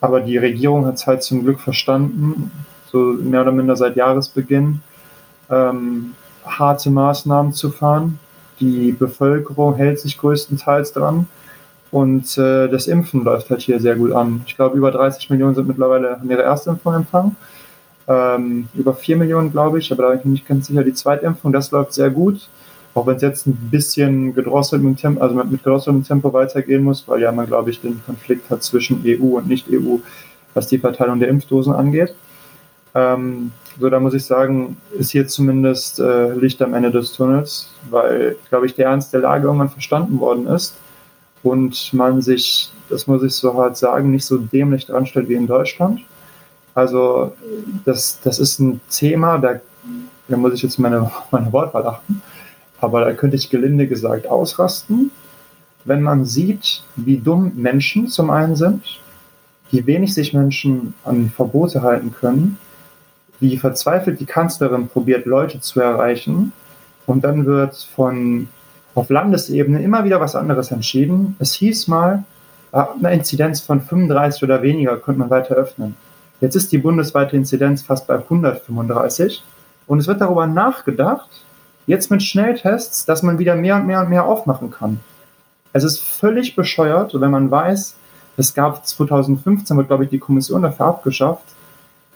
aber 0.00 0.20
die 0.20 0.38
Regierung 0.38 0.86
hat 0.86 0.96
es 0.96 1.06
halt 1.06 1.22
zum 1.22 1.42
Glück 1.42 1.60
verstanden, 1.60 2.52
so 2.92 2.98
mehr 2.98 3.40
oder 3.40 3.52
minder 3.52 3.74
seit 3.74 3.96
Jahresbeginn, 3.96 4.82
ähm, 5.50 6.14
harte 6.44 6.90
Maßnahmen 6.90 7.52
zu 7.52 7.70
fahren. 7.70 8.18
Die 8.60 8.92
Bevölkerung 8.92 9.74
hält 9.74 9.98
sich 9.98 10.18
größtenteils 10.18 10.92
dran. 10.92 11.26
Und 11.94 12.36
äh, 12.38 12.66
das 12.66 12.88
Impfen 12.88 13.22
läuft 13.22 13.50
halt 13.50 13.60
hier 13.60 13.78
sehr 13.78 13.94
gut 13.94 14.10
an. 14.10 14.42
Ich 14.48 14.56
glaube, 14.56 14.76
über 14.76 14.90
30 14.90 15.30
Millionen 15.30 15.54
sind 15.54 15.68
mittlerweile 15.68 16.18
haben 16.18 16.28
ihre 16.28 16.42
erste 16.42 16.70
Impfung 16.70 16.92
empfangen. 16.92 17.36
Ähm, 18.08 18.68
über 18.74 18.94
4 18.94 19.16
Millionen, 19.16 19.52
glaube 19.52 19.78
ich, 19.78 19.92
aber 19.92 20.02
da 20.02 20.08
bin 20.08 20.18
ich 20.18 20.40
nicht 20.40 20.48
ganz 20.48 20.66
sicher, 20.66 20.82
die 20.82 20.92
Zweitimpfung, 20.92 21.52
das 21.52 21.70
läuft 21.70 21.92
sehr 21.92 22.10
gut. 22.10 22.48
Auch 22.94 23.06
wenn 23.06 23.14
es 23.14 23.22
jetzt 23.22 23.46
ein 23.46 23.54
bisschen 23.70 24.34
gedrosselt 24.34 24.82
mit 24.82 24.98
Tempo, 24.98 25.22
also 25.22 25.36
mit 25.36 25.62
gedrosseltem 25.62 26.02
Tempo 26.02 26.32
weitergehen 26.32 26.82
muss, 26.82 27.06
weil 27.06 27.20
ja 27.20 27.30
man, 27.30 27.46
glaube 27.46 27.70
ich, 27.70 27.80
den 27.80 28.02
Konflikt 28.04 28.50
hat 28.50 28.64
zwischen 28.64 29.04
EU 29.06 29.36
und 29.36 29.46
Nicht-EU, 29.46 29.98
was 30.52 30.66
die 30.66 30.78
Verteilung 30.78 31.20
der 31.20 31.28
Impfdosen 31.28 31.72
angeht. 31.72 32.12
Ähm, 32.96 33.52
so, 33.78 33.88
da 33.88 34.00
muss 34.00 34.14
ich 34.14 34.24
sagen, 34.24 34.78
ist 34.98 35.12
hier 35.12 35.28
zumindest 35.28 36.00
äh, 36.00 36.32
Licht 36.32 36.60
am 36.60 36.74
Ende 36.74 36.90
des 36.90 37.12
Tunnels, 37.12 37.70
weil, 37.88 38.34
glaube 38.48 38.66
ich, 38.66 38.74
der 38.74 38.86
Ernst 38.86 39.12
der 39.12 39.20
Lage 39.20 39.46
irgendwann 39.46 39.70
verstanden 39.70 40.18
worden 40.18 40.48
ist 40.48 40.74
und 41.44 41.92
man 41.92 42.20
sich, 42.20 42.70
das 42.88 43.06
muss 43.06 43.22
ich 43.22 43.34
so 43.34 43.54
hart 43.54 43.76
sagen, 43.76 44.10
nicht 44.10 44.24
so 44.24 44.38
dämlich 44.38 44.86
dran 44.86 45.06
stellt 45.06 45.28
wie 45.28 45.34
in 45.34 45.46
Deutschland. 45.46 46.00
Also, 46.74 47.32
das, 47.84 48.18
das 48.24 48.40
ist 48.40 48.58
ein 48.58 48.80
Thema, 48.90 49.38
da, 49.38 49.60
da 50.26 50.36
muss 50.36 50.54
ich 50.54 50.62
jetzt 50.62 50.78
meine, 50.78 51.08
meine 51.30 51.52
Wortwahl 51.52 51.86
achten, 51.86 52.20
aber 52.80 53.04
da 53.04 53.12
könnte 53.12 53.36
ich 53.36 53.50
gelinde 53.50 53.86
gesagt 53.86 54.26
ausrasten, 54.26 55.12
wenn 55.84 56.02
man 56.02 56.24
sieht, 56.24 56.82
wie 56.96 57.18
dumm 57.18 57.52
Menschen 57.54 58.08
zum 58.08 58.30
einen 58.30 58.56
sind, 58.56 59.00
wie 59.70 59.86
wenig 59.86 60.14
sich 60.14 60.32
Menschen 60.32 60.94
an 61.04 61.30
Verbote 61.30 61.82
halten 61.82 62.12
können 62.12 62.58
wie 63.40 63.56
verzweifelt 63.56 64.20
die 64.20 64.26
Kanzlerin 64.26 64.88
probiert, 64.88 65.26
Leute 65.26 65.60
zu 65.60 65.80
erreichen. 65.80 66.52
Und 67.06 67.24
dann 67.24 67.44
wird 67.46 67.76
von 67.94 68.48
auf 68.94 69.10
Landesebene 69.10 69.82
immer 69.82 70.04
wieder 70.04 70.20
was 70.20 70.36
anderes 70.36 70.70
entschieden. 70.70 71.36
Es 71.38 71.54
hieß 71.54 71.88
mal, 71.88 72.24
ab 72.72 72.96
einer 72.98 73.12
Inzidenz 73.12 73.60
von 73.60 73.80
35 73.80 74.42
oder 74.42 74.62
weniger 74.62 74.96
könnte 74.96 75.20
man 75.20 75.30
weiter 75.30 75.54
öffnen. 75.54 75.96
Jetzt 76.40 76.56
ist 76.56 76.72
die 76.72 76.78
bundesweite 76.78 77.36
Inzidenz 77.36 77.82
fast 77.82 78.06
bei 78.06 78.14
135 78.14 79.42
und 79.86 79.98
es 79.98 80.06
wird 80.06 80.20
darüber 80.20 80.46
nachgedacht, 80.46 81.28
jetzt 81.86 82.10
mit 82.10 82.22
Schnelltests, 82.22 83.04
dass 83.04 83.22
man 83.22 83.38
wieder 83.38 83.54
mehr 83.54 83.76
und 83.76 83.86
mehr 83.86 84.00
und 84.00 84.08
mehr 84.08 84.24
aufmachen 84.24 84.70
kann. 84.70 85.00
Es 85.72 85.84
ist 85.84 86.00
völlig 86.00 86.56
bescheuert, 86.56 87.18
wenn 87.18 87.30
man 87.30 87.50
weiß, 87.50 87.96
es 88.36 88.54
gab 88.54 88.86
2015, 88.86 89.76
wird 89.76 89.88
glaube 89.88 90.04
ich 90.04 90.10
die 90.10 90.18
Kommission 90.18 90.62
dafür 90.62 90.86
abgeschafft, 90.86 91.53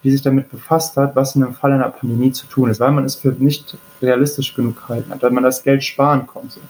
die 0.03 0.11
sich 0.11 0.23
damit 0.23 0.51
befasst 0.51 0.97
hat, 0.97 1.17
was 1.17 1.35
in 1.35 1.45
einem 1.45 1.55
Fall 1.55 1.73
einer 1.73 1.89
Pandemie 1.89 2.33
zu 2.33 2.47
tun 2.47 2.71
ist, 2.71 2.81
weil 2.81 2.93
man 2.93 3.05
es 3.05 3.17
für 3.17 3.33
nicht 3.33 3.77
realistisch 4.01 4.55
genug 4.55 4.77
gehalten 4.77 5.11
hat, 5.11 5.23
weil 5.23 5.31
man 5.31 5.45
das 5.45 5.63
Geld 5.63 5.83
sparen 5.83 6.27
konnte. 6.27 6.61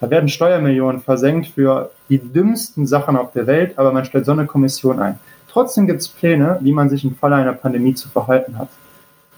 Da 0.00 0.10
werden 0.10 0.28
Steuermillionen 0.28 1.00
versenkt 1.00 1.48
für 1.48 1.90
die 2.08 2.18
dümmsten 2.18 2.86
Sachen 2.86 3.16
auf 3.16 3.32
der 3.32 3.46
Welt, 3.46 3.78
aber 3.78 3.92
man 3.92 4.04
stellt 4.04 4.26
so 4.26 4.32
eine 4.32 4.46
Kommission 4.46 4.98
ein. 4.98 5.18
Trotzdem 5.50 5.86
gibt 5.86 6.00
es 6.00 6.08
Pläne, 6.08 6.58
wie 6.60 6.72
man 6.72 6.90
sich 6.90 7.04
im 7.04 7.14
Falle 7.14 7.36
einer 7.36 7.52
Pandemie 7.52 7.94
zu 7.94 8.08
verhalten 8.08 8.58
hat. 8.58 8.68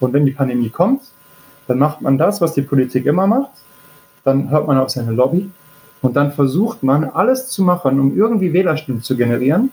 Und 0.00 0.12
wenn 0.12 0.24
die 0.24 0.32
Pandemie 0.32 0.70
kommt, 0.70 1.02
dann 1.66 1.78
macht 1.78 2.00
man 2.00 2.18
das, 2.18 2.40
was 2.40 2.54
die 2.54 2.62
Politik 2.62 3.06
immer 3.06 3.26
macht. 3.26 3.50
Dann 4.24 4.50
hört 4.50 4.66
man 4.66 4.78
auf 4.78 4.90
seine 4.90 5.12
Lobby 5.12 5.50
und 6.02 6.16
dann 6.16 6.32
versucht 6.32 6.82
man 6.82 7.04
alles 7.04 7.48
zu 7.48 7.62
machen, 7.62 8.00
um 8.00 8.16
irgendwie 8.16 8.52
Wählerstimmen 8.52 9.02
zu 9.02 9.16
generieren, 9.16 9.70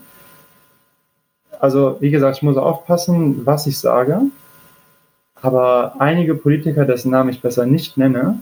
also 1.60 1.98
wie 2.00 2.12
gesagt, 2.12 2.38
ich 2.38 2.44
muss 2.44 2.58
aufpassen, 2.58 3.46
was 3.46 3.68
ich 3.68 3.78
sage. 3.78 4.22
Aber 5.42 5.96
einige 6.00 6.36
Politiker, 6.36 6.86
dessen 6.86 7.12
Namen 7.12 7.30
ich 7.30 7.42
besser 7.42 7.66
nicht 7.66 7.98
nenne, 7.98 8.40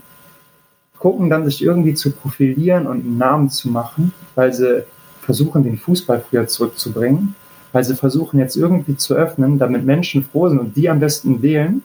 gucken 1.00 1.30
dann 1.32 1.46
sich 1.46 1.64
irgendwie 1.64 1.96
zu 1.96 2.12
profilieren 2.12 2.86
und 2.86 3.04
einen 3.04 3.18
Namen 3.18 3.50
zu 3.50 3.70
machen, 3.70 4.14
weil 4.36 4.54
sie 4.54 4.84
versuchen, 5.22 5.64
den 5.64 5.80
Fußball 5.80 6.24
früher 6.30 6.48
zurückzubringen, 6.48 7.36
weil 7.72 7.84
sie 7.84 7.96
versuchen 7.96 8.40
jetzt 8.40 8.56
irgendwie 8.56 8.96
zu 8.96 9.16
öffnen, 9.16 9.58
damit 9.58 9.84
Menschen 9.84 10.24
froh 10.24 10.50
sind 10.50 10.60
und 10.60 10.78
die 10.78 10.90
am 10.90 11.00
besten 11.00 11.42
wählen. 11.42 11.82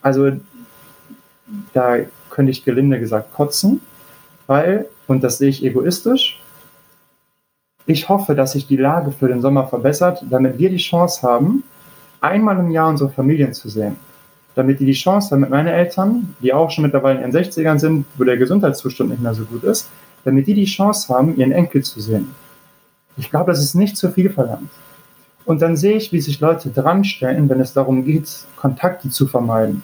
Also 0.00 0.30
da 1.72 1.96
könnte 2.30 2.52
ich 2.52 2.64
gelinde 2.64 3.00
gesagt 3.00 3.32
kotzen, 3.32 3.80
weil, 4.46 4.86
und 5.08 5.24
das 5.24 5.38
sehe 5.38 5.48
ich 5.48 5.64
egoistisch, 5.64 6.40
ich 7.88 8.08
hoffe, 8.10 8.34
dass 8.34 8.52
sich 8.52 8.66
die 8.66 8.76
Lage 8.76 9.12
für 9.12 9.28
den 9.28 9.40
Sommer 9.40 9.66
verbessert, 9.66 10.22
damit 10.28 10.58
wir 10.58 10.68
die 10.68 10.76
Chance 10.76 11.26
haben, 11.26 11.64
einmal 12.20 12.58
im 12.58 12.70
Jahr 12.70 12.90
unsere 12.90 13.08
Familien 13.08 13.54
zu 13.54 13.70
sehen. 13.70 13.96
Damit 14.54 14.78
die 14.78 14.84
die 14.84 14.92
Chance 14.92 15.30
haben, 15.30 15.40
mit 15.40 15.48
meinen 15.48 15.68
Eltern, 15.68 16.36
die 16.42 16.52
auch 16.52 16.70
schon 16.70 16.82
mittlerweile 16.82 17.24
in 17.24 17.32
ihren 17.32 17.44
60ern 17.44 17.78
sind, 17.78 18.04
wo 18.18 18.24
der 18.24 18.36
Gesundheitszustand 18.36 19.08
nicht 19.08 19.22
mehr 19.22 19.32
so 19.32 19.44
gut 19.44 19.64
ist, 19.64 19.88
damit 20.24 20.46
die 20.46 20.52
die 20.52 20.66
Chance 20.66 21.12
haben, 21.14 21.34
ihren 21.36 21.50
Enkel 21.50 21.82
zu 21.82 21.98
sehen. 22.00 22.34
Ich 23.16 23.30
glaube, 23.30 23.52
das 23.52 23.62
ist 23.62 23.74
nicht 23.74 23.96
zu 23.96 24.10
viel 24.10 24.28
verlangt. 24.28 24.70
Und 25.46 25.62
dann 25.62 25.74
sehe 25.74 25.96
ich, 25.96 26.12
wie 26.12 26.20
sich 26.20 26.40
Leute 26.40 26.68
dranstellen, 26.68 27.48
wenn 27.48 27.60
es 27.60 27.72
darum 27.72 28.04
geht, 28.04 28.28
Kontakte 28.56 29.08
zu 29.08 29.26
vermeiden. 29.26 29.82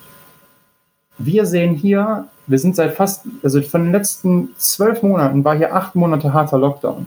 Wir 1.16 1.46
sehen 1.46 1.74
hier, 1.74 2.26
wir 2.46 2.58
sind 2.58 2.76
seit 2.76 2.92
fast, 2.92 3.24
also 3.42 3.62
von 3.62 3.84
den 3.84 3.92
letzten 3.92 4.50
zwölf 4.58 5.02
Monaten 5.02 5.42
war 5.42 5.56
hier 5.56 5.74
acht 5.74 5.94
Monate 5.94 6.34
harter 6.34 6.58
Lockdown. 6.58 7.06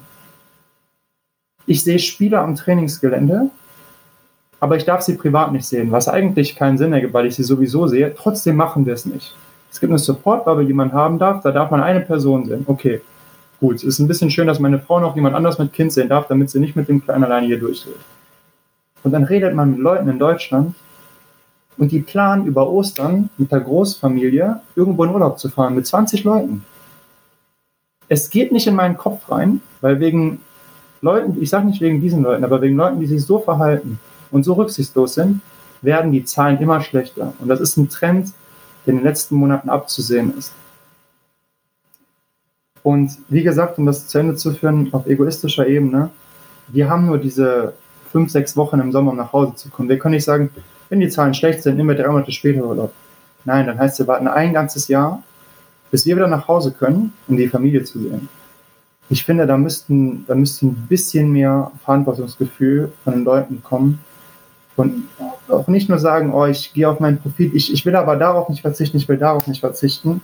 Ich 1.68 1.84
sehe 1.84 2.00
Spieler 2.00 2.42
am 2.42 2.56
Trainingsgelände, 2.56 3.52
aber 4.60 4.78
ich 4.78 4.86
darf 4.86 5.02
sie 5.02 5.16
privat 5.16 5.52
nicht 5.52 5.66
sehen, 5.66 5.92
was 5.92 6.08
eigentlich 6.08 6.56
keinen 6.56 6.78
Sinn 6.78 6.94
ergibt, 6.94 7.14
weil 7.14 7.28
ich 7.28 7.36
sie 7.36 7.44
sowieso 7.44 7.88
sehe. 7.88 8.16
Trotzdem 8.16 8.56
machen 8.56 8.86
wir 8.86 8.94
es 8.94 9.06
nicht. 9.06 9.36
Es 9.70 9.82
gibt 9.82 9.92
eine 9.92 10.00
Support-Bubble, 10.00 10.66
die 10.66 10.74
man 10.74 10.94
haben 10.94 11.20
darf, 11.20 11.44
da 11.44 11.52
darf 11.52 11.70
man 11.70 11.84
eine 11.84 12.00
Person 12.00 12.46
sehen. 12.46 12.64
Okay, 12.66 13.02
gut. 13.60 13.76
Es 13.76 13.84
ist 13.84 14.00
ein 14.00 14.08
bisschen 14.08 14.32
schön, 14.32 14.48
dass 14.48 14.60
meine 14.60 14.80
Frau 14.80 15.02
noch 15.02 15.16
jemand 15.16 15.36
anders 15.36 15.60
mit 15.60 15.74
Kind 15.74 15.92
sehen 15.92 16.08
darf, 16.08 16.28
damit 16.28 16.50
sie 16.50 16.60
nicht 16.60 16.78
mit 16.78 16.88
dem 16.88 17.04
Kleinen 17.04 17.26
alleine 17.26 17.48
hier 17.48 17.60
durchgeht. 17.60 17.98
Und 19.04 19.12
dann 19.12 19.26
redet 19.26 19.54
man 19.54 19.72
mit 19.72 19.80
Leuten 19.80 20.08
in 20.08 20.20
Deutschland 20.20 20.74
und 21.78 21.92
die 21.92 22.00
planen 22.00 22.46
über 22.46 22.70
Ostern 22.70 23.30
mit 23.38 23.52
der 23.52 23.60
Großfamilie 23.60 24.62
irgendwo 24.76 25.04
in 25.04 25.12
Urlaub 25.12 25.38
zu 25.38 25.50
fahren 25.50 25.76
mit 25.76 25.86
20 25.86 26.24
Leuten. 26.24 26.66
Es 28.08 28.30
geht 28.30 28.54
nicht 28.54 28.68
in 28.68 28.76
meinen 28.76 28.96
Kopf 28.96 29.30
rein, 29.30 29.62
weil 29.82 30.00
wegen 30.00 30.40
Leuten, 31.02 31.42
ich 31.42 31.50
sage 31.50 31.68
nicht 31.68 31.82
wegen 31.82 32.02
diesen 32.02 32.24
Leuten, 32.24 32.44
aber 32.44 32.62
wegen 32.62 32.76
Leuten, 32.76 33.00
die 33.00 33.08
sich 33.08 33.24
so 33.24 33.40
verhalten 33.40 34.00
und 34.32 34.44
so 34.44 34.54
rücksichtslos 34.54 35.14
sind, 35.14 35.42
werden 35.82 36.12
die 36.12 36.26
Zahlen 36.26 36.60
immer 36.60 36.82
schlechter. 36.82 37.34
Und 37.40 37.48
das 37.48 37.60
ist 37.60 37.78
ein 37.78 37.90
Trend, 37.90 38.32
der 38.86 38.94
in 38.94 39.00
den 39.00 39.06
letzten 39.06 39.36
Monaten 39.36 39.70
abzusehen 39.70 40.36
ist. 40.38 40.54
Und 42.84 43.18
wie 43.28 43.44
gesagt, 43.44 43.78
um 43.78 43.86
das 43.86 44.08
zu 44.08 44.18
Ende 44.18 44.36
zu 44.36 44.54
führen, 44.54 44.94
auf 44.94 45.08
egoistischer 45.08 45.68
Ebene, 45.68 46.10
wir 46.68 46.90
haben 46.90 47.06
nur 47.06 47.18
diese 47.18 47.74
fünf, 48.12 48.32
sechs 48.32 48.56
Wochen 48.56 48.80
im 48.80 48.92
Sommer, 48.92 49.12
um 49.12 49.18
nach 49.18 49.34
Hause 49.34 49.56
zu 49.56 49.70
kommen. 49.70 49.90
Wir 49.90 50.00
können 50.00 50.16
nicht 50.16 50.24
sagen, 50.24 50.50
wenn 50.90 51.00
die 51.00 51.10
Zahlen 51.10 51.34
schlecht 51.34 51.64
sind, 51.64 51.76
nehmen 51.76 51.90
wir 51.90 52.02
drei 52.02 52.10
Monate 52.10 52.32
später 52.32 52.64
Urlaub. 52.64 52.94
Nein, 53.46 53.68
dann 53.68 53.78
heißt 53.78 53.94
es, 53.94 54.00
wir 54.00 54.08
warten 54.08 54.28
ein 54.28 54.54
ganzes 54.54 54.88
Jahr, 54.88 55.22
bis 55.92 56.06
wir 56.06 56.16
wieder 56.16 56.28
nach 56.28 56.48
Hause 56.48 56.72
können, 56.72 57.14
um 57.28 57.38
die 57.38 57.48
Familie 57.48 57.84
zu 57.84 58.00
sehen. 58.00 58.30
Ich 59.10 59.24
finde, 59.24 59.48
da 59.48 59.58
müssten, 59.58 60.26
da 60.28 60.36
müsste 60.36 60.68
ein 60.68 60.88
bisschen 60.90 61.32
mehr 61.32 61.72
Verantwortungsgefühl 61.84 62.92
von 63.04 63.14
den 63.14 63.24
Leuten 63.24 63.64
kommen, 63.64 64.00
und 64.78 65.08
auch 65.50 65.68
nicht 65.68 65.90
nur 65.90 65.98
sagen, 65.98 66.34
oh, 66.34 66.46
ich 66.46 66.72
gehe 66.72 66.88
auf 66.88 67.00
meinen 67.00 67.18
Profit, 67.18 67.54
ich, 67.56 67.74
ich 67.74 67.86
will 67.86 67.96
aber 67.96 68.16
darauf 68.16 68.48
nicht 68.48 68.62
verzichten, 68.62 68.98
ich 68.98 69.10
will 69.10 69.18
darauf 69.18 69.48
nicht 69.48 69.60
verzichten. 69.60 70.22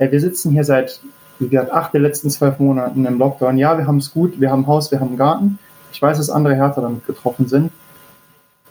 Ja, 0.00 0.10
wir 0.10 0.20
sitzen 0.20 0.50
hier 0.50 0.64
seit, 0.64 1.00
wie 1.38 1.48
gesagt, 1.48 1.70
acht 1.70 1.94
der 1.94 2.00
letzten 2.00 2.28
zwölf 2.28 2.58
Monaten 2.58 3.06
im 3.06 3.18
Lockdown. 3.18 3.56
Ja, 3.58 3.78
wir 3.78 3.86
haben 3.86 3.98
es 3.98 4.12
gut, 4.12 4.40
wir 4.40 4.50
haben 4.50 4.66
Haus, 4.66 4.90
wir 4.90 4.98
haben 4.98 5.16
Garten. 5.16 5.60
Ich 5.92 6.02
weiß, 6.02 6.18
dass 6.18 6.28
andere 6.28 6.56
härter 6.56 6.82
damit 6.82 7.06
getroffen 7.06 7.46
sind. 7.46 7.70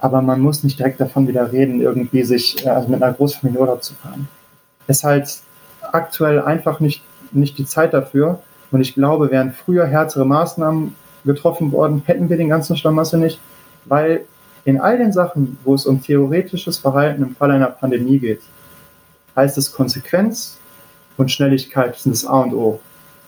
Aber 0.02 0.22
man 0.22 0.42
muss 0.42 0.64
nicht 0.64 0.78
direkt 0.78 1.00
davon 1.00 1.28
wieder 1.28 1.54
reden, 1.54 1.80
irgendwie 1.80 2.24
sich 2.24 2.66
äh, 2.66 2.70
also 2.70 2.90
mit 2.90 3.02
einer 3.02 3.14
Großfamilie 3.14 3.62
Urlaub 3.62 3.84
zu 3.84 3.94
fahren. 3.94 4.28
Es 4.88 4.98
ist 4.98 5.04
halt 5.06 5.40
aktuell 5.94 6.42
einfach 6.42 6.82
nicht, 6.82 7.02
nicht 7.32 7.58
die 7.58 7.66
Zeit 7.66 7.94
dafür. 7.94 8.42
Und 8.72 8.82
ich 8.82 8.94
glaube, 8.94 9.32
wären 9.32 9.52
früher 9.52 9.86
härtere 9.86 10.26
Maßnahmen 10.26 10.96
getroffen 11.26 11.72
worden, 11.72 12.04
hätten 12.06 12.30
wir 12.30 12.38
den 12.38 12.50
ganzen 12.50 12.76
Schlamassel 12.76 13.20
nicht, 13.20 13.40
weil 13.86 14.26
in 14.66 14.80
all 14.80 14.98
den 14.98 15.12
Sachen, 15.12 15.58
wo 15.64 15.76
es 15.76 15.86
um 15.86 16.02
theoretisches 16.02 16.78
Verhalten 16.80 17.24
im 17.24 17.36
Fall 17.36 17.52
einer 17.52 17.68
Pandemie 17.68 18.20
geht, 18.20 18.42
heißt 19.36 19.58
es 19.58 19.72
Konsequenz 19.72 20.58
und 21.18 21.32
Schnelligkeit 21.32 21.98
sind 21.98 22.14
das 22.14 22.26
A 22.26 22.42
und 22.42 22.54
O. 22.54 22.80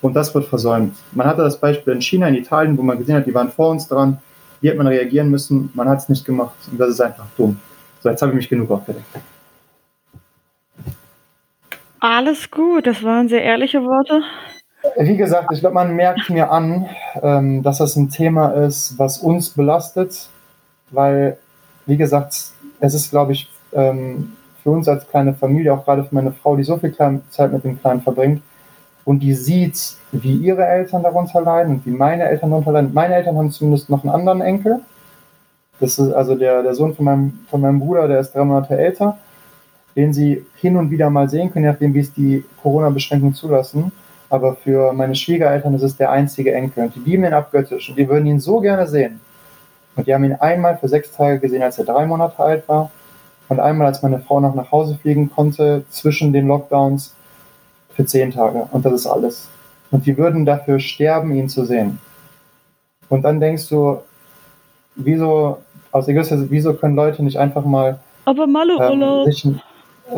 Und 0.02 0.16
das 0.16 0.36
wird 0.36 0.46
versäumt. 0.46 0.96
Man 1.14 1.28
hatte 1.28 1.44
das 1.44 1.60
Beispiel 1.60 1.94
in 1.94 2.02
China, 2.02 2.28
in 2.28 2.36
Italien, 2.36 2.78
wo 2.78 2.82
man 2.82 2.98
gesehen 2.98 3.16
hat, 3.16 3.26
die 3.26 3.34
waren 3.34 3.52
vor 3.52 3.70
uns 3.70 3.88
dran. 3.88 4.18
Wie 4.60 4.70
hat 4.70 4.78
man 4.78 4.88
reagieren 4.88 5.30
müssen? 5.30 5.72
Man 5.74 5.88
hat 5.88 6.00
es 6.00 6.10
nicht 6.10 6.26
gemacht. 6.26 6.56
Und 6.70 6.78
das 6.78 6.90
ist 6.90 7.02
einfach 7.02 7.26
dumm. 7.38 7.58
So, 8.02 8.10
jetzt 8.10 8.22
habe 8.22 8.32
ich 8.34 8.36
mich 8.36 8.50
genug 8.50 8.70
aufgedeckt. 8.70 9.06
Alles 12.02 12.52
gut, 12.52 12.86
das 12.86 13.02
waren 13.02 13.30
sehr 13.30 13.44
ehrliche 13.44 13.82
Worte. 13.82 14.24
Wie 14.98 15.18
gesagt, 15.18 15.52
ich 15.54 15.62
glaube, 15.62 15.76
man 15.76 15.96
merkt 15.96 16.30
mir 16.30 16.52
an, 16.52 16.88
ähm, 17.22 17.64
dass 17.64 17.78
das 17.78 17.96
ein 17.96 18.10
Thema 18.10 18.50
ist, 18.50 19.00
was 19.00 19.18
uns 19.20 19.50
belastet, 19.52 20.30
weil, 20.92 21.38
wie 21.86 21.98
gesagt, 21.98 22.52
es 22.80 22.94
ist, 22.94 23.10
glaube 23.10 23.32
ich, 23.32 23.50
ähm, 23.72 24.34
für 24.62 24.72
uns 24.72 24.88
als 24.88 25.08
kleine 25.08 25.34
Familie, 25.34 25.74
auch 25.74 25.86
gerade 25.86 26.04
für 26.04 26.14
meine 26.14 26.34
Frau, 26.34 26.56
die 26.56 26.64
so 26.64 26.78
viel 26.78 26.94
Zeit 26.94 27.52
mit 27.52 27.64
dem 27.64 27.80
Kleinen 27.80 28.02
verbringt 28.02 28.42
und 29.06 29.20
die 29.20 29.34
sieht, 29.34 29.96
wie 30.12 30.36
ihre 30.36 30.66
Eltern 30.66 31.04
darunter 31.04 31.42
leiden 31.42 31.76
und 31.76 31.86
wie 31.86 31.92
meine 31.92 32.24
Eltern 32.24 32.52
darunter 32.52 32.72
leiden. 32.72 32.94
Meine 32.94 33.16
Eltern 33.16 33.38
haben 33.38 33.52
zumindest 33.52 33.90
noch 33.90 34.04
einen 34.04 34.14
anderen 34.14 34.42
Enkel. 34.42 34.82
Das 35.80 35.98
ist 35.98 36.14
also 36.14 36.36
der, 36.36 36.64
der 36.64 36.76
Sohn 36.76 36.96
von 36.96 37.06
meinem, 37.06 37.40
von 37.50 37.60
meinem 37.62 37.80
Bruder, 37.80 38.08
der 38.08 38.20
ist 38.20 38.34
drei 38.34 38.44
Monate 38.44 38.78
älter, 38.78 39.18
den 39.96 40.14
sie 40.14 40.46
hin 40.56 40.78
und 40.78 40.92
wieder 40.92 41.10
mal 41.10 41.30
sehen 41.30 41.52
können, 41.52 41.66
nachdem 41.66 41.94
wie 41.94 42.00
es 42.00 42.14
die 42.14 42.46
Corona-Beschränkungen 42.62 43.34
zulassen. 43.34 43.92
Aber 44.34 44.56
für 44.56 44.94
meine 44.94 45.14
Schwiegereltern 45.14 45.76
ist 45.76 45.84
es 45.84 45.96
der 45.96 46.10
einzige 46.10 46.56
Enkel 46.56 46.86
und 46.86 46.96
die 46.96 47.02
lieben 47.02 47.24
ihn 47.24 47.36
abgöttisch 47.36 47.92
und 47.92 48.00
die 48.00 48.10
würden 48.10 48.26
ihn 48.26 48.40
so 48.40 48.62
gerne 48.62 48.88
sehen. 48.88 49.22
Und 49.96 50.08
die 50.08 50.14
haben 50.16 50.24
ihn 50.24 50.34
einmal 50.34 50.76
für 50.76 50.88
sechs 50.88 51.12
Tage 51.12 51.38
gesehen, 51.38 51.62
als 51.62 51.78
er 51.78 51.86
drei 51.86 52.08
Monate 52.08 52.40
alt 52.40 52.68
war. 52.68 52.90
Und 53.48 53.60
einmal, 53.60 53.86
als 53.86 54.02
meine 54.02 54.18
Frau 54.18 54.40
noch 54.40 54.56
nach 54.56 54.72
Hause 54.72 54.98
fliegen 55.00 55.30
konnte, 55.30 55.86
zwischen 55.92 56.34
den 56.34 56.48
Lockdowns, 56.48 57.14
für 57.92 58.08
zehn 58.08 58.32
Tage. 58.32 58.68
Und 58.72 58.84
das 58.86 58.94
ist 58.94 59.06
alles. 59.06 59.50
Und 59.92 60.08
die 60.08 60.18
würden 60.18 60.48
dafür 60.48 60.80
sterben, 60.80 61.36
ihn 61.36 61.48
zu 61.48 61.64
sehen. 61.66 62.00
Und 63.10 63.22
dann 63.22 63.40
denkst 63.40 63.70
du, 63.70 64.00
wieso, 64.96 65.60
aus 65.92 66.08
Egoismus, 66.08 66.48
wieso 66.50 66.74
können 66.74 66.96
Leute 66.96 67.22
nicht 67.22 67.38
einfach 67.38 67.66
mal. 67.66 68.00
Aber 68.26 68.48
Malle 68.48 68.78
ähm, 68.82 69.32
sich, 69.32 69.48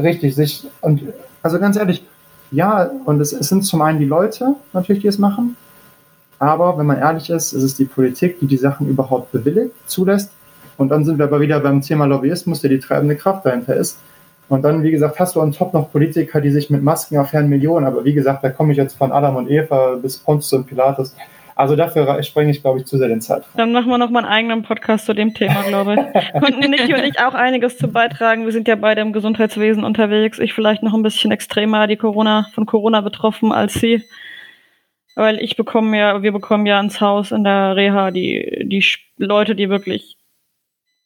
Richtig, 0.01 0.35
sich. 0.35 0.65
Und 0.79 1.01
also 1.43 1.59
ganz 1.59 1.75
ehrlich, 1.75 2.01
ja, 2.55 2.89
und 3.05 3.19
es, 3.21 3.33
es 3.33 3.49
sind 3.49 3.63
zum 3.63 3.81
einen 3.81 3.99
die 3.99 4.05
Leute 4.05 4.55
natürlich, 4.73 5.01
die 5.01 5.07
es 5.07 5.17
machen, 5.19 5.55
aber 6.39 6.77
wenn 6.77 6.85
man 6.85 6.97
ehrlich 6.97 7.29
ist, 7.29 7.53
ist 7.53 7.63
es 7.63 7.75
die 7.75 7.85
Politik, 7.85 8.39
die 8.39 8.47
die 8.47 8.57
Sachen 8.57 8.87
überhaupt 8.87 9.31
bewilligt, 9.31 9.71
zulässt. 9.87 10.31
Und 10.77 10.89
dann 10.89 11.05
sind 11.05 11.17
wir 11.17 11.25
aber 11.25 11.39
wieder 11.39 11.59
beim 11.59 11.81
Thema 11.81 12.05
Lobbyismus, 12.05 12.61
der 12.61 12.69
die 12.69 12.79
treibende 12.79 13.15
Kraft 13.15 13.45
dahinter 13.45 13.75
ist. 13.75 13.97
Und 14.49 14.63
dann, 14.63 14.83
wie 14.83 14.91
gesagt, 14.91 15.19
hast 15.19 15.35
du 15.35 15.41
on 15.41 15.53
top 15.53 15.73
noch 15.73 15.91
Politiker, 15.91 16.41
die 16.41 16.51
sich 16.51 16.69
mit 16.69 16.83
Masken 16.83 17.17
affären 17.17 17.49
Millionen. 17.49 17.85
Aber 17.85 18.03
wie 18.03 18.13
gesagt, 18.13 18.43
da 18.43 18.49
komme 18.49 18.73
ich 18.73 18.77
jetzt 18.77 18.97
von 18.97 19.11
Adam 19.11 19.37
und 19.37 19.49
Eva 19.49 19.95
bis 19.95 20.17
Pontius 20.17 20.53
und 20.53 20.67
Pilatus. 20.67 21.15
Also 21.55 21.77
dafür 21.77 22.21
sprenge 22.23 22.51
ich, 22.51 22.61
glaube 22.61 22.79
ich, 22.79 22.85
zu 22.85 22.97
sehr 22.97 23.07
den 23.07 23.21
Zeitraum. 23.21 23.49
Dann 23.55 23.71
machen 23.71 23.89
wir 23.89 23.97
noch 23.97 24.09
mal 24.09 24.19
einen 24.19 24.31
eigenen 24.31 24.63
Podcast 24.63 25.05
zu 25.05 25.13
dem 25.13 25.33
Thema, 25.33 25.63
glaube 25.63 25.93
ich. 25.93 26.31
Konnten 26.41 26.69
Niki 26.69 26.93
und 26.93 27.05
ich 27.05 27.19
auch 27.19 27.33
einiges 27.33 27.77
zu 27.77 27.87
beitragen. 27.87 28.43
Wir 28.43 28.51
sind 28.51 28.67
ja 28.67 28.75
beide 28.75 28.99
im 28.99 29.13
Gesundheitswesen 29.13 29.85
unterwegs. 29.85 30.37
Ich 30.39 30.53
vielleicht 30.53 30.83
noch 30.83 30.93
ein 30.93 31.01
bisschen 31.01 31.31
extremer 31.31 31.87
die 31.87 31.95
Corona, 31.95 32.47
von 32.53 32.65
Corona 32.65 32.99
betroffen 32.99 33.53
als 33.53 33.73
sie. 33.75 34.03
Weil 35.15 35.39
ich 35.39 35.55
bekomme 35.55 35.97
ja, 35.97 36.21
wir 36.21 36.33
bekommen 36.33 36.65
ja 36.65 36.77
ins 36.77 36.99
Haus 36.99 37.31
in 37.31 37.45
der 37.45 37.77
Reha 37.77 38.11
die, 38.11 38.65
die 38.65 38.83
Leute, 39.17 39.55
die 39.55 39.69
wirklich 39.69 40.17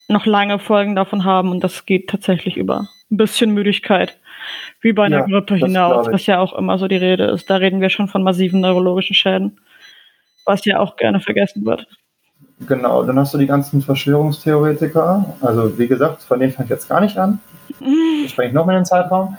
noch 0.08 0.26
lange 0.26 0.58
Folgen 0.58 0.96
davon 0.96 1.26
haben 1.26 1.52
und 1.52 1.64
das 1.64 1.86
geht 1.86 2.10
tatsächlich 2.10 2.58
über 2.58 2.90
ein 3.12 3.18
bisschen 3.18 3.54
Müdigkeit. 3.54 4.18
Wie 4.82 4.94
bei 4.94 5.04
einer 5.04 5.20
ja, 5.20 5.26
Grippe 5.26 5.56
hinaus, 5.56 6.08
was 6.12 6.26
ja 6.26 6.40
auch 6.40 6.54
immer 6.58 6.80
so 6.80 6.88
die 6.88 6.96
Rede 6.96 7.26
ist. 7.26 7.50
Da 7.50 7.58
reden 7.58 7.82
wir 7.82 7.90
schon 7.90 8.08
von 8.08 8.24
massiven 8.24 8.62
neurologischen 8.62 9.14
Schäden, 9.14 9.60
was 10.50 10.66
ja 10.66 10.80
auch 10.80 10.98
gerne 10.98 11.22
vergessen 11.22 11.66
wird. 11.66 11.88
Genau, 12.68 13.04
dann 13.04 13.18
hast 13.18 13.34
du 13.34 13.38
die 13.38 13.48
ganzen 13.48 13.82
Verschwörungstheoretiker. 13.82 15.38
Also 15.40 15.80
wie 15.80 15.88
gesagt, 15.88 16.24
von 16.24 16.40
denen 16.42 16.52
fange 16.52 16.66
ich 16.66 16.72
jetzt 16.72 16.90
gar 16.90 17.00
nicht 17.00 17.18
an. 17.18 17.40
Ich 18.26 18.32
spreche 18.32 18.54
noch 18.54 18.66
mal 18.66 18.74
in 18.74 18.80
den 18.80 18.86
Zeitraum. 18.86 19.38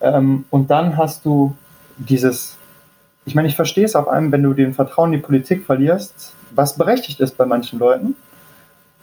Ähm, 0.00 0.44
und 0.50 0.70
dann 0.70 0.96
hast 0.96 1.24
du 1.24 1.56
dieses 1.96 2.56
ich 3.24 3.34
meine, 3.34 3.48
ich 3.48 3.56
verstehe 3.56 3.84
es 3.84 3.94
auf 3.94 4.08
einem, 4.08 4.32
wenn 4.32 4.42
du 4.42 4.52
den 4.52 4.74
Vertrauen 4.74 5.12
in 5.12 5.20
die 5.20 5.24
Politik 5.24 5.64
verlierst, 5.64 6.32
was 6.50 6.76
berechtigt 6.76 7.20
ist 7.20 7.36
bei 7.36 7.46
manchen 7.46 7.78
Leuten, 7.78 8.16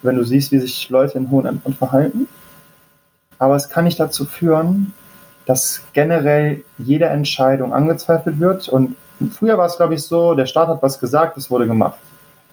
wenn 0.02 0.16
du 0.16 0.24
siehst, 0.24 0.52
wie 0.52 0.60
sich 0.60 0.90
Leute 0.90 1.18
in 1.18 1.30
hohen 1.32 1.46
Ämtern 1.46 1.74
verhalten. 1.74 2.28
Aber 3.38 3.56
es 3.56 3.70
kann 3.70 3.86
nicht 3.86 4.00
dazu 4.00 4.26
führen, 4.26 4.94
dass 5.46 5.82
generell 5.94 6.64
jede 6.78 7.06
Entscheidung 7.06 7.74
angezweifelt 7.74 8.40
wird. 8.40 8.68
Und 8.68 8.96
früher 9.38 9.58
war 9.58 9.66
es, 9.66 9.78
glaube 9.78 9.96
ich, 9.96 10.04
so, 10.04 10.34
der 10.34 10.46
Staat 10.46 10.68
hat 10.68 10.82
was 10.82 11.00
gesagt, 11.00 11.38
es 11.38 11.50
wurde 11.52 11.68
gemacht. 11.68 12.00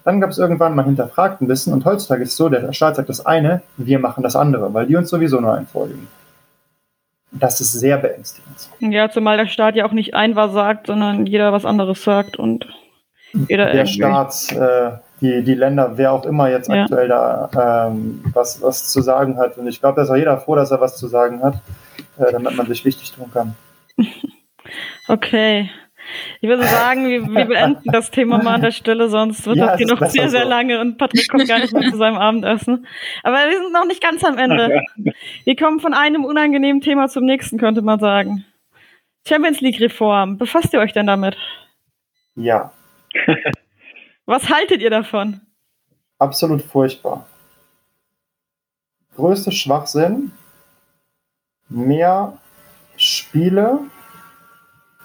Dann 0.03 0.21
gab 0.21 0.29
es 0.29 0.37
irgendwann 0.37 0.75
mal 0.75 0.85
hinterfragt 0.85 1.41
ein 1.41 1.47
bisschen 1.47 1.73
und 1.73 1.83
heutzutage 1.85 2.23
ist 2.23 2.31
es 2.31 2.37
so, 2.37 2.49
der 2.49 2.71
Staat 2.73 2.95
sagt 2.95 3.09
das 3.09 3.25
eine, 3.25 3.61
wir 3.75 3.99
machen 3.99 4.23
das 4.23 4.35
andere, 4.35 4.73
weil 4.73 4.85
die 4.87 4.95
uns 4.95 5.09
sowieso 5.09 5.39
nur 5.39 5.53
einen 5.53 5.67
vorlegen. 5.67 6.07
Das 7.31 7.59
ist 7.59 7.73
sehr 7.73 7.97
beängstigend. 7.97 8.69
Ja, 8.79 9.09
zumal 9.09 9.37
der 9.37 9.47
Staat 9.47 9.75
ja 9.75 9.85
auch 9.85 9.91
nicht 9.91 10.13
ein 10.13 10.35
was 10.35 10.53
sagt, 10.53 10.87
sondern 10.87 11.25
jeder 11.25 11.51
was 11.51 11.65
anderes 11.65 12.03
sagt 12.03 12.37
und 12.37 12.67
jeder 13.33 13.65
Der 13.65 13.75
irgendwie. 13.75 13.93
Staat, 13.93 14.51
äh, 14.53 14.91
die, 15.19 15.43
die 15.43 15.53
Länder, 15.55 15.97
wer 15.97 16.13
auch 16.13 16.25
immer 16.25 16.49
jetzt 16.49 16.69
ja. 16.69 16.83
aktuell 16.83 17.07
da 17.07 17.89
ähm, 17.89 18.23
was, 18.33 18.61
was 18.61 18.89
zu 18.89 19.01
sagen 19.01 19.37
hat. 19.37 19.57
Und 19.57 19.67
ich 19.67 19.81
glaube, 19.81 19.97
da 19.97 20.03
ist 20.03 20.09
auch 20.09 20.15
jeder 20.15 20.37
froh, 20.37 20.55
dass 20.55 20.71
er 20.71 20.79
was 20.79 20.97
zu 20.97 21.07
sagen 21.07 21.43
hat, 21.43 21.55
äh, 22.17 22.31
damit 22.31 22.55
man 22.55 22.67
sich 22.67 22.85
wichtig 22.85 23.11
tun 23.11 23.31
kann. 23.33 23.55
Okay. 25.09 25.69
Ich 26.41 26.47
würde 26.49 26.63
sagen, 26.63 27.07
wir, 27.07 27.23
wir 27.27 27.45
beenden 27.45 27.91
das 27.91 28.11
Thema 28.11 28.41
mal 28.41 28.55
an 28.55 28.61
der 28.61 28.71
Stelle, 28.71 29.09
sonst 29.09 29.45
wird 29.45 29.57
Ja, 29.57 29.67
das 29.67 29.77
hier 29.77 29.87
noch 29.87 29.99
sehr, 29.99 30.07
besser 30.07 30.29
sehr 30.29 30.43
so. 30.43 30.49
lange 30.49 30.79
und 30.81 30.97
Patrick 30.97 31.29
kommt 31.29 31.47
gar 31.47 31.59
nicht 31.59 31.73
mehr 31.73 31.89
zu 31.89 31.97
seinem 31.97 32.17
Abendessen. 32.17 32.87
Aber 33.23 33.37
wir 33.37 33.57
sind 33.61 33.73
noch 33.73 33.85
nicht 33.85 34.01
ganz 34.01 34.23
am 34.23 34.37
Ende. 34.37 34.81
Wir 35.43 35.55
kommen 35.55 35.79
von 35.79 35.93
einem 35.93 36.25
unangenehmen 36.25 36.81
Thema 36.81 37.07
zum 37.07 37.25
nächsten, 37.25 37.57
könnte 37.57 37.81
man 37.81 37.99
sagen. 37.99 38.45
Champions 39.27 39.59
League 39.61 39.79
Reform. 39.81 40.37
Befasst 40.37 40.73
ihr 40.73 40.79
euch 40.79 40.93
denn 40.93 41.07
damit? 41.07 41.37
Ja, 42.35 42.71
Was 44.25 44.49
haltet 44.49 44.81
ihr 44.81 44.89
davon? 44.89 45.41
absolut 46.19 46.61
furchtbar. 46.61 47.27
Größte 49.15 49.51
Schwachsinn. 49.51 50.31
Mehr 51.69 52.37
Spiele, 52.95 53.79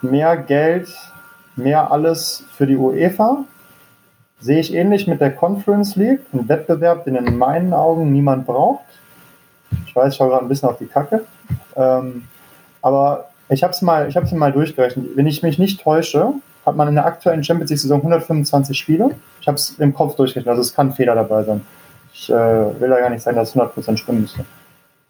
mehr 0.02 0.36
Geld, 0.36 0.88
mehr 1.56 1.90
alles 1.90 2.44
für 2.56 2.66
die 2.66 2.76
UEFA. 2.76 3.44
Sehe 4.40 4.58
ich 4.58 4.74
ähnlich 4.74 5.06
mit 5.06 5.20
der 5.20 5.32
Conference 5.32 5.94
League, 5.96 6.20
ein 6.32 6.48
Wettbewerb, 6.48 7.04
den 7.04 7.14
in 7.14 7.38
meinen 7.38 7.72
Augen 7.72 8.10
niemand 8.10 8.46
braucht. 8.46 8.84
Ich 9.86 9.94
weiß, 9.94 10.12
ich 10.12 10.16
schaue 10.16 10.30
gerade 10.30 10.44
ein 10.44 10.48
bisschen 10.48 10.68
auf 10.68 10.78
die 10.78 10.86
Kacke. 10.86 11.24
Ähm, 11.76 12.24
aber 12.80 13.28
ich 13.48 13.62
habe 13.62 13.72
es 13.72 13.82
mal, 13.82 14.08
ich 14.08 14.16
hab's 14.16 14.32
mal 14.32 14.52
durchgerechnet. 14.52 15.16
Wenn 15.16 15.26
ich 15.26 15.42
mich 15.42 15.58
nicht 15.58 15.80
täusche, 15.80 16.32
hat 16.66 16.76
man 16.76 16.88
in 16.88 16.94
der 16.94 17.06
aktuellen 17.06 17.44
Champions 17.44 17.70
League-Saison 17.70 18.00
125 18.00 18.76
Spiele. 18.76 19.10
Ich 19.40 19.48
habe 19.48 19.56
es 19.56 19.78
im 19.78 19.94
Kopf 19.94 20.16
durchgerechnet, 20.16 20.50
also 20.50 20.62
es 20.62 20.74
kann 20.74 20.92
Fehler 20.92 21.14
dabei 21.14 21.44
sein. 21.44 21.62
Ich 22.12 22.30
äh, 22.30 22.34
will 22.34 22.90
da 22.90 23.00
gar 23.00 23.10
nicht 23.10 23.22
sagen, 23.22 23.36
dass 23.36 23.50
es 23.50 23.56
100% 23.56 23.96
stimmen 23.96 24.22
müsste. 24.22 24.44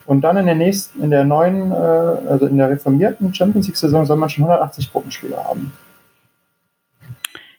Und 0.07 0.23
dann 0.23 0.37
in 0.37 0.47
der 0.47 0.55
nächsten, 0.55 1.03
in 1.03 1.11
der 1.11 1.25
neuen, 1.25 1.71
äh, 1.71 1.75
also 1.75 2.47
in 2.47 2.57
der 2.59 2.71
reformierten 2.71 3.33
Champions 3.33 3.67
League-Saison 3.67 4.05
soll 4.05 4.17
man 4.17 4.29
schon 4.29 4.45
180 4.45 4.91
Gruppenspiele 4.93 5.37
haben. 5.37 5.73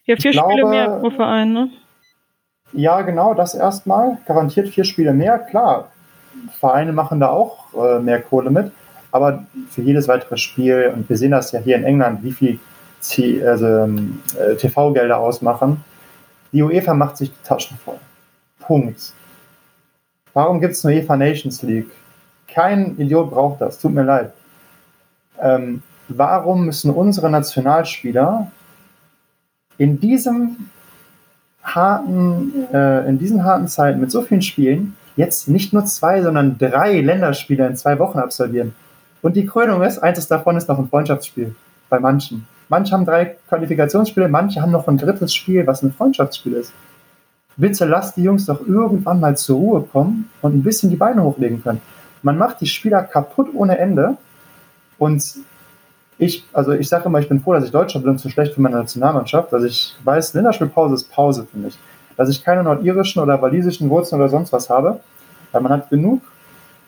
Ja, 0.05 0.15
vier 0.17 0.31
Ich 0.31 0.37
Spiele 0.37 0.55
glaube- 0.55 0.69
mehr 0.69 0.89
pro 0.99 1.09
Verein, 1.09 1.53
ne? 1.53 1.69
Ja, 2.73 3.01
genau, 3.01 3.33
das 3.33 3.53
erstmal. 3.55 4.17
Garantiert 4.25 4.67
vier 4.69 4.83
Spiele 4.83 5.13
mehr. 5.13 5.37
Klar, 5.39 5.89
Vereine 6.59 6.91
machen 6.91 7.19
da 7.19 7.29
auch 7.29 7.67
äh, 7.73 7.99
mehr 7.99 8.21
Kohle 8.21 8.49
mit, 8.49 8.71
aber 9.11 9.45
für 9.69 9.81
jedes 9.81 10.07
weitere 10.07 10.37
Spiel, 10.37 10.91
und 10.93 11.07
wir 11.07 11.15
sehen 11.17 11.31
das 11.31 11.51
ja 11.51 11.59
hier 11.59 11.75
in 11.77 11.83
England, 11.83 12.23
wie 12.23 12.31
viel 12.31 12.59
also, 13.45 13.67
ähm, 13.67 14.21
äh, 14.39 14.55
TV-Gelder 14.55 15.17
ausmachen, 15.17 15.83
die 16.51 16.63
UEFA 16.63 16.93
macht 16.93 17.17
sich 17.17 17.31
die 17.31 17.43
Taschen 17.47 17.77
voll. 17.77 17.99
Punkt. 18.59 19.13
Warum 20.33 20.59
gibt 20.61 20.73
es 20.73 20.85
eine 20.85 20.95
UEFA 20.95 21.15
Nations 21.17 21.61
League? 21.63 21.91
Kein 22.53 22.97
Idiot 22.97 23.31
braucht 23.31 23.61
das, 23.61 23.79
tut 23.79 23.93
mir 23.93 24.03
leid. 24.03 24.31
Ähm, 25.41 25.81
warum 26.07 26.65
müssen 26.65 26.91
unsere 26.91 27.29
Nationalspieler 27.29 28.51
in 29.77 29.99
diesem 29.99 30.69
harten, 31.63 32.67
äh, 32.73 33.07
in 33.07 33.17
diesen 33.17 33.43
harten 33.43 33.67
Zeiten 33.67 33.99
mit 33.99 34.11
so 34.11 34.21
vielen 34.21 34.41
Spielen 34.41 34.95
jetzt 35.15 35.47
nicht 35.47 35.73
nur 35.73 35.85
zwei, 35.85 36.21
sondern 36.21 36.57
drei 36.57 36.99
Länderspiele 37.01 37.65
in 37.65 37.75
zwei 37.75 37.97
Wochen 37.99 38.19
absolvieren. 38.19 38.75
Und 39.21 39.35
die 39.35 39.45
Krönung 39.45 39.81
ist, 39.83 39.99
eins 39.99 40.27
davon 40.27 40.57
ist 40.57 40.67
noch 40.67 40.77
ein 40.77 40.89
Freundschaftsspiel. 40.89 41.55
Bei 41.89 41.99
manchen. 41.99 42.47
Manche 42.69 42.93
haben 42.93 43.05
drei 43.05 43.37
Qualifikationsspiele, 43.47 44.27
manche 44.27 44.61
haben 44.61 44.71
noch 44.71 44.87
ein 44.87 44.97
drittes 44.97 45.33
Spiel, 45.33 45.65
was 45.67 45.83
ein 45.83 45.93
Freundschaftsspiel 45.93 46.53
ist. 46.53 46.73
Bitte 47.55 47.85
lasst 47.85 48.17
die 48.17 48.23
Jungs 48.23 48.45
doch 48.45 48.65
irgendwann 48.65 49.19
mal 49.19 49.37
zur 49.37 49.57
Ruhe 49.57 49.81
kommen 49.81 50.29
und 50.41 50.55
ein 50.55 50.63
bisschen 50.63 50.89
die 50.89 50.95
Beine 50.95 51.23
hochlegen 51.23 51.61
können. 51.61 51.81
Man 52.23 52.37
macht 52.37 52.61
die 52.61 52.65
Spieler 52.65 53.03
kaputt 53.03 53.49
ohne 53.53 53.77
Ende. 53.77 54.17
Und 54.97 55.35
ich, 56.17 56.45
also 56.53 56.71
ich 56.71 56.89
sage 56.89 57.05
immer, 57.05 57.19
ich 57.19 57.29
bin 57.29 57.41
froh, 57.41 57.53
dass 57.53 57.65
ich 57.65 57.71
Deutscher 57.71 57.99
bin 57.99 58.11
und 58.11 58.17
zu 58.17 58.29
schlecht 58.29 58.53
für 58.53 58.61
meine 58.61 58.77
Nationalmannschaft. 58.77 59.53
Dass 59.53 59.63
ich 59.63 59.95
weiß, 60.03 60.33
Länderspielpause 60.33 60.95
ist 60.95 61.11
Pause 61.11 61.45
für 61.49 61.57
mich. 61.57 61.77
Dass 62.17 62.29
ich 62.29 62.43
keine 62.43 62.63
nordirischen 62.63 63.21
oder 63.21 63.41
walisischen 63.41 63.89
Wurzeln 63.89 64.21
oder 64.21 64.29
sonst 64.29 64.51
was 64.51 64.69
habe. 64.69 64.99
Weil 65.51 65.61
man 65.61 65.71
hat 65.71 65.89
genug, 65.89 66.21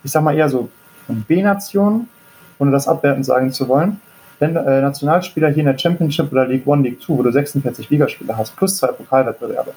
ich 0.03 0.11
sag 0.11 0.23
mal 0.23 0.35
eher 0.35 0.49
so 0.49 0.69
B-Nationen, 1.07 2.09
ohne 2.57 2.71
das 2.71 2.87
abwertend 2.87 3.25
sagen 3.25 3.51
zu 3.51 3.67
wollen, 3.67 3.99
denn 4.39 4.55
äh, 4.55 4.81
Nationalspieler 4.81 5.49
hier 5.49 5.59
in 5.59 5.65
der 5.65 5.77
Championship 5.77 6.31
oder 6.31 6.47
League 6.47 6.67
One, 6.67 6.83
League 6.83 6.99
Two, 6.99 7.17
wo 7.17 7.23
du 7.23 7.31
46 7.31 7.89
Ligaspieler 7.89 8.37
hast, 8.37 8.55
plus 8.55 8.77
zwei 8.77 8.87
Pokalwettbewerbe. 8.87 9.73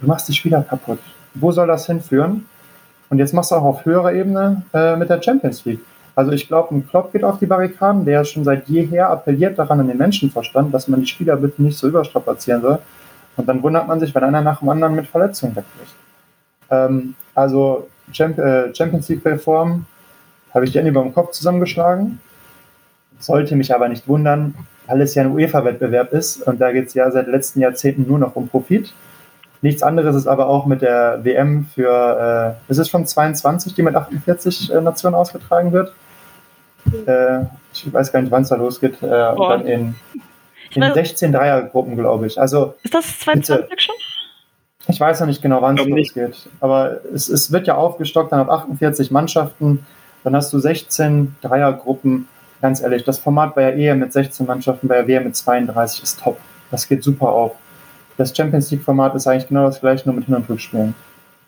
Du 0.00 0.06
machst 0.06 0.28
die 0.28 0.34
Spieler 0.34 0.62
kaputt. 0.62 0.98
Wo 1.34 1.52
soll 1.52 1.66
das 1.66 1.86
hinführen? 1.86 2.46
Und 3.10 3.18
jetzt 3.18 3.34
machst 3.34 3.50
du 3.50 3.56
auch 3.56 3.64
auf 3.64 3.84
höherer 3.84 4.12
Ebene 4.12 4.62
äh, 4.72 4.96
mit 4.96 5.10
der 5.10 5.20
Champions 5.20 5.64
League. 5.64 5.80
Also 6.14 6.32
ich 6.32 6.48
glaube, 6.48 6.74
ein 6.74 6.88
Klopp 6.88 7.12
geht 7.12 7.24
auf 7.24 7.38
die 7.38 7.46
Barrikaden, 7.46 8.04
der 8.04 8.24
schon 8.24 8.44
seit 8.44 8.68
jeher 8.68 9.10
appelliert 9.10 9.58
daran 9.58 9.80
an 9.80 9.88
den 9.88 9.98
Menschenverstand, 9.98 10.72
dass 10.72 10.88
man 10.88 11.00
die 11.00 11.06
Spieler 11.06 11.36
bitte 11.36 11.62
nicht 11.62 11.78
so 11.78 11.88
überstrapazieren 11.88 12.62
soll. 12.62 12.78
Und 13.36 13.48
dann 13.48 13.62
wundert 13.62 13.86
man 13.86 14.00
sich, 14.00 14.14
wenn 14.14 14.24
einer 14.24 14.42
nach 14.42 14.60
dem 14.60 14.68
anderen 14.68 14.94
mit 14.94 15.06
Verletzungen 15.06 15.56
wegbricht. 15.56 15.94
Ähm, 16.70 17.14
also 17.34 17.88
äh, 18.08 18.74
Champions 18.74 19.08
League 19.08 19.24
Reform 19.24 19.86
habe 20.52 20.64
ich 20.64 20.72
die 20.72 20.78
Hände 20.78 20.90
über 20.90 21.02
den 21.02 21.14
Kopf 21.14 21.32
zusammengeschlagen. 21.32 22.20
Sollte 23.18 23.56
mich 23.56 23.74
aber 23.74 23.88
nicht 23.88 24.08
wundern, 24.08 24.54
weil 24.86 25.00
es 25.00 25.14
ja 25.14 25.22
ein 25.22 25.32
UEFA-Wettbewerb 25.32 26.12
ist 26.12 26.42
und 26.42 26.60
da 26.60 26.72
geht 26.72 26.88
es 26.88 26.94
ja 26.94 27.10
seit 27.10 27.28
letzten 27.28 27.60
Jahrzehnten 27.60 28.06
nur 28.06 28.18
noch 28.18 28.36
um 28.36 28.48
Profit. 28.48 28.92
Nichts 29.62 29.82
anderes 29.82 30.16
ist 30.16 30.26
aber 30.26 30.48
auch 30.48 30.64
mit 30.66 30.80
der 30.82 31.20
WM 31.22 31.66
für, 31.74 32.56
äh, 32.68 32.70
ist 32.70 32.78
es 32.78 32.88
schon 32.88 33.06
22, 33.06 33.74
die 33.74 33.82
mit 33.82 33.94
48 33.94 34.72
äh, 34.72 34.80
Nationen 34.80 35.14
ausgetragen 35.14 35.72
wird? 35.72 35.92
Äh, 37.06 37.44
ich 37.72 37.92
weiß 37.92 38.10
gar 38.10 38.22
nicht, 38.22 38.30
wann 38.30 38.42
es 38.42 38.48
da 38.48 38.56
losgeht. 38.56 39.02
Äh, 39.02 39.06
und 39.32 39.48
dann 39.48 39.66
in, 39.66 39.94
in 40.74 40.82
weiß- 40.82 40.94
16 40.94 41.32
Dreiergruppen, 41.32 41.96
glaube 41.96 42.26
ich. 42.26 42.40
Also 42.40 42.74
Ist 42.82 42.94
das 42.94 43.18
22 43.20 43.66
schon? 43.80 43.94
ich 44.88 44.98
weiß 44.98 45.20
noch 45.20 45.26
nicht 45.26 45.42
genau, 45.42 45.60
wann 45.60 45.78
es 45.78 45.86
losgeht. 45.86 46.48
Aber 46.60 47.00
es, 47.14 47.28
es 47.28 47.52
wird 47.52 47.66
ja 47.66 47.74
aufgestockt 47.76 48.32
dann 48.32 48.40
auf 48.40 48.48
48 48.48 49.10
Mannschaften. 49.10 49.84
Dann 50.24 50.34
hast 50.34 50.52
du 50.52 50.58
16 50.58 51.36
Dreiergruppen. 51.42 52.28
Ganz 52.62 52.80
ehrlich, 52.82 53.04
das 53.04 53.18
Format 53.18 53.54
bei 53.54 53.70
der 53.70 53.76
EM 53.76 54.00
mit 54.00 54.12
16 54.12 54.46
Mannschaften, 54.46 54.88
bei 54.88 54.96
der 54.96 55.06
WM 55.06 55.24
mit 55.24 55.36
32 55.36 56.02
ist 56.02 56.20
top. 56.20 56.38
Das 56.70 56.88
geht 56.88 57.02
super 57.02 57.28
auf. 57.28 57.52
Das 58.20 58.36
Champions 58.36 58.70
League-Format 58.70 59.14
ist 59.14 59.26
eigentlich 59.26 59.48
genau 59.48 59.64
das 59.64 59.80
gleiche, 59.80 60.06
nur 60.06 60.14
mit 60.14 60.26
Hin- 60.26 60.34
und 60.34 60.46
Rückspielen. 60.46 60.94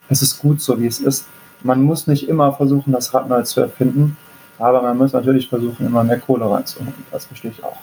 Es 0.09 0.23
ist 0.23 0.41
gut 0.41 0.59
so, 0.63 0.81
wie 0.81 0.87
es 0.87 1.01
ist. 1.01 1.29
Man 1.63 1.83
muss 1.83 2.07
nicht 2.07 2.31
immer 2.31 2.51
versuchen, 2.55 2.95
das 2.95 3.13
Rad 3.13 3.29
neu 3.29 3.43
zu 3.43 3.61
erfinden, 3.61 4.17
aber 4.59 4.81
man 4.81 4.97
muss 4.97 5.13
natürlich 5.13 5.51
versuchen, 5.51 5.85
immer 5.85 6.03
mehr 6.03 6.19
Kohle 6.19 6.51
reinzuholen. 6.51 6.95
Das 7.11 7.27
verstehe 7.27 7.51
ich 7.51 7.63
auch. 7.63 7.77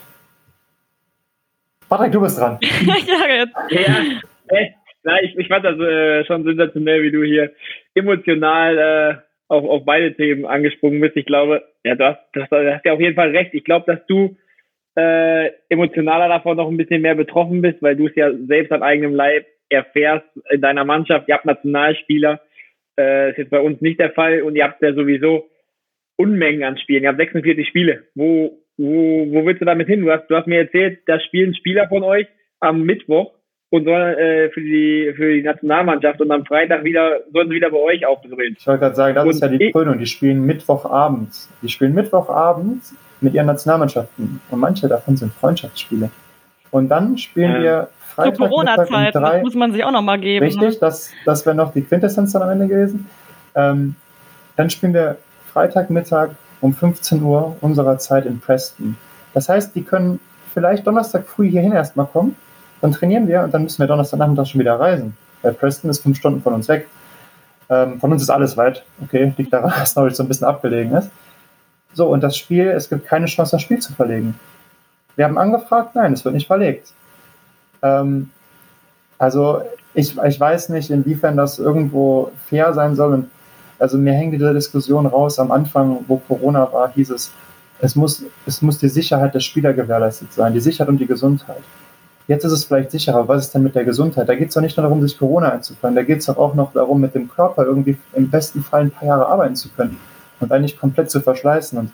Patrick, 1.88 2.14
du 2.14 2.22
bist 2.22 2.40
dran. 2.40 2.58
ja, 2.82 3.28
jetzt. 3.28 3.54
Ja, 3.70 4.58
echt. 4.58 4.74
Na, 5.04 5.22
ich, 5.22 5.38
ich 5.38 5.48
fand 5.48 5.66
das 5.66 5.78
äh, 5.78 6.26
schon 6.26 6.44
sensationell, 6.44 7.04
wie 7.04 7.12
du 7.12 7.24
hier 7.24 7.52
emotional 7.94 8.78
äh, 8.80 9.16
auf, 9.50 9.66
auf 9.66 9.86
beide 9.86 10.16
Themen 10.16 10.48
angesprungen 10.48 11.00
bist. 11.00 11.16
Ich 11.16 11.28
glaube, 11.28 11.64
ja, 11.84 11.94
du 11.94 12.06
hast, 12.06 12.20
du 12.34 12.42
hast, 12.42 12.52
du 12.52 12.74
hast 12.74 12.86
ja 12.86 12.94
auf 12.94 13.00
jeden 13.00 13.16
Fall 13.16 13.30
recht. 13.30 13.54
Ich 13.54 13.66
glaube, 13.66 13.86
dass 13.86 14.04
du 14.08 14.36
äh, 15.00 15.52
emotionaler 15.70 16.28
davon 16.28 16.58
noch 16.58 16.70
ein 16.70 16.78
bisschen 16.78 17.02
mehr 17.02 17.16
betroffen 17.16 17.62
bist, 17.62 17.82
weil 17.82 17.96
du 17.96 18.08
es 18.08 18.16
ja 18.16 18.32
selbst 18.48 18.72
an 18.72 18.84
eigenem 18.84 19.16
Leib 19.16 19.46
erfährst 19.70 20.26
in 20.50 20.62
deiner 20.62 20.84
Mannschaft. 20.84 21.28
Ihr 21.28 21.36
habt 21.36 21.46
Nationalspieler, 21.46 22.42
äh, 23.00 23.32
ist 23.32 23.38
jetzt 23.38 23.52
bei 23.52 23.62
uns 23.62 23.80
nicht 23.82 24.00
der 24.00 24.12
Fall 24.12 24.42
und 24.42 24.56
ihr 24.56 24.64
habt 24.64 24.82
ja 24.82 24.94
sowieso 24.94 25.48
Unmengen 26.18 26.64
an 26.64 26.78
Spielen. 26.78 27.04
Ihr 27.04 27.10
habt 27.10 27.20
46 27.20 27.68
Spiele. 27.68 28.04
Wo, 28.14 28.60
wo, 28.78 29.28
wo 29.32 29.46
willst 29.46 29.62
du 29.62 29.66
damit 29.66 29.88
hin? 29.88 30.02
Du 30.02 30.12
hast, 30.12 30.28
du 30.28 30.36
hast 30.36 30.48
mir 30.48 30.60
erzählt, 30.60 31.00
da 31.06 31.20
spielen 31.22 31.56
Spieler 31.56 31.88
von 31.88 32.04
euch 32.04 32.28
am 32.60 32.84
Mittwoch 32.84 33.32
und 33.70 33.86
sollen 33.86 34.18
äh, 34.18 34.50
für 34.50 34.62
die 34.62 35.14
für 35.16 35.34
die 35.34 35.44
Nationalmannschaft 35.44 36.20
und 36.20 36.32
am 36.32 36.46
Freitag 36.46 36.84
wieder 36.84 37.22
sollen 37.32 37.50
sie 37.50 37.56
wieder 37.56 37.70
bei 37.70 37.78
euch 37.78 38.06
aufdrehen. 38.06 38.58
Ich 38.60 38.68
wollte 38.68 38.82
gerade 38.82 38.96
sagen, 38.96 39.16
das 39.16 39.24
Und 39.24 39.30
ist 39.30 39.42
ja 39.42 39.48
die 39.48 39.72
Krönung. 39.72 39.98
Die 39.98 40.08
spielen 40.08 40.46
Mittwochabend. 40.46 41.30
Die 41.62 41.70
spielen 41.70 41.94
Mittwochabend 41.94 42.82
mit 43.22 43.34
ihren 43.34 43.48
Nationalmannschaften. 43.48 44.42
Und 44.50 44.60
manche 44.60 44.88
davon 44.88 45.18
sind 45.18 45.34
Freundschaftsspiele. 45.34 46.10
Und 46.72 46.90
dann 46.90 47.18
spielen 47.18 47.54
Ja. 47.56 47.62
wir 47.62 47.90
Zur 48.16 48.24
Freitag 48.26 48.40
um 48.40 48.48
Corona-Zeit, 48.50 49.16
das 49.16 49.22
drei. 49.24 49.42
muss 49.42 49.56
man 49.56 49.72
sich 49.72 49.84
auch 49.84 49.92
noch 49.92 50.02
mal 50.02 50.20
geben. 50.20 50.46
Ne? 50.46 50.52
Richtig, 50.52 50.80
das, 50.80 51.10
das 51.26 51.46
wäre 51.46 51.56
noch 51.56 51.74
die 51.74 51.82
Quintessenz 51.82 52.32
dann 52.34 52.42
am 52.44 52.50
Ende 52.50 52.68
gewesen. 52.68 53.08
Ähm, 53.56 53.96
dann 54.56 54.70
spielen 54.70 54.94
wir 54.94 55.18
Freitagmittag 55.54 56.30
um 56.62 56.74
15 56.74 57.22
Uhr 57.24 57.56
unserer 57.62 57.98
Zeit 57.98 58.26
in 58.26 58.40
Preston. 58.40 58.98
Das 59.34 59.50
heißt, 59.50 59.74
die 59.76 59.84
können 59.84 60.20
vielleicht 60.54 60.86
Donnerstag 60.86 61.26
früh 61.28 61.50
hierhin 61.50 61.72
erstmal 61.72 62.06
kommen, 62.08 62.36
dann 62.82 62.92
trainieren 62.92 63.28
wir 63.28 63.42
und 63.44 63.54
dann 63.54 63.64
müssen 63.64 63.80
wir 63.80 63.88
Donnerstagnachmittag 63.88 64.46
schon 64.48 64.60
wieder 64.62 64.80
reisen. 64.80 65.16
Weil 65.42 65.54
Preston 65.54 65.90
ist 65.90 66.02
fünf 66.04 66.18
Stunden 66.18 66.42
von 66.42 66.54
uns 66.54 66.68
weg. 66.68 66.88
Ähm, 67.70 68.00
von 68.00 68.12
uns 68.12 68.22
ist 68.22 68.30
alles 68.30 68.58
weit. 68.58 68.84
Okay, 69.04 69.34
liegt 69.38 69.54
daran, 69.54 69.72
dass 69.80 69.96
Norwich 69.96 70.16
so 70.16 70.24
ein 70.24 70.28
bisschen 70.28 70.48
abgelegen 70.48 70.94
ist. 70.96 71.10
So, 71.94 72.08
und 72.08 72.22
das 72.22 72.38
Spiel, 72.38 72.68
es 72.68 72.90
gibt 72.90 73.06
keine 73.06 73.26
Chance, 73.26 73.52
das 73.52 73.62
Spiel 73.62 73.80
zu 73.80 73.94
verlegen. 73.94 74.40
Wir 75.16 75.26
haben 75.26 75.38
angefragt, 75.38 75.96
nein, 75.96 76.14
es 76.14 76.24
wird 76.24 76.36
nicht 76.36 76.48
verlegt. 76.48 76.94
Ähm, 77.82 78.30
also 79.18 79.62
ich, 79.94 80.18
ich 80.18 80.40
weiß 80.40 80.70
nicht, 80.70 80.92
inwiefern 80.92 81.36
das 81.36 81.60
irgendwo 81.60 82.32
fair 82.48 82.74
sein 82.74 82.96
soll. 82.96 83.14
Und 83.14 83.30
also 83.80 83.98
mir 83.98 84.14
hängt 84.14 84.34
diese 84.34 84.54
Diskussion 84.54 85.06
raus. 85.06 85.40
Am 85.40 85.52
Anfang, 85.52 86.06
wo 86.08 86.18
Corona 86.18 86.72
war, 86.72 86.92
hieß 86.94 87.10
es, 87.10 87.32
es 87.82 87.96
muss, 87.96 88.24
es 88.46 88.62
muss 88.62 88.78
die 88.78 88.90
Sicherheit 88.90 89.34
der 89.34 89.40
Spieler 89.40 89.74
gewährleistet 89.74 90.32
sein, 90.34 90.54
die 90.54 90.60
Sicherheit 90.60 90.90
und 90.90 90.98
die 91.00 91.08
Gesundheit. 91.08 91.64
Jetzt 92.28 92.44
ist 92.44 92.52
es 92.52 92.66
vielleicht 92.66 92.92
sicherer, 92.92 93.28
was 93.28 93.46
ist 93.46 93.56
denn 93.56 93.64
mit 93.64 93.74
der 93.74 93.86
Gesundheit? 93.86 94.30
Da 94.30 94.36
geht 94.36 94.50
es 94.50 94.54
doch 94.54 94.62
nicht 94.62 94.78
nur 94.78 94.84
darum, 94.84 95.02
sich 95.02 95.18
Corona 95.18 95.50
einzufangen, 95.52 95.96
da 95.96 96.04
geht 96.04 96.20
es 96.20 96.28
doch 96.28 96.38
auch 96.38 96.54
noch 96.54 96.74
darum, 96.74 97.02
mit 97.02 97.16
dem 97.16 97.28
Körper 97.28 97.66
irgendwie 97.66 97.98
im 98.14 98.30
besten 98.30 98.64
Fall 98.64 98.82
ein 98.82 98.92
paar 98.92 99.08
Jahre 99.08 99.26
arbeiten 99.26 99.56
zu 99.56 99.70
können 99.70 99.98
und 100.40 100.52
eigentlich 100.52 100.78
komplett 100.78 101.10
zu 101.10 101.22
verschleißen. 101.22 101.78
Und 101.78 101.92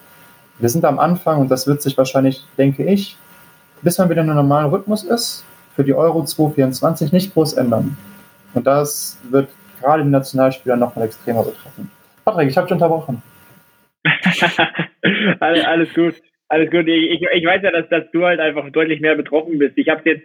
wir 0.59 0.69
sind 0.69 0.85
am 0.85 0.99
Anfang 0.99 1.41
und 1.41 1.51
das 1.51 1.67
wird 1.67 1.81
sich 1.81 1.97
wahrscheinlich, 1.97 2.45
denke 2.57 2.83
ich, 2.83 3.17
bis 3.81 3.97
man 3.97 4.09
wieder 4.09 4.21
in 4.21 4.29
einem 4.29 4.37
normalen 4.37 4.69
Rhythmus 4.69 5.03
ist, 5.03 5.45
für 5.75 5.83
die 5.83 5.93
Euro 5.93 6.23
2024 6.23 7.11
nicht 7.11 7.33
groß 7.33 7.53
ändern. 7.53 7.97
Und 8.53 8.65
das 8.65 9.19
wird 9.29 9.49
gerade 9.81 10.03
die 10.03 10.09
Nationalspieler 10.09 10.77
nochmal 10.77 11.05
extremer 11.05 11.43
betreffen. 11.43 11.91
Patrick, 12.23 12.49
ich 12.49 12.57
habe 12.57 12.67
dich 12.67 12.73
unterbrochen. 12.73 13.21
alles, 15.39 15.65
alles 15.65 15.93
gut. 15.93 16.15
Alles 16.47 16.71
gut. 16.71 16.87
Ich, 16.87 17.21
ich 17.21 17.45
weiß 17.45 17.61
ja, 17.63 17.71
dass, 17.71 17.89
dass 17.89 18.09
du 18.11 18.25
halt 18.25 18.39
einfach 18.39 18.69
deutlich 18.69 19.01
mehr 19.01 19.15
betroffen 19.15 19.59
bist. 19.59 19.77
Ich 19.77 19.89
habe 19.89 20.01
jetzt 20.05 20.23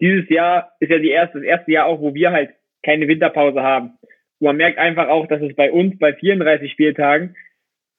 dieses 0.00 0.28
Jahr 0.28 0.72
ist 0.80 0.90
ja 0.90 0.98
die 0.98 1.10
erste, 1.10 1.38
das 1.38 1.46
erste 1.46 1.72
Jahr 1.72 1.86
auch, 1.86 2.00
wo 2.00 2.14
wir 2.14 2.30
halt 2.30 2.50
keine 2.84 3.08
Winterpause 3.08 3.62
haben. 3.62 3.98
Und 4.38 4.46
man 4.46 4.56
merkt 4.56 4.78
einfach 4.78 5.08
auch, 5.08 5.26
dass 5.26 5.40
es 5.42 5.54
bei 5.54 5.72
uns 5.72 5.98
bei 5.98 6.12
34 6.12 6.70
Spieltagen 6.70 7.34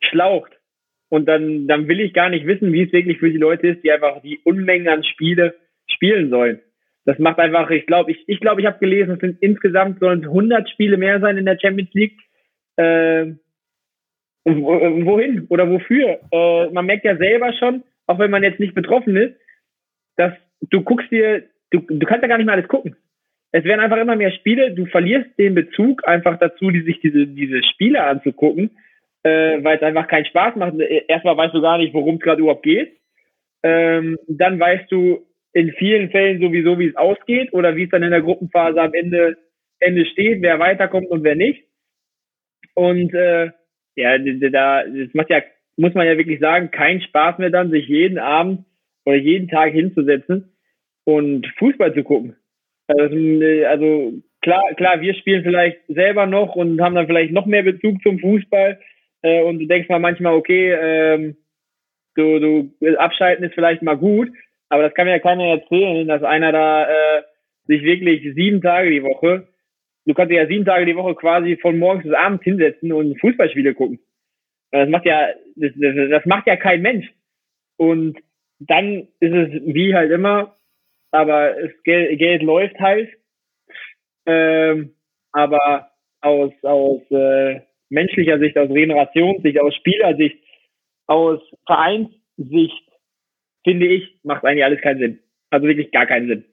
schlaucht. 0.01 0.51
Und 1.09 1.27
dann, 1.27 1.67
dann 1.67 1.87
will 1.87 2.01
ich 2.01 2.13
gar 2.13 2.29
nicht 2.29 2.45
wissen, 2.45 2.73
wie 2.73 2.83
es 2.83 2.91
wirklich 2.91 3.19
für 3.19 3.31
die 3.31 3.37
Leute 3.37 3.67
ist, 3.67 3.83
die 3.83 3.91
einfach 3.91 4.21
die 4.21 4.39
Unmengen 4.43 4.89
an 4.89 5.03
Spiele 5.03 5.55
spielen 5.87 6.29
sollen. 6.29 6.59
Das 7.05 7.17
macht 7.19 7.39
einfach, 7.39 7.69
ich 7.69 7.85
glaube, 7.85 8.11
ich, 8.11 8.23
ich 8.27 8.41
glaube, 8.41 8.59
ich 8.59 8.67
habe 8.67 8.79
gelesen, 8.79 9.13
es 9.13 9.19
sind 9.19 9.41
insgesamt 9.41 9.99
sollen 9.99 10.25
100 10.25 10.69
Spiele 10.69 10.97
mehr 10.97 11.21
sein 11.21 11.37
in 11.37 11.45
der 11.45 11.57
Champions 11.57 11.93
League. 11.93 12.17
Äh, 12.75 13.35
wohin 14.43 15.45
oder 15.49 15.69
wofür? 15.69 16.19
Äh, 16.31 16.69
man 16.71 16.85
merkt 16.85 17.05
ja 17.05 17.15
selber 17.15 17.53
schon, 17.53 17.83
auch 18.07 18.19
wenn 18.19 18.31
man 18.31 18.43
jetzt 18.43 18.59
nicht 18.59 18.75
betroffen 18.75 19.15
ist, 19.15 19.35
dass 20.17 20.33
du 20.69 20.81
guckst 20.81 21.09
dir, 21.11 21.43
du, 21.71 21.79
du 21.79 22.05
kannst 22.05 22.23
ja 22.23 22.27
gar 22.27 22.37
nicht 22.37 22.45
mehr 22.45 22.55
alles 22.55 22.67
gucken. 22.67 22.95
Es 23.51 23.63
werden 23.63 23.79
einfach 23.79 23.97
immer 23.97 24.15
mehr 24.15 24.31
Spiele, 24.31 24.73
du 24.73 24.85
verlierst 24.85 25.29
den 25.37 25.55
Bezug 25.55 26.05
einfach 26.07 26.37
dazu, 26.37 26.69
die, 26.71 26.81
sich 26.81 26.99
diese, 26.99 27.25
diese 27.25 27.63
Spiele 27.63 28.03
anzugucken, 28.03 28.71
äh, 29.23 29.63
weil 29.63 29.77
es 29.77 29.83
einfach 29.83 30.07
keinen 30.07 30.25
Spaß 30.25 30.55
macht. 30.55 30.79
Erstmal 30.79 31.37
weißt 31.37 31.53
du 31.53 31.61
gar 31.61 31.77
nicht, 31.77 31.93
worum 31.93 32.15
es 32.15 32.21
gerade 32.21 32.41
überhaupt 32.41 32.63
geht. 32.63 32.97
Ähm, 33.63 34.17
dann 34.27 34.59
weißt 34.59 34.91
du 34.91 35.25
in 35.53 35.71
vielen 35.73 36.11
Fällen 36.11 36.39
sowieso, 36.39 36.77
wie 36.77 36.87
es 36.87 36.95
ausgeht 36.95 37.51
oder 37.53 37.75
wie 37.75 37.83
es 37.83 37.89
dann 37.89 38.03
in 38.03 38.11
der 38.11 38.21
Gruppenphase 38.21 38.81
am 38.81 38.93
Ende, 38.93 39.37
Ende 39.79 40.05
steht, 40.05 40.41
wer 40.41 40.59
weiterkommt 40.59 41.09
und 41.09 41.23
wer 41.23 41.35
nicht. 41.35 41.63
Und 42.75 43.13
äh, 43.13 43.49
ja, 43.95 44.17
da, 44.19 44.83
das 44.83 45.13
macht 45.13 45.29
ja, 45.31 45.41
muss 45.77 45.95
man 45.95 46.05
ja 46.05 46.17
wirklich 46.17 46.39
sagen, 46.39 46.69
keinen 46.69 47.01
Spaß 47.01 47.39
mehr 47.39 47.49
dann, 47.49 47.71
sich 47.71 47.87
jeden 47.87 48.19
Abend 48.19 48.65
oder 49.05 49.15
jeden 49.15 49.47
Tag 49.47 49.71
hinzusetzen 49.71 50.53
und 51.05 51.47
Fußball 51.57 51.93
zu 51.93 52.03
gucken. 52.03 52.35
Also, 52.87 53.15
also 53.67 54.13
klar, 54.41 54.61
klar, 54.75 55.01
wir 55.01 55.13
spielen 55.15 55.43
vielleicht 55.43 55.79
selber 55.87 56.25
noch 56.25 56.55
und 56.55 56.79
haben 56.81 56.95
dann 56.95 57.07
vielleicht 57.07 57.31
noch 57.31 57.45
mehr 57.45 57.63
Bezug 57.63 58.01
zum 58.03 58.19
Fußball. 58.19 58.79
Äh, 59.21 59.43
und 59.43 59.59
du 59.59 59.67
denkst 59.67 59.89
mal 59.89 59.99
manchmal, 59.99 60.33
okay, 60.33 60.73
ähm, 60.73 61.37
du, 62.15 62.39
du 62.39 62.97
abschalten 62.99 63.45
ist 63.45 63.55
vielleicht 63.55 63.81
mal 63.81 63.97
gut, 63.97 64.29
aber 64.69 64.83
das 64.83 64.93
kann 64.93 65.05
mir 65.05 65.13
ja 65.13 65.19
keiner 65.19 65.45
erzählen, 65.45 66.07
dass 66.07 66.23
einer 66.23 66.51
da 66.51 66.89
äh, 66.89 67.23
sich 67.65 67.83
wirklich 67.83 68.21
sieben 68.35 68.61
Tage 68.61 68.89
die 68.89 69.03
Woche 69.03 69.47
du 70.07 70.13
kannst 70.13 70.33
ja 70.33 70.47
sieben 70.47 70.65
Tage 70.65 70.85
die 70.85 70.95
Woche 70.95 71.13
quasi 71.15 71.57
von 71.57 71.77
morgens 71.77 72.03
bis 72.03 72.13
abends 72.13 72.43
hinsetzen 72.43 72.91
und 72.91 73.19
Fußballspiele 73.19 73.75
gucken. 73.75 73.99
Das 74.71 74.89
macht 74.89 75.05
ja, 75.05 75.27
das, 75.55 75.71
das, 75.75 76.09
das 76.09 76.25
macht 76.25 76.47
ja 76.47 76.55
kein 76.55 76.81
Mensch. 76.81 77.05
Und 77.77 78.17
dann 78.59 79.07
ist 79.19 79.33
es 79.33 79.49
wie 79.65 79.93
halt 79.93 80.11
immer, 80.11 80.57
aber 81.11 81.57
es, 81.57 81.71
Geld, 81.83 82.17
Geld 82.17 82.41
läuft 82.41 82.79
halt. 82.79 83.09
Ähm, 84.25 84.95
aber 85.31 85.91
aus, 86.21 86.51
aus 86.63 87.01
äh, 87.11 87.61
menschlicher 87.89 88.39
Sicht, 88.39 88.57
aus 88.57 88.69
Generationssicht, 88.69 89.59
aus 89.59 89.75
Spielersicht, 89.75 90.37
aus 91.07 91.39
Vereinssicht, 91.65 92.83
finde 93.63 93.87
ich, 93.87 94.19
macht 94.23 94.43
eigentlich 94.45 94.65
alles 94.65 94.81
keinen 94.81 94.99
Sinn. 94.99 95.19
Also 95.49 95.67
wirklich 95.67 95.91
gar 95.91 96.05
keinen 96.05 96.27
Sinn. 96.27 96.45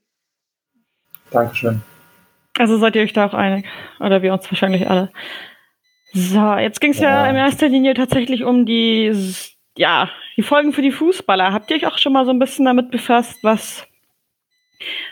Dankeschön. 1.30 1.82
Also 2.58 2.76
seid 2.78 2.94
ihr 2.94 3.02
euch 3.02 3.12
da 3.12 3.26
auch 3.26 3.34
einig? 3.34 3.66
Oder 3.98 4.22
wir 4.22 4.32
uns 4.32 4.50
wahrscheinlich 4.50 4.88
alle. 4.88 5.10
So, 6.12 6.54
jetzt 6.54 6.80
ging 6.80 6.92
es 6.92 7.00
ja. 7.00 7.24
ja. 7.24 7.30
in 7.30 7.36
erster 7.36 7.68
Linie 7.68 7.94
tatsächlich 7.94 8.44
um 8.44 8.66
die, 8.66 9.12
ja, 9.76 10.10
die 10.36 10.42
Folgen 10.42 10.72
für 10.72 10.82
die 10.82 10.92
Fußballer. 10.92 11.52
Habt 11.52 11.70
ihr 11.70 11.76
euch 11.76 11.86
auch 11.86 11.98
schon 11.98 12.12
mal 12.12 12.24
so 12.24 12.30
ein 12.30 12.38
bisschen 12.38 12.64
damit 12.64 12.92
befasst, 12.92 13.42
was 13.42 13.88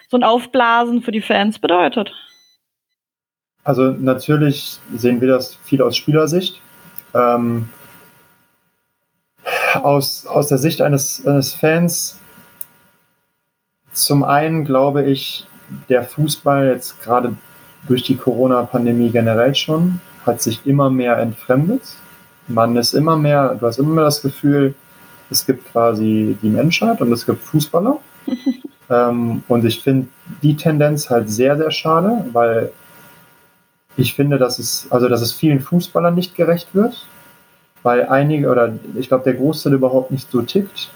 so 0.09 0.17
ein 0.17 0.23
Aufblasen 0.23 1.03
für 1.03 1.11
die 1.11 1.21
Fans 1.21 1.59
bedeutet? 1.59 2.13
Also 3.65 3.91
natürlich 3.91 4.81
sehen 4.95 5.21
wir 5.21 5.29
das 5.29 5.55
viel 5.65 5.83
aus 5.83 5.97
Spielersicht. 5.97 6.61
Ähm, 7.15 7.69
aus, 9.75 10.27
aus 10.27 10.49
der 10.49 10.59
Sicht 10.59 10.81
eines, 10.81 11.25
eines 11.27 11.55
Fans, 11.55 12.19
zum 13.93 14.25
einen 14.25 14.65
glaube 14.65 15.05
ich, 15.05 15.47
der 15.89 16.05
Fußball 16.05 16.67
jetzt 16.69 17.01
gerade 17.03 17.37
durch 17.89 18.03
die 18.03 18.17
Corona-Pandemie 18.17 19.11
generell 19.11 19.55
schon 19.55 20.01
hat 20.27 20.41
sich 20.41 20.67
immer 20.67 20.91
mehr 20.91 21.19
entfremdet. 21.19 21.83
Man 22.49 22.77
ist 22.77 22.93
immer 22.93 23.17
mehr, 23.17 23.57
du 23.59 23.67
hast 23.67 23.79
immer 23.79 23.95
mehr 23.95 24.05
das 24.05 24.23
Gefühl, 24.23 24.75
es 25.31 25.47
gibt 25.47 25.71
quasi 25.73 26.37
die 26.43 26.49
Menschheit 26.49 27.01
und 27.01 27.11
es 27.13 27.27
gibt 27.27 27.43
Fußballer. 27.43 27.99
ähm, 28.91 29.43
und 29.49 29.65
ich 29.65 29.83
finde 29.83 30.09
die 30.43 30.57
Tendenz 30.57 31.11
halt 31.11 31.31
sehr, 31.31 31.57
sehr 31.57 31.71
schade, 31.71 32.25
weil 32.33 32.73
ich 33.97 34.15
finde, 34.15 34.39
dass 34.39 34.59
es, 34.59 34.87
also 34.91 35.09
dass 35.09 35.23
es 35.23 35.33
vielen 35.33 35.61
Fußballern 35.61 36.15
nicht 36.15 36.35
gerecht 36.35 36.75
wird, 36.75 37.07
weil 37.83 38.07
einige 38.07 38.51
oder 38.51 38.73
ich 38.97 39.09
glaube 39.09 39.25
der 39.25 39.35
Großteil 39.35 39.75
überhaupt 39.75 40.11
nicht 40.11 40.31
so 40.31 40.43
tickt. 40.43 40.91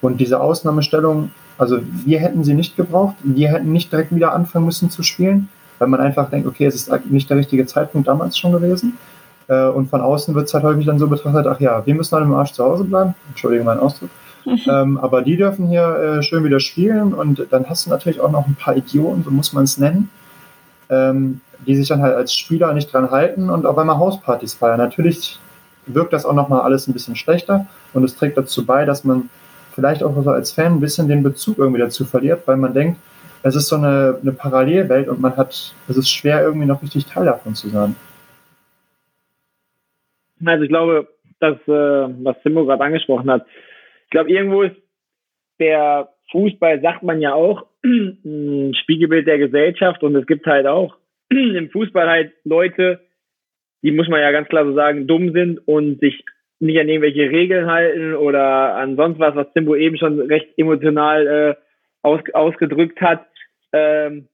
Und 0.00 0.20
diese 0.20 0.40
Ausnahmestellung 0.40 1.30
also 1.58 1.78
wir 2.04 2.18
hätten 2.18 2.44
sie 2.44 2.54
nicht 2.54 2.76
gebraucht. 2.76 3.14
Wir 3.22 3.50
hätten 3.50 3.72
nicht 3.72 3.92
direkt 3.92 4.14
wieder 4.14 4.32
anfangen 4.32 4.66
müssen 4.66 4.90
zu 4.90 5.02
spielen, 5.02 5.48
weil 5.78 5.88
man 5.88 6.00
einfach 6.00 6.30
denkt, 6.30 6.46
okay, 6.46 6.66
es 6.66 6.74
ist 6.74 6.90
nicht 7.06 7.30
der 7.30 7.36
richtige 7.36 7.66
Zeitpunkt 7.66 8.08
damals 8.08 8.36
schon 8.36 8.52
gewesen. 8.52 8.98
Äh, 9.48 9.66
und 9.66 9.88
von 9.88 10.00
außen 10.00 10.34
wird 10.34 10.48
es 10.48 10.54
halt 10.54 10.64
häufig 10.64 10.86
dann 10.86 10.98
so 10.98 11.08
betrachtet, 11.08 11.46
ach 11.46 11.60
ja, 11.60 11.84
wir 11.86 11.94
müssen 11.94 12.16
halt 12.16 12.24
im 12.24 12.34
Arsch 12.34 12.52
zu 12.52 12.64
Hause 12.64 12.84
bleiben. 12.84 13.14
Entschuldige 13.28 13.64
meinen 13.64 13.80
Ausdruck. 13.80 14.10
ähm, 14.44 14.98
aber 14.98 15.22
die 15.22 15.36
dürfen 15.36 15.68
hier 15.68 16.18
äh, 16.18 16.22
schön 16.24 16.42
wieder 16.42 16.58
spielen 16.58 17.14
und 17.14 17.46
dann 17.50 17.68
hast 17.68 17.86
du 17.86 17.90
natürlich 17.90 18.20
auch 18.20 18.32
noch 18.32 18.44
ein 18.48 18.56
paar 18.56 18.76
Idioten, 18.76 19.22
so 19.22 19.30
muss 19.30 19.52
man 19.52 19.62
es 19.62 19.78
nennen, 19.78 20.10
ähm, 20.90 21.40
die 21.66 21.76
sich 21.76 21.88
dann 21.88 22.02
halt 22.02 22.14
als 22.14 22.34
Spieler 22.34 22.72
nicht 22.72 22.92
dran 22.92 23.10
halten 23.10 23.50
und 23.50 23.66
auf 23.66 23.78
einmal 23.78 23.98
Hauspartys 23.98 24.54
feiern. 24.54 24.78
Natürlich 24.78 25.38
wirkt 25.86 26.12
das 26.12 26.24
auch 26.24 26.34
nochmal 26.34 26.62
alles 26.62 26.86
ein 26.86 26.92
bisschen 26.92 27.16
schlechter 27.16 27.66
und 27.92 28.04
es 28.04 28.16
trägt 28.16 28.36
dazu 28.36 28.64
bei, 28.64 28.84
dass 28.84 29.04
man 29.04 29.30
vielleicht 29.74 30.02
auch 30.02 30.26
als 30.26 30.52
Fan 30.52 30.74
ein 30.74 30.80
bisschen 30.80 31.08
den 31.08 31.22
Bezug 31.22 31.58
irgendwie 31.58 31.80
dazu 31.80 32.04
verliert, 32.04 32.46
weil 32.46 32.56
man 32.56 32.74
denkt, 32.74 32.98
es 33.42 33.56
ist 33.56 33.68
so 33.68 33.76
eine, 33.76 34.18
eine 34.22 34.32
Parallelwelt 34.32 35.08
und 35.08 35.20
man 35.20 35.36
hat, 35.36 35.74
es 35.88 35.96
ist 35.96 36.10
schwer 36.10 36.42
irgendwie 36.42 36.66
noch 36.66 36.82
richtig 36.82 37.06
Teil 37.06 37.24
davon 37.24 37.54
zu 37.54 37.68
sein. 37.68 37.96
Also 40.44 40.64
ich 40.64 40.68
glaube, 40.68 41.08
das, 41.40 41.56
äh, 41.66 42.24
was 42.24 42.36
Simbo 42.42 42.64
gerade 42.64 42.84
angesprochen 42.84 43.30
hat, 43.30 43.46
ich 44.04 44.10
glaube, 44.10 44.30
irgendwo 44.30 44.62
ist 44.62 44.76
der 45.58 46.08
Fußball, 46.30 46.80
sagt 46.80 47.02
man 47.02 47.20
ja 47.20 47.34
auch, 47.34 47.66
ein 47.84 48.74
Spiegelbild 48.82 49.26
der 49.26 49.38
Gesellschaft 49.38 50.02
und 50.02 50.14
es 50.16 50.26
gibt 50.26 50.46
halt 50.46 50.66
auch 50.66 50.96
im 51.56 51.70
Fußball 51.70 52.08
halt 52.08 52.32
Leute, 52.44 53.00
die 53.82 53.92
muss 53.92 54.08
man 54.08 54.20
ja 54.20 54.30
ganz 54.30 54.48
klar 54.48 54.64
so 54.64 54.74
sagen, 54.74 55.06
dumm 55.06 55.32
sind 55.32 55.66
und 55.66 56.00
sich 56.00 56.24
nicht 56.60 56.78
an 56.78 56.88
irgendwelche 56.88 57.28
Regeln 57.30 57.66
halten 57.66 58.14
oder 58.14 58.76
an 58.76 58.96
sonst 58.96 59.18
was, 59.18 59.34
was 59.34 59.52
Timbo 59.52 59.74
eben 59.74 59.98
schon 59.98 60.20
recht 60.20 60.48
emotional 60.56 61.26
äh, 61.26 61.54
aus, 62.02 62.20
ausgedrückt 62.32 63.00
hat. 63.00 63.26
Ähm, 63.72 64.28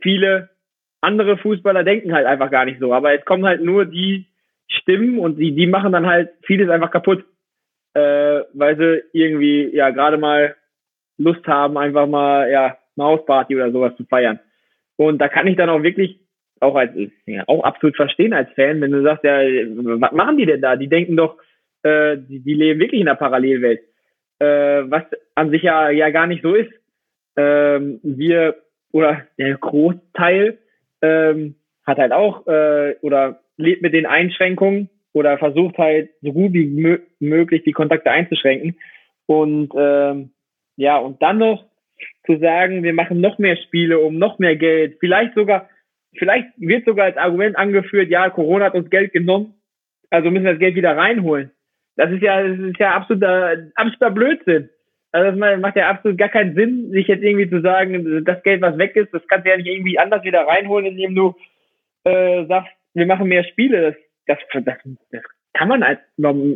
viele 0.00 0.50
andere 1.00 1.36
Fußballer 1.38 1.82
denken 1.82 2.12
halt 2.12 2.26
einfach 2.26 2.50
gar 2.50 2.64
nicht 2.64 2.78
so, 2.78 2.94
aber 2.94 3.12
es 3.12 3.24
kommen 3.24 3.44
halt 3.44 3.62
nur 3.62 3.84
die 3.84 4.26
Stimmen 4.68 5.18
und 5.18 5.38
die, 5.38 5.52
die 5.52 5.66
machen 5.66 5.92
dann 5.92 6.06
halt 6.06 6.30
vieles 6.42 6.70
einfach 6.70 6.92
kaputt, 6.92 7.24
äh, 7.94 8.42
weil 8.54 8.76
sie 8.76 9.02
irgendwie 9.12 9.74
ja 9.74 9.90
gerade 9.90 10.18
mal 10.18 10.54
Lust 11.18 11.46
haben, 11.46 11.76
einfach 11.76 12.06
mal 12.06 12.50
ja 12.50 12.78
eine 12.96 13.06
Hausparty 13.06 13.56
oder 13.56 13.72
sowas 13.72 13.96
zu 13.96 14.04
feiern. 14.04 14.38
Und 14.96 15.18
da 15.18 15.28
kann 15.28 15.48
ich 15.48 15.56
dann 15.56 15.68
auch 15.68 15.82
wirklich 15.82 16.20
auch 16.62 16.74
als 16.76 16.92
ja, 17.26 17.44
auch 17.46 17.64
absolut 17.64 17.96
verstehen 17.96 18.32
als 18.32 18.50
Fan, 18.52 18.80
wenn 18.80 18.92
du 18.92 19.02
sagst, 19.02 19.24
ja, 19.24 19.38
was 19.40 20.12
machen 20.12 20.36
die 20.36 20.46
denn 20.46 20.60
da? 20.60 20.76
Die 20.76 20.88
denken 20.88 21.16
doch, 21.16 21.36
äh, 21.82 22.16
die, 22.16 22.40
die 22.40 22.54
leben 22.54 22.80
wirklich 22.80 23.00
in 23.00 23.08
einer 23.08 23.16
Parallelwelt. 23.16 23.80
Äh, 24.38 24.90
was 24.90 25.04
an 25.34 25.50
sich 25.50 25.62
ja, 25.62 25.90
ja 25.90 26.10
gar 26.10 26.26
nicht 26.26 26.42
so 26.42 26.54
ist. 26.54 26.72
Ähm, 27.36 28.00
wir 28.02 28.56
oder 28.92 29.22
der 29.38 29.56
Großteil 29.56 30.58
ähm, 31.00 31.54
hat 31.84 31.98
halt 31.98 32.12
auch 32.12 32.46
äh, 32.46 32.96
oder 33.00 33.40
lebt 33.56 33.82
mit 33.82 33.94
den 33.94 34.06
Einschränkungen 34.06 34.90
oder 35.12 35.38
versucht 35.38 35.78
halt 35.78 36.10
so 36.22 36.32
gut 36.32 36.52
wie 36.52 36.66
mö 36.66 36.98
möglich 37.20 37.62
die 37.64 37.72
Kontakte 37.72 38.10
einzuschränken. 38.10 38.76
Und 39.26 39.72
ähm, 39.76 40.32
ja, 40.76 40.98
und 40.98 41.22
dann 41.22 41.38
noch 41.38 41.64
zu 42.26 42.38
sagen, 42.38 42.82
wir 42.82 42.94
machen 42.94 43.20
noch 43.20 43.38
mehr 43.38 43.56
Spiele 43.56 43.98
um 43.98 44.18
noch 44.18 44.38
mehr 44.38 44.56
Geld. 44.56 44.96
Vielleicht 45.00 45.34
sogar, 45.34 45.68
vielleicht 46.16 46.48
wird 46.56 46.84
sogar 46.84 47.06
als 47.06 47.16
Argument 47.16 47.56
angeführt, 47.56 48.10
ja, 48.10 48.30
Corona 48.30 48.66
hat 48.66 48.74
uns 48.74 48.90
Geld 48.90 49.12
genommen, 49.12 49.54
also 50.10 50.30
müssen 50.30 50.44
wir 50.44 50.52
das 50.52 50.60
Geld 50.60 50.74
wieder 50.74 50.96
reinholen. 50.96 51.50
Das 51.96 52.10
ist 52.10 52.22
ja, 52.22 52.42
das 52.46 52.58
ist 52.58 52.78
ja 52.78 52.94
absoluter, 52.94 53.56
absoluter 53.74 54.10
Blödsinn. 54.10 54.70
Also 55.12 55.38
das 55.38 55.60
macht 55.60 55.76
ja 55.76 55.90
absolut 55.90 56.16
gar 56.16 56.30
keinen 56.30 56.54
Sinn, 56.54 56.90
sich 56.90 57.06
jetzt 57.06 57.22
irgendwie 57.22 57.50
zu 57.50 57.60
sagen, 57.60 58.24
das 58.24 58.42
Geld, 58.42 58.62
was 58.62 58.78
weg 58.78 58.96
ist, 58.96 59.12
das 59.12 59.26
kannst 59.28 59.46
du 59.46 59.50
ja 59.50 59.58
nicht 59.58 59.68
irgendwie 59.68 59.98
anders 59.98 60.24
wieder 60.24 60.46
reinholen, 60.46 60.86
indem 60.86 61.14
du 61.14 61.34
äh, 62.04 62.46
sagst, 62.46 62.72
wir 62.94 63.06
machen 63.06 63.28
mehr 63.28 63.44
Spiele. 63.44 63.96
Das, 64.26 64.38
das, 64.52 64.64
das, 64.64 64.76
das 65.10 65.22
kann 65.52 65.68
man 65.68 65.82
als, 65.82 66.00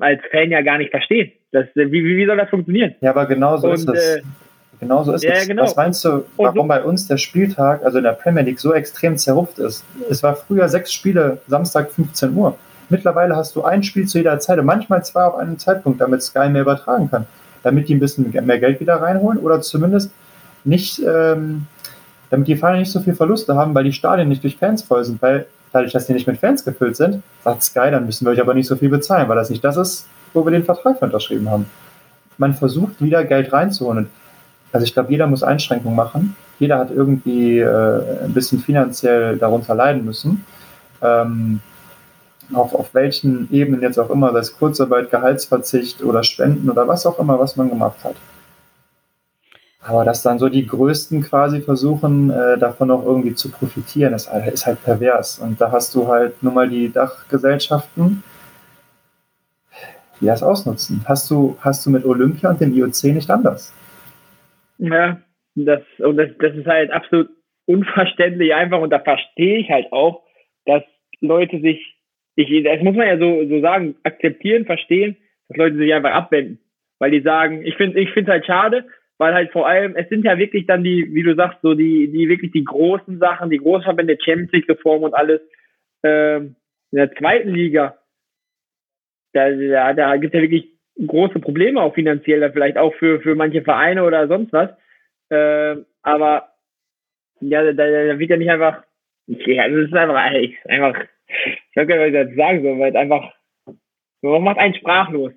als 0.01 0.23
Fan 0.31 0.51
ja 0.51 0.63
gar 0.63 0.79
nicht 0.79 0.91
verstehen. 0.91 1.33
Das, 1.53 1.67
wie, 1.75 2.05
wie 2.05 2.27
soll 2.27 2.37
das 2.39 2.49
funktionieren? 2.49 2.95
Ja, 3.01 3.11
aber 3.11 3.27
genau 3.27 3.57
so 3.59 3.73
ist 3.73 3.89
es. 3.89 4.17
Äh, 4.17 4.23
genau 4.81 5.05
so 5.05 5.13
ist 5.13 5.23
ja, 5.25 5.33
es. 5.33 5.47
Genau. 5.47 5.63
Was 5.63 5.77
meinst 5.77 6.05
du, 6.05 6.25
warum 6.37 6.57
so, 6.57 6.65
bei 6.65 6.83
uns 6.83 7.07
der 7.07 7.17
Spieltag, 7.17 7.85
also 7.85 7.99
in 7.99 8.05
der 8.05 8.13
Premier 8.13 8.43
League, 8.43 8.61
so 8.61 8.73
extrem 8.75 9.17
zerrupft 9.17 9.59
ist? 9.59 9.85
Es 10.11 10.23
war 10.23 10.37
früher 10.37 10.69
sechs 10.69 10.93
Spiele, 10.93 11.39
Samstag 11.49 11.91
15 11.91 12.35
Uhr. 12.35 12.57
Mittlerweile 12.89 13.35
hast 13.35 13.57
du 13.57 13.65
ein 13.65 13.83
Spiel 13.83 14.07
zu 14.07 14.19
jeder 14.19 14.39
Zeit 14.39 14.59
und 14.59 14.67
manchmal 14.67 15.05
zwei 15.05 15.25
auf 15.25 15.37
einem 15.37 15.59
Zeitpunkt, 15.59 16.01
damit 16.01 16.23
Sky 16.23 16.49
mehr 16.49 16.63
übertragen 16.63 17.11
kann 17.11 17.27
damit 17.67 17.89
die 17.89 17.97
ein 17.97 18.01
bisschen 18.01 18.31
mehr 18.31 18.61
Geld 18.61 18.79
wieder 18.79 19.03
reinholen 19.03 19.41
oder 19.41 19.61
zumindest 19.61 20.13
nicht, 20.63 21.03
ähm, 21.05 21.67
damit 22.31 22.47
die 22.47 22.55
Vereine 22.55 22.79
nicht 22.79 22.93
so 22.93 23.01
viel 23.01 23.17
Verluste 23.17 23.57
haben, 23.57 23.75
weil 23.75 23.83
die 23.83 23.93
Stadien 23.93 24.29
nicht 24.29 24.45
durch 24.45 24.57
Fans 24.57 24.83
voll 24.83 25.05
sind, 25.05 25.21
weil 25.21 25.47
dadurch, 25.73 25.93
dass 25.93 26.07
die 26.07 26.13
nicht 26.13 26.29
mit 26.29 26.39
Fans 26.39 26.65
gefüllt 26.65 26.95
sind, 26.95 27.25
sagt 27.43 27.65
Sky, 27.65 27.91
dann 27.91 28.07
müssen 28.07 28.25
wir 28.25 28.31
euch 28.31 28.41
aber 28.41 28.55
nicht 28.55 28.69
so 28.69 28.77
viel 28.77 28.89
bezahlen, 28.89 29.29
weil 29.29 29.35
das 29.35 29.51
nicht 29.51 29.65
das 29.65 29.77
ist, 29.77 30.07
wo 30.33 30.45
wir 30.45 30.53
den 30.53 30.65
Vertrag 30.65 31.03
unterschrieben 31.03 31.51
haben. 31.51 31.67
Man 32.39 32.55
versucht 32.55 33.03
wieder 33.03 33.25
Geld 33.25 33.53
reinzuholen. 33.53 34.11
Also 34.73 34.85
ich 34.85 34.93
glaube, 34.93 35.11
jeder 35.11 35.27
muss 35.27 35.43
Einschränkungen 35.43 35.97
machen. 35.97 36.37
Jeder 36.59 36.79
hat 36.79 36.91
irgendwie 36.91 37.59
äh, 37.59 38.25
ein 38.25 38.33
bisschen 38.33 38.61
finanziell 38.61 39.37
darunter 39.37 39.75
leiden 39.75 40.05
müssen. 40.05 40.45
Ähm, 41.03 41.61
auf, 42.53 42.75
auf 42.75 42.95
welchen 42.95 43.53
Ebenen 43.53 43.83
jetzt 43.83 43.99
auch 43.99 44.11
immer, 44.11 44.33
sei 44.33 44.39
es 44.39 44.57
Kurzarbeit, 44.57 45.11
Gehaltsverzicht 45.11 46.03
oder 46.03 46.23
Spenden 46.23 46.71
oder 46.71 46.87
was 46.87 47.07
auch 47.07 47.19
immer, 47.19 47.39
was 47.39 47.57
man 47.57 47.69
gemacht 47.69 48.05
hat. 48.05 48.15
Aber 49.83 50.05
dass 50.05 50.23
dann 50.23 50.39
so 50.39 50.49
die 50.49 50.67
Größten 50.67 51.23
quasi 51.23 51.61
versuchen, 51.61 52.31
äh, 52.31 52.59
davon 52.59 52.91
auch 52.91 53.05
irgendwie 53.05 53.35
zu 53.35 53.51
profitieren, 53.51 54.15
ist, 54.15 54.31
halt, 54.31 54.53
ist 54.53 54.67
halt 54.67 54.83
pervers. 54.83 55.39
Und 55.39 55.61
da 55.61 55.71
hast 55.71 55.95
du 55.95 56.09
halt 56.09 56.43
nur 56.43 56.53
mal 56.53 56.69
die 56.69 56.93
Dachgesellschaften, 56.93 58.25
die 60.21 60.27
das 60.27 60.43
ausnutzen. 60.43 61.05
Hast 61.05 61.31
du, 61.31 61.57
hast 61.61 61.87
du 61.87 61.91
mit 61.91 62.05
Olympia 62.05 62.51
und 62.51 62.61
dem 62.61 62.75
IOC 62.75 63.05
nicht 63.05 63.31
anders? 63.31 63.73
Ja, 64.79 65.21
das, 65.55 65.83
und 65.99 66.17
das, 66.17 66.31
das 66.39 66.55
ist 66.55 66.67
halt 66.67 66.91
absolut 66.91 67.31
unverständlich 67.67 68.55
einfach 68.55 68.81
und 68.81 68.91
da 68.91 69.01
verstehe 69.01 69.59
ich 69.59 69.71
halt 69.71 69.93
auch, 69.93 70.25
dass 70.67 70.83
Leute 71.21 71.61
sich 71.61 71.97
ich, 72.37 72.65
das 72.65 72.83
muss 72.83 72.95
man 72.95 73.07
ja 73.07 73.19
so, 73.19 73.49
so 73.49 73.61
sagen, 73.61 73.97
akzeptieren, 74.03 74.67
verstehen, 74.67 75.17
dass 75.49 75.57
Leute 75.57 75.77
sich 75.77 75.93
einfach 75.93 76.13
abwenden. 76.13 76.61
Weil 76.99 77.11
die 77.11 77.23
sagen, 77.23 77.65
ich 77.65 77.77
finde 77.77 77.99
ich 77.99 78.15
halt 78.15 78.47
schade, 78.47 78.85
weil 79.19 79.35
halt 79.35 79.53
vor 79.53 79.67
allem, 79.67 79.97
es 79.97 80.09
sind 80.09 80.25
ja 80.25 80.39
wirklich 80.39 80.67
dann 80.67 80.85
die, 80.85 81.15
wie 81.15 81.23
du 81.23 81.35
sagst, 81.35 81.59
so 81.63 81.75
die, 81.75 82.11
die 82.13 82.29
wirklich 82.29 82.53
die 82.53 82.65
großen 82.65 83.19
Sachen, 83.19 83.51
die 83.51 83.59
Großverbände, 83.59 84.19
Champions 84.23 84.53
League 84.53 84.69
Reform 84.69 85.03
und 85.03 85.15
alles, 85.15 85.41
ähm, 86.03 86.57
in 86.93 86.99
der 86.99 87.13
zweiten 87.15 87.51
Liga, 87.51 87.99
da, 89.33 89.51
da, 89.51 89.93
da 89.95 90.17
gibt 90.17 90.35
es 90.35 90.39
ja 90.39 90.43
wirklich 90.43 90.71
große 91.05 91.41
Probleme 91.41 91.81
auch 91.83 91.95
finanziell, 91.95 92.51
vielleicht 92.53 92.79
auch 92.79 92.95
für, 92.95 93.21
für 93.21 93.35
manche 93.35 93.63
Vereine 93.63 94.05
oder 94.05 94.29
sonst 94.29 94.53
was. 94.53 94.71
Äh, 95.29 95.83
aber 96.03 96.49
ja, 97.41 97.63
da, 97.65 97.73
da 97.73 98.19
wird 98.19 98.31
ja 98.31 98.37
nicht 98.37 98.51
einfach, 98.51 98.83
ja, 99.27 99.69
das 99.69 99.87
ist 99.87 99.95
einfach, 99.95 100.17
einfach 100.69 101.05
ich 101.29 101.77
weiß 101.77 101.89
gar 101.89 101.97
nicht, 101.97 102.01
was 102.01 102.09
ich 102.09 102.29
jetzt 102.29 102.37
sagen 102.37 102.63
soll, 102.63 102.79
weil 102.79 102.97
einfach, 102.97 103.33
man 104.23 104.43
macht 104.43 104.59
einen 104.59 104.75
sprachlos. 104.75 105.33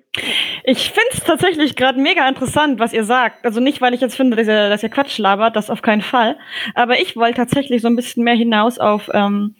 Ich 0.64 0.90
finde 0.90 1.08
es 1.12 1.20
tatsächlich 1.20 1.76
gerade 1.76 2.00
mega 2.00 2.28
interessant, 2.28 2.80
was 2.80 2.92
ihr 2.92 3.04
sagt. 3.04 3.44
Also 3.44 3.60
nicht, 3.60 3.80
weil 3.80 3.94
ich 3.94 4.00
jetzt 4.00 4.16
finde, 4.16 4.36
dass 4.36 4.48
ihr, 4.48 4.68
dass 4.68 4.82
ihr 4.82 4.88
Quatsch 4.88 5.18
labert, 5.18 5.56
das 5.56 5.70
auf 5.70 5.82
keinen 5.82 6.02
Fall. 6.02 6.36
Aber 6.74 7.00
ich 7.00 7.16
wollte 7.16 7.36
tatsächlich 7.36 7.82
so 7.82 7.88
ein 7.88 7.96
bisschen 7.96 8.24
mehr 8.24 8.34
hinaus 8.34 8.78
auf, 8.78 9.10
ähm, 9.12 9.54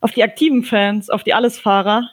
auf 0.00 0.12
die 0.12 0.22
aktiven 0.22 0.62
Fans, 0.62 1.10
auf 1.10 1.24
die 1.24 1.34
Allesfahrer. 1.34 2.10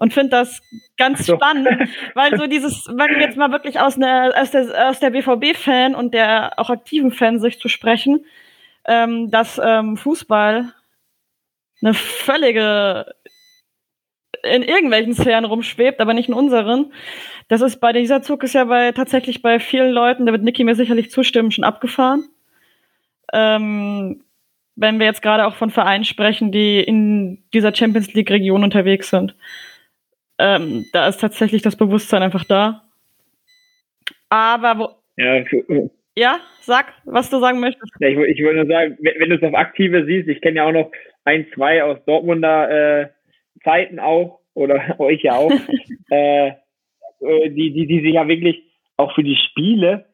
Und 0.00 0.14
finde 0.14 0.30
das 0.30 0.62
ganz 0.96 1.26
so. 1.26 1.36
spannend, 1.36 1.68
weil 2.14 2.36
so 2.38 2.46
dieses, 2.46 2.86
wenn 2.88 3.10
wir 3.10 3.20
jetzt 3.20 3.36
mal 3.36 3.52
wirklich 3.52 3.78
aus, 3.80 3.98
ne, 3.98 4.32
aus 4.34 4.50
der, 4.50 4.88
aus 4.88 4.98
der 4.98 5.10
BVB-Fan 5.10 5.94
und 5.94 6.14
der 6.14 6.58
auch 6.58 6.70
aktiven 6.70 7.12
Fansicht 7.12 7.60
zu 7.60 7.68
sprechen, 7.68 8.24
ähm, 8.86 9.30
dass 9.30 9.60
ähm, 9.62 9.98
Fußball 9.98 10.72
eine 11.82 11.94
völlige 11.94 13.14
in 14.42 14.62
irgendwelchen 14.62 15.12
Sphären 15.12 15.44
rumschwebt, 15.44 16.00
aber 16.00 16.14
nicht 16.14 16.30
in 16.30 16.34
unseren. 16.34 16.94
Das 17.48 17.60
ist 17.60 17.78
bei 17.78 17.92
dieser 17.92 18.22
Zug 18.22 18.42
ist 18.42 18.54
ja 18.54 18.64
bei 18.64 18.92
tatsächlich 18.92 19.42
bei 19.42 19.60
vielen 19.60 19.92
Leuten, 19.92 20.24
da 20.24 20.32
wird 20.32 20.42
Niki 20.42 20.64
mir 20.64 20.76
sicherlich 20.76 21.10
zustimmen, 21.10 21.50
schon 21.50 21.64
abgefahren. 21.64 22.24
Ähm, 23.34 24.24
wenn 24.76 24.98
wir 24.98 25.04
jetzt 25.04 25.20
gerade 25.20 25.46
auch 25.46 25.56
von 25.56 25.68
Vereinen 25.68 26.04
sprechen, 26.04 26.52
die 26.52 26.80
in 26.80 27.42
dieser 27.52 27.74
Champions 27.74 28.14
League 28.14 28.30
Region 28.30 28.64
unterwegs 28.64 29.10
sind. 29.10 29.34
Ähm, 30.40 30.86
da 30.94 31.06
ist 31.06 31.20
tatsächlich 31.20 31.60
das 31.60 31.76
Bewusstsein 31.76 32.22
einfach 32.22 32.44
da. 32.44 32.82
Aber 34.30 34.78
wo. 34.78 34.88
Ja, 35.16 35.44
ja, 36.16 36.40
sag, 36.62 36.94
was 37.04 37.28
du 37.28 37.40
sagen 37.40 37.60
möchtest. 37.60 37.92
Ja, 38.00 38.08
ich, 38.08 38.16
ich 38.16 38.40
würde 38.42 38.64
nur 38.64 38.66
sagen, 38.66 38.96
wenn, 39.00 39.20
wenn 39.20 39.30
du 39.30 39.36
es 39.36 39.42
auf 39.42 39.54
Aktive 39.54 40.06
siehst, 40.06 40.28
ich 40.28 40.40
kenne 40.40 40.56
ja 40.56 40.64
auch 40.64 40.72
noch 40.72 40.90
ein, 41.24 41.46
zwei 41.54 41.84
aus 41.84 41.98
Dortmunder 42.06 42.70
äh, 43.02 43.08
Zeiten 43.64 43.98
auch, 43.98 44.40
oder 44.54 44.80
euch 44.98 45.22
ja 45.22 45.34
auch, 45.34 45.52
äh, 46.10 46.48
äh, 46.48 47.50
die, 47.50 47.72
die, 47.72 47.86
die 47.86 48.00
sich 48.00 48.14
ja 48.14 48.26
wirklich 48.26 48.62
auch 48.96 49.14
für 49.14 49.22
die 49.22 49.36
Spiele, 49.36 50.06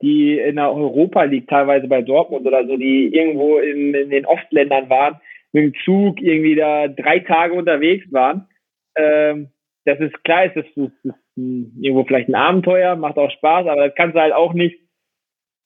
die 0.00 0.38
in 0.38 0.56
der 0.56 0.72
Europa 0.72 1.24
League 1.24 1.48
teilweise 1.48 1.86
bei 1.86 2.00
Dortmund 2.00 2.46
oder 2.46 2.66
so, 2.66 2.76
die 2.78 3.14
irgendwo 3.14 3.58
in, 3.58 3.94
in 3.94 4.08
den 4.08 4.24
Ostländern 4.24 4.88
waren, 4.88 5.20
mit 5.52 5.64
dem 5.64 5.74
Zug 5.84 6.20
irgendwie 6.20 6.54
da 6.54 6.88
drei 6.88 7.20
Tage 7.20 7.54
unterwegs 7.54 8.10
waren. 8.10 8.48
Ähm, 8.96 9.48
das 9.86 10.00
ist 10.00 10.24
klar, 10.24 10.46
es 10.46 10.56
ist, 10.56 10.76
es 10.76 10.90
ist 11.04 11.14
irgendwo 11.36 12.04
vielleicht 12.04 12.28
ein 12.28 12.34
Abenteuer, 12.34 12.96
macht 12.96 13.16
auch 13.16 13.30
Spaß, 13.30 13.66
aber 13.68 13.86
das 13.86 13.94
kannst 13.94 14.16
du 14.16 14.20
halt 14.20 14.32
auch 14.32 14.52
nicht 14.52 14.78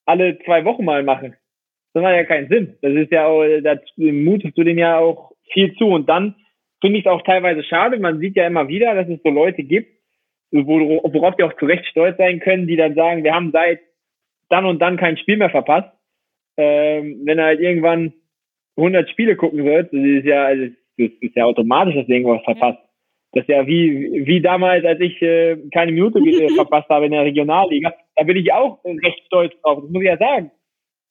alle 0.05 0.37
zwei 0.45 0.63
Wochen 0.63 0.85
mal 0.85 1.03
machen. 1.03 1.35
Das 1.93 2.03
macht 2.03 2.13
ja 2.13 2.23
keinen 2.23 2.47
Sinn. 2.47 2.77
Das 2.81 2.93
ist 2.93 3.11
ja 3.11 3.25
auch, 3.25 3.43
da 3.61 3.79
mutest 3.97 4.57
du 4.57 4.63
dem 4.63 4.77
ja 4.77 4.99
auch 4.99 5.31
viel 5.51 5.73
zu. 5.75 5.87
Und 5.87 6.07
dann 6.07 6.35
finde 6.81 6.99
ich 6.99 7.05
es 7.05 7.11
auch 7.11 7.23
teilweise 7.23 7.63
schade. 7.63 7.99
Man 7.99 8.19
sieht 8.19 8.35
ja 8.35 8.45
immer 8.45 8.67
wieder, 8.67 8.93
dass 8.93 9.09
es 9.09 9.21
so 9.23 9.29
Leute 9.29 9.63
gibt, 9.63 9.89
worauf 10.51 11.35
die 11.35 11.43
auch 11.43 11.57
zu 11.57 11.65
Recht 11.65 11.85
stolz 11.87 12.17
sein 12.17 12.39
können, 12.39 12.67
die 12.67 12.75
dann 12.75 12.93
sagen, 12.93 13.23
wir 13.23 13.33
haben 13.33 13.51
seit 13.51 13.79
dann 14.49 14.65
und 14.65 14.79
dann 14.79 14.97
kein 14.97 15.17
Spiel 15.17 15.37
mehr 15.37 15.49
verpasst. 15.49 15.89
Ähm, 16.57 17.21
wenn 17.25 17.39
er 17.39 17.45
halt 17.45 17.59
irgendwann 17.59 18.13
100 18.77 19.09
Spiele 19.09 19.35
gucken 19.35 19.65
wird, 19.65 19.91
das 19.91 20.01
ist 20.01 20.25
ja, 20.25 20.53
das 20.53 20.71
ist 20.97 21.35
ja 21.35 21.45
automatisch, 21.45 21.95
dass 21.95 22.05
du 22.05 22.13
irgendwas 22.13 22.43
verpasst. 22.43 22.79
Das 23.33 23.43
ist 23.43 23.49
ja 23.49 23.65
wie, 23.65 24.25
wie 24.25 24.41
damals, 24.41 24.83
als 24.85 24.99
ich 24.99 25.21
äh, 25.21 25.57
keine 25.73 25.91
Minute 25.91 26.19
verpasst 26.55 26.89
habe 26.89 27.05
in 27.05 27.11
der 27.11 27.23
Regionalliga. 27.23 27.93
Da 28.15 28.23
bin 28.23 28.37
ich 28.37 28.51
auch 28.51 28.83
recht 28.85 29.23
stolz 29.25 29.53
drauf. 29.61 29.79
Das 29.81 29.89
muss 29.89 30.01
ich 30.01 30.07
ja 30.07 30.17
sagen. 30.17 30.51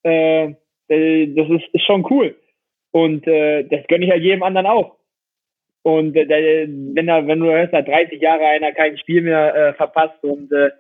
Äh, 0.02 0.54
äh, 0.88 1.34
das 1.34 1.48
ist, 1.48 1.74
ist 1.74 1.84
schon 1.84 2.06
cool. 2.10 2.36
Und 2.92 3.26
äh, 3.26 3.64
das 3.64 3.86
gönne 3.86 4.04
ich 4.04 4.10
ja 4.10 4.16
jedem 4.16 4.42
anderen 4.42 4.66
auch. 4.66 4.96
Und 5.82 6.14
äh, 6.16 6.68
wenn, 6.68 7.08
er, 7.08 7.26
wenn 7.26 7.40
du 7.40 7.46
hörst, 7.46 7.72
seit 7.72 7.88
30 7.88 8.20
Jahre 8.20 8.44
einer 8.44 8.72
kein 8.72 8.98
Spiel 8.98 9.22
mehr 9.22 9.54
äh, 9.54 9.72
verpasst 9.74 10.22
und 10.22 10.52
äh, 10.52 10.70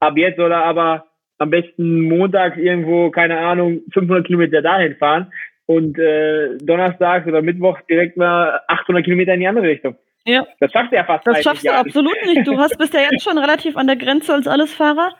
ab 0.00 0.16
jetzt 0.16 0.36
soll 0.36 0.52
er 0.52 0.64
aber 0.64 1.06
am 1.38 1.50
besten 1.50 2.02
Montag 2.02 2.56
irgendwo, 2.56 3.10
keine 3.10 3.38
Ahnung, 3.38 3.82
500 3.92 4.26
Kilometer 4.26 4.62
dahin 4.62 4.96
fahren 4.96 5.32
und 5.66 5.98
äh, 5.98 6.56
Donnerstag 6.58 7.26
oder 7.26 7.42
Mittwoch 7.42 7.78
direkt 7.90 8.16
mal 8.16 8.60
800 8.68 9.04
Kilometer 9.04 9.34
in 9.34 9.40
die 9.40 9.48
andere 9.48 9.68
Richtung. 9.68 9.96
Ja. 10.26 10.44
Das 10.58 10.72
schaffst 10.72 10.90
du 10.90 10.96
ja 10.96 11.04
fast 11.04 11.24
Das 11.24 11.42
schaffst 11.42 11.62
du 11.62 11.68
Jahren. 11.68 11.86
absolut 11.86 12.16
nicht. 12.26 12.46
Du 12.46 12.58
hast 12.58 12.76
bist 12.78 12.92
ja 12.92 13.00
jetzt 13.00 13.22
schon 13.22 13.38
relativ 13.38 13.76
an 13.76 13.86
der 13.86 13.94
Grenze 13.94 14.34
als 14.34 14.48
Allesfahrer. 14.48 15.14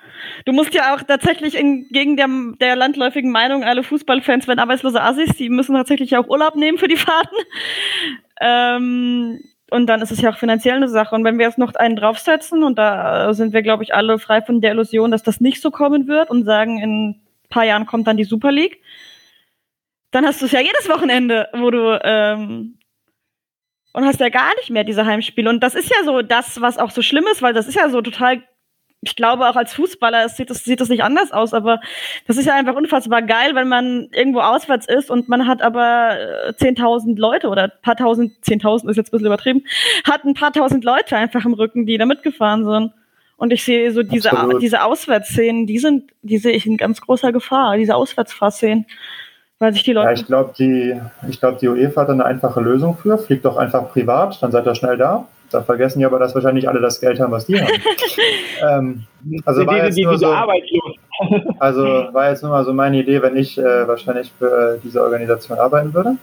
Du 0.44 0.52
musst 0.52 0.74
ja 0.74 0.94
auch 0.94 1.02
tatsächlich 1.02 1.54
entgegen 1.54 2.16
der, 2.16 2.26
der 2.60 2.74
landläufigen 2.74 3.30
Meinung, 3.30 3.62
alle 3.62 3.84
Fußballfans 3.84 4.48
werden 4.48 4.58
arbeitslose 4.58 5.00
Assis, 5.00 5.36
die 5.36 5.48
müssen 5.48 5.76
tatsächlich 5.76 6.16
auch 6.16 6.26
Urlaub 6.28 6.56
nehmen 6.56 6.76
für 6.76 6.88
die 6.88 6.96
Fahrten. 6.96 7.36
Ähm, 8.40 9.40
und 9.70 9.86
dann 9.86 10.02
ist 10.02 10.10
es 10.10 10.20
ja 10.20 10.30
auch 10.30 10.38
finanziell 10.38 10.76
eine 10.76 10.88
Sache. 10.88 11.14
Und 11.14 11.24
wenn 11.24 11.38
wir 11.38 11.46
jetzt 11.46 11.58
noch 11.58 11.74
einen 11.74 11.96
draufsetzen, 11.96 12.64
und 12.64 12.76
da 12.76 13.32
sind 13.32 13.52
wir, 13.52 13.62
glaube 13.62 13.84
ich, 13.84 13.94
alle 13.94 14.18
frei 14.18 14.42
von 14.42 14.60
der 14.60 14.72
Illusion, 14.72 15.12
dass 15.12 15.22
das 15.22 15.40
nicht 15.40 15.62
so 15.62 15.70
kommen 15.70 16.08
wird 16.08 16.30
und 16.30 16.44
sagen, 16.44 16.78
in 16.78 17.10
ein 17.10 17.20
paar 17.48 17.64
Jahren 17.64 17.86
kommt 17.86 18.08
dann 18.08 18.16
die 18.16 18.24
Super 18.24 18.50
League, 18.50 18.80
dann 20.10 20.26
hast 20.26 20.40
du 20.40 20.46
es 20.46 20.52
ja 20.52 20.60
jedes 20.60 20.88
Wochenende, 20.88 21.48
wo 21.52 21.70
du 21.70 22.00
ähm, 22.02 22.78
und 23.96 24.04
hast 24.04 24.20
ja 24.20 24.28
gar 24.28 24.54
nicht 24.56 24.68
mehr 24.68 24.84
diese 24.84 25.06
Heimspiele. 25.06 25.48
Und 25.48 25.62
das 25.62 25.74
ist 25.74 25.88
ja 25.88 26.04
so 26.04 26.20
das, 26.20 26.60
was 26.60 26.76
auch 26.76 26.90
so 26.90 27.00
schlimm 27.00 27.24
ist, 27.32 27.40
weil 27.40 27.54
das 27.54 27.66
ist 27.66 27.76
ja 27.76 27.88
so 27.88 28.02
total 28.02 28.42
ich 29.02 29.14
glaube 29.14 29.48
auch 29.48 29.56
als 29.56 29.74
Fußballer 29.74 30.28
sieht 30.28 30.50
das, 30.50 30.64
sieht 30.64 30.80
das 30.80 30.88
nicht 30.88 31.04
anders 31.04 31.30
aus, 31.30 31.54
aber 31.54 31.80
das 32.26 32.38
ist 32.38 32.46
ja 32.46 32.54
einfach 32.54 32.74
unfassbar 32.74 33.22
geil, 33.22 33.54
wenn 33.54 33.68
man 33.68 34.08
irgendwo 34.10 34.40
auswärts 34.40 34.86
ist 34.88 35.10
und 35.10 35.28
man 35.28 35.46
hat 35.46 35.62
aber 35.62 36.18
äh, 36.48 36.52
10.000 36.52 37.16
Leute 37.16 37.48
oder 37.48 37.64
ein 37.64 37.72
paar 37.82 37.94
tausend, 37.94 38.32
10.000 38.44 38.90
ist 38.90 38.96
jetzt 38.96 39.08
ein 39.08 39.10
bisschen 39.12 39.26
übertrieben, 39.26 39.64
hat 40.04 40.24
ein 40.24 40.34
paar 40.34 40.52
tausend 40.52 40.82
Leute 40.82 41.16
einfach 41.16 41.44
im 41.44 41.54
Rücken, 41.54 41.86
die 41.86 41.98
da 41.98 42.06
mitgefahren 42.06 42.64
sind. 42.64 42.92
Und 43.36 43.52
ich 43.52 43.64
sehe 43.64 43.92
so 43.92 44.02
diese, 44.02 44.32
Absolut. 44.32 44.62
diese 44.62 44.82
Auswärtsszenen, 44.82 45.66
die 45.66 45.78
sind, 45.78 46.10
die 46.22 46.38
sehe 46.38 46.52
ich 46.52 46.66
in 46.66 46.76
ganz 46.76 47.00
großer 47.00 47.32
Gefahr, 47.32 47.76
diese 47.76 47.94
Auswärtsfahrszenen. 47.94 48.86
Weil 49.58 49.72
sich 49.72 49.84
die 49.84 49.92
Ja, 49.92 50.02
Leute. 50.04 50.20
ich 50.20 50.26
glaube, 50.26 50.52
die, 50.58 51.00
ich 51.28 51.40
glaub, 51.40 51.58
die 51.58 51.68
UEFA 51.68 52.02
hat 52.02 52.08
da 52.08 52.12
eine 52.12 52.24
einfache 52.26 52.60
Lösung 52.60 52.96
für. 52.96 53.16
Fliegt 53.16 53.44
doch 53.44 53.56
einfach 53.56 53.88
privat, 53.90 54.40
dann 54.42 54.52
seid 54.52 54.66
ihr 54.66 54.74
schnell 54.74 54.98
da. 54.98 55.26
Da 55.50 55.62
vergessen 55.62 56.00
die 56.00 56.04
aber, 56.04 56.18
dass 56.18 56.34
wahrscheinlich 56.34 56.68
alle 56.68 56.80
das 56.80 57.00
Geld 57.00 57.20
haben, 57.20 57.30
was 57.32 57.46
die 57.46 57.58
haben. 57.60 57.72
ähm, 58.68 59.04
also 59.46 59.60
die, 59.62 59.66
war 59.66 59.76
jetzt 59.84 59.96
die, 59.96 60.02
nur 60.04 60.14
die 60.14 60.18
so, 60.18 60.26
arbeitslos. 60.26 60.96
also 61.60 61.82
war 61.84 62.28
jetzt 62.28 62.42
nur 62.42 62.50
mal 62.50 62.64
so 62.64 62.72
meine 62.74 62.98
Idee, 62.98 63.22
wenn 63.22 63.36
ich 63.36 63.56
äh, 63.56 63.86
wahrscheinlich 63.88 64.32
für 64.38 64.74
äh, 64.74 64.78
diese 64.82 65.02
Organisation 65.02 65.58
arbeiten 65.58 65.94
würde. 65.94 66.16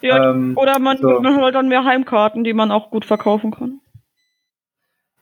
ja, 0.00 0.30
Ähm, 0.30 0.56
oder 0.56 0.78
man, 0.78 0.96
so. 0.98 1.20
man 1.20 1.38
holt 1.40 1.54
dann 1.54 1.68
mehr 1.68 1.84
Heimkarten, 1.84 2.42
die 2.44 2.54
man 2.54 2.72
auch 2.72 2.90
gut 2.90 3.04
verkaufen 3.04 3.50
kann. 3.52 3.81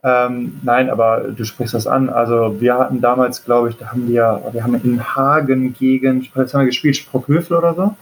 Ähm, 0.03 0.61
nein, 0.63 0.89
aber 0.89 1.29
du 1.37 1.45
sprichst 1.45 1.75
das 1.75 1.87
an. 1.87 2.09
Also 2.09 2.61
wir 2.61 2.79
hatten 2.79 3.01
damals, 3.01 3.45
glaube 3.45 3.71
ich, 3.71 3.77
da 3.77 3.89
haben 3.91 4.09
wir, 4.09 4.43
wir 4.53 4.65
haben 4.65 4.75
in 4.83 5.15
Hagen 5.15 5.75
gegen, 5.75 6.27
was 6.35 6.55
haben 6.55 6.61
wir 6.61 6.67
gespielt, 6.67 6.97
Sprockhövel 6.97 7.57
oder 7.57 7.75
so. 7.75 7.97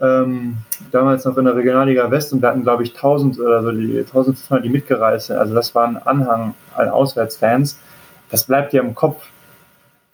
Ähm, 0.00 0.58
damals 0.92 1.24
noch 1.24 1.36
in 1.36 1.44
der 1.44 1.56
Regionalliga 1.56 2.10
West 2.10 2.32
und 2.32 2.40
wir 2.40 2.48
hatten, 2.48 2.62
glaube 2.62 2.84
ich, 2.84 2.94
1000 2.94 3.40
oder 3.40 3.62
so, 3.62 3.72
die 3.72 3.98
1500, 3.98 4.64
die 4.64 4.70
mitgereist 4.70 5.26
sind. 5.26 5.36
Also 5.36 5.54
das 5.54 5.74
war 5.74 5.86
ein 5.86 5.96
Anhang 5.98 6.54
an 6.74 6.88
Auswärtsfans. 6.88 7.78
Das 8.30 8.44
bleibt 8.44 8.72
dir 8.72 8.80
im 8.80 8.94
Kopf. 8.94 9.26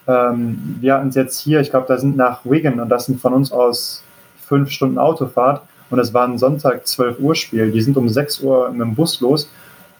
Ähm, 0.09 0.79
wir 0.81 0.95
hatten 0.95 1.09
es 1.09 1.15
jetzt 1.15 1.39
hier, 1.39 1.61
ich 1.61 1.71
glaube, 1.71 1.87
da 1.87 1.99
sind 1.99 2.17
nach 2.17 2.45
Wigan 2.45 2.81
und 2.81 2.89
das 2.89 3.07
sind 3.07 3.21
von 3.21 3.35
uns 3.35 3.53
aus 3.53 4.03
fünf 4.47 4.71
Stunden 4.71 4.99
Autofahrt 4.99 5.63
und 5.91 5.99
es 5.99 6.13
war 6.13 6.27
ein 6.27 6.39
Sonntag 6.39 6.87
12 6.87 7.21
Uhr 7.21 7.35
Spiel. 7.35 7.71
Die 7.71 7.81
sind 7.83 7.97
um 7.97 8.09
6 8.09 8.41
Uhr 8.41 8.71
mit 8.71 8.81
dem 8.81 8.95
Bus 8.95 9.21
los 9.21 9.49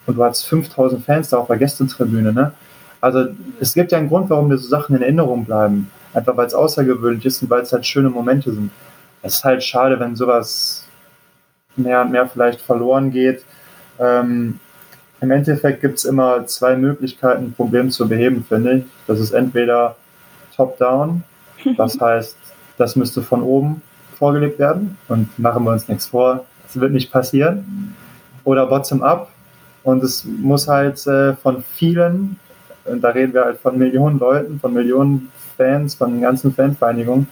und 0.07 0.17
du 0.17 0.25
hast 0.25 0.47
5000 0.47 1.05
Fans 1.05 1.31
da 1.31 1.39
auf 1.39 1.47
der 1.47 1.57
Gästentribüne. 1.57 2.33
Ne? 2.33 2.53
Also 3.01 3.27
es 3.61 3.75
gibt 3.75 3.93
ja 3.93 3.99
einen 3.99 4.09
Grund, 4.09 4.31
warum 4.31 4.51
dir 4.51 4.59
so 4.59 4.69
Sachen 4.69 4.97
in 4.97 5.03
Erinnerung 5.03 5.45
bleiben. 5.45 5.91
Einfach 6.13 6.37
weil 6.37 6.47
es 6.47 6.55
außergewöhnlich 6.55 7.27
ist 7.27 7.43
und 7.43 7.51
weil 7.51 7.63
es 7.63 7.73
halt 7.73 7.85
schöne 7.85 8.09
Momente 8.09 8.53
sind. 8.53 8.71
Es 9.23 9.37
ist 9.37 9.45
halt 9.45 9.65
schade, 9.65 9.99
wenn 9.99 10.15
sowas 10.15 10.87
mehr 11.77 12.03
und 12.03 12.13
mehr 12.13 12.27
vielleicht 12.29 12.61
verloren 12.61 13.11
geht. 13.11 13.45
Ähm, 13.99 14.61
Im 15.21 15.31
Endeffekt 15.31 15.81
gibt 15.81 15.99
es 15.99 16.05
immer 16.05 16.47
zwei 16.47 16.77
Möglichkeiten, 16.77 17.47
ein 17.47 17.53
Problem 17.53 17.91
zu 17.91 18.09
beheben, 18.09 18.45
finde 18.49 18.75
ich. 18.75 18.85
Das 19.07 19.19
ist 19.19 19.33
entweder 19.33 19.97
top-down, 20.57 21.25
das 21.77 21.99
heißt, 22.01 22.37
das 22.77 22.97
müsste 22.97 23.23
von 23.23 23.43
oben 23.43 23.83
vorgelegt 24.19 24.59
werden 24.59 24.97
und 25.09 25.37
machen 25.39 25.65
wir 25.65 25.73
uns 25.73 25.89
nichts 25.89 26.07
vor, 26.07 26.45
das 26.63 26.79
wird 26.81 26.93
nicht 26.93 27.11
passieren. 27.11 27.95
Oder 28.45 28.67
bottom-up, 28.67 29.31
und 29.85 30.03
es 30.03 30.25
muss 30.25 30.67
halt 30.67 31.07
äh, 31.07 31.35
von 31.35 31.63
vielen, 31.63 32.41
und 32.87 33.01
da 33.03 33.11
reden 33.11 33.35
wir 33.35 33.45
halt 33.45 33.59
von 33.61 33.79
Millionen 33.79 34.19
Leuten, 34.19 34.59
von 34.59 34.73
Millionen 34.73 35.31
Fans, 35.57 35.95
von 35.95 36.11
den 36.11 36.23
ganzen 36.23 36.53
Fanvereinigungen, 36.53 37.29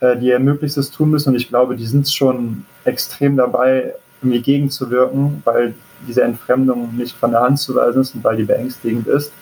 äh, 0.00 0.16
die 0.16 0.28
ihr 0.28 0.38
Möglichstes 0.38 0.90
tun 0.90 1.10
müssen. 1.10 1.30
Und 1.30 1.36
ich 1.36 1.48
glaube, 1.48 1.76
die 1.76 1.86
sind 1.86 2.10
schon 2.10 2.64
extrem 2.84 3.36
dabei, 3.36 3.94
irgendwie 4.20 4.40
gegenzuwirken, 4.40 5.42
weil 5.44 5.74
diese 6.08 6.22
Entfremdung 6.22 6.96
nicht 6.96 7.16
von 7.16 7.30
der 7.30 7.42
Hand 7.42 7.58
zu 7.58 7.74
weisen 7.74 8.00
ist 8.00 8.14
und 8.14 8.24
weil 8.24 8.36
die 8.36 8.44
beängstigend 8.44 9.06
ist. 9.06 9.32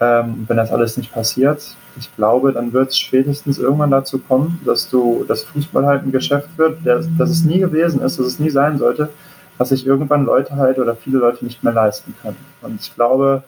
Ähm, 0.00 0.44
wenn 0.48 0.56
das 0.56 0.72
alles 0.72 0.96
nicht 0.96 1.12
passiert, 1.12 1.76
ich 1.96 2.14
glaube, 2.16 2.52
dann 2.52 2.72
wird 2.72 2.90
es 2.90 2.98
spätestens 2.98 3.58
irgendwann 3.58 3.90
dazu 3.90 4.18
kommen, 4.18 4.60
dass 4.64 4.88
du 4.88 5.24
das 5.28 5.44
Fußball 5.44 5.86
halt 5.86 6.02
ein 6.02 6.10
Geschäft 6.12 6.48
wird, 6.56 6.84
der, 6.84 7.04
das 7.18 7.30
es 7.30 7.44
nie 7.44 7.60
gewesen 7.60 8.00
ist, 8.00 8.18
dass 8.18 8.26
es 8.26 8.38
nie 8.40 8.50
sein 8.50 8.78
sollte, 8.78 9.10
was 9.58 9.68
sich 9.70 9.86
irgendwann 9.86 10.24
Leute 10.24 10.56
halt 10.56 10.78
oder 10.78 10.94
viele 10.96 11.18
Leute 11.18 11.44
nicht 11.44 11.62
mehr 11.62 11.72
leisten 11.72 12.14
können. 12.22 12.36
Und 12.62 12.80
ich 12.80 12.94
glaube, 12.94 13.42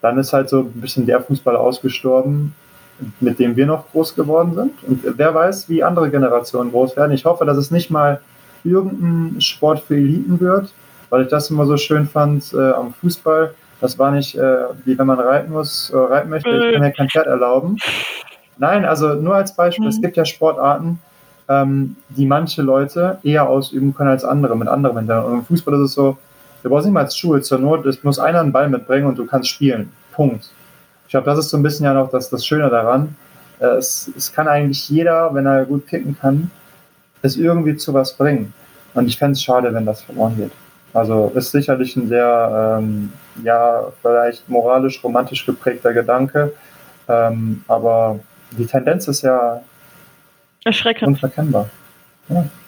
dann 0.00 0.18
ist 0.18 0.32
halt 0.32 0.48
so 0.48 0.60
ein 0.60 0.80
bisschen 0.80 1.06
der 1.06 1.20
Fußball 1.20 1.56
ausgestorben, 1.56 2.54
mit 3.20 3.38
dem 3.38 3.56
wir 3.56 3.66
noch 3.66 3.90
groß 3.90 4.14
geworden 4.14 4.54
sind. 4.54 4.72
Und 4.84 5.18
wer 5.18 5.34
weiß, 5.34 5.68
wie 5.68 5.82
andere 5.82 6.10
Generationen 6.10 6.70
groß 6.70 6.96
werden. 6.96 7.12
Ich 7.12 7.24
hoffe, 7.24 7.44
dass 7.44 7.56
es 7.56 7.70
nicht 7.70 7.90
mal 7.90 8.20
irgendein 8.64 9.40
Sport 9.40 9.80
für 9.80 9.96
Eliten 9.96 10.38
wird, 10.40 10.72
weil 11.10 11.22
ich 11.22 11.28
das 11.28 11.50
immer 11.50 11.66
so 11.66 11.76
schön 11.76 12.06
fand 12.08 12.52
äh, 12.52 12.70
am 12.72 12.94
Fußball. 12.94 13.54
Das 13.80 13.98
war 13.98 14.12
nicht, 14.12 14.36
äh, 14.36 14.64
wie 14.84 14.96
wenn 14.96 15.06
man 15.08 15.18
reiten 15.18 15.52
muss, 15.52 15.90
äh, 15.90 15.96
reiten 15.96 16.30
möchte, 16.30 16.48
ich 16.50 16.72
kann 16.72 16.80
mir 16.82 16.92
kein 16.92 17.08
Pferd 17.08 17.26
erlauben. 17.26 17.76
Nein, 18.58 18.84
also 18.84 19.14
nur 19.14 19.34
als 19.34 19.56
Beispiel, 19.56 19.88
es 19.88 19.98
Mhm. 19.98 20.02
gibt 20.02 20.16
ja 20.16 20.24
Sportarten, 20.24 21.00
ähm, 21.52 21.96
die 22.08 22.26
manche 22.26 22.62
Leute 22.62 23.18
eher 23.22 23.48
ausüben 23.48 23.94
können 23.94 24.10
als 24.10 24.24
andere, 24.24 24.56
mit 24.56 24.68
anderen 24.68 24.98
Hintergrund. 24.98 25.32
Und 25.32 25.38
im 25.40 25.44
Fußball 25.46 25.74
ist 25.74 25.80
es 25.80 25.92
so, 25.92 26.16
du 26.62 26.68
brauchst 26.68 26.86
nicht 26.86 26.94
mal 26.94 27.04
als 27.04 27.16
Schuhe 27.16 27.40
zur 27.42 27.58
Not, 27.58 27.84
es 27.86 28.02
muss 28.02 28.18
einer 28.18 28.40
einen 28.40 28.52
Ball 28.52 28.68
mitbringen 28.68 29.06
und 29.06 29.18
du 29.18 29.26
kannst 29.26 29.48
spielen. 29.48 29.92
Punkt. 30.12 30.50
Ich 31.06 31.10
glaube, 31.10 31.26
das 31.26 31.38
ist 31.38 31.50
so 31.50 31.56
ein 31.56 31.62
bisschen 31.62 31.84
ja 31.84 31.94
noch 31.94 32.10
das, 32.10 32.30
das 32.30 32.46
Schöne 32.46 32.70
daran. 32.70 33.16
Äh, 33.58 33.66
es, 33.76 34.10
es 34.16 34.32
kann 34.32 34.48
eigentlich 34.48 34.88
jeder, 34.88 35.34
wenn 35.34 35.46
er 35.46 35.64
gut 35.64 35.86
kicken 35.86 36.16
kann, 36.18 36.50
es 37.22 37.36
irgendwie 37.36 37.76
zu 37.76 37.92
was 37.92 38.14
bringen. 38.16 38.52
Und 38.94 39.06
ich 39.06 39.18
fände 39.18 39.32
es 39.32 39.42
schade, 39.42 39.72
wenn 39.72 39.86
das 39.86 40.02
verloren 40.02 40.36
geht. 40.36 40.52
Also 40.94 41.32
ist 41.34 41.50
sicherlich 41.50 41.96
ein 41.96 42.08
sehr, 42.08 42.78
ähm, 42.78 43.12
ja, 43.42 43.84
vielleicht 44.02 44.48
moralisch, 44.48 45.02
romantisch 45.02 45.46
geprägter 45.46 45.94
Gedanke. 45.94 46.52
Ähm, 47.08 47.64
aber 47.66 48.18
die 48.50 48.66
Tendenz 48.66 49.08
ist 49.08 49.22
ja 49.22 49.62
Erschreckend 50.64 51.08
unverkennbar. 51.08 51.70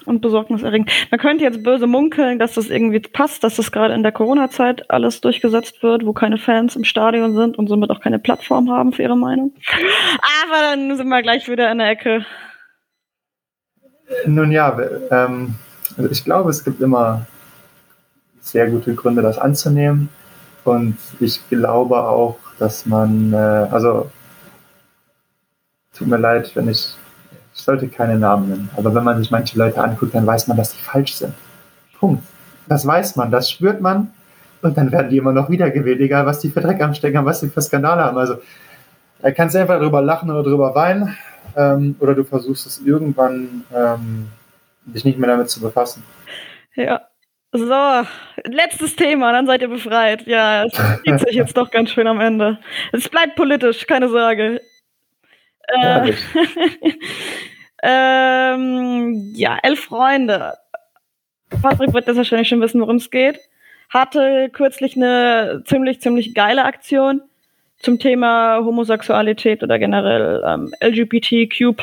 und 0.04 0.20
besorgniserregend. 0.20 0.90
Man 1.10 1.20
könnte 1.20 1.44
jetzt 1.44 1.62
böse 1.62 1.86
munkeln, 1.86 2.38
dass 2.38 2.54
das 2.54 2.68
irgendwie 2.68 3.00
passt, 3.00 3.44
dass 3.44 3.56
das 3.56 3.72
gerade 3.72 3.94
in 3.94 4.02
der 4.02 4.12
Corona-Zeit 4.12 4.90
alles 4.90 5.20
durchgesetzt 5.20 5.82
wird, 5.82 6.04
wo 6.04 6.12
keine 6.12 6.38
Fans 6.38 6.76
im 6.76 6.84
Stadion 6.84 7.34
sind 7.34 7.56
und 7.56 7.68
somit 7.68 7.90
auch 7.90 8.00
keine 8.00 8.18
Plattform 8.18 8.70
haben 8.70 8.92
für 8.92 9.02
ihre 9.02 9.16
Meinung. 9.16 9.52
Aber 10.44 10.60
dann 10.60 10.96
sind 10.96 11.08
wir 11.08 11.22
gleich 11.22 11.48
wieder 11.48 11.70
in 11.70 11.78
der 11.78 11.88
Ecke. 11.88 12.26
Nun 14.26 14.52
ja, 14.52 14.76
ähm, 15.10 15.54
also 15.96 16.10
ich 16.10 16.24
glaube, 16.24 16.50
es 16.50 16.64
gibt 16.64 16.80
immer 16.80 17.26
sehr 18.40 18.68
gute 18.68 18.94
Gründe, 18.94 19.22
das 19.22 19.38
anzunehmen. 19.38 20.08
Und 20.64 20.96
ich 21.20 21.40
glaube 21.48 21.96
auch, 21.98 22.38
dass 22.58 22.86
man, 22.86 23.32
äh, 23.32 23.36
also 23.36 24.10
tut 25.96 26.08
mir 26.08 26.18
leid, 26.18 26.50
wenn 26.54 26.68
ich 26.68 26.94
sollte 27.64 27.88
keine 27.88 28.18
Namen 28.18 28.48
nennen, 28.48 28.70
aber 28.76 28.94
wenn 28.94 29.04
man 29.04 29.18
sich 29.18 29.30
manche 29.30 29.58
Leute 29.58 29.82
anguckt, 29.82 30.14
dann 30.14 30.26
weiß 30.26 30.46
man, 30.48 30.56
dass 30.56 30.72
die 30.72 30.82
falsch 30.82 31.14
sind. 31.14 31.34
Punkt. 31.98 32.22
Das 32.66 32.86
weiß 32.86 33.16
man, 33.16 33.30
das 33.30 33.50
spürt 33.50 33.80
man 33.80 34.12
und 34.62 34.76
dann 34.76 34.90
werden 34.90 35.10
die 35.10 35.18
immer 35.18 35.32
noch 35.32 35.50
wiedergewählt, 35.50 36.00
egal 36.00 36.26
was 36.26 36.40
die 36.40 36.50
für 36.50 36.60
Dreck 36.60 36.82
am 36.82 36.94
Stecken 36.94 37.18
haben, 37.18 37.26
was 37.26 37.40
die 37.40 37.48
für 37.48 37.60
Skandale 37.60 38.02
haben. 38.02 38.16
Also 38.16 38.36
da 39.20 39.30
kannst 39.30 39.54
du 39.54 39.60
einfach 39.60 39.78
drüber 39.78 40.02
lachen 40.02 40.30
oder 40.30 40.42
drüber 40.42 40.74
weinen 40.74 41.16
ähm, 41.56 41.96
oder 42.00 42.14
du 42.14 42.24
versuchst 42.24 42.66
es 42.66 42.80
irgendwann 42.80 43.64
ähm, 43.74 44.28
dich 44.86 45.04
nicht 45.04 45.18
mehr 45.18 45.30
damit 45.30 45.50
zu 45.50 45.60
befassen. 45.60 46.02
Ja. 46.74 47.02
So, 47.52 48.02
letztes 48.46 48.96
Thema, 48.96 49.30
dann 49.30 49.46
seid 49.46 49.62
ihr 49.62 49.68
befreit. 49.68 50.26
Ja, 50.26 50.64
es 50.64 50.72
zieht 51.04 51.20
sich 51.20 51.36
jetzt 51.36 51.56
doch 51.56 51.70
ganz 51.70 51.90
schön 51.90 52.08
am 52.08 52.20
Ende. 52.20 52.58
Es 52.92 53.08
bleibt 53.08 53.36
politisch, 53.36 53.86
keine 53.86 54.08
Sorge. 54.08 54.60
Äh, 55.68 55.78
Herrlich. 55.78 56.18
ähm, 57.86 59.32
ja, 59.34 59.58
elf 59.62 59.80
Freunde. 59.80 60.54
Patrick 61.62 61.92
wird 61.92 62.08
das 62.08 62.16
wahrscheinlich 62.16 62.48
schon 62.48 62.62
wissen, 62.62 62.80
worum 62.80 62.96
es 62.96 63.10
geht. 63.10 63.38
Hatte 63.90 64.48
kürzlich 64.50 64.96
eine 64.96 65.62
ziemlich, 65.66 66.00
ziemlich 66.00 66.34
geile 66.34 66.64
Aktion 66.64 67.20
zum 67.78 67.98
Thema 67.98 68.60
Homosexualität 68.64 69.62
oder 69.62 69.78
generell 69.78 70.42
ähm, 70.46 70.72
LGBTQ 70.80 71.76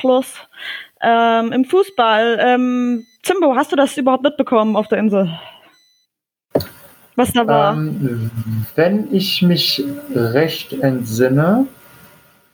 ähm, 1.01 1.51
im 1.51 1.65
Fußball. 1.65 2.39
Ähm, 2.41 3.05
Zimbo, 3.21 3.55
hast 3.55 3.71
du 3.71 3.75
das 3.75 3.95
überhaupt 3.95 4.23
mitbekommen 4.23 4.75
auf 4.75 4.87
der 4.87 4.97
Insel? 4.97 5.29
Was 7.15 7.31
da 7.33 7.45
war? 7.45 7.75
Ähm, 7.75 8.31
wenn 8.75 9.13
ich 9.13 9.43
mich 9.43 9.83
recht 10.15 10.73
entsinne, 10.73 11.67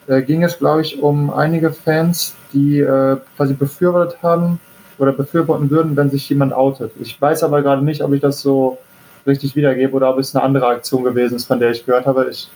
äh, 0.08 0.22
ging 0.22 0.44
es, 0.44 0.60
glaube 0.60 0.82
ich, 0.82 1.02
um 1.02 1.30
einige 1.30 1.72
Fans, 1.72 2.36
die 2.54 2.80
äh, 2.80 3.18
quasi 3.36 3.54
befürwortet 3.54 4.22
haben 4.22 4.60
oder 4.98 5.12
befürworten 5.12 5.70
würden, 5.70 5.96
wenn 5.96 6.10
sich 6.10 6.28
jemand 6.30 6.54
outet. 6.54 6.92
Ich 7.00 7.20
weiß 7.22 7.44
aber 7.44 7.62
gerade 7.62 7.84
nicht, 7.84 8.02
ob 8.02 8.14
ich 8.14 8.22
das 8.22 8.42
so 8.42 8.78
richtig 9.26 9.56
wiedergebe 9.56 9.94
oder 9.94 10.10
ob 10.10 10.20
es 10.20 10.36
eine 10.36 10.44
andere 10.44 10.68
Aktion 10.68 11.04
gewesen 11.04 11.36
ist, 11.36 11.46
von 11.46 11.60
der 11.60 11.72
ich 11.72 11.86
gehört 11.86 12.06
habe. 12.06 12.28
Ich, 12.32 12.48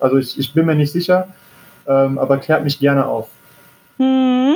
also 0.00 0.16
ich, 0.16 0.38
ich 0.38 0.54
bin 0.54 0.66
mir 0.66 0.74
nicht 0.74 0.92
sicher, 0.92 1.28
ähm, 1.86 2.18
aber 2.18 2.38
klärt 2.38 2.64
mich 2.64 2.78
gerne 2.78 3.06
auf. 3.06 3.28
Hm. 3.98 4.54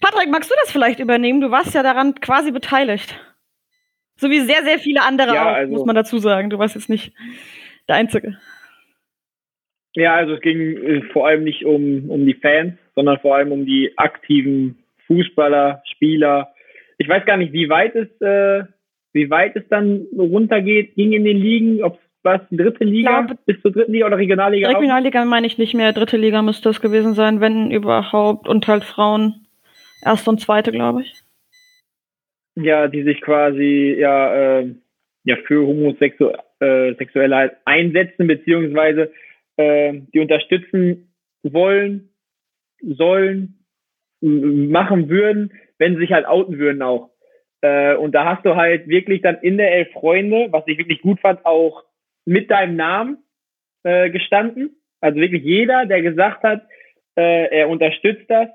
Patrick, 0.00 0.30
magst 0.30 0.50
du 0.50 0.54
das 0.60 0.70
vielleicht 0.70 1.00
übernehmen? 1.00 1.40
Du 1.40 1.50
warst 1.50 1.74
ja 1.74 1.82
daran 1.82 2.14
quasi 2.14 2.50
beteiligt. 2.50 3.18
So 4.16 4.30
wie 4.30 4.40
sehr, 4.40 4.64
sehr 4.64 4.78
viele 4.78 5.02
andere 5.02 5.34
Ja, 5.34 5.42
auch, 5.42 5.54
also- 5.54 5.72
muss 5.72 5.84
man 5.86 5.94
dazu 5.94 6.18
sagen. 6.18 6.50
Du 6.50 6.58
warst 6.58 6.74
jetzt 6.74 6.88
nicht 6.88 7.12
der 7.88 7.96
Einzige. 7.96 8.38
Ja, 9.94 10.14
also 10.14 10.34
es 10.34 10.40
ging 10.40 10.60
äh, 10.60 11.02
vor 11.12 11.26
allem 11.26 11.44
nicht 11.44 11.64
um, 11.64 12.10
um 12.10 12.24
die 12.26 12.34
Fans, 12.34 12.74
sondern 12.98 13.20
vor 13.20 13.36
allem 13.36 13.52
um 13.52 13.64
die 13.64 13.92
aktiven 13.96 14.76
Fußballer, 15.06 15.84
Spieler. 15.94 16.52
Ich 16.98 17.08
weiß 17.08 17.24
gar 17.26 17.36
nicht, 17.36 17.52
wie 17.52 17.68
weit 17.68 17.94
es, 17.94 18.08
äh, 18.20 18.64
wie 19.12 19.30
weit 19.30 19.54
es 19.54 19.62
dann 19.68 20.08
runtergeht, 20.18 20.96
ging 20.96 21.12
in 21.12 21.24
den 21.24 21.36
Ligen, 21.36 21.84
ob 21.84 21.94
es 21.94 22.00
was 22.24 22.40
die 22.50 22.56
dritte 22.56 22.82
Liga 22.82 23.20
Glaube- 23.20 23.38
bis 23.46 23.62
zur 23.62 23.70
dritten 23.70 23.92
Liga 23.92 24.06
oder 24.06 24.18
Regionalliga? 24.18 24.68
auch? 24.68 24.74
Regionalliga 24.74 25.24
meine 25.24 25.46
ich 25.46 25.58
nicht 25.58 25.74
mehr, 25.74 25.92
dritte 25.92 26.16
Liga 26.16 26.42
müsste 26.42 26.70
es 26.70 26.80
gewesen 26.80 27.14
sein, 27.14 27.40
wenn 27.40 27.70
überhaupt. 27.70 28.48
Und 28.48 28.66
halt 28.66 28.82
Frauen 28.82 29.46
erste 30.04 30.30
und 30.30 30.40
zweite, 30.40 30.72
glaube 30.72 31.02
ich. 31.02 31.14
ja, 32.56 32.88
die 32.88 33.04
sich 33.04 33.20
quasi 33.20 33.94
ja, 33.96 34.58
äh, 34.58 34.74
ja 35.22 35.36
für 35.46 35.64
Homosexuelle 35.64 36.42
äh, 36.58 37.36
halt 37.36 37.52
einsetzen, 37.64 38.26
beziehungsweise 38.26 39.12
äh, 39.56 40.00
die 40.12 40.18
unterstützen 40.18 41.12
wollen, 41.44 42.08
sollen, 42.82 43.64
machen 44.20 45.08
würden, 45.08 45.52
wenn 45.78 45.94
sie 45.94 46.00
sich 46.00 46.12
halt 46.12 46.26
outen 46.26 46.58
würden 46.58 46.82
auch. 46.82 47.10
Äh, 47.60 47.94
und 47.96 48.12
da 48.14 48.24
hast 48.24 48.44
du 48.44 48.56
halt 48.56 48.88
wirklich 48.88 49.22
dann 49.22 49.38
in 49.42 49.56
der 49.58 49.72
Elf 49.72 49.92
Freunde, 49.92 50.48
was 50.50 50.64
ich 50.66 50.78
wirklich 50.78 51.00
gut 51.02 51.20
fand, 51.20 51.44
auch 51.44 51.84
mit 52.24 52.50
deinem 52.50 52.76
Namen 52.76 53.18
äh, 53.84 54.10
gestanden. 54.10 54.76
Also 55.00 55.20
wirklich 55.20 55.42
jeder, 55.44 55.86
der 55.86 56.02
gesagt 56.02 56.42
hat, 56.42 56.62
äh, 57.16 57.46
er 57.58 57.68
unterstützt 57.68 58.28
das, 58.28 58.48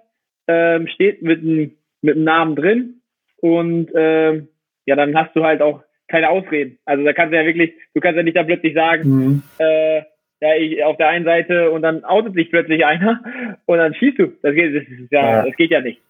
ähm, 0.48 0.88
steht 0.88 1.22
mit 1.22 1.40
einem 1.40 1.78
mit 2.02 2.16
einem 2.16 2.26
Namen 2.26 2.56
drin 2.56 3.02
und 3.38 3.90
ähm, 3.96 4.50
ja, 4.86 4.96
dann 4.98 5.16
hast 5.16 5.34
du 5.36 5.44
halt 5.44 5.62
auch 5.62 5.82
keine 6.10 6.30
Ausreden. 6.30 6.78
Also 6.86 7.04
da 7.06 7.14
kannst 7.14 7.32
du 7.34 7.38
ja 7.38 7.46
wirklich, 7.46 7.74
du 7.94 8.02
kannst 8.02 8.18
ja 8.18 8.24
nicht 8.24 8.36
da 8.36 8.44
plötzlich 8.44 8.74
sagen, 8.74 9.10
Mhm. 9.10 9.44
äh, 9.58 10.02
ja, 10.44 10.56
ich 10.56 10.84
auf 10.84 10.98
der 10.98 11.08
einen 11.08 11.24
Seite 11.24 11.72
und 11.72 11.84
dann 11.84 12.04
outet 12.04 12.34
sich 12.34 12.50
plötzlich 12.50 12.86
einer 12.86 13.24
und 13.66 13.78
dann 13.78 13.94
schießt 13.94 14.20
du. 14.20 14.34
Das 14.42 14.54
geht, 14.54 14.76
das 14.76 14.84
ist 14.84 15.12
ja, 15.12 15.38
Ja. 15.38 15.46
das 15.46 15.56
geht 15.56 15.72
ja 15.72 15.80
nicht. 15.80 16.02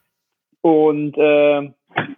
Und 0.61 1.15
äh, 1.17 1.69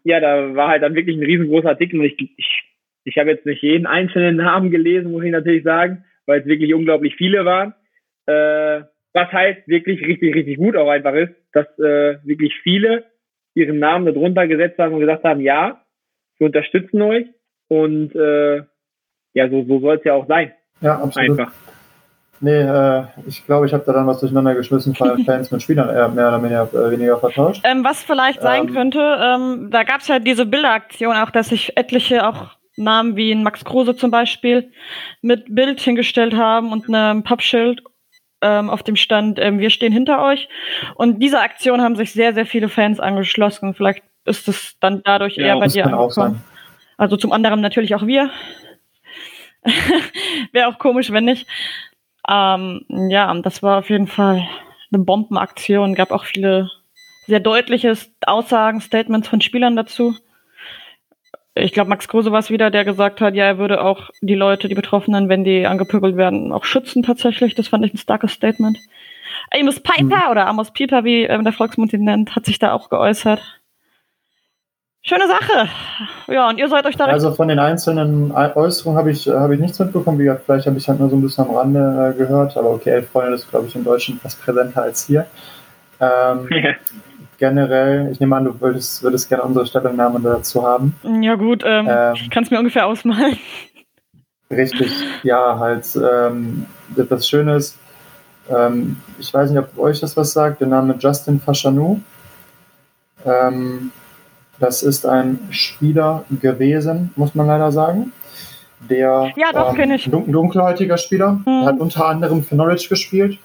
ja, 0.05 0.19
da 0.21 0.55
war 0.55 0.69
halt 0.69 0.83
dann 0.83 0.95
wirklich 0.95 1.17
ein 1.17 1.23
riesengroßer 1.23 1.69
Artikel 1.69 1.99
und 1.99 2.05
ich, 2.05 2.17
ich, 2.37 2.63
ich 3.03 3.17
habe 3.17 3.31
jetzt 3.31 3.45
nicht 3.45 3.61
jeden 3.61 3.85
einzelnen 3.85 4.37
Namen 4.37 4.71
gelesen, 4.71 5.11
muss 5.11 5.25
ich 5.25 5.31
natürlich 5.31 5.63
sagen, 5.63 6.05
weil 6.25 6.39
es 6.39 6.45
wirklich 6.45 6.73
unglaublich 6.73 7.15
viele 7.15 7.43
waren. 7.43 7.73
Äh, 8.27 8.85
was 9.13 9.31
halt 9.31 9.67
wirklich 9.67 10.01
richtig, 10.05 10.35
richtig 10.35 10.57
gut 10.57 10.75
auch 10.77 10.89
einfach 10.89 11.13
ist, 11.15 11.33
dass 11.53 11.67
äh, 11.79 12.17
wirklich 12.23 12.53
viele 12.63 13.03
ihren 13.55 13.79
Namen 13.79 14.05
darunter 14.05 14.47
gesetzt 14.47 14.77
haben 14.79 14.93
und 14.93 14.99
gesagt 15.01 15.23
haben, 15.25 15.41
ja, 15.41 15.81
wir 16.37 16.47
unterstützen 16.47 17.01
euch 17.01 17.25
und 17.67 18.15
äh, 18.15 18.63
ja, 19.33 19.49
so, 19.49 19.63
so 19.65 19.79
soll 19.79 19.97
es 19.97 20.03
ja 20.05 20.13
auch 20.13 20.27
sein, 20.27 20.53
Ja, 20.81 20.99
absolut. 21.01 21.39
einfach. 21.39 21.74
Nee, 22.41 22.61
äh, 22.61 23.03
ich 23.27 23.45
glaube, 23.45 23.65
ich 23.65 23.73
habe 23.73 23.83
da 23.85 23.93
dann 23.93 24.07
was 24.07 24.19
durcheinander 24.19 24.55
geschmissen, 24.55 24.95
Fans 25.25 25.51
mit 25.51 25.61
Spielern 25.61 25.89
eher 25.89 26.09
mehr 26.09 26.27
oder 26.27 26.43
weniger, 26.43 26.69
äh, 26.73 26.91
weniger 26.91 27.17
vertauscht. 27.17 27.61
Ähm, 27.63 27.83
was 27.83 28.03
vielleicht 28.03 28.41
sein 28.41 28.67
Ähm. 28.67 28.73
könnte, 28.73 28.99
ähm, 28.99 29.69
da 29.71 29.83
gab 29.83 30.01
es 30.01 30.07
ja 30.07 30.19
diese 30.19 30.45
Bilderaktion 30.45 31.15
auch, 31.15 31.31
dass 31.31 31.49
sich 31.49 31.77
etliche 31.77 32.27
auch 32.27 32.55
Namen 32.77 33.15
wie 33.15 33.33
Max 33.35 33.63
Kruse 33.63 33.95
zum 33.95 34.11
Beispiel 34.11 34.71
mit 35.21 35.53
Bild 35.53 35.79
hingestellt 35.79 36.35
haben 36.35 36.71
und 36.73 36.87
einem 36.93 37.23
Pappschild 37.23 37.81
ähm, 38.41 38.69
auf 38.69 38.83
dem 38.83 38.95
stand, 38.95 39.39
ähm, 39.39 39.59
wir 39.59 39.69
stehen 39.69 39.93
hinter 39.93 40.21
euch. 40.23 40.49
Und 40.95 41.19
dieser 41.19 41.41
Aktion 41.41 41.81
haben 41.81 41.95
sich 41.95 42.11
sehr, 42.11 42.33
sehr 42.33 42.45
viele 42.45 42.69
Fans 42.69 42.99
angeschlossen. 42.99 43.73
Vielleicht 43.73 44.03
ist 44.25 44.47
es 44.47 44.77
dann 44.79 45.01
dadurch 45.03 45.37
Ja, 45.37 45.47
eher 45.47 45.59
bei 45.59 45.67
dir 45.67 45.83
kann 45.83 45.93
auch 45.93 46.09
angekommen. 46.09 46.33
sein. 46.33 46.43
Also 46.97 47.17
zum 47.17 47.31
anderen 47.31 47.61
natürlich 47.61 47.95
auch 47.95 48.05
wir. 48.05 48.29
Wäre 50.51 50.67
auch 50.67 50.77
komisch, 50.77 51.11
wenn 51.11 51.25
nicht. 51.25 51.47
Ähm, 52.27 52.85
ja, 53.09 53.33
das 53.41 53.61
war 53.61 53.79
auf 53.79 53.89
jeden 53.89 54.07
Fall 54.07 54.47
eine 54.91 55.03
Bombenaktion. 55.03 55.95
Gab 55.95 56.11
auch 56.11 56.25
viele 56.25 56.69
sehr 57.27 57.39
deutliche 57.39 57.93
Aussagen, 58.25 58.81
Statements 58.81 59.27
von 59.27 59.41
Spielern 59.41 59.75
dazu. 59.75 60.15
Ich 61.57 61.71
glaube, 61.71 61.89
Max 61.89 62.07
Kruse 62.07 62.31
war 62.31 62.39
es 62.39 62.49
wieder, 62.49 62.69
der 62.69 62.83
gesagt 62.83 63.21
hat, 63.21 63.33
ja, 63.33 63.45
er 63.45 63.57
würde 63.57 63.81
auch 63.81 64.09
die 64.21 64.35
Leute, 64.35 64.67
die 64.67 64.75
Betroffenen, 64.75 65.29
wenn 65.29 65.45
die 65.45 65.65
angepöbelt 65.65 66.17
werden, 66.17 66.51
auch 66.51 66.65
schützen 66.65 67.01
tatsächlich. 67.01 67.55
Das 67.55 67.69
fand 67.69 67.85
ich 67.85 67.93
ein 67.93 67.97
starkes 67.97 68.33
Statement. 68.33 68.77
Amos 69.51 69.79
Piper 69.79 70.31
oder 70.31 70.47
Amos 70.47 70.71
Pieper, 70.71 71.05
wie 71.05 71.23
ähm, 71.23 71.43
der 71.43 71.53
Volksmund 71.53 71.93
ihn 71.93 72.03
nennt, 72.03 72.35
hat 72.35 72.45
sich 72.45 72.59
da 72.59 72.73
auch 72.73 72.89
geäußert. 72.89 73.41
Schöne 75.07 75.27
Sache. 75.27 75.69
Ja, 76.27 76.49
und 76.49 76.57
ihr 76.57 76.67
seid 76.67 76.83
euch 76.87 76.95
da 76.97 77.05
Also 77.05 77.31
von 77.31 77.47
den 77.47 77.59
einzelnen 77.59 78.31
Äußerungen 78.31 78.97
habe 78.97 79.11
ich, 79.11 79.27
habe 79.27 79.53
ich 79.53 79.61
nichts 79.61 79.77
mitbekommen. 79.77 80.17
Wie 80.17 80.23
gesagt, 80.23 80.45
vielleicht 80.45 80.65
habe 80.65 80.79
ich 80.79 80.89
halt 80.89 80.99
nur 80.99 81.11
so 81.11 81.15
ein 81.15 81.21
bisschen 81.21 81.45
am 81.47 81.55
Rande 81.55 82.13
äh, 82.15 82.17
gehört. 82.17 82.57
Aber 82.57 82.71
okay, 82.71 82.89
Elf 82.89 83.11
Freunde 83.11 83.35
ist, 83.35 83.47
glaube 83.47 83.67
ich, 83.67 83.75
in 83.75 83.83
Deutschland 83.83 84.19
fast 84.23 84.41
präsenter 84.41 84.81
als 84.81 85.05
hier. 85.05 85.27
Ähm, 85.99 86.49
generell, 87.37 88.11
ich 88.11 88.19
nehme 88.19 88.35
an, 88.35 88.45
du 88.45 88.59
würdest, 88.59 89.03
würdest 89.03 89.29
gerne 89.29 89.43
unsere 89.43 89.67
Stellungnahme 89.67 90.19
dazu 90.21 90.65
haben. 90.65 90.95
Ja 91.21 91.35
gut, 91.35 91.61
ähm, 91.63 91.85
Ähm, 91.87 92.15
ich 92.15 92.31
kann 92.31 92.43
es 92.43 92.49
mir 92.49 92.57
ungefähr 92.57 92.87
ausmalen. 92.87 93.37
Richtig, 94.49 94.91
ja, 95.21 95.59
halt, 95.59 95.85
ähm, 95.95 96.65
das 96.95 97.27
Schöne 97.27 97.57
ist, 97.57 97.77
ähm, 98.49 98.97
ich 99.19 99.31
weiß 99.31 99.51
nicht, 99.51 99.59
ob 99.59 99.77
euch 99.77 99.99
das 99.99 100.17
was 100.17 100.33
sagt, 100.33 100.61
der 100.61 100.67
Name 100.67 100.95
Justin 100.97 101.39
Faschanou. 101.39 101.99
Ähm, 103.23 103.91
das 104.59 104.83
ist 104.83 105.05
ein 105.05 105.39
Spieler 105.51 106.23
gewesen, 106.41 107.11
muss 107.15 107.35
man 107.35 107.47
leider 107.47 107.71
sagen. 107.71 108.11
Der 108.89 109.31
Ja, 109.35 109.51
doch, 109.53 109.77
ähm, 109.77 109.91
ich. 109.91 110.09
dun 110.09 110.31
dunkelhäutiger 110.31 110.97
Spieler, 110.97 111.39
Mhm. 111.45 111.65
hat 111.65 111.79
unter 111.79 112.05
anderem 112.07 112.43
für 112.43 112.55
Norwich 112.55 112.87
gespielt 112.87 113.39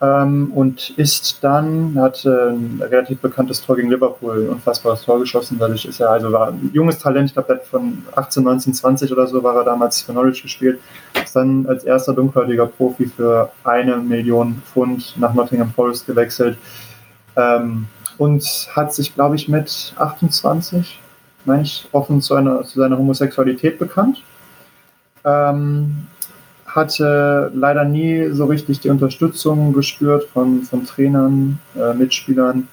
ähm, 0.00 0.50
und 0.54 0.90
ist 0.96 1.38
dann, 1.42 1.94
hat 2.00 2.24
äh, 2.24 2.28
ein 2.50 2.80
relativ 2.82 3.20
bekanntes 3.20 3.62
Tor 3.64 3.76
gegen 3.76 3.90
Liverpool, 3.90 4.44
ein 4.44 4.48
unfassbares 4.48 5.02
Tor 5.02 5.18
geschossen. 5.20 5.58
Dadurch 5.58 5.84
ist 5.84 6.00
er, 6.00 6.10
also 6.10 6.32
war 6.32 6.48
ein 6.48 6.70
junges 6.72 6.98
Talent, 6.98 7.28
ich 7.30 7.34
glaube, 7.34 7.60
von 7.70 8.02
18, 8.16 8.42
19, 8.42 8.74
20 8.74 9.12
oder 9.12 9.26
so 9.26 9.42
war 9.42 9.56
er 9.56 9.64
damals 9.64 10.02
für 10.02 10.12
Norwich 10.12 10.42
gespielt. 10.42 10.78
Ist 11.22 11.36
dann 11.36 11.66
als 11.66 11.84
erster 11.84 12.12
dunkelhäutiger 12.14 12.66
Profi 12.66 13.06
für 13.06 13.50
eine 13.64 13.96
Million 13.96 14.62
Pfund 14.72 15.14
nach 15.18 15.34
Nottingham 15.34 15.70
Forest 15.72 16.06
gewechselt. 16.06 16.56
Ähm, 17.36 17.86
und 18.18 18.68
hat 18.74 18.94
sich, 18.94 19.14
glaube 19.14 19.36
ich, 19.36 19.48
mit 19.48 19.94
28, 19.96 21.00
meine 21.44 21.62
ich, 21.62 21.88
offen 21.92 22.20
zu, 22.20 22.34
einer, 22.34 22.62
zu 22.64 22.78
seiner 22.78 22.98
Homosexualität 22.98 23.78
bekannt. 23.78 24.22
Ähm, 25.24 26.06
hatte 26.66 27.52
leider 27.54 27.84
nie 27.84 28.30
so 28.32 28.46
richtig 28.46 28.80
die 28.80 28.90
Unterstützung 28.90 29.72
gespürt 29.72 30.24
von, 30.32 30.62
von 30.62 30.84
Trainern, 30.84 31.60
äh, 31.76 31.94
Mitspielern. 31.94 32.68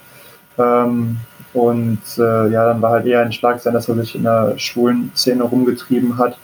Ähm, 0.57 1.17
und 1.53 2.01
äh, 2.17 2.49
ja, 2.49 2.65
dann 2.67 2.81
war 2.81 2.91
halt 2.91 3.05
eher 3.05 3.21
ein 3.21 3.31
Schlag 3.31 3.59
sein, 3.59 3.73
dass 3.73 3.89
er 3.89 3.95
sich 3.95 4.15
in 4.15 4.23
der 4.23 4.57
schwulen 4.57 5.11
Szene 5.15 5.43
rumgetrieben 5.43 6.17
hat. 6.17 6.37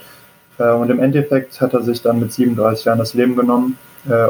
Äh, 0.59 0.71
und 0.71 0.89
im 0.89 0.99
Endeffekt 0.99 1.59
hat 1.61 1.73
er 1.73 1.81
sich 1.81 2.01
dann 2.01 2.19
mit 2.19 2.31
37 2.31 2.85
Jahren 2.85 2.99
das 2.99 3.13
Leben 3.13 3.35
genommen 3.35 3.77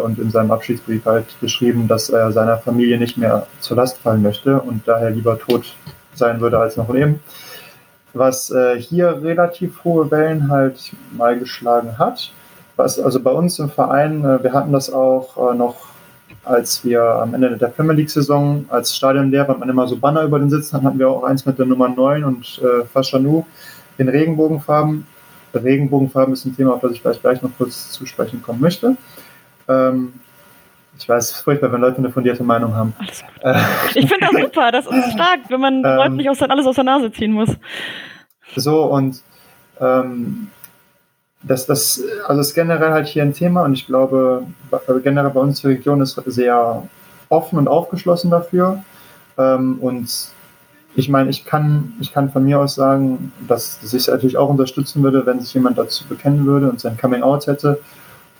und 0.03 0.19
in 0.19 0.31
seinem 0.31 0.51
Abschiedsbrief 0.51 1.05
halt 1.05 1.25
geschrieben, 1.39 1.87
dass 1.87 2.09
er 2.09 2.31
seiner 2.31 2.57
Familie 2.57 2.97
nicht 2.97 3.17
mehr 3.17 3.47
zur 3.59 3.77
Last 3.77 3.97
fallen 3.97 4.21
möchte 4.21 4.59
und 4.59 4.87
daher 4.87 5.11
lieber 5.11 5.37
tot 5.37 5.75
sein 6.17 6.41
würde 6.41 6.59
als 6.59 6.77
noch 6.77 6.89
leben. 6.89 7.19
Was 8.13 8.49
äh, 8.49 8.79
hier 8.79 9.21
relativ 9.21 9.83
hohe 9.83 10.09
Wellen 10.09 10.49
halt 10.49 10.91
mal 11.11 11.37
geschlagen 11.37 11.97
hat. 11.97 12.31
Was, 12.75 12.99
also 12.99 13.19
bei 13.19 13.31
uns 13.31 13.59
im 13.59 13.69
Verein, 13.69 14.23
äh, 14.23 14.43
wir 14.43 14.53
hatten 14.53 14.71
das 14.71 14.91
auch 14.91 15.51
äh, 15.51 15.55
noch, 15.55 15.75
als 16.43 16.83
wir 16.83 17.03
am 17.03 17.33
Ende 17.33 17.57
der 17.57 17.67
Premier 17.67 17.93
League-Saison 17.93 18.65
als 18.69 18.95
Stadion 18.95 19.29
leer 19.29 19.47
war, 19.47 19.55
und 19.55 19.59
man 19.59 19.69
immer 19.69 19.87
so 19.87 19.97
Banner 19.97 20.23
über 20.23 20.39
den 20.39 20.49
Sitzen 20.49 20.77
hat, 20.77 20.83
hatten 20.83 20.99
wir 20.99 21.09
auch 21.09 21.23
eins 21.23 21.45
mit 21.45 21.59
der 21.59 21.65
Nummer 21.65 21.89
9 21.89 22.23
und 22.23 22.61
äh, 22.63 22.85
Faschanou 22.85 23.45
in 23.97 24.09
Regenbogenfarben. 24.09 25.05
Regenbogenfarben 25.53 26.33
ist 26.33 26.45
ein 26.45 26.55
Thema, 26.55 26.73
auf 26.73 26.81
das 26.81 26.91
ich 26.91 27.01
vielleicht 27.01 27.21
gleich 27.21 27.41
noch 27.41 27.51
kurz 27.57 27.91
zu 27.91 28.05
sprechen 28.05 28.41
kommen 28.41 28.61
möchte. 28.61 28.95
Ähm, 29.67 30.13
ich 30.97 31.07
weiß, 31.07 31.25
es 31.25 31.31
ist 31.37 31.41
furchtbar, 31.43 31.71
wenn 31.71 31.81
Leute 31.81 31.97
eine 31.97 32.09
fundierte 32.09 32.43
Meinung 32.43 32.75
haben. 32.75 32.93
Ich 33.93 34.09
finde 34.09 34.27
das 34.31 34.41
super, 34.41 34.71
das 34.71 34.85
ist 34.87 35.11
stark, 35.13 35.41
wenn 35.49 35.61
man 35.61 35.75
Ähm. 35.75 35.83
Leuten 35.83 36.15
nicht 36.15 36.29
aus, 36.29 36.41
alles 36.41 36.65
aus 36.65 36.75
der 36.75 36.83
Nase 36.83 37.11
ziehen 37.11 37.31
muss. 37.31 37.49
So, 38.55 38.85
und 38.85 39.21
ähm, 39.79 40.49
das, 41.43 41.65
das, 41.65 42.03
also 42.27 42.41
ist 42.41 42.53
generell 42.53 42.91
halt 42.91 43.07
hier 43.07 43.23
ein 43.23 43.33
Thema 43.33 43.63
und 43.63 43.73
ich 43.73 43.85
glaube, 43.85 44.43
äh, 44.71 44.99
generell 45.01 45.31
bei 45.31 45.39
uns 45.39 45.61
die 45.61 45.67
Region 45.67 46.01
ist 46.01 46.19
sehr 46.25 46.83
offen 47.29 47.59
und 47.59 47.67
aufgeschlossen 47.67 48.31
dafür. 48.31 48.83
Ähm, 49.37 49.77
und 49.79 50.09
ich 50.95 51.09
meine, 51.09 51.29
ich 51.29 51.45
kann, 51.45 51.93
ich 51.99 52.11
kann 52.11 52.31
von 52.31 52.43
mir 52.43 52.59
aus 52.59 52.75
sagen, 52.75 53.31
dass, 53.47 53.79
dass 53.81 53.93
ich 53.93 54.01
es 54.03 54.07
natürlich 54.07 54.37
auch 54.37 54.49
unterstützen 54.49 55.03
würde, 55.03 55.25
wenn 55.25 55.39
sich 55.39 55.53
jemand 55.53 55.77
dazu 55.77 56.05
bekennen 56.05 56.45
würde 56.45 56.69
und 56.69 56.79
sein 56.79 56.97
Coming 56.97 57.21
Out 57.21 57.45
hätte. 57.45 57.79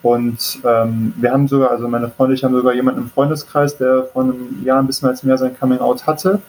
Und 0.04 0.60
ähm, 0.64 1.14
wir 1.18 1.32
haben 1.32 1.48
sogar, 1.48 1.72
also 1.72 1.88
meine 1.88 2.10
Freunde, 2.10 2.36
ich 2.36 2.44
haben 2.44 2.54
sogar 2.54 2.74
jemanden 2.74 3.02
im 3.02 3.10
Freundeskreis, 3.10 3.78
der 3.78 4.04
vor 4.14 4.24
einem 4.24 4.64
Jahr 4.64 4.80
ein 4.80 4.88
bisschen 4.88 5.10
als 5.10 5.24
mehr 5.24 5.38
sein 5.38 5.58
Coming 5.58 5.80
Out 5.80 6.06
hatte. 6.06 6.40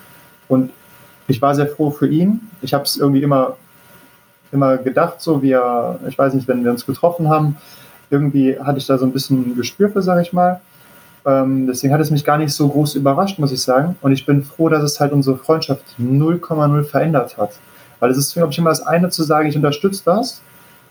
Und 0.48 0.70
ich 1.26 1.40
war 1.40 1.54
sehr 1.54 1.66
froh 1.66 1.90
für 1.90 2.08
ihn. 2.08 2.40
Ich 2.62 2.74
habe 2.74 2.84
es 2.84 2.96
irgendwie 2.96 3.22
immer, 3.22 3.56
immer 4.52 4.76
gedacht, 4.78 5.20
so 5.20 5.42
wie 5.42 5.52
er, 5.52 5.98
ich 6.08 6.18
weiß 6.18 6.34
nicht, 6.34 6.48
wenn 6.48 6.64
wir 6.64 6.70
uns 6.70 6.86
getroffen 6.86 7.28
haben, 7.28 7.56
irgendwie 8.10 8.58
hatte 8.58 8.78
ich 8.78 8.86
da 8.86 8.96
so 8.98 9.04
ein 9.04 9.12
bisschen 9.12 9.50
ein 9.50 9.56
Gespür 9.56 9.90
für, 9.90 10.02
sage 10.02 10.22
ich 10.22 10.32
mal. 10.32 10.60
Ähm, 11.26 11.66
deswegen 11.66 11.92
hat 11.92 12.00
es 12.00 12.10
mich 12.10 12.24
gar 12.24 12.38
nicht 12.38 12.52
so 12.52 12.68
groß 12.68 12.94
überrascht, 12.94 13.38
muss 13.38 13.52
ich 13.52 13.62
sagen. 13.62 13.96
Und 14.00 14.12
ich 14.12 14.24
bin 14.24 14.42
froh, 14.42 14.68
dass 14.68 14.82
es 14.82 15.00
halt 15.00 15.12
unsere 15.12 15.36
Freundschaft 15.36 15.84
0,0 16.00 16.84
verändert 16.84 17.36
hat. 17.36 17.52
Weil 18.00 18.10
es 18.10 18.16
ist, 18.16 18.34
glaube 18.34 18.52
ich, 18.52 18.58
immer 18.58 18.70
das 18.70 18.86
eine 18.86 19.10
zu 19.10 19.22
sagen, 19.22 19.48
ich 19.48 19.56
unterstütze 19.56 20.02
das. 20.04 20.40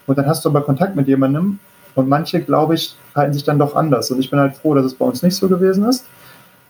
Und 0.06 0.18
dann 0.18 0.28
hast 0.28 0.46
du 0.46 0.50
aber 0.50 0.62
Kontakt 0.62 0.96
mit 0.96 1.08
jemandem. 1.08 1.60
Und 1.98 2.08
manche, 2.08 2.42
glaube 2.42 2.76
ich, 2.76 2.96
halten 3.16 3.34
sich 3.34 3.44
dann 3.44 3.58
doch 3.58 3.76
anders. 3.76 4.12
Und 4.12 4.20
ich 4.20 4.30
bin 4.30 4.40
halt 4.40 4.56
froh, 4.56 4.76
dass 4.76 4.86
es 4.86 4.94
bei 4.94 5.04
uns 5.04 5.24
nicht 5.24 5.36
so 5.36 5.50
gewesen 5.50 5.84
ist. 5.90 6.06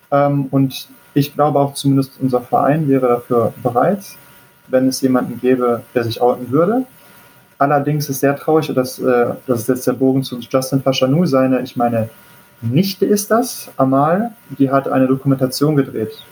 Ähm, 0.10 0.48
und 0.52 0.88
ich 1.14 1.34
glaube 1.34 1.60
auch 1.60 1.74
zumindest 1.74 2.14
unser 2.22 2.40
Verein 2.40 2.88
wäre 2.88 3.10
dafür 3.10 3.54
bereit, 3.62 4.00
wenn 4.68 4.88
es 4.88 5.02
jemanden 5.02 5.38
gäbe, 5.42 5.82
der 5.94 6.06
sich 6.06 6.22
outen 6.22 6.50
würde. 6.50 6.86
Allerdings 7.58 8.08
ist 8.08 8.22
sehr 8.22 8.38
traurig, 8.38 8.74
dass 8.74 9.00
äh, 9.00 9.34
das 9.48 9.62
ist 9.62 9.68
jetzt 9.68 9.88
der 9.88 9.94
Bogen 9.94 10.24
zu 10.24 10.40
Justin 10.40 10.82
Fashanou 10.82 11.26
seine, 11.26 11.60
ich 11.60 11.76
meine, 11.76 12.10
Nichte 12.62 13.06
ist 13.06 13.30
das, 13.30 13.70
Amal, 13.76 14.32
die 14.58 14.72
hat 14.72 14.88
eine 14.88 15.08
Dokumentation 15.08 15.76
gedreht, 15.76 16.24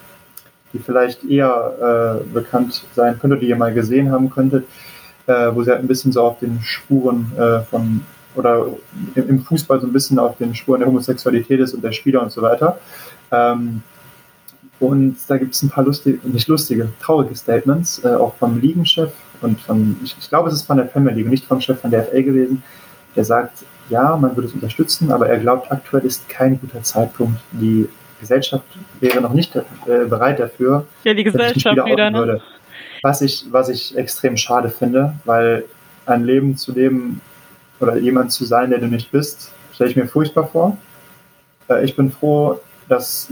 die 0.71 0.79
vielleicht 0.79 1.25
eher 1.25 2.21
äh, 2.23 2.33
bekannt 2.33 2.85
sein 2.95 3.19
könnte, 3.19 3.37
die 3.37 3.49
ihr 3.49 3.57
mal 3.57 3.73
gesehen 3.73 4.09
haben 4.09 4.29
könntet, 4.29 4.65
äh, 5.27 5.53
wo 5.53 5.63
sie 5.63 5.71
halt 5.71 5.81
ein 5.81 5.87
bisschen 5.87 6.13
so 6.13 6.21
auf 6.21 6.39
den 6.39 6.61
Spuren 6.61 7.33
äh, 7.37 7.59
von 7.63 8.05
oder 8.35 8.67
im 9.15 9.43
Fußball 9.43 9.79
so 9.79 9.87
ein 9.87 9.93
bisschen 9.93 10.19
auf 10.19 10.37
den 10.37 10.53
Spuren 10.55 10.79
der 10.79 10.87
Homosexualität 10.87 11.59
ist 11.59 11.73
und 11.73 11.83
der 11.83 11.91
Spieler 11.91 12.21
und 12.21 12.31
so 12.31 12.41
weiter. 12.41 12.79
Ähm, 13.31 13.81
und 14.79 15.17
da 15.27 15.37
gibt 15.37 15.55
es 15.55 15.63
ein 15.63 15.69
paar 15.69 15.85
lustige, 15.85 16.19
nicht 16.27 16.47
lustige, 16.47 16.89
traurige 17.01 17.35
Statements, 17.35 18.03
äh, 18.03 18.09
auch 18.09 18.35
vom 18.35 18.59
Ligenchef 18.59 19.11
und 19.41 19.59
von, 19.61 19.97
ich, 20.03 20.15
ich, 20.19 20.29
glaube, 20.29 20.49
es 20.49 20.55
ist 20.55 20.63
von 20.63 20.77
der 20.77 20.85
Premier 20.85 21.13
League, 21.13 21.27
nicht 21.27 21.45
vom 21.45 21.61
Chef 21.61 21.79
von 21.79 21.91
der 21.91 22.03
FA 22.03 22.21
gewesen, 22.21 22.61
der 23.15 23.23
sagt, 23.23 23.63
ja, 23.89 24.17
man 24.17 24.35
würde 24.35 24.47
es 24.47 24.53
unterstützen, 24.53 25.11
aber 25.11 25.29
er 25.29 25.37
glaubt, 25.37 25.71
aktuell 25.71 26.03
ist 26.05 26.27
kein 26.27 26.59
guter 26.59 26.83
Zeitpunkt. 26.83 27.39
Die 27.51 27.87
Gesellschaft 28.19 28.65
wäre 28.99 29.21
noch 29.21 29.33
nicht 29.33 29.55
äh, 29.55 29.61
bereit 30.09 30.39
dafür. 30.39 30.85
Ja, 31.03 31.13
die 31.13 31.23
Gesellschaft 31.23 31.75
wieder, 31.75 31.85
wieder 31.85 32.09
ne? 32.09 32.17
würde. 32.17 32.41
Was 33.01 33.21
ich, 33.21 33.45
was 33.51 33.69
ich 33.69 33.95
extrem 33.95 34.35
schade 34.35 34.69
finde, 34.69 35.13
weil 35.25 35.65
ein 36.05 36.23
Leben 36.23 36.57
zu 36.57 36.71
leben 36.71 37.21
oder 37.79 37.97
jemand 37.97 38.31
zu 38.31 38.45
sein, 38.45 38.69
der 38.69 38.79
du 38.79 38.87
nicht 38.87 39.11
bist, 39.11 39.51
stelle 39.73 39.89
ich 39.89 39.95
mir 39.95 40.07
furchtbar 40.07 40.47
vor. 40.47 40.77
Äh, 41.69 41.85
ich 41.85 41.95
bin 41.95 42.11
froh, 42.11 42.59
dass 42.87 43.29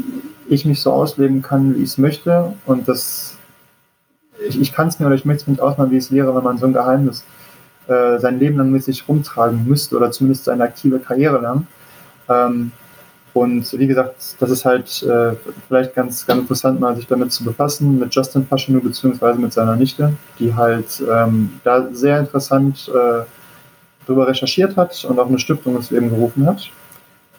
ich 0.49 0.65
mich 0.65 0.82
so 0.82 0.91
ausleben 0.91 1.41
kann, 1.41 1.76
wie 1.76 1.84
ich 1.84 1.90
es 1.90 1.98
möchte 1.98 2.53
und 2.65 2.88
dass 2.88 3.38
ich, 4.48 4.60
ich 4.60 4.74
kann 4.74 4.88
es 4.88 4.99
mir 4.99 5.06
oder 5.06 5.15
ich 5.15 5.26
möchte 5.26 5.41
es 5.41 5.48
mir 5.48 5.53
nicht 5.53 5.61
ausmalen, 5.61 5.91
wie 5.91 5.98
es 5.98 6.11
wäre, 6.11 6.36
wenn 6.36 6.44
man 6.44 6.57
so 6.57 6.65
ein 6.65 6.74
Geheimnis 6.74 7.24
äh, 7.88 8.20
sein 8.20 8.40
Leben 8.40 8.57
lang 8.57 8.72
mit 8.72 8.84
sich 8.84 9.07
rumtragen 9.07 9.65
müsste 9.68 9.95
oder 9.95 10.11
zumindest 10.11 10.45
seine 10.45 10.64
aktive 10.64 10.99
Karriere 10.99 11.40
lang. 11.40 11.68
Ähm, 12.30 12.72
und 13.34 13.80
wie 13.80 13.88
gesagt, 13.88 14.36
das 14.40 14.52
ist 14.52 14.64
halt 14.64 15.02
äh, 15.03 15.36
vielleicht 15.68 15.95
ganz, 15.95 16.26
ganz 16.26 16.41
interessant, 16.41 16.80
mal 16.80 16.95
sich 16.95 17.07
damit 17.07 17.32
zu 17.32 17.44
befassen, 17.44 17.98
mit 17.98 18.14
Justin 18.14 18.45
Faschenou 18.45 18.80
beziehungsweise 18.80 19.40
mit 19.40 19.52
seiner 19.52 19.76
Nichte, 19.76 20.14
die 20.38 20.53
halt 20.53 21.03
ähm, 21.11 21.60
da 21.64 21.88
sehr 21.91 22.20
interessant 22.20 22.91
äh, 22.94 23.24
darüber 24.05 24.27
recherchiert 24.27 24.77
hat 24.77 25.05
und 25.05 25.19
auch 25.19 25.27
eine 25.27 25.39
Stiftung 25.39 25.75
ins 25.75 25.91
Leben 25.91 26.09
gerufen 26.09 26.45
hat. 26.45 26.69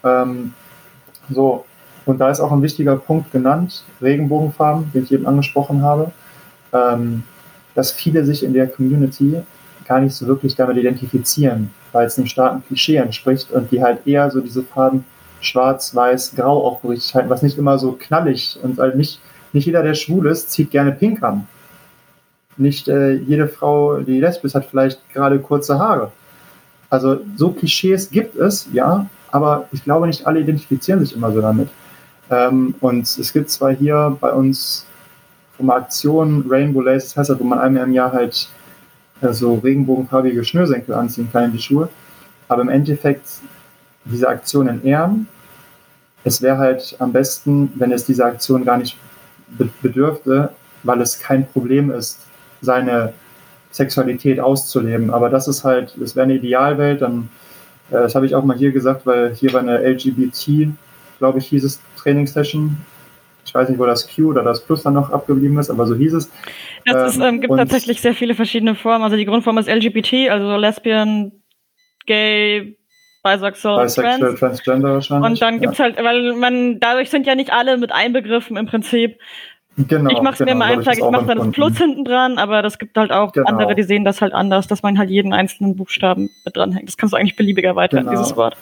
Ähm, 0.03 0.53
so, 1.29 1.65
und 2.05 2.19
da 2.19 2.29
ist 2.29 2.39
auch 2.39 2.51
ein 2.51 2.61
wichtiger 2.61 2.95
Punkt 2.97 3.31
genannt, 3.31 3.83
Regenbogenfarben, 4.01 4.91
den 4.93 5.03
ich 5.03 5.11
eben 5.11 5.25
angesprochen 5.25 5.81
habe, 5.81 6.11
ähm, 6.71 7.23
dass 7.73 7.91
viele 7.91 8.23
sich 8.25 8.43
in 8.43 8.53
der 8.53 8.67
Community 8.67 9.41
gar 9.87 9.99
nicht 9.99 10.15
so 10.15 10.27
wirklich 10.27 10.55
damit 10.55 10.77
identifizieren, 10.77 11.71
weil 11.91 12.07
es 12.07 12.17
einem 12.17 12.27
starken 12.27 12.63
Klischee 12.65 12.97
entspricht 12.97 13.51
und 13.51 13.71
die 13.71 13.83
halt 13.83 14.05
eher 14.07 14.29
so 14.31 14.39
diese 14.39 14.63
Farben 14.63 15.05
schwarz, 15.41 15.93
weiß, 15.93 16.35
grau 16.35 16.65
aufgerichtet 16.65 17.13
halten, 17.13 17.29
was 17.29 17.41
nicht 17.41 17.57
immer 17.57 17.77
so 17.77 17.93
knallig 17.93 18.57
und 18.61 18.79
halt 18.79 18.95
nicht, 18.95 19.19
nicht 19.53 19.65
jeder, 19.65 19.83
der 19.83 19.93
schwul 19.93 20.27
ist, 20.27 20.51
zieht 20.51 20.71
gerne 20.71 20.91
pink 20.91 21.21
an. 21.23 21.47
Nicht 22.57 22.87
äh, 22.87 23.13
jede 23.13 23.47
Frau, 23.47 23.97
die 23.99 24.19
lesbisch 24.19 24.53
hat, 24.53 24.65
vielleicht 24.65 25.07
gerade 25.13 25.39
kurze 25.39 25.77
Haare. 25.77 26.11
Also 26.89 27.19
so 27.35 27.51
Klischees 27.51 28.09
gibt 28.09 28.35
es, 28.35 28.67
ja, 28.73 29.07
aber 29.31 29.67
ich 29.71 29.83
glaube 29.83 30.07
nicht 30.07 30.25
alle 30.25 30.39
identifizieren 30.39 30.99
sich 30.99 31.15
immer 31.15 31.31
so 31.31 31.41
damit. 31.41 31.69
Ähm, 32.29 32.75
und 32.79 33.03
es 33.03 33.33
gibt 33.33 33.49
zwar 33.49 33.71
hier 33.71 34.17
bei 34.19 34.31
uns 34.31 34.85
von 35.57 35.69
Aktion 35.69 36.45
Rainbow 36.49 36.81
Laces 36.81 37.15
heißt 37.15 37.29
das, 37.29 37.39
wo 37.39 37.43
man 37.43 37.59
einmal 37.59 37.83
im 37.83 37.93
Jahr 37.93 38.11
halt 38.11 38.49
äh, 39.21 39.31
so 39.31 39.55
regenbogenfarbige 39.55 40.43
Schnürsenkel 40.43 40.93
anziehen 40.93 41.29
kann 41.31 41.45
in 41.45 41.51
die 41.53 41.61
Schuhe. 41.61 41.89
Aber 42.47 42.61
im 42.61 42.69
Endeffekt 42.69 43.27
diese 44.05 44.27
Aktion 44.27 44.67
in 44.67 44.83
Ehren, 44.83 45.27
es 46.23 46.41
wäre 46.41 46.57
halt 46.57 46.95
am 46.99 47.11
besten, 47.11 47.71
wenn 47.75 47.91
es 47.91 48.05
diese 48.05 48.25
Aktion 48.25 48.65
gar 48.65 48.77
nicht 48.77 48.97
bedürfte, 49.81 50.51
weil 50.83 51.01
es 51.01 51.19
kein 51.19 51.47
Problem 51.47 51.91
ist, 51.91 52.19
seine 52.61 53.13
Sexualität 53.75 54.39
auszuleben. 54.39 55.09
Aber 55.11 55.29
das 55.29 55.47
ist 55.47 55.65
halt, 55.65 55.97
es 55.97 56.15
wäre 56.15 56.23
eine 56.23 56.35
Idealwelt, 56.35 57.01
dann, 57.01 57.29
äh, 57.89 57.95
das 57.95 58.15
habe 58.15 58.25
ich 58.25 58.33
auch 58.33 58.43
mal 58.45 58.57
hier 58.57 58.71
gesagt, 58.71 59.05
weil 59.05 59.35
hier 59.35 59.51
war 59.51 59.59
eine 59.59 59.79
LGBT, 59.79 60.69
glaube 61.19 61.39
ich, 61.39 61.47
hieß 61.47 61.63
es 61.63 61.81
Trainingssession. 61.97 62.77
Ich 63.45 63.53
weiß 63.53 63.69
nicht, 63.69 63.77
wo 63.77 63.85
das 63.85 64.07
Q 64.07 64.29
oder 64.29 64.43
das 64.43 64.65
Plus 64.65 64.83
dann 64.83 64.93
noch 64.93 65.11
abgeblieben 65.11 65.59
ist, 65.59 65.69
aber 65.69 65.85
so 65.85 65.95
hieß 65.95 66.13
es. 66.13 66.31
Es 66.85 67.17
ähm, 67.17 67.41
gibt 67.41 67.55
tatsächlich 67.55 68.01
sehr 68.01 68.15
viele 68.15 68.33
verschiedene 68.33 68.75
Formen. 68.75 69.03
Also 69.03 69.17
die 69.17 69.25
Grundform 69.25 69.57
ist 69.57 69.69
LGBT, 69.69 70.29
also 70.29 70.55
Lesbian, 70.55 71.31
Gay, 72.05 72.77
Bisexual, 73.23 73.83
Bisexual 73.83 74.19
Trans. 74.19 74.39
Transgender 74.39 74.93
wahrscheinlich. 74.93 75.31
Und 75.31 75.41
dann 75.41 75.59
gibt's 75.59 75.79
halt, 75.79 75.97
weil 76.01 76.33
man, 76.35 76.79
dadurch 76.79 77.09
sind 77.09 77.27
ja 77.27 77.35
nicht 77.35 77.51
alle 77.51 77.77
mit 77.77 77.91
einbegriffen 77.91 78.55
im 78.55 78.67
Prinzip. 78.67 79.19
Genau, 79.77 80.09
ich 80.09 80.21
mache 80.21 80.33
es 80.33 80.37
genau, 80.39 80.51
mir 80.51 80.55
immer 80.55 80.65
einfach, 80.65 80.93
ich, 80.93 80.99
ich 80.99 81.11
mache 81.11 81.25
dann 81.25 81.37
das 81.37 81.51
Plus 81.51 81.77
hinten 81.77 82.05
dran, 82.05 82.37
aber 82.37 82.61
das 82.61 82.77
gibt 82.77 82.97
halt 82.97 83.11
auch 83.11 83.33
genau. 83.33 83.47
andere, 83.47 83.75
die 83.75 83.83
sehen 83.83 84.05
das 84.05 84.21
halt 84.21 84.33
anders, 84.33 84.67
dass 84.67 84.83
man 84.83 84.97
halt 84.97 85.09
jeden 85.09 85.33
einzelnen 85.33 85.75
Buchstaben 85.75 86.29
mit 86.45 86.55
dranhängt. 86.55 86.87
Das 86.87 86.95
kannst 86.95 87.11
du 87.11 87.17
eigentlich 87.17 87.35
beliebiger 87.35 87.69
erweitern, 87.69 88.05
genau. 88.05 88.11
dieses 88.11 88.37
Wort. 88.37 88.55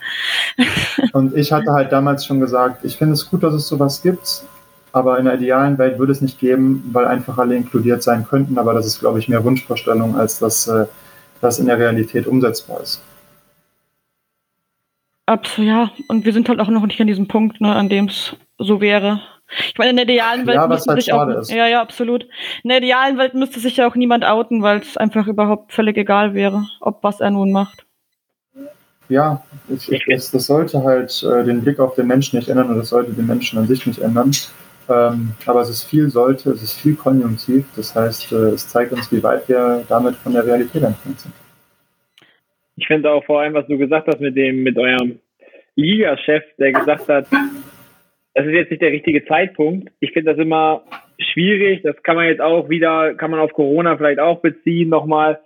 Und 1.13 1.37
ich 1.37 1.51
hatte 1.51 1.71
halt 1.71 1.91
damals 1.91 2.25
schon 2.25 2.39
gesagt, 2.39 2.83
ich 2.83 2.97
finde 2.97 3.13
es 3.13 3.29
gut, 3.29 3.43
dass 3.43 3.53
es 3.53 3.67
sowas 3.67 4.01
gibt, 4.01 4.43
aber 4.91 5.19
in 5.19 5.25
der 5.25 5.35
idealen 5.35 5.77
Welt 5.77 5.99
würde 5.99 6.13
es 6.13 6.21
nicht 6.21 6.39
geben, 6.39 6.89
weil 6.91 7.05
einfach 7.05 7.37
alle 7.37 7.55
inkludiert 7.55 8.01
sein 8.01 8.25
könnten, 8.27 8.57
aber 8.57 8.73
das 8.73 8.87
ist, 8.87 8.99
glaube 8.99 9.19
ich, 9.19 9.29
mehr 9.29 9.43
Wunschvorstellung, 9.43 10.15
als 10.15 10.39
dass 10.39 10.67
äh, 10.67 10.87
das 11.41 11.59
in 11.59 11.67
der 11.67 11.77
Realität 11.77 12.25
umsetzbar 12.25 12.81
ist. 12.81 13.01
Absolut, 15.27 15.69
ja. 15.69 15.91
Und 16.07 16.25
wir 16.25 16.33
sind 16.33 16.49
halt 16.49 16.59
auch 16.59 16.69
noch 16.69 16.85
nicht 16.85 16.99
an 16.99 17.07
diesem 17.07 17.27
Punkt, 17.27 17.61
ne, 17.61 17.75
an 17.75 17.87
dem 17.87 18.05
es 18.05 18.35
so 18.57 18.81
wäre. 18.81 19.21
Ich 19.67 19.77
meine, 19.77 19.91
in 19.91 19.95
der 19.97 20.05
idealen 20.05 20.47
Welt 20.47 20.55
ja, 20.55 20.67
müsste 20.67 20.91
halt 20.91 21.01
sich 21.01 21.13
auch, 21.13 21.27
ist. 21.27 21.51
ja, 21.51 21.67
ja, 21.67 21.81
absolut. 21.81 22.27
In 22.63 22.69
der 22.69 22.79
idealen 22.79 23.17
Welt 23.17 23.33
müsste 23.33 23.59
sich 23.59 23.77
ja 23.77 23.87
auch 23.87 23.95
niemand 23.95 24.25
outen, 24.25 24.61
weil 24.61 24.79
es 24.79 24.97
einfach 24.97 25.27
überhaupt 25.27 25.73
völlig 25.73 25.97
egal 25.97 26.33
wäre, 26.33 26.65
ob 26.81 27.03
was 27.03 27.19
er 27.19 27.31
nun 27.31 27.51
macht. 27.51 27.85
Ja, 29.09 29.43
ich, 29.69 29.91
ich, 29.91 30.05
das, 30.09 30.31
das, 30.31 30.45
sollte 30.47 30.83
halt 30.83 31.23
äh, 31.23 31.43
den 31.43 31.61
Blick 31.61 31.79
auf 31.79 31.95
den 31.95 32.07
Menschen 32.07 32.39
nicht 32.39 32.49
ändern 32.49 32.69
und 32.69 32.77
das 32.77 32.89
sollte 32.89 33.11
den 33.11 33.27
Menschen 33.27 33.59
an 33.59 33.67
sich 33.67 33.85
nicht 33.85 33.99
ändern. 33.99 34.31
Ähm, 34.89 35.31
aber 35.45 35.61
es 35.61 35.69
ist 35.69 35.83
viel 35.83 36.09
sollte, 36.09 36.51
es 36.51 36.63
ist 36.63 36.79
viel 36.79 36.95
konjunktiv. 36.95 37.65
Das 37.75 37.95
heißt, 37.95 38.31
äh, 38.31 38.49
es 38.49 38.67
zeigt 38.67 38.91
uns, 38.91 39.11
wie 39.11 39.23
weit 39.23 39.47
wir 39.47 39.83
damit 39.87 40.15
von 40.15 40.33
der 40.33 40.45
Realität 40.45 40.83
entfernt 40.83 41.19
sind. 41.19 41.33
Ich 42.75 42.87
finde 42.87 43.11
auch 43.11 43.23
vor 43.25 43.41
allem, 43.41 43.53
was 43.53 43.67
du 43.67 43.77
gesagt 43.77 44.07
hast 44.07 44.19
mit 44.19 44.35
dem, 44.35 44.63
mit 44.63 44.77
eurem 44.77 45.19
Liga-Chef, 45.75 46.43
der 46.57 46.71
gesagt 46.71 47.07
hat, 47.07 47.27
das 48.33 48.45
ist 48.45 48.53
jetzt 48.53 48.71
nicht 48.71 48.81
der 48.81 48.91
richtige 48.91 49.25
Zeitpunkt. 49.25 49.91
Ich 49.99 50.11
finde 50.11 50.31
das 50.33 50.39
immer 50.39 50.83
schwierig. 51.19 51.81
Das 51.83 52.01
kann 52.03 52.15
man 52.15 52.27
jetzt 52.27 52.41
auch 52.41 52.69
wieder, 52.69 53.13
kann 53.15 53.31
man 53.31 53.39
auf 53.39 53.53
Corona 53.53 53.95
vielleicht 53.97 54.19
auch 54.19 54.41
beziehen, 54.41 54.89
nochmal. 54.89 55.39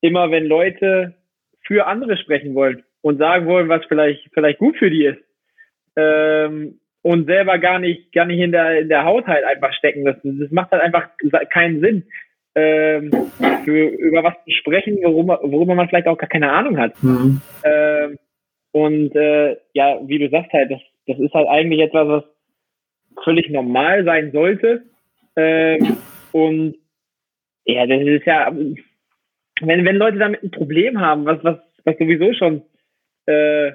Immer 0.00 0.30
wenn 0.30 0.46
Leute 0.46 1.14
für 1.64 1.86
andere 1.86 2.16
sprechen 2.16 2.54
wollen 2.54 2.82
und 3.02 3.18
sagen 3.18 3.46
wollen, 3.46 3.68
was 3.68 3.84
vielleicht, 3.86 4.28
vielleicht 4.34 4.58
gut 4.58 4.76
für 4.76 4.90
die 4.90 5.04
ist, 5.04 5.22
ähm, 5.96 6.80
und 7.02 7.26
selber 7.26 7.58
gar 7.58 7.78
nicht, 7.78 8.12
gar 8.12 8.24
nicht 8.24 8.40
in 8.40 8.52
der, 8.52 8.80
in 8.80 8.88
der 8.88 9.04
Haut 9.04 9.26
halt 9.26 9.44
einfach 9.44 9.72
stecken. 9.74 10.04
Das, 10.04 10.16
das 10.22 10.50
macht 10.50 10.70
halt 10.70 10.82
einfach 10.82 11.08
keinen 11.50 11.80
Sinn, 11.80 12.04
ähm, 12.54 13.10
für, 13.64 13.88
über 13.88 14.22
was 14.22 14.34
zu 14.44 14.50
sprechen, 14.52 14.98
worüber, 15.02 15.40
worüber 15.42 15.74
man 15.74 15.88
vielleicht 15.88 16.06
auch 16.06 16.18
gar 16.18 16.28
keine 16.28 16.52
Ahnung 16.52 16.78
hat. 16.78 17.02
Mhm. 17.02 17.40
Ähm, 17.64 18.18
und 18.72 19.14
äh, 19.16 19.56
ja, 19.72 20.00
wie 20.06 20.18
du 20.18 20.28
sagst 20.30 20.52
halt, 20.52 20.70
das, 20.70 20.80
das 21.06 21.18
ist 21.18 21.34
halt 21.34 21.48
eigentlich 21.48 21.80
etwas, 21.80 22.08
was 22.08 22.24
völlig 23.24 23.50
normal 23.50 24.04
sein 24.04 24.32
sollte. 24.32 24.84
Ähm, 25.36 25.96
und 26.32 26.76
ja, 27.64 27.86
das 27.86 28.02
ist 28.02 28.26
ja, 28.26 28.52
wenn, 29.60 29.84
wenn 29.84 29.96
Leute 29.96 30.18
damit 30.18 30.42
ein 30.42 30.50
Problem 30.50 31.00
haben, 31.00 31.24
was, 31.24 31.42
was, 31.44 31.58
was 31.84 31.96
sowieso 31.98 32.32
schon 32.34 32.62
äh, 33.26 33.72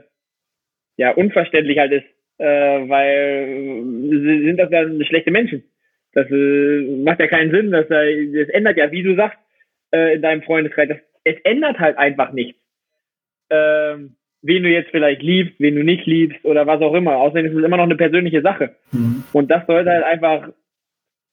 ja, 0.97 1.11
unverständlich 1.11 1.77
halt 1.77 1.93
ist, 1.93 2.05
äh, 2.39 2.45
weil 2.89 3.84
sind 4.03 4.57
das 4.57 4.69
dann 4.69 5.03
schlechte 5.05 5.31
Menschen. 5.31 5.64
Das 6.14 6.30
äh, 6.31 6.81
macht 7.03 7.19
ja 7.19 7.27
keinen 7.27 7.51
Sinn, 7.51 7.72
dass 7.72 7.88
das 7.88 8.49
ändert 8.49 8.77
ja, 8.77 8.91
wie 8.91 9.03
du 9.03 9.15
sagst, 9.15 9.38
äh, 9.91 10.15
in 10.15 10.22
deinem 10.22 10.41
Freundeskreis, 10.41 10.89
das, 10.89 10.97
es 11.23 11.39
ändert 11.43 11.80
halt 11.80 11.97
einfach 11.97 12.34
nichts. 12.34 12.59
Ähm, 13.49 14.16
wen 14.41 14.64
du 14.64 14.69
jetzt 14.69 14.91
vielleicht 14.91 15.22
liebst, 15.22 15.59
wen 15.59 15.76
du 15.76 15.84
nicht 15.84 16.05
liebst 16.05 16.43
oder 16.45 16.68
was 16.68 16.81
auch 16.81 16.93
immer. 16.93 17.18
Außerdem 17.18 17.45
ist 17.47 17.57
es 17.57 17.64
immer 17.64 17.77
noch 17.77 17.84
eine 17.84 17.95
persönliche 17.95 18.41
Sache. 18.41 18.76
Mhm. 18.91 19.23
Und 19.34 19.49
das 19.49 19.65
sollte 19.68 19.89
halt 19.89 20.03
einfach 20.03 20.49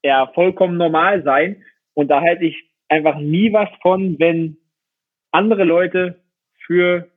ja, 0.05 0.31
vollkommen 0.35 0.77
normal 0.77 1.23
sein. 1.23 1.63
Und 1.95 2.09
da 2.09 2.21
halte 2.21 2.45
ich 2.45 2.57
einfach 2.89 3.19
nie 3.19 3.53
was 3.53 3.69
von, 3.83 4.19
wenn 4.19 4.59
andere 5.33 5.65
Leute 5.65 6.21
für, 6.67 7.09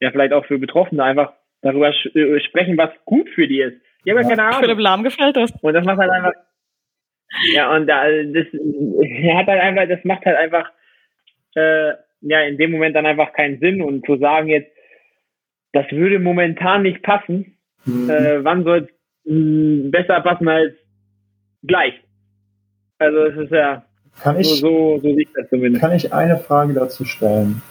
ja, 0.00 0.10
vielleicht 0.10 0.32
auch 0.32 0.46
für 0.46 0.58
Betroffene 0.58 1.02
einfach 1.02 1.32
darüber 1.62 1.88
äh, 1.88 2.40
sprechen, 2.40 2.78
was 2.78 2.90
gut 3.04 3.28
für 3.30 3.48
die 3.48 3.60
ist. 3.60 3.76
Die 4.04 4.10
haben 4.10 4.22
ja, 4.22 4.28
keine 4.28 4.44
Ahnung. 4.44 4.60
Philipp 4.60 4.78
Lahm 4.78 5.02
gefällt 5.02 5.36
das. 5.36 5.50
Und 5.62 5.74
das 5.74 5.84
macht 5.84 5.98
halt 5.98 6.10
einfach, 6.10 6.32
ja, 7.52 7.74
und 7.74 7.86
da, 7.88 8.04
das, 8.04 8.46
er 8.52 9.36
hat 9.38 9.46
halt 9.48 9.60
einfach, 9.60 9.88
das 9.88 10.04
macht 10.04 10.24
halt 10.24 10.36
einfach, 10.36 10.70
äh, 11.56 11.92
ja, 12.20 12.40
in 12.42 12.56
dem 12.56 12.70
Moment 12.70 12.94
dann 12.94 13.06
einfach 13.06 13.32
keinen 13.32 13.58
Sinn. 13.58 13.82
Und 13.82 14.06
zu 14.06 14.16
sagen 14.18 14.48
jetzt, 14.48 14.70
das 15.76 15.90
würde 15.92 16.18
momentan 16.18 16.82
nicht 16.82 17.02
passen, 17.02 17.52
Mhm. 17.84 18.10
äh, 18.10 18.42
wann 18.42 18.64
soll 18.64 18.88
es 19.24 19.90
besser 19.92 20.20
passen 20.22 20.48
als 20.48 20.72
gleich? 21.62 21.94
Also, 22.98 23.18
es 23.26 23.36
ist 23.36 23.52
ja, 23.52 23.84
kann, 24.20 24.34
so, 24.36 24.40
ich, 24.40 24.60
so, 24.60 24.98
so 24.98 25.14
sieht 25.14 25.28
das 25.36 25.48
zumindest. 25.50 25.80
kann 25.82 25.92
ich 25.94 26.12
eine 26.12 26.38
Frage 26.38 26.72
dazu 26.74 27.04
stellen? 27.04 27.62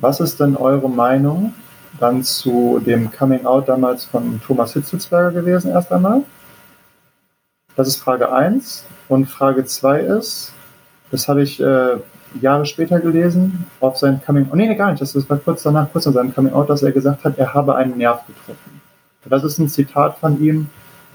Was 0.00 0.20
ist 0.20 0.40
denn 0.40 0.56
eure 0.56 0.90
Meinung 0.90 1.54
dann 2.00 2.22
zu 2.24 2.82
dem 2.84 3.10
Coming 3.12 3.46
Out 3.46 3.68
damals 3.68 4.04
von 4.04 4.40
Thomas 4.44 4.72
Hitzelsberger 4.74 5.30
gewesen, 5.40 5.70
erst 5.70 5.92
einmal? 5.92 6.22
Das 7.76 7.88
ist 7.88 7.98
Frage 7.98 8.32
1. 8.32 8.86
Und 9.08 9.26
Frage 9.26 9.64
2 9.64 10.00
ist, 10.00 10.52
das 11.10 11.28
habe 11.28 11.42
ich 11.42 11.60
äh, 11.60 11.96
Jahre 12.40 12.66
später 12.66 13.00
gelesen, 13.00 13.66
auf 13.80 13.96
sein 13.98 14.20
Coming 14.24 14.48
Out. 14.48 14.54
Nee, 14.54 14.68
nee, 14.68 14.74
gar 14.74 14.90
nicht. 14.90 15.00
Das 15.00 15.14
war 15.28 15.36
kurz 15.38 15.62
danach, 15.62 15.90
kurz 15.92 16.06
nach 16.06 16.12
seinem 16.12 16.34
Coming 16.34 16.52
Out, 16.52 16.70
dass 16.70 16.82
er 16.82 16.92
gesagt 16.92 17.24
hat, 17.24 17.38
er 17.38 17.52
habe 17.54 17.76
einen 17.76 17.96
Nerv 17.98 18.26
getroffen. 18.26 18.80
Das 19.24 19.44
ist 19.44 19.58
ein 19.58 19.68
Zitat 19.68 20.18
von 20.18 20.42
ihm, 20.42 20.68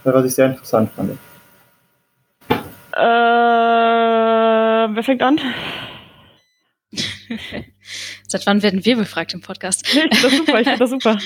was 0.04 0.26
ich 0.26 0.36
sehr 0.36 0.46
interessant 0.48 0.90
fand. 0.92 1.18
Äh, 2.94 3.00
wer 4.96 5.04
fängt 5.04 5.22
an? 5.22 5.40
Seit 8.28 8.46
wann 8.46 8.64
werden 8.64 8.84
wir 8.86 8.98
befragt 8.98 9.34
im 9.34 9.42
Podcast? 9.42 9.86
Nee, 9.94 10.08
ich 10.10 10.20
finde 10.20 10.30
das 10.30 10.38
super, 10.38 10.60
ich 10.60 10.68
finde 10.68 10.80
das 10.80 10.90
super. 10.90 11.18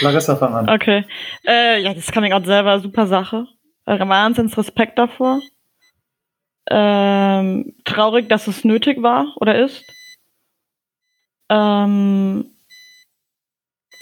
Larissa, 0.00 0.36
fang 0.36 0.54
an. 0.54 0.68
Okay. 0.68 1.04
Äh, 1.46 1.82
ja, 1.82 1.94
das 1.94 2.10
Coming 2.12 2.32
Out 2.32 2.46
selber, 2.46 2.80
super 2.80 3.06
Sache. 3.06 3.46
Äh, 3.86 3.98
Wahnsinns 3.98 4.56
Respekt 4.58 4.98
davor. 4.98 5.40
Ähm, 6.70 7.74
traurig, 7.84 8.28
dass 8.28 8.46
es 8.46 8.64
nötig 8.64 9.02
war 9.02 9.34
oder 9.36 9.58
ist. 9.58 9.82
Ähm, 11.48 12.46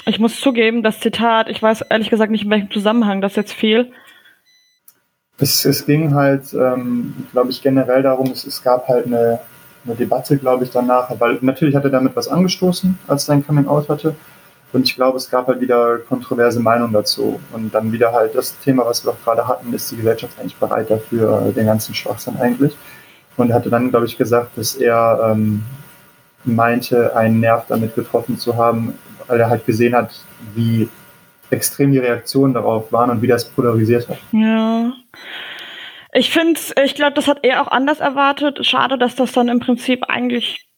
ich 0.04 0.18
muss 0.18 0.40
zugeben, 0.40 0.82
das 0.82 1.00
Zitat, 1.00 1.48
ich 1.48 1.62
weiß 1.62 1.82
ehrlich 1.82 2.10
gesagt 2.10 2.30
nicht, 2.30 2.44
in 2.44 2.50
welchem 2.50 2.70
Zusammenhang 2.70 3.20
das 3.20 3.36
jetzt 3.36 3.52
fiel. 3.52 3.92
Es, 5.38 5.64
es 5.64 5.84
ging 5.84 6.14
halt, 6.14 6.52
ähm, 6.54 7.26
glaube 7.32 7.50
ich, 7.50 7.62
generell 7.62 8.02
darum, 8.02 8.30
es, 8.30 8.44
es 8.44 8.62
gab 8.62 8.88
halt 8.88 9.06
eine, 9.06 9.40
eine 9.84 9.94
Debatte, 9.94 10.38
glaube 10.38 10.64
ich, 10.64 10.70
danach, 10.70 11.10
weil 11.20 11.38
natürlich 11.42 11.74
hat 11.74 11.84
er 11.84 11.90
damit 11.90 12.16
was 12.16 12.28
angestoßen, 12.28 12.98
als 13.06 13.24
er 13.24 13.26
sein 13.26 13.46
Coming 13.46 13.68
Out 13.68 13.88
hatte. 13.88 14.16
Und 14.76 14.82
ich 14.82 14.94
glaube, 14.94 15.16
es 15.16 15.30
gab 15.30 15.46
halt 15.46 15.62
wieder 15.62 15.96
kontroverse 16.00 16.60
Meinungen 16.60 16.92
dazu. 16.92 17.40
Und 17.54 17.74
dann 17.74 17.92
wieder 17.92 18.12
halt 18.12 18.34
das 18.34 18.58
Thema, 18.60 18.84
was 18.84 19.02
wir 19.02 19.12
auch 19.12 19.24
gerade 19.24 19.48
hatten, 19.48 19.72
ist 19.72 19.90
die 19.90 19.96
Gesellschaft 19.96 20.38
eigentlich 20.38 20.56
bereit 20.56 20.90
dafür, 20.90 21.46
äh, 21.46 21.52
den 21.54 21.64
ganzen 21.64 21.94
Schwachsinn 21.94 22.36
eigentlich. 22.38 22.76
Und 23.38 23.48
er 23.48 23.56
hatte 23.56 23.70
dann, 23.70 23.88
glaube 23.88 24.04
ich, 24.04 24.18
gesagt, 24.18 24.50
dass 24.58 24.74
er 24.74 25.30
ähm, 25.32 25.62
meinte, 26.44 27.16
einen 27.16 27.40
Nerv 27.40 27.64
damit 27.68 27.94
getroffen 27.94 28.36
zu 28.36 28.56
haben, 28.56 28.98
weil 29.26 29.40
er 29.40 29.48
halt 29.48 29.64
gesehen 29.64 29.94
hat, 29.94 30.10
wie 30.54 30.90
extrem 31.48 31.92
die 31.92 31.98
Reaktionen 31.98 32.52
darauf 32.52 32.92
waren 32.92 33.08
und 33.08 33.22
wie 33.22 33.28
das 33.28 33.48
polarisiert 33.48 34.10
hat. 34.10 34.18
Ja. 34.32 34.92
Ich 36.12 36.30
finde, 36.30 36.60
ich 36.84 36.94
glaube, 36.94 37.14
das 37.14 37.28
hat 37.28 37.38
er 37.44 37.62
auch 37.62 37.68
anders 37.68 38.00
erwartet. 38.00 38.66
Schade, 38.66 38.98
dass 38.98 39.16
das 39.16 39.32
dann 39.32 39.48
im 39.48 39.58
Prinzip 39.58 40.04
eigentlich 40.10 40.68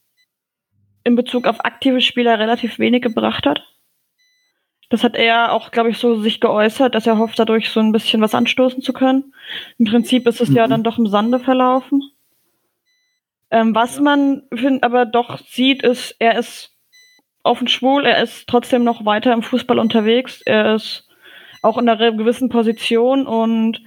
in 1.02 1.16
Bezug 1.16 1.48
auf 1.48 1.64
aktive 1.64 2.00
Spieler 2.00 2.38
relativ 2.38 2.78
wenig 2.78 3.02
gebracht 3.02 3.44
hat. 3.44 3.60
Das 4.90 5.04
hat 5.04 5.16
er 5.16 5.52
auch, 5.52 5.70
glaube 5.70 5.90
ich, 5.90 5.98
so 5.98 6.16
sich 6.20 6.40
geäußert, 6.40 6.94
dass 6.94 7.06
er 7.06 7.18
hofft, 7.18 7.38
dadurch 7.38 7.68
so 7.68 7.80
ein 7.80 7.92
bisschen 7.92 8.22
was 8.22 8.34
anstoßen 8.34 8.80
zu 8.82 8.92
können. 8.92 9.34
Im 9.78 9.84
Prinzip 9.86 10.26
ist 10.26 10.40
es 10.40 10.52
ja 10.52 10.66
Mhm. 10.66 10.70
dann 10.70 10.82
doch 10.84 10.98
im 10.98 11.06
Sande 11.06 11.38
verlaufen. 11.38 12.02
Ähm, 13.50 13.74
was 13.74 14.00
man 14.00 14.42
find, 14.54 14.82
aber 14.82 15.06
doch 15.06 15.38
sieht, 15.38 15.82
ist, 15.82 16.16
er 16.18 16.38
ist 16.38 16.74
offen 17.42 17.68
schwul, 17.68 18.04
er 18.04 18.22
ist 18.22 18.46
trotzdem 18.46 18.84
noch 18.84 19.04
weiter 19.04 19.32
im 19.32 19.42
Fußball 19.42 19.78
unterwegs, 19.78 20.42
er 20.42 20.74
ist 20.74 21.06
auch 21.62 21.78
in 21.78 21.88
einer 21.88 22.12
gewissen 22.12 22.48
Position 22.50 23.26
und 23.26 23.80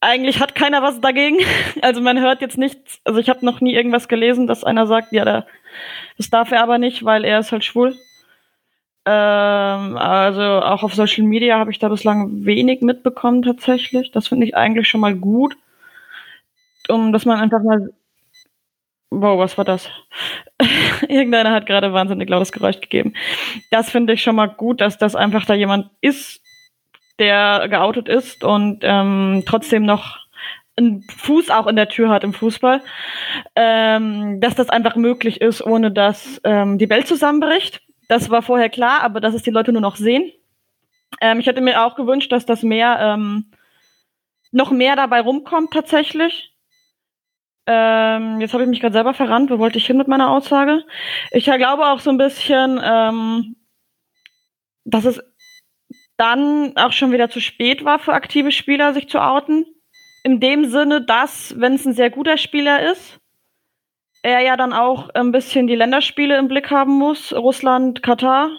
eigentlich 0.00 0.40
hat 0.40 0.54
keiner 0.54 0.82
was 0.82 1.00
dagegen. 1.00 1.38
Also 1.82 2.00
man 2.00 2.20
hört 2.20 2.40
jetzt 2.40 2.58
nichts, 2.58 3.00
also 3.04 3.18
ich 3.20 3.28
habe 3.28 3.44
noch 3.44 3.60
nie 3.60 3.74
irgendwas 3.74 4.08
gelesen, 4.08 4.46
dass 4.46 4.64
einer 4.64 4.86
sagt, 4.86 5.12
ja, 5.12 5.24
da, 5.24 5.46
das 6.16 6.28
darf 6.30 6.50
er 6.52 6.62
aber 6.62 6.78
nicht, 6.78 7.04
weil 7.04 7.24
er 7.24 7.38
ist 7.38 7.52
halt 7.52 7.64
schwul. 7.64 7.96
Ähm, 9.10 9.96
also 9.96 10.42
auch 10.42 10.82
auf 10.82 10.94
Social 10.94 11.24
Media 11.24 11.58
habe 11.58 11.70
ich 11.70 11.78
da 11.78 11.88
bislang 11.88 12.44
wenig 12.44 12.82
mitbekommen 12.82 13.40
tatsächlich. 13.40 14.10
Das 14.10 14.28
finde 14.28 14.44
ich 14.46 14.54
eigentlich 14.54 14.86
schon 14.86 15.00
mal 15.00 15.14
gut. 15.14 15.56
Um, 16.90 17.12
dass 17.12 17.24
man 17.24 17.40
einfach 17.40 17.62
mal. 17.62 17.90
Wow, 19.10 19.38
was 19.38 19.56
war 19.56 19.64
das? 19.64 19.88
Irgendeiner 21.08 21.52
hat 21.52 21.64
gerade 21.64 21.94
wahnsinnig 21.94 22.28
lautes 22.28 22.52
Geräusch 22.52 22.80
gegeben. 22.80 23.14
Das 23.70 23.90
finde 23.90 24.12
ich 24.12 24.22
schon 24.22 24.36
mal 24.36 24.48
gut, 24.48 24.82
dass 24.82 24.98
das 24.98 25.16
einfach 25.16 25.46
da 25.46 25.54
jemand 25.54 25.88
ist, 26.02 26.42
der 27.18 27.66
geoutet 27.70 28.08
ist 28.08 28.44
und 28.44 28.80
ähm, 28.82 29.42
trotzdem 29.46 29.86
noch 29.86 30.18
einen 30.76 31.02
Fuß 31.02 31.48
auch 31.48 31.66
in 31.66 31.76
der 31.76 31.88
Tür 31.88 32.10
hat 32.10 32.24
im 32.24 32.34
Fußball, 32.34 32.82
ähm, 33.56 34.40
dass 34.40 34.54
das 34.54 34.68
einfach 34.68 34.96
möglich 34.96 35.40
ist, 35.40 35.64
ohne 35.64 35.90
dass 35.90 36.40
ähm, 36.44 36.76
die 36.76 36.90
Welt 36.90 37.06
zusammenbricht. 37.06 37.80
Das 38.08 38.30
war 38.30 38.42
vorher 38.42 38.70
klar, 38.70 39.02
aber 39.02 39.20
dass 39.20 39.34
es 39.34 39.42
die 39.42 39.50
Leute 39.50 39.72
nur 39.72 39.82
noch 39.82 39.96
sehen. 39.96 40.32
Ähm, 41.20 41.40
ich 41.40 41.46
hätte 41.46 41.60
mir 41.60 41.84
auch 41.84 41.94
gewünscht, 41.94 42.32
dass 42.32 42.46
das 42.46 42.62
mehr 42.62 42.98
ähm, 43.00 43.50
noch 44.50 44.70
mehr 44.70 44.96
dabei 44.96 45.20
rumkommt 45.20 45.72
tatsächlich. 45.72 46.54
Ähm, 47.66 48.40
jetzt 48.40 48.54
habe 48.54 48.62
ich 48.62 48.70
mich 48.70 48.80
gerade 48.80 48.94
selber 48.94 49.12
verrannt. 49.12 49.50
Wo 49.50 49.58
wollte 49.58 49.78
ich 49.78 49.86
hin 49.86 49.98
mit 49.98 50.08
meiner 50.08 50.30
Aussage? 50.30 50.84
Ich 51.32 51.44
glaube 51.44 51.86
auch 51.86 52.00
so 52.00 52.10
ein 52.10 52.16
bisschen, 52.16 52.80
ähm, 52.82 53.56
dass 54.84 55.04
es 55.04 55.20
dann 56.16 56.76
auch 56.76 56.92
schon 56.92 57.12
wieder 57.12 57.28
zu 57.28 57.40
spät 57.40 57.84
war 57.84 57.98
für 57.98 58.14
aktive 58.14 58.52
Spieler, 58.52 58.94
sich 58.94 59.08
zu 59.08 59.22
outen. 59.22 59.66
In 60.24 60.40
dem 60.40 60.64
Sinne, 60.64 61.04
dass, 61.04 61.54
wenn 61.58 61.74
es 61.74 61.86
ein 61.86 61.92
sehr 61.92 62.10
guter 62.10 62.38
Spieler 62.38 62.90
ist, 62.90 63.20
er 64.28 64.40
ja 64.40 64.56
dann 64.56 64.72
auch 64.72 65.08
ein 65.10 65.32
bisschen 65.32 65.66
die 65.66 65.74
Länderspiele 65.74 66.38
im 66.38 66.48
Blick 66.48 66.70
haben 66.70 66.92
muss. 66.92 67.32
Russland, 67.32 68.02
Katar, 68.02 68.50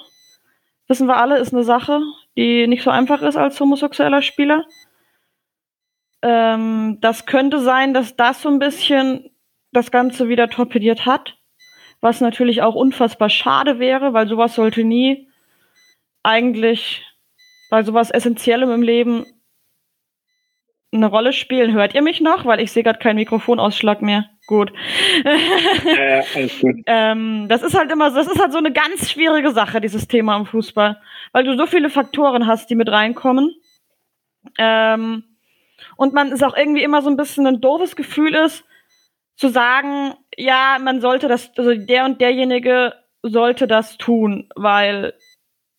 wissen 0.88 1.08
wir 1.08 1.18
alle, 1.18 1.38
ist 1.38 1.54
eine 1.54 1.64
Sache, 1.64 2.02
die 2.38 2.68
nicht 2.68 2.84
so 2.84 2.90
einfach 2.90 3.22
ist 3.22 3.38
als 3.38 3.60
homosexueller 3.60 4.22
Spieler. 4.22 4.66
Ähm, 6.22 6.98
das 7.02 7.26
könnte 7.26 7.60
sein, 7.60 7.94
dass 7.94 8.16
das 8.16 8.42
so 8.42 8.50
ein 8.50 8.60
bisschen 8.60 9.30
das 9.72 9.92
Ganze 9.92 10.28
wieder 10.28 10.50
torpediert 10.50 11.06
hat, 11.06 11.38
was 12.02 12.22
natürlich 12.22 12.62
auch 12.62 12.76
unfassbar 12.76 13.30
schade 13.30 13.80
wäre, 13.80 14.14
weil 14.14 14.28
sowas 14.28 14.56
sollte 14.56 14.84
nie 14.84 15.30
eigentlich 16.24 17.06
bei 17.70 17.84
sowas 17.84 18.12
Essentiellem 18.12 18.72
im 18.72 18.82
Leben 18.82 19.26
eine 20.92 21.06
Rolle 21.08 21.34
spielen. 21.34 21.74
Hört 21.74 21.94
ihr 21.94 22.02
mich 22.02 22.22
noch? 22.22 22.46
Weil 22.46 22.60
ich 22.60 22.72
sehe 22.72 22.84
gerade 22.84 23.00
keinen 23.00 23.18
Mikrofonausschlag 23.18 24.02
mehr. 24.02 24.30
Gut. 24.48 24.72
Äh, 25.24 26.24
alles 26.36 26.60
gut. 26.60 26.76
ähm, 26.88 27.46
das 27.48 27.62
ist 27.62 27.78
halt 27.78 27.92
immer, 27.92 28.10
so- 28.12 28.18
das 28.18 28.28
ist 28.28 28.40
halt 28.40 28.52
so 28.52 28.58
eine 28.58 28.72
ganz 28.72 29.12
schwierige 29.12 29.52
Sache, 29.52 29.82
dieses 29.82 30.08
Thema 30.08 30.36
im 30.38 30.46
Fußball, 30.46 31.00
weil 31.32 31.44
du 31.44 31.56
so 31.58 31.68
viele 31.68 31.90
Faktoren 31.90 32.48
hast, 32.48 32.70
die 32.70 32.76
mit 32.76 32.90
reinkommen. 32.90 33.54
Ähm, 34.58 35.24
und 35.96 36.14
man 36.14 36.32
ist 36.32 36.44
auch 36.44 36.56
irgendwie 36.58 36.84
immer 36.84 37.02
so 37.02 37.10
ein 37.10 37.18
bisschen 37.18 37.46
ein 37.46 37.62
doofes 37.62 37.96
Gefühl 37.96 38.34
ist, 38.36 38.64
zu 39.36 39.50
sagen, 39.50 40.14
ja, 40.38 40.78
man 40.82 41.00
sollte 41.02 41.28
das, 41.28 41.52
also 41.58 41.74
der 41.76 42.06
und 42.06 42.20
derjenige 42.20 42.94
sollte 43.22 43.68
das 43.68 43.98
tun, 43.98 44.50
weil 44.56 45.14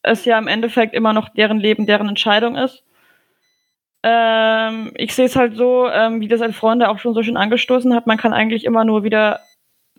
es 0.02 0.24
ja 0.24 0.38
im 0.38 0.46
Endeffekt 0.48 0.94
immer 0.94 1.12
noch 1.12 1.28
deren 1.30 1.58
Leben, 1.58 1.86
deren 1.86 2.08
Entscheidung 2.08 2.56
ist. 2.56 2.84
Ähm, 4.02 4.92
ich 4.96 5.14
sehe 5.14 5.26
es 5.26 5.36
halt 5.36 5.56
so, 5.56 5.88
ähm, 5.88 6.20
wie 6.20 6.28
das 6.28 6.40
ein 6.40 6.54
Freunde 6.54 6.88
auch 6.88 6.98
schon 6.98 7.14
so 7.14 7.22
schön 7.22 7.36
angestoßen 7.36 7.94
hat, 7.94 8.06
man 8.06 8.16
kann 8.18 8.32
eigentlich 8.32 8.64
immer 8.64 8.84
nur 8.84 9.04
wieder 9.04 9.40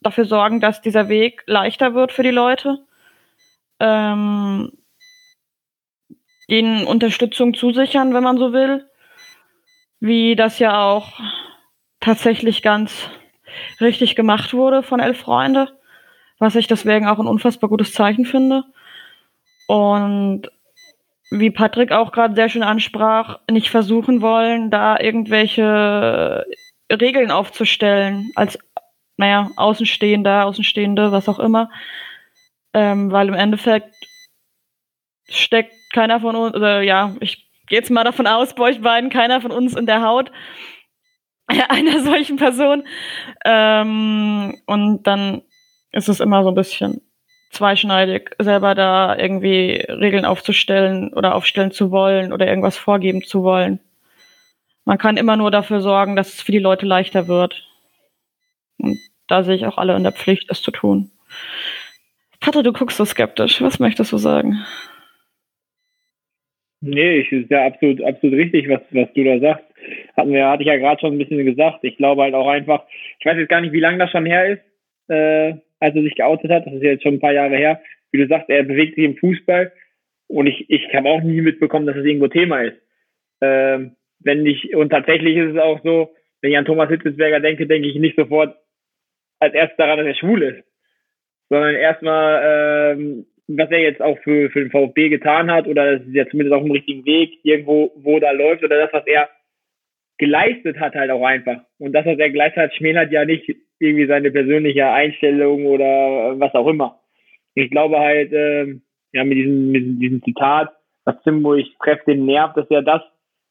dafür 0.02 0.26
sorgen, 0.26 0.60
dass 0.60 0.82
dieser 0.82 1.10
Weg 1.10 1.44
leichter 1.46 1.94
wird 1.94 2.12
für 2.12 2.24
die 2.24 2.32
Leute. 2.32 2.80
Ähm, 3.80 4.72
ihnen 6.48 6.86
Unterstützung 6.86 7.54
zusichern, 7.54 8.14
wenn 8.14 8.24
man 8.24 8.38
so 8.38 8.54
will. 8.54 8.88
Wie 10.00 10.36
das 10.36 10.60
ja 10.60 10.84
auch 10.84 11.20
tatsächlich 12.00 12.64
ganz 12.64 13.10
richtig 13.80 14.16
gemacht 14.16 14.54
wurde 14.54 14.84
von 14.84 15.00
Elf 15.00 15.20
Freunde. 15.20 15.78
was 16.40 16.56
ich 16.56 16.66
deswegen 16.68 17.08
auch 17.08 17.20
ein 17.20 17.28
unfassbar 17.28 17.70
gutes 17.70 17.94
Zeichen 17.94 18.26
finde. 18.26 18.64
Und 19.68 20.50
wie 21.32 21.50
Patrick 21.50 21.92
auch 21.92 22.12
gerade 22.12 22.36
sehr 22.36 22.50
schön 22.50 22.62
ansprach, 22.62 23.40
nicht 23.50 23.70
versuchen 23.70 24.22
wollen, 24.22 24.70
da 24.70 25.00
irgendwelche 25.00 26.46
Regeln 26.92 27.32
aufzustellen, 27.32 28.32
als, 28.36 28.60
naja, 29.18 29.50
Außenstehender, 29.56 30.46
Außenstehende, 30.46 31.12
was 31.14 31.30
auch 31.30 31.40
immer. 31.40 31.72
Ähm, 32.74 33.12
weil 33.12 33.30
im 33.30 33.34
Endeffekt 33.34 33.96
steckt 35.30 35.74
keiner 35.94 36.20
von 36.20 36.36
uns, 36.36 36.54
oder 36.54 36.82
ja, 36.82 37.16
ich 37.22 37.50
gehe 37.68 37.80
jetzt 37.80 37.92
mal 37.92 38.04
davon 38.04 38.28
aus, 38.28 38.54
bei 38.54 38.64
euch 38.64 38.82
beiden, 38.82 39.10
keiner 39.10 39.40
von 39.40 39.52
uns 39.52 39.76
in 39.76 39.86
der 39.86 40.02
Haut 40.02 40.32
einer 41.70 42.02
solchen 42.02 42.36
Person. 42.36 42.84
Ähm, 43.46 44.62
und 44.66 45.04
dann 45.04 45.44
ist 45.92 46.10
es 46.10 46.20
immer 46.20 46.44
so 46.44 46.50
ein 46.50 46.56
bisschen 46.56 47.02
zweischneidig, 47.52 48.32
selber 48.40 48.76
da 48.76 49.18
irgendwie 49.18 49.86
Regeln 49.88 50.26
aufzustellen 50.26 51.14
oder 51.14 51.36
aufstellen 51.36 51.72
zu 51.72 51.92
wollen 51.92 52.34
oder 52.34 52.48
irgendwas 52.48 52.78
vorgeben 52.78 53.24
zu 53.24 53.44
wollen. 53.44 53.80
Man 54.86 54.98
kann 54.98 55.18
immer 55.18 55.38
nur 55.38 55.52
dafür 55.52 55.82
sorgen, 55.82 56.16
dass 56.16 56.34
es 56.34 56.42
für 56.42 56.52
die 56.52 56.60
Leute 56.60 56.86
leichter 56.86 57.28
wird. 57.28 57.68
Und 58.78 58.98
da 59.28 59.44
sehe 59.44 59.56
ich 59.56 59.66
auch 59.66 59.78
alle 59.78 59.96
in 59.96 60.04
der 60.04 60.12
Pflicht, 60.12 60.50
das 60.50 60.62
zu 60.62 60.72
tun. 60.72 61.12
Patrick, 62.40 62.64
du 62.64 62.74
guckst 62.74 62.98
so 62.98 63.06
skeptisch. 63.06 63.62
Was 63.62 63.80
möchtest 63.80 64.12
du 64.12 64.18
sagen? 64.18 64.66
Nee, 66.82 67.20
ich 67.20 67.32
ist 67.32 67.52
ja 67.52 67.68
absolut, 67.68 68.04
absolut 68.04 68.40
richtig, 68.40 68.68
was, 68.68 68.82
was 68.90 69.14
du 69.14 69.24
da 69.24 69.40
sagst. 69.40 69.66
Hatten 70.18 70.34
wir, 70.34 70.48
hatte 70.48 70.64
ich 70.64 70.68
ja 70.68 70.78
gerade 70.78 71.00
schon 71.00 71.14
ein 71.14 71.18
bisschen 71.20 71.46
gesagt. 71.46 71.84
Ich 71.84 71.98
glaube 71.98 72.24
halt 72.24 72.34
auch 72.34 72.48
einfach, 72.48 72.84
ich 73.20 73.26
weiß 73.26 73.38
jetzt 73.38 73.50
gar 73.50 73.62
nicht, 73.62 73.72
wie 73.72 73.80
lange 73.80 74.00
das 74.00 74.10
schon 74.10 74.26
her 74.26 74.54
ist, 74.54 74.64
äh, 75.10 75.54
als 75.82 75.96
er 75.96 76.04
sich 76.04 76.16
geoutet 76.16 76.52
hat. 76.52 76.66
Das 76.66 76.74
ist 76.74 76.84
jetzt 76.84 77.04
schon 77.04 77.16
ein 77.16 77.20
paar 77.20 77.34
Jahre 77.34 77.58
her. 77.58 77.82
Wie 78.12 78.20
du 78.20 78.28
sagst, 78.28 78.50
er 78.50 78.64
bewegt 78.64 78.96
sich 78.96 79.04
im 79.04 79.18
Fußball 79.18 79.72
und 80.28 80.48
ich, 80.48 80.70
ich 80.70 80.94
habe 80.94 81.10
auch 81.10 81.22
nie 81.22 81.42
mitbekommen, 81.42 81.86
dass 81.86 81.96
es 81.96 82.04
das 82.04 82.08
irgendwo 82.08 82.28
Thema 82.28 82.62
ist. 82.62 82.78
Ähm, 83.42 83.96
wenn 84.20 84.46
ich, 84.46 84.76
und 84.76 84.90
tatsächlich 84.92 85.36
ist 85.36 85.56
es 85.56 85.62
auch 85.62 85.82
so, 85.84 86.14
wenn 86.42 86.52
ich 86.52 86.58
an 86.58 86.66
Thomas 86.66 86.90
Hitzelsberger 86.90 87.40
denke, 87.40 87.68
denke 87.68 87.88
ich 87.88 87.96
nicht 87.96 88.16
sofort 88.16 88.56
als 89.40 89.54
erstes 89.54 89.78
daran, 89.78 89.98
dass 89.98 90.08
er 90.08 90.16
schwul 90.16 90.44
ist, 90.44 90.64
sondern 91.50 91.76
erstmal, 91.76 92.94
ähm, 92.94 93.26
was 93.48 93.72
er 93.72 93.80
jetzt 93.80 94.02
auch 94.02 94.18
für, 94.20 94.50
für 94.52 94.60
den 94.60 94.72
VfB 94.72 95.10
getan 95.10 95.52
hat 95.52 95.68
oder 95.68 95.98
das 95.98 96.08
ist 96.08 96.14
ja 96.14 96.28
zumindest 96.28 96.54
auf 96.54 96.64
dem 96.64 96.72
richtigen 96.72 97.06
Weg, 97.06 97.40
irgendwo, 97.44 97.92
wo 97.96 98.20
da 98.20 98.32
läuft 98.32 98.64
oder 98.64 98.78
das, 98.78 98.94
was 98.94 99.06
er 99.08 99.30
geleistet 100.22 100.80
hat 100.80 100.94
halt 100.94 101.10
auch 101.10 101.26
einfach. 101.26 101.62
Und 101.80 101.94
das, 101.94 102.06
was 102.06 102.20
er 102.20 102.30
geleistet 102.30 102.62
hat, 102.62 102.76
schmälert 102.76 103.12
ja 103.12 103.26
nicht 103.26 103.52
irgendwie 103.80 104.06
seine 104.06 104.30
persönliche 104.30 104.88
Einstellung 104.88 105.66
oder 105.66 106.40
was 106.40 106.54
auch 106.54 106.68
immer. 106.68 107.00
Ich 107.56 107.72
glaube 107.72 108.00
halt, 108.00 108.32
äh, 108.32 108.76
ja, 109.14 109.24
mit 109.24 109.40
diesem, 109.40 109.72
mit 109.72 110.00
diesem 110.00 110.22
Zitat, 110.24 110.72
was 111.06 111.20
Zimbo, 111.24 111.56
ich 111.56 111.76
treffe 111.80 112.04
den 112.06 112.28
Nerv, 112.28 112.54
das 112.54 112.66
ist 112.66 112.72
ja 112.72 112.84
das, 112.84 113.02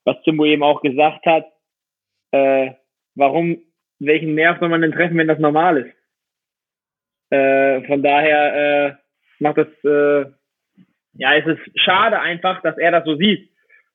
was 0.04 0.22
Zimbo 0.22 0.44
eben 0.44 0.62
auch 0.62 0.80
gesagt 0.80 1.26
hat. 1.26 1.44
Äh, 2.30 2.70
warum, 3.16 3.60
welchen 3.98 4.36
Nerv 4.36 4.60
soll 4.60 4.68
man 4.68 4.82
denn 4.82 4.92
treffen, 4.92 5.18
wenn 5.18 5.26
das 5.26 5.40
normal 5.40 5.78
ist? 5.78 5.94
Äh, 7.30 7.82
von 7.88 8.00
daher 8.00 8.54
äh, 8.54 8.94
macht 9.40 9.58
das, 9.58 9.66
äh, 9.82 10.30
ja, 11.14 11.34
es 11.34 11.46
ist 11.46 11.80
schade 11.80 12.20
einfach, 12.20 12.62
dass 12.62 12.78
er 12.78 12.92
das 12.92 13.04
so 13.04 13.16
sieht. 13.16 13.50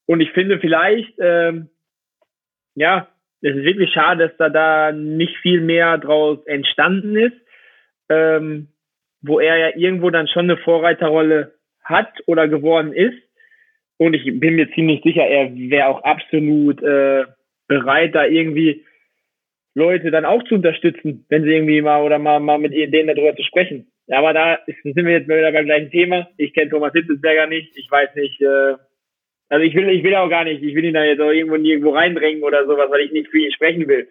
Und 0.07 0.19
ich 0.19 0.31
finde 0.31 0.60
vielleicht, 0.60 1.14
ähm, 1.19 1.69
ja, 2.76 3.07
es 3.41 3.56
ist 3.56 3.64
wirklich 3.64 3.91
schade, 3.91 4.27
dass 4.27 4.38
da, 4.38 4.49
da 4.49 4.91
nicht 4.91 5.38
viel 5.38 5.61
mehr 5.61 5.97
draus 5.97 6.39
entstanden 6.45 7.15
ist, 7.15 7.35
ähm, 8.10 8.69
wo 9.22 9.39
er 9.39 9.57
ja 9.57 9.76
irgendwo 9.76 10.10
dann 10.10 10.27
schon 10.27 10.49
eine 10.49 10.57
Vorreiterrolle 10.57 11.53
hat 11.84 12.11
oder 12.26 12.47
geworden 12.47 12.93
ist. 12.93 13.18
Und 13.97 14.14
ich 14.14 14.23
bin 14.39 14.56
mir 14.56 14.72
ziemlich 14.72 15.02
sicher, 15.03 15.23
er 15.23 15.56
wäre 15.56 15.88
auch 15.88 16.03
absolut 16.03 16.81
äh, 16.81 17.26
bereit, 17.68 18.14
da 18.14 18.26
irgendwie 18.26 18.84
Leute 19.73 20.11
dann 20.11 20.26
auch 20.26 20.43
zu 20.43 20.56
unterstützen, 20.56 21.26
wenn 21.30 21.43
sie 21.43 21.52
irgendwie 21.52 21.81
mal 21.81 22.02
oder 22.02 22.18
mal, 22.18 22.39
mal 22.39 22.57
mit 22.57 22.73
denen 22.73 23.07
darüber 23.07 23.35
zu 23.35 23.43
sprechen. 23.43 23.91
Aber 24.10 24.34
da 24.34 24.60
sind 24.84 24.95
wir 24.95 25.11
jetzt 25.11 25.27
wieder 25.27 25.52
beim 25.52 25.65
gleichen 25.65 25.91
Thema. 25.91 26.30
Ich 26.38 26.53
kenne 26.53 26.69
Thomas 26.69 26.93
Hitzelsberger 26.93 27.47
nicht. 27.47 27.76
Ich 27.76 27.89
weiß 27.89 28.15
nicht, 28.15 28.41
äh, 28.41 28.76
also 29.49 29.63
ich 29.63 29.76
will, 29.76 29.89
ich 29.89 30.03
will 30.03 30.15
auch 30.15 30.30
gar 30.30 30.43
nicht, 30.43 30.63
ich 30.63 30.73
will 30.76 30.85
ihn 30.85 30.93
da 30.93 31.03
jetzt 31.03 31.22
auch 31.22 31.30
irgendwo 31.30 31.57
nirgendwo 31.57 31.91
reindrängen 31.91 32.43
oder 32.43 32.65
sowas, 32.65 32.89
weil 32.89 33.01
ich 33.01 33.11
nicht 33.11 33.30
für 33.30 33.39
ihn 33.39 33.51
sprechen 33.51 33.88
will. 33.88 34.07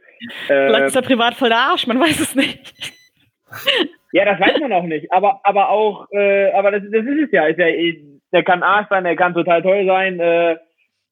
Vielleicht 0.47 0.82
äh, 0.82 0.86
ist 0.86 0.97
er 0.97 1.02
privat 1.02 1.35
voll 1.35 1.48
der 1.48 1.59
Arsch, 1.59 1.86
man 1.86 2.01
weiß 2.01 2.20
es 2.20 2.35
nicht. 2.35 2.94
ja, 4.12 4.24
das 4.24 4.40
weiß 4.40 4.61
man 4.61 4.73
auch 4.73 4.85
nicht. 4.85 5.11
Aber, 5.12 5.40
aber 5.43 5.70
auch, 5.70 6.06
äh, 6.12 6.51
aber 6.52 6.70
das, 6.70 6.82
das 6.85 7.05
ist 7.05 7.24
es 7.24 7.32
ja. 7.32 7.47
Ist 7.47 7.59
ja. 7.59 7.66
Der 8.32 8.43
kann 8.43 8.62
Arsch 8.62 8.89
sein, 8.89 9.05
der 9.05 9.16
kann 9.16 9.35
total 9.35 9.62
toll 9.62 9.86
sein. 9.86 10.20
Äh, 10.20 10.56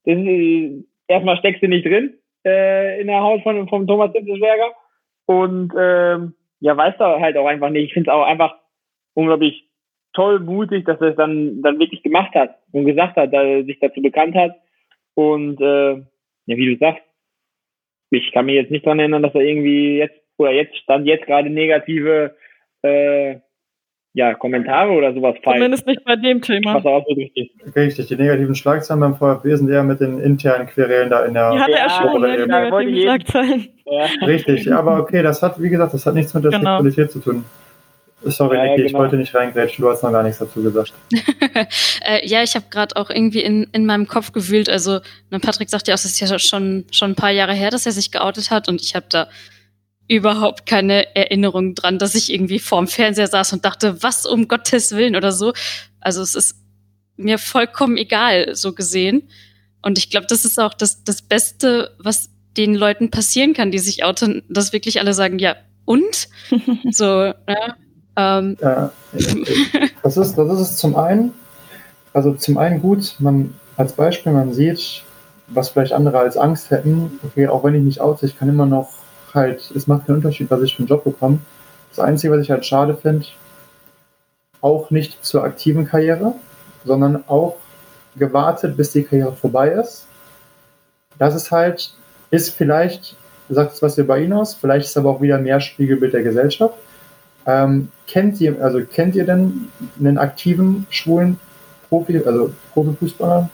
das 0.05 0.19
ist, 0.19 0.85
erstmal 1.09 1.37
steckst 1.39 1.63
du 1.63 1.69
nicht 1.69 1.87
drin 1.87 2.15
äh, 2.45 3.01
in 3.01 3.09
der 3.09 3.21
Haut 3.21 3.43
von, 3.43 3.69
von 3.69 3.87
Thomas 3.87 4.13
Hitzelsberger. 4.13 4.73
Und 5.27 5.73
ähm, 5.79 6.35
ja, 6.61 6.77
weißt 6.77 7.01
du 7.01 7.05
halt 7.05 7.37
auch 7.37 7.47
einfach 7.47 7.71
nicht. 7.71 7.87
Ich 7.87 7.93
finde 7.93 8.11
es 8.11 8.15
auch 8.15 8.25
einfach 8.25 8.57
unglaublich 9.15 9.69
toll 10.13 10.41
mutig, 10.41 10.85
dass 10.85 11.01
er 11.01 11.09
es 11.09 11.17
dann, 11.17 11.63
dann 11.63 11.79
wirklich 11.79 12.03
gemacht 12.03 12.35
hat 12.35 12.57
und 12.73 12.85
gesagt 12.85 13.17
hat, 13.17 13.33
dass 13.33 13.45
er 13.45 13.65
sich 13.65 13.79
dazu 13.81 14.01
bekannt 14.01 14.35
hat. 14.35 14.57
Und 15.15 15.61
äh, 15.61 15.93
ja, 16.47 16.57
wie 16.57 16.75
du 16.75 16.79
sagst, 16.79 17.03
ich 18.11 18.33
kann 18.33 18.47
mich 18.47 18.57
jetzt 18.57 18.71
nicht 18.71 18.85
dran 18.85 18.99
erinnern, 18.99 19.23
dass 19.23 19.35
er 19.35 19.41
irgendwie 19.41 19.99
jetzt 19.99 20.21
oder 20.37 20.53
jetzt 20.53 20.77
stand 20.77 21.07
jetzt 21.07 21.27
gerade 21.27 21.51
negative 21.51 22.37
äh, 22.83 23.37
ja, 24.15 24.35
Kommentare 24.35 24.93
oder 24.93 25.15
sowas 25.15 25.37
fallen. 25.43 25.59
Zumindest 25.59 25.87
nicht 25.87 26.05
bei 26.05 26.17
dem 26.17 26.43
Thema. 26.43 26.75
Was 26.75 26.85
auch 26.85 27.05
so 27.09 27.15
richtig. 27.15 27.53
Richtig, 27.75 28.09
die 28.09 28.17
negativen 28.17 28.55
Schlagzeilen 28.55 29.01
beim 29.01 29.15
VfB 29.15 29.55
sind 29.55 29.71
eher 29.71 29.85
mit 29.85 30.01
den 30.01 30.21
internen 30.21 30.67
Querelen 30.67 31.09
da 31.09 31.25
in 31.25 31.33
der. 31.33 31.53
Die 31.53 31.59
hatte 31.59 31.73
ja, 31.73 31.79
er 31.79 31.91
schon, 31.91 32.21
ne, 32.21 32.37
die 32.37 32.47
negativen 32.47 33.01
Schlagzeilen. 33.01 33.69
Ja. 33.87 34.27
Richtig, 34.27 34.73
aber 34.73 35.01
okay, 35.01 35.23
das 35.23 35.43
hat, 35.43 35.61
wie 35.63 35.71
gesagt, 35.71 35.95
das 35.95 36.05
hat 36.05 36.15
nichts 36.15 36.35
mit 36.35 36.45
der 36.45 36.51
genau. 36.51 36.83
Sexualität 36.83 37.11
zu 37.11 37.21
tun. 37.21 37.45
Sorry, 38.25 38.57
ja, 38.57 38.65
Niki, 38.65 38.77
genau. 38.77 38.87
ich 38.87 38.95
wollte 38.95 39.17
nicht 39.17 39.35
reingrätschen, 39.35 39.83
du 39.83 39.91
hast 39.91 40.03
noch 40.03 40.13
gar 40.13 40.23
nichts 40.23 40.39
dazu 40.39 40.63
gesagt. 40.63 40.93
äh, 42.05 42.27
ja, 42.27 42.43
ich 42.43 42.55
habe 42.55 42.67
gerade 42.71 42.97
auch 42.97 43.11
irgendwie 43.11 43.41
in, 43.41 43.69
in 43.73 43.87
meinem 43.87 44.07
Kopf 44.07 44.33
gewühlt. 44.33 44.69
Also, 44.69 45.01
ne, 45.31 45.41
Patrick 45.41 45.71
sagt 45.71 45.89
ja 45.89 45.95
auch, 45.95 45.99
es 45.99 46.05
ist 46.05 46.21
ja 46.21 46.39
schon, 46.39 46.85
schon 46.91 47.13
ein 47.13 47.17
paar 47.17 47.31
Jahre 47.31 47.55
her, 47.55 47.71
dass 47.71 47.87
er 47.87 47.93
sich 47.93 48.13
geoutet 48.13 48.51
hat 48.51 48.69
und 48.69 48.81
ich 48.81 48.95
habe 48.95 49.07
da 49.09 49.29
überhaupt 50.09 50.67
keine 50.67 51.15
Erinnerung 51.17 51.75
dran, 51.75 51.99
dass 51.99 52.15
ich 52.15 52.33
irgendwie 52.33 52.59
vorm 52.59 52.87
Fernseher 52.87 53.29
saß 53.29 53.53
und 53.55 53.65
dachte, 53.65 54.03
was 54.03 54.27
um 54.27 54.49
Gottes 54.49 54.95
Willen 54.95 55.17
oder 55.17 55.33
so. 55.33 55.53
Also 56.01 56.23
es 56.23 56.35
ist 56.35 56.57
mir 57.17 57.39
vollkommen 57.39 57.97
egal, 57.97 58.55
so 58.55 58.73
gesehen. 58.73 59.29
Und 59.81 59.99
ich 59.99 60.11
glaube, 60.11 60.27
das 60.29 60.45
ist 60.45 60.61
auch 60.61 60.75
das, 60.75 61.05
das 61.05 61.23
Beste, 61.23 61.95
was 61.99 62.31
den 62.57 62.75
Leuten 62.75 63.11
passieren 63.11 63.55
kann, 63.55 63.71
die 63.71 63.79
sich 63.79 64.05
outen, 64.05 64.43
dass 64.49 64.73
wirklich 64.73 65.01
alle 65.01 65.15
sagen, 65.15 65.39
ja, 65.39 65.57
und? 65.85 66.29
so, 66.91 67.05
ja, 67.05 67.77
ähm. 68.17 68.57
Ja, 68.61 68.93
das, 70.03 70.17
ist, 70.17 70.37
das 70.37 70.53
ist 70.53 70.61
es 70.61 70.77
zum 70.77 70.97
einen. 70.97 71.33
Also 72.13 72.33
zum 72.35 72.59
einen 72.59 72.81
gut, 72.81 73.17
man 73.19 73.55
als 73.77 73.93
Beispiel, 73.95 74.33
man 74.33 74.53
sieht, 74.53 75.03
was 75.49 75.71
vielleicht 75.71 75.93
andere 75.93 76.19
als 76.19 76.37
Angst 76.37 76.71
hätten. 76.71 77.19
Okay, 77.23 77.49
auch 77.49 77.65
wenn 77.65 77.75
ich 77.75 77.83
nicht 77.83 78.01
oute, 78.01 78.27
ich 78.27 78.39
kann 78.39 78.49
immer 78.49 78.67
noch 78.67 78.91
halt, 79.35 79.71
es 79.75 79.87
macht 79.87 80.07
keinen 80.07 80.17
Unterschied, 80.17 80.51
was 80.51 80.63
ich 80.63 80.75
für 80.75 80.81
einen 80.81 80.89
Job 80.89 81.05
bekomme. 81.05 81.39
Das 81.91 82.01
Einzige, 82.01 82.33
was 82.33 82.43
ich 82.43 82.51
halt 82.51 82.65
schade 82.65 82.97
finde, 82.97 83.27
auch 84.61 84.91
nicht 84.91 85.25
zur 85.25 85.45
aktiven 85.45 85.87
Karriere, 85.87 86.35
sondern 86.85 87.25
auch 87.27 87.57
gewartet, 88.17 88.77
bis 88.77 88.93
die 88.93 89.03
Karriere 89.03 89.33
vorbei 89.33 89.71
ist. 89.71 90.07
Das 91.19 91.35
ist 91.35 91.51
halt, 91.51 91.95
ist 92.31 92.51
vielleicht, 92.51 93.17
sagt 93.49 93.75
es 93.75 93.83
was 93.83 93.99
über 93.99 94.19
ihn 94.19 94.33
aus, 94.33 94.55
vielleicht 94.55 94.87
ist 94.87 94.91
es 94.93 94.97
aber 94.97 95.11
auch 95.11 95.21
wieder 95.21 95.39
mehr 95.39 95.61
Spiegelbild 95.61 96.13
der 96.13 96.23
Gesellschaft. 96.23 96.75
Ähm, 97.47 97.91
kennt 98.13 98.41
ihr, 98.43 98.63
also 98.63 98.81
kennt 98.85 99.15
ihr 99.17 99.25
denn 99.25 99.69
einen 99.99 100.19
aktiven 100.19 100.87
schwulen 100.91 101.41
Profi, 101.89 102.19
also 102.25 102.53
Profifußballer? 102.75 103.49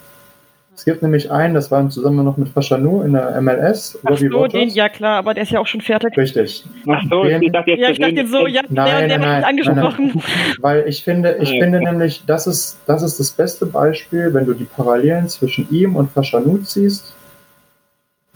Es 0.74 0.84
gibt 0.84 1.02
nämlich 1.02 1.30
einen, 1.30 1.54
das 1.54 1.70
war 1.70 1.88
zusammen 1.90 2.24
noch 2.24 2.36
mit 2.36 2.48
Faschanou 2.50 3.02
in 3.02 3.12
der 3.12 3.40
MLS. 3.40 3.98
Ach 4.04 4.16
so, 4.16 4.46
den, 4.46 4.68
ja 4.68 4.88
klar, 4.88 5.18
aber 5.18 5.34
der 5.34 5.42
ist 5.44 5.50
ja 5.50 5.60
auch 5.60 5.66
schon 5.66 5.80
fertig. 5.80 6.16
Richtig. 6.16 6.64
Ach 6.88 7.02
so, 7.08 7.24
den, 7.24 7.42
ich 7.42 7.52
dachte 7.52 7.70
jetzt, 7.70 7.80
ja, 7.80 7.90
ich 7.90 7.98
dachte 7.98 8.14
jetzt 8.14 8.30
so, 8.30 8.46
ja, 8.46 8.62
nein, 8.68 9.08
der, 9.08 9.08
der 9.08 9.18
nein, 9.18 9.44
angesprochen. 9.44 10.06
Nein, 10.14 10.22
nein, 10.24 10.56
weil 10.60 10.88
ich 10.88 11.02
finde, 11.02 11.36
ich 11.40 11.50
ja. 11.50 11.60
finde 11.60 11.80
nämlich, 11.80 12.24
das 12.26 12.46
ist, 12.46 12.78
das 12.86 13.02
ist 13.02 13.18
das 13.18 13.30
beste 13.30 13.66
Beispiel, 13.66 14.32
wenn 14.34 14.46
du 14.46 14.54
die 14.54 14.66
Parallelen 14.66 15.28
zwischen 15.28 15.68
ihm 15.70 15.96
und 15.96 16.10
Faschanou 16.12 16.58
ziehst, 16.58 17.14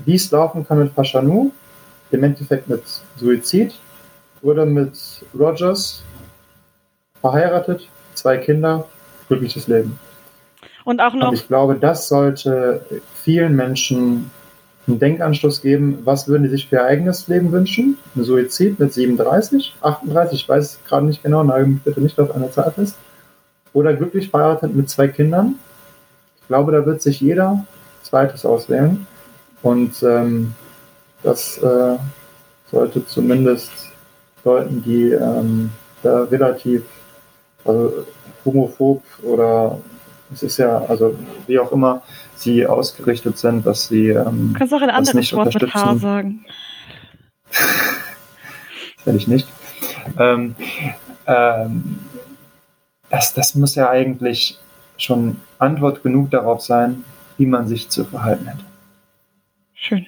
wie 0.04 0.14
es 0.14 0.30
laufen 0.30 0.66
kann 0.66 0.78
mit 0.78 0.92
Faschanou, 0.92 1.52
im 2.10 2.24
Endeffekt 2.24 2.68
mit 2.68 2.82
Suizid, 3.16 3.72
wurde 4.40 4.66
mit 4.66 4.98
Rogers 5.38 6.02
verheiratet, 7.22 7.88
zwei 8.14 8.36
Kinder, 8.36 8.84
glückliches 9.28 9.66
Leben. 9.68 9.98
Und 10.84 11.00
auch 11.00 11.14
noch. 11.14 11.28
Und 11.28 11.34
ich 11.34 11.48
glaube, 11.48 11.76
das 11.76 12.08
sollte 12.08 12.84
vielen 13.14 13.56
Menschen 13.56 14.30
einen 14.86 14.98
Denkanstoß 14.98 15.62
geben, 15.62 16.00
was 16.04 16.26
würden 16.26 16.42
die 16.42 16.48
sich 16.48 16.66
für 16.66 16.76
ihr 16.76 16.84
eigenes 16.84 17.28
Leben 17.28 17.52
wünschen? 17.52 17.98
Ein 18.16 18.24
Suizid 18.24 18.80
mit 18.80 18.92
37, 18.92 19.76
38, 19.80 20.40
ich 20.42 20.48
weiß 20.48 20.80
gerade 20.86 21.06
nicht 21.06 21.22
genau, 21.22 21.44
nagel 21.44 21.66
mich 21.66 21.82
bitte 21.82 22.00
nicht 22.00 22.18
auf 22.18 22.34
eine 22.34 22.50
Zahl 22.50 22.72
fest. 22.72 22.96
Oder 23.72 23.94
glücklich 23.94 24.28
verheiratet 24.28 24.74
mit 24.74 24.90
zwei 24.90 25.08
Kindern. 25.08 25.54
Ich 26.40 26.48
glaube, 26.48 26.72
da 26.72 26.84
wird 26.84 27.00
sich 27.00 27.20
jeder 27.20 27.64
zweites 28.02 28.44
auswählen. 28.44 29.06
Und 29.62 30.02
ähm, 30.02 30.54
das 31.22 31.58
äh, 31.58 31.96
sollte 32.70 33.06
zumindest 33.06 33.70
Leuten, 34.44 34.82
die 34.82 35.12
ähm, 35.12 35.70
da 36.02 36.24
relativ 36.24 36.82
also 37.64 38.06
homophob 38.44 39.02
oder 39.22 39.78
es 40.32 40.42
ist 40.42 40.58
ja, 40.58 40.78
also 40.88 41.16
wie 41.46 41.58
auch 41.58 41.72
immer 41.72 42.02
sie 42.36 42.66
ausgerichtet 42.66 43.38
sind, 43.38 43.66
dass 43.66 43.88
sie. 43.88 44.08
Ähm, 44.08 44.50
du 44.52 44.58
kannst 44.58 44.74
auch 44.74 44.82
ein 44.82 44.90
anderes 44.90 45.32
Wort 45.32 45.54
mit 45.54 45.74
H 45.74 45.96
sagen. 45.96 46.44
das 47.50 49.06
werde 49.06 49.18
ich 49.18 49.28
nicht. 49.28 49.48
Ähm, 50.18 50.56
ähm, 51.26 51.98
das, 53.10 53.34
das 53.34 53.54
muss 53.54 53.74
ja 53.74 53.90
eigentlich 53.90 54.58
schon 54.96 55.36
Antwort 55.58 56.02
genug 56.02 56.30
darauf 56.30 56.62
sein, 56.62 57.04
wie 57.38 57.46
man 57.46 57.68
sich 57.68 57.88
zu 57.88 58.04
verhalten 58.04 58.46
hätte. 58.46 58.64
Schön. 59.74 60.06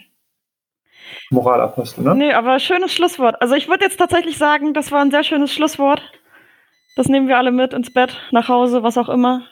Moralapostel, 1.31 2.05
ne? 2.05 2.15
Nee, 2.15 2.33
aber 2.33 2.59
schönes 2.59 2.93
Schlusswort. 2.93 3.41
Also 3.41 3.55
ich 3.55 3.69
würde 3.69 3.85
jetzt 3.85 3.99
tatsächlich 3.99 4.39
sagen, 4.39 4.73
das 4.75 4.93
war 4.93 5.01
ein 5.01 5.11
sehr 5.11 5.25
schönes 5.25 5.53
Schlusswort. 5.53 6.03
Das 6.97 7.09
nehmen 7.09 7.29
wir 7.29 7.39
alle 7.39 7.53
mit 7.53 7.73
ins 7.73 7.93
Bett, 7.93 8.17
nach 8.31 8.49
Hause, 8.49 8.83
was 8.83 8.97
auch 8.99 9.09
immer. 9.09 9.43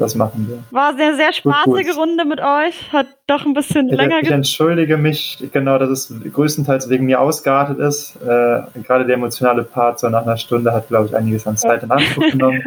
Das 0.00 0.14
machen 0.14 0.48
wir. 0.48 0.62
War 0.70 0.94
eine 0.94 1.14
sehr 1.14 1.30
spaßige 1.30 1.66
gut, 1.66 1.86
gut. 1.86 1.96
Runde 1.98 2.24
mit 2.24 2.40
euch. 2.40 2.90
Hat 2.90 3.06
doch 3.26 3.44
ein 3.44 3.52
bisschen 3.52 3.90
ich, 3.90 3.96
länger 3.96 4.20
Ich 4.22 4.30
entschuldige 4.30 4.96
mich, 4.96 5.38
genau, 5.52 5.76
dass 5.76 5.90
es 5.90 6.14
größtenteils 6.32 6.88
wegen 6.88 7.04
mir 7.04 7.20
ausgeartet 7.20 7.78
ist. 7.78 8.16
Äh, 8.16 8.62
gerade 8.82 9.04
der 9.04 9.16
emotionale 9.16 9.62
Part 9.62 10.00
so 10.00 10.08
nach 10.08 10.22
einer 10.22 10.38
Stunde 10.38 10.72
hat, 10.72 10.88
glaube 10.88 11.08
ich, 11.08 11.14
einiges 11.14 11.46
an 11.46 11.58
Zeit 11.58 11.82
in 11.82 11.90
Anspruch 11.90 12.24
genommen. 12.30 12.62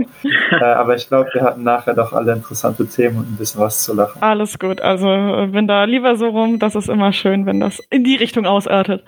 äh, 0.51 0.63
aber 0.63 0.95
ich 0.95 1.07
glaube, 1.07 1.27
wir 1.33 1.41
hatten 1.41 1.63
nachher 1.63 1.95
doch 1.95 2.13
alle 2.13 2.33
interessante 2.33 2.85
Themen 2.85 3.17
und 3.17 3.31
ein 3.31 3.35
bisschen 3.35 3.61
was 3.61 3.83
zu 3.83 3.95
lachen. 3.95 4.21
Alles 4.21 4.59
gut. 4.59 4.79
Also 4.81 5.07
bin 5.51 5.67
da 5.67 5.85
lieber 5.85 6.15
so 6.17 6.27
rum. 6.27 6.59
Das 6.59 6.75
ist 6.75 6.87
immer 6.87 7.13
schön, 7.13 7.47
wenn 7.47 7.59
das 7.59 7.81
in 7.89 8.03
die 8.03 8.15
Richtung 8.15 8.45
ausartet. 8.45 9.03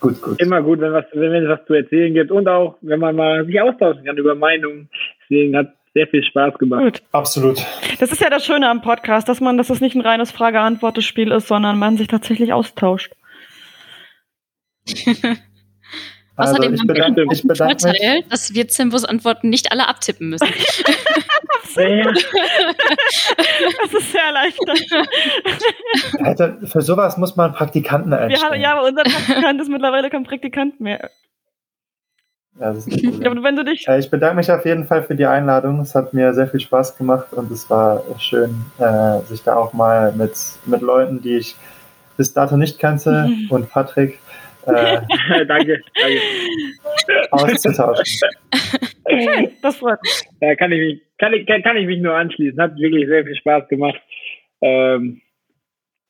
Gut, 0.00 0.20
gut. 0.20 0.40
Immer 0.40 0.62
gut, 0.62 0.80
wenn, 0.80 0.92
was, 0.92 1.04
wenn 1.12 1.44
es 1.44 1.48
was 1.48 1.64
zu 1.66 1.74
erzählen 1.74 2.12
gibt 2.12 2.30
und 2.30 2.48
auch, 2.48 2.76
wenn 2.82 3.00
man 3.00 3.16
mal 3.16 3.44
sich 3.46 3.60
austauschen 3.60 4.04
kann 4.04 4.16
über 4.16 4.34
Meinungen. 4.34 4.88
Deswegen 5.22 5.56
hat 5.56 5.72
sehr 5.94 6.06
viel 6.08 6.22
Spaß 6.22 6.58
gemacht. 6.58 6.82
Gut. 6.82 7.02
Absolut. 7.12 7.64
Das 7.98 8.12
ist 8.12 8.20
ja 8.20 8.28
das 8.28 8.44
Schöne 8.44 8.68
am 8.68 8.82
Podcast, 8.82 9.28
dass 9.28 9.40
man, 9.40 9.56
dass 9.56 9.70
es 9.70 9.80
nicht 9.80 9.96
ein 9.96 10.02
reines 10.02 10.30
Frage-Antwort-Spiel 10.30 11.32
ist, 11.32 11.48
sondern 11.48 11.78
man 11.78 11.96
sich 11.96 12.08
tatsächlich 12.08 12.52
austauscht. 12.52 13.14
Außerdem 16.36 16.72
also, 16.72 16.82
haben 16.82 17.16
wir 17.16 17.24
den 17.24 17.56
Vorteil, 17.56 18.22
dass 18.28 18.52
wir 18.52 18.68
Zimbos 18.68 19.04
Antworten 19.04 19.48
nicht 19.48 19.72
alle 19.72 19.88
abtippen 19.88 20.28
müssen. 20.28 20.46
das 21.76 21.76
ist 23.92 24.12
sehr 24.12 24.22
erleichternd. 24.22 25.06
Alter, 26.22 26.56
für 26.64 26.82
sowas 26.82 27.16
muss 27.16 27.36
man 27.36 27.52
Praktikanten 27.52 28.12
einstellen. 28.12 28.60
Ja, 28.60 28.76
aber 28.76 28.86
unser 28.86 29.02
Praktikant 29.02 29.60
ist 29.60 29.68
mittlerweile 29.68 30.10
kein 30.10 30.24
Praktikant 30.24 30.80
mehr. 30.80 31.10
Ja, 32.58 32.72
das 32.72 32.86
ist 32.86 33.02
ja, 33.02 33.42
wenn 33.42 33.56
du 33.56 33.64
dich 33.64 33.86
ich 33.86 34.10
bedanke 34.10 34.36
mich 34.36 34.50
auf 34.50 34.64
jeden 34.64 34.86
Fall 34.86 35.02
für 35.02 35.14
die 35.14 35.26
Einladung. 35.26 35.80
Es 35.80 35.94
hat 35.94 36.14
mir 36.14 36.32
sehr 36.32 36.48
viel 36.48 36.60
Spaß 36.60 36.96
gemacht 36.96 37.32
und 37.32 37.50
es 37.50 37.68
war 37.68 38.02
schön, 38.18 38.64
äh, 38.78 39.20
sich 39.26 39.42
da 39.42 39.56
auch 39.56 39.74
mal 39.74 40.12
mit, 40.12 40.32
mit 40.64 40.80
Leuten, 40.80 41.20
die 41.20 41.36
ich 41.36 41.56
bis 42.16 42.32
dato 42.32 42.56
nicht 42.56 42.78
kannte 42.78 43.30
und 43.50 43.68
Patrick 43.70 44.18
äh, 44.66 45.00
danke, 45.46 45.80
danke. 45.94 46.20
auszutauschen. 47.30 48.28
Das 49.62 49.76
freut 49.76 50.02
mich. 50.02 50.22
Da 50.40 50.54
kann 50.54 50.72
ich 50.72 50.78
mich, 50.80 51.02
kann 51.18 51.32
ich, 51.32 51.46
kann 51.46 51.76
ich 51.76 51.86
mich 51.86 52.00
nur 52.00 52.14
anschließen. 52.14 52.60
Hat 52.60 52.76
wirklich 52.76 53.06
sehr 53.06 53.24
viel 53.24 53.36
Spaß 53.36 53.68
gemacht. 53.68 54.00
Ähm, 54.60 55.20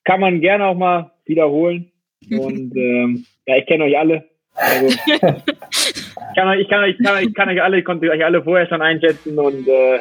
kann 0.05 0.21
man 0.21 0.41
gerne 0.41 0.67
auch 0.67 0.77
mal 0.77 1.11
wiederholen. 1.27 1.91
Und 2.31 2.75
ähm, 2.77 3.27
ja, 3.47 3.57
ich 3.57 3.67
kenne 3.67 3.85
euch 3.85 3.99
alle. 3.99 4.25
Also, 4.55 4.87
ich, 4.87 5.21
kann 5.21 6.49
euch, 6.49 6.61
ich, 6.61 6.69
kann 6.69 6.85
euch, 6.85 6.97
kann, 7.03 7.23
ich 7.23 7.35
kann 7.35 7.49
euch 7.49 7.63
alle, 7.63 7.83
konnte 7.83 8.11
euch 8.11 8.25
alle 8.25 8.43
vorher 8.43 8.67
schon 8.67 8.81
einschätzen 8.81 9.39
und 9.39 9.69
äh, 9.69 10.01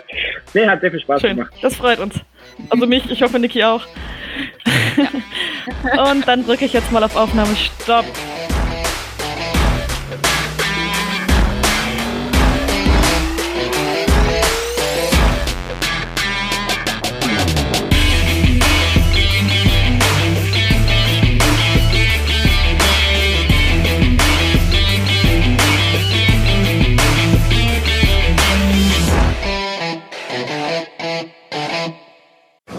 nee, 0.54 0.66
hat 0.66 0.82
sehr 0.82 0.92
viel 0.92 1.02
Spaß 1.02 1.22
Schön. 1.22 1.36
gemacht. 1.36 1.54
Das 1.62 1.76
freut 1.76 2.00
uns. 2.00 2.22
Also 2.70 2.88
mich, 2.88 3.10
ich 3.12 3.22
hoffe 3.22 3.40
Niki 3.40 3.64
auch. 3.64 3.86
Ja. 4.96 6.04
und 6.12 6.28
dann 6.28 6.46
drücke 6.46 6.66
ich 6.66 6.74
jetzt 6.74 6.92
mal 6.92 7.04
auf 7.04 7.16
Aufnahme 7.16 7.56
Stopp. 7.56 8.06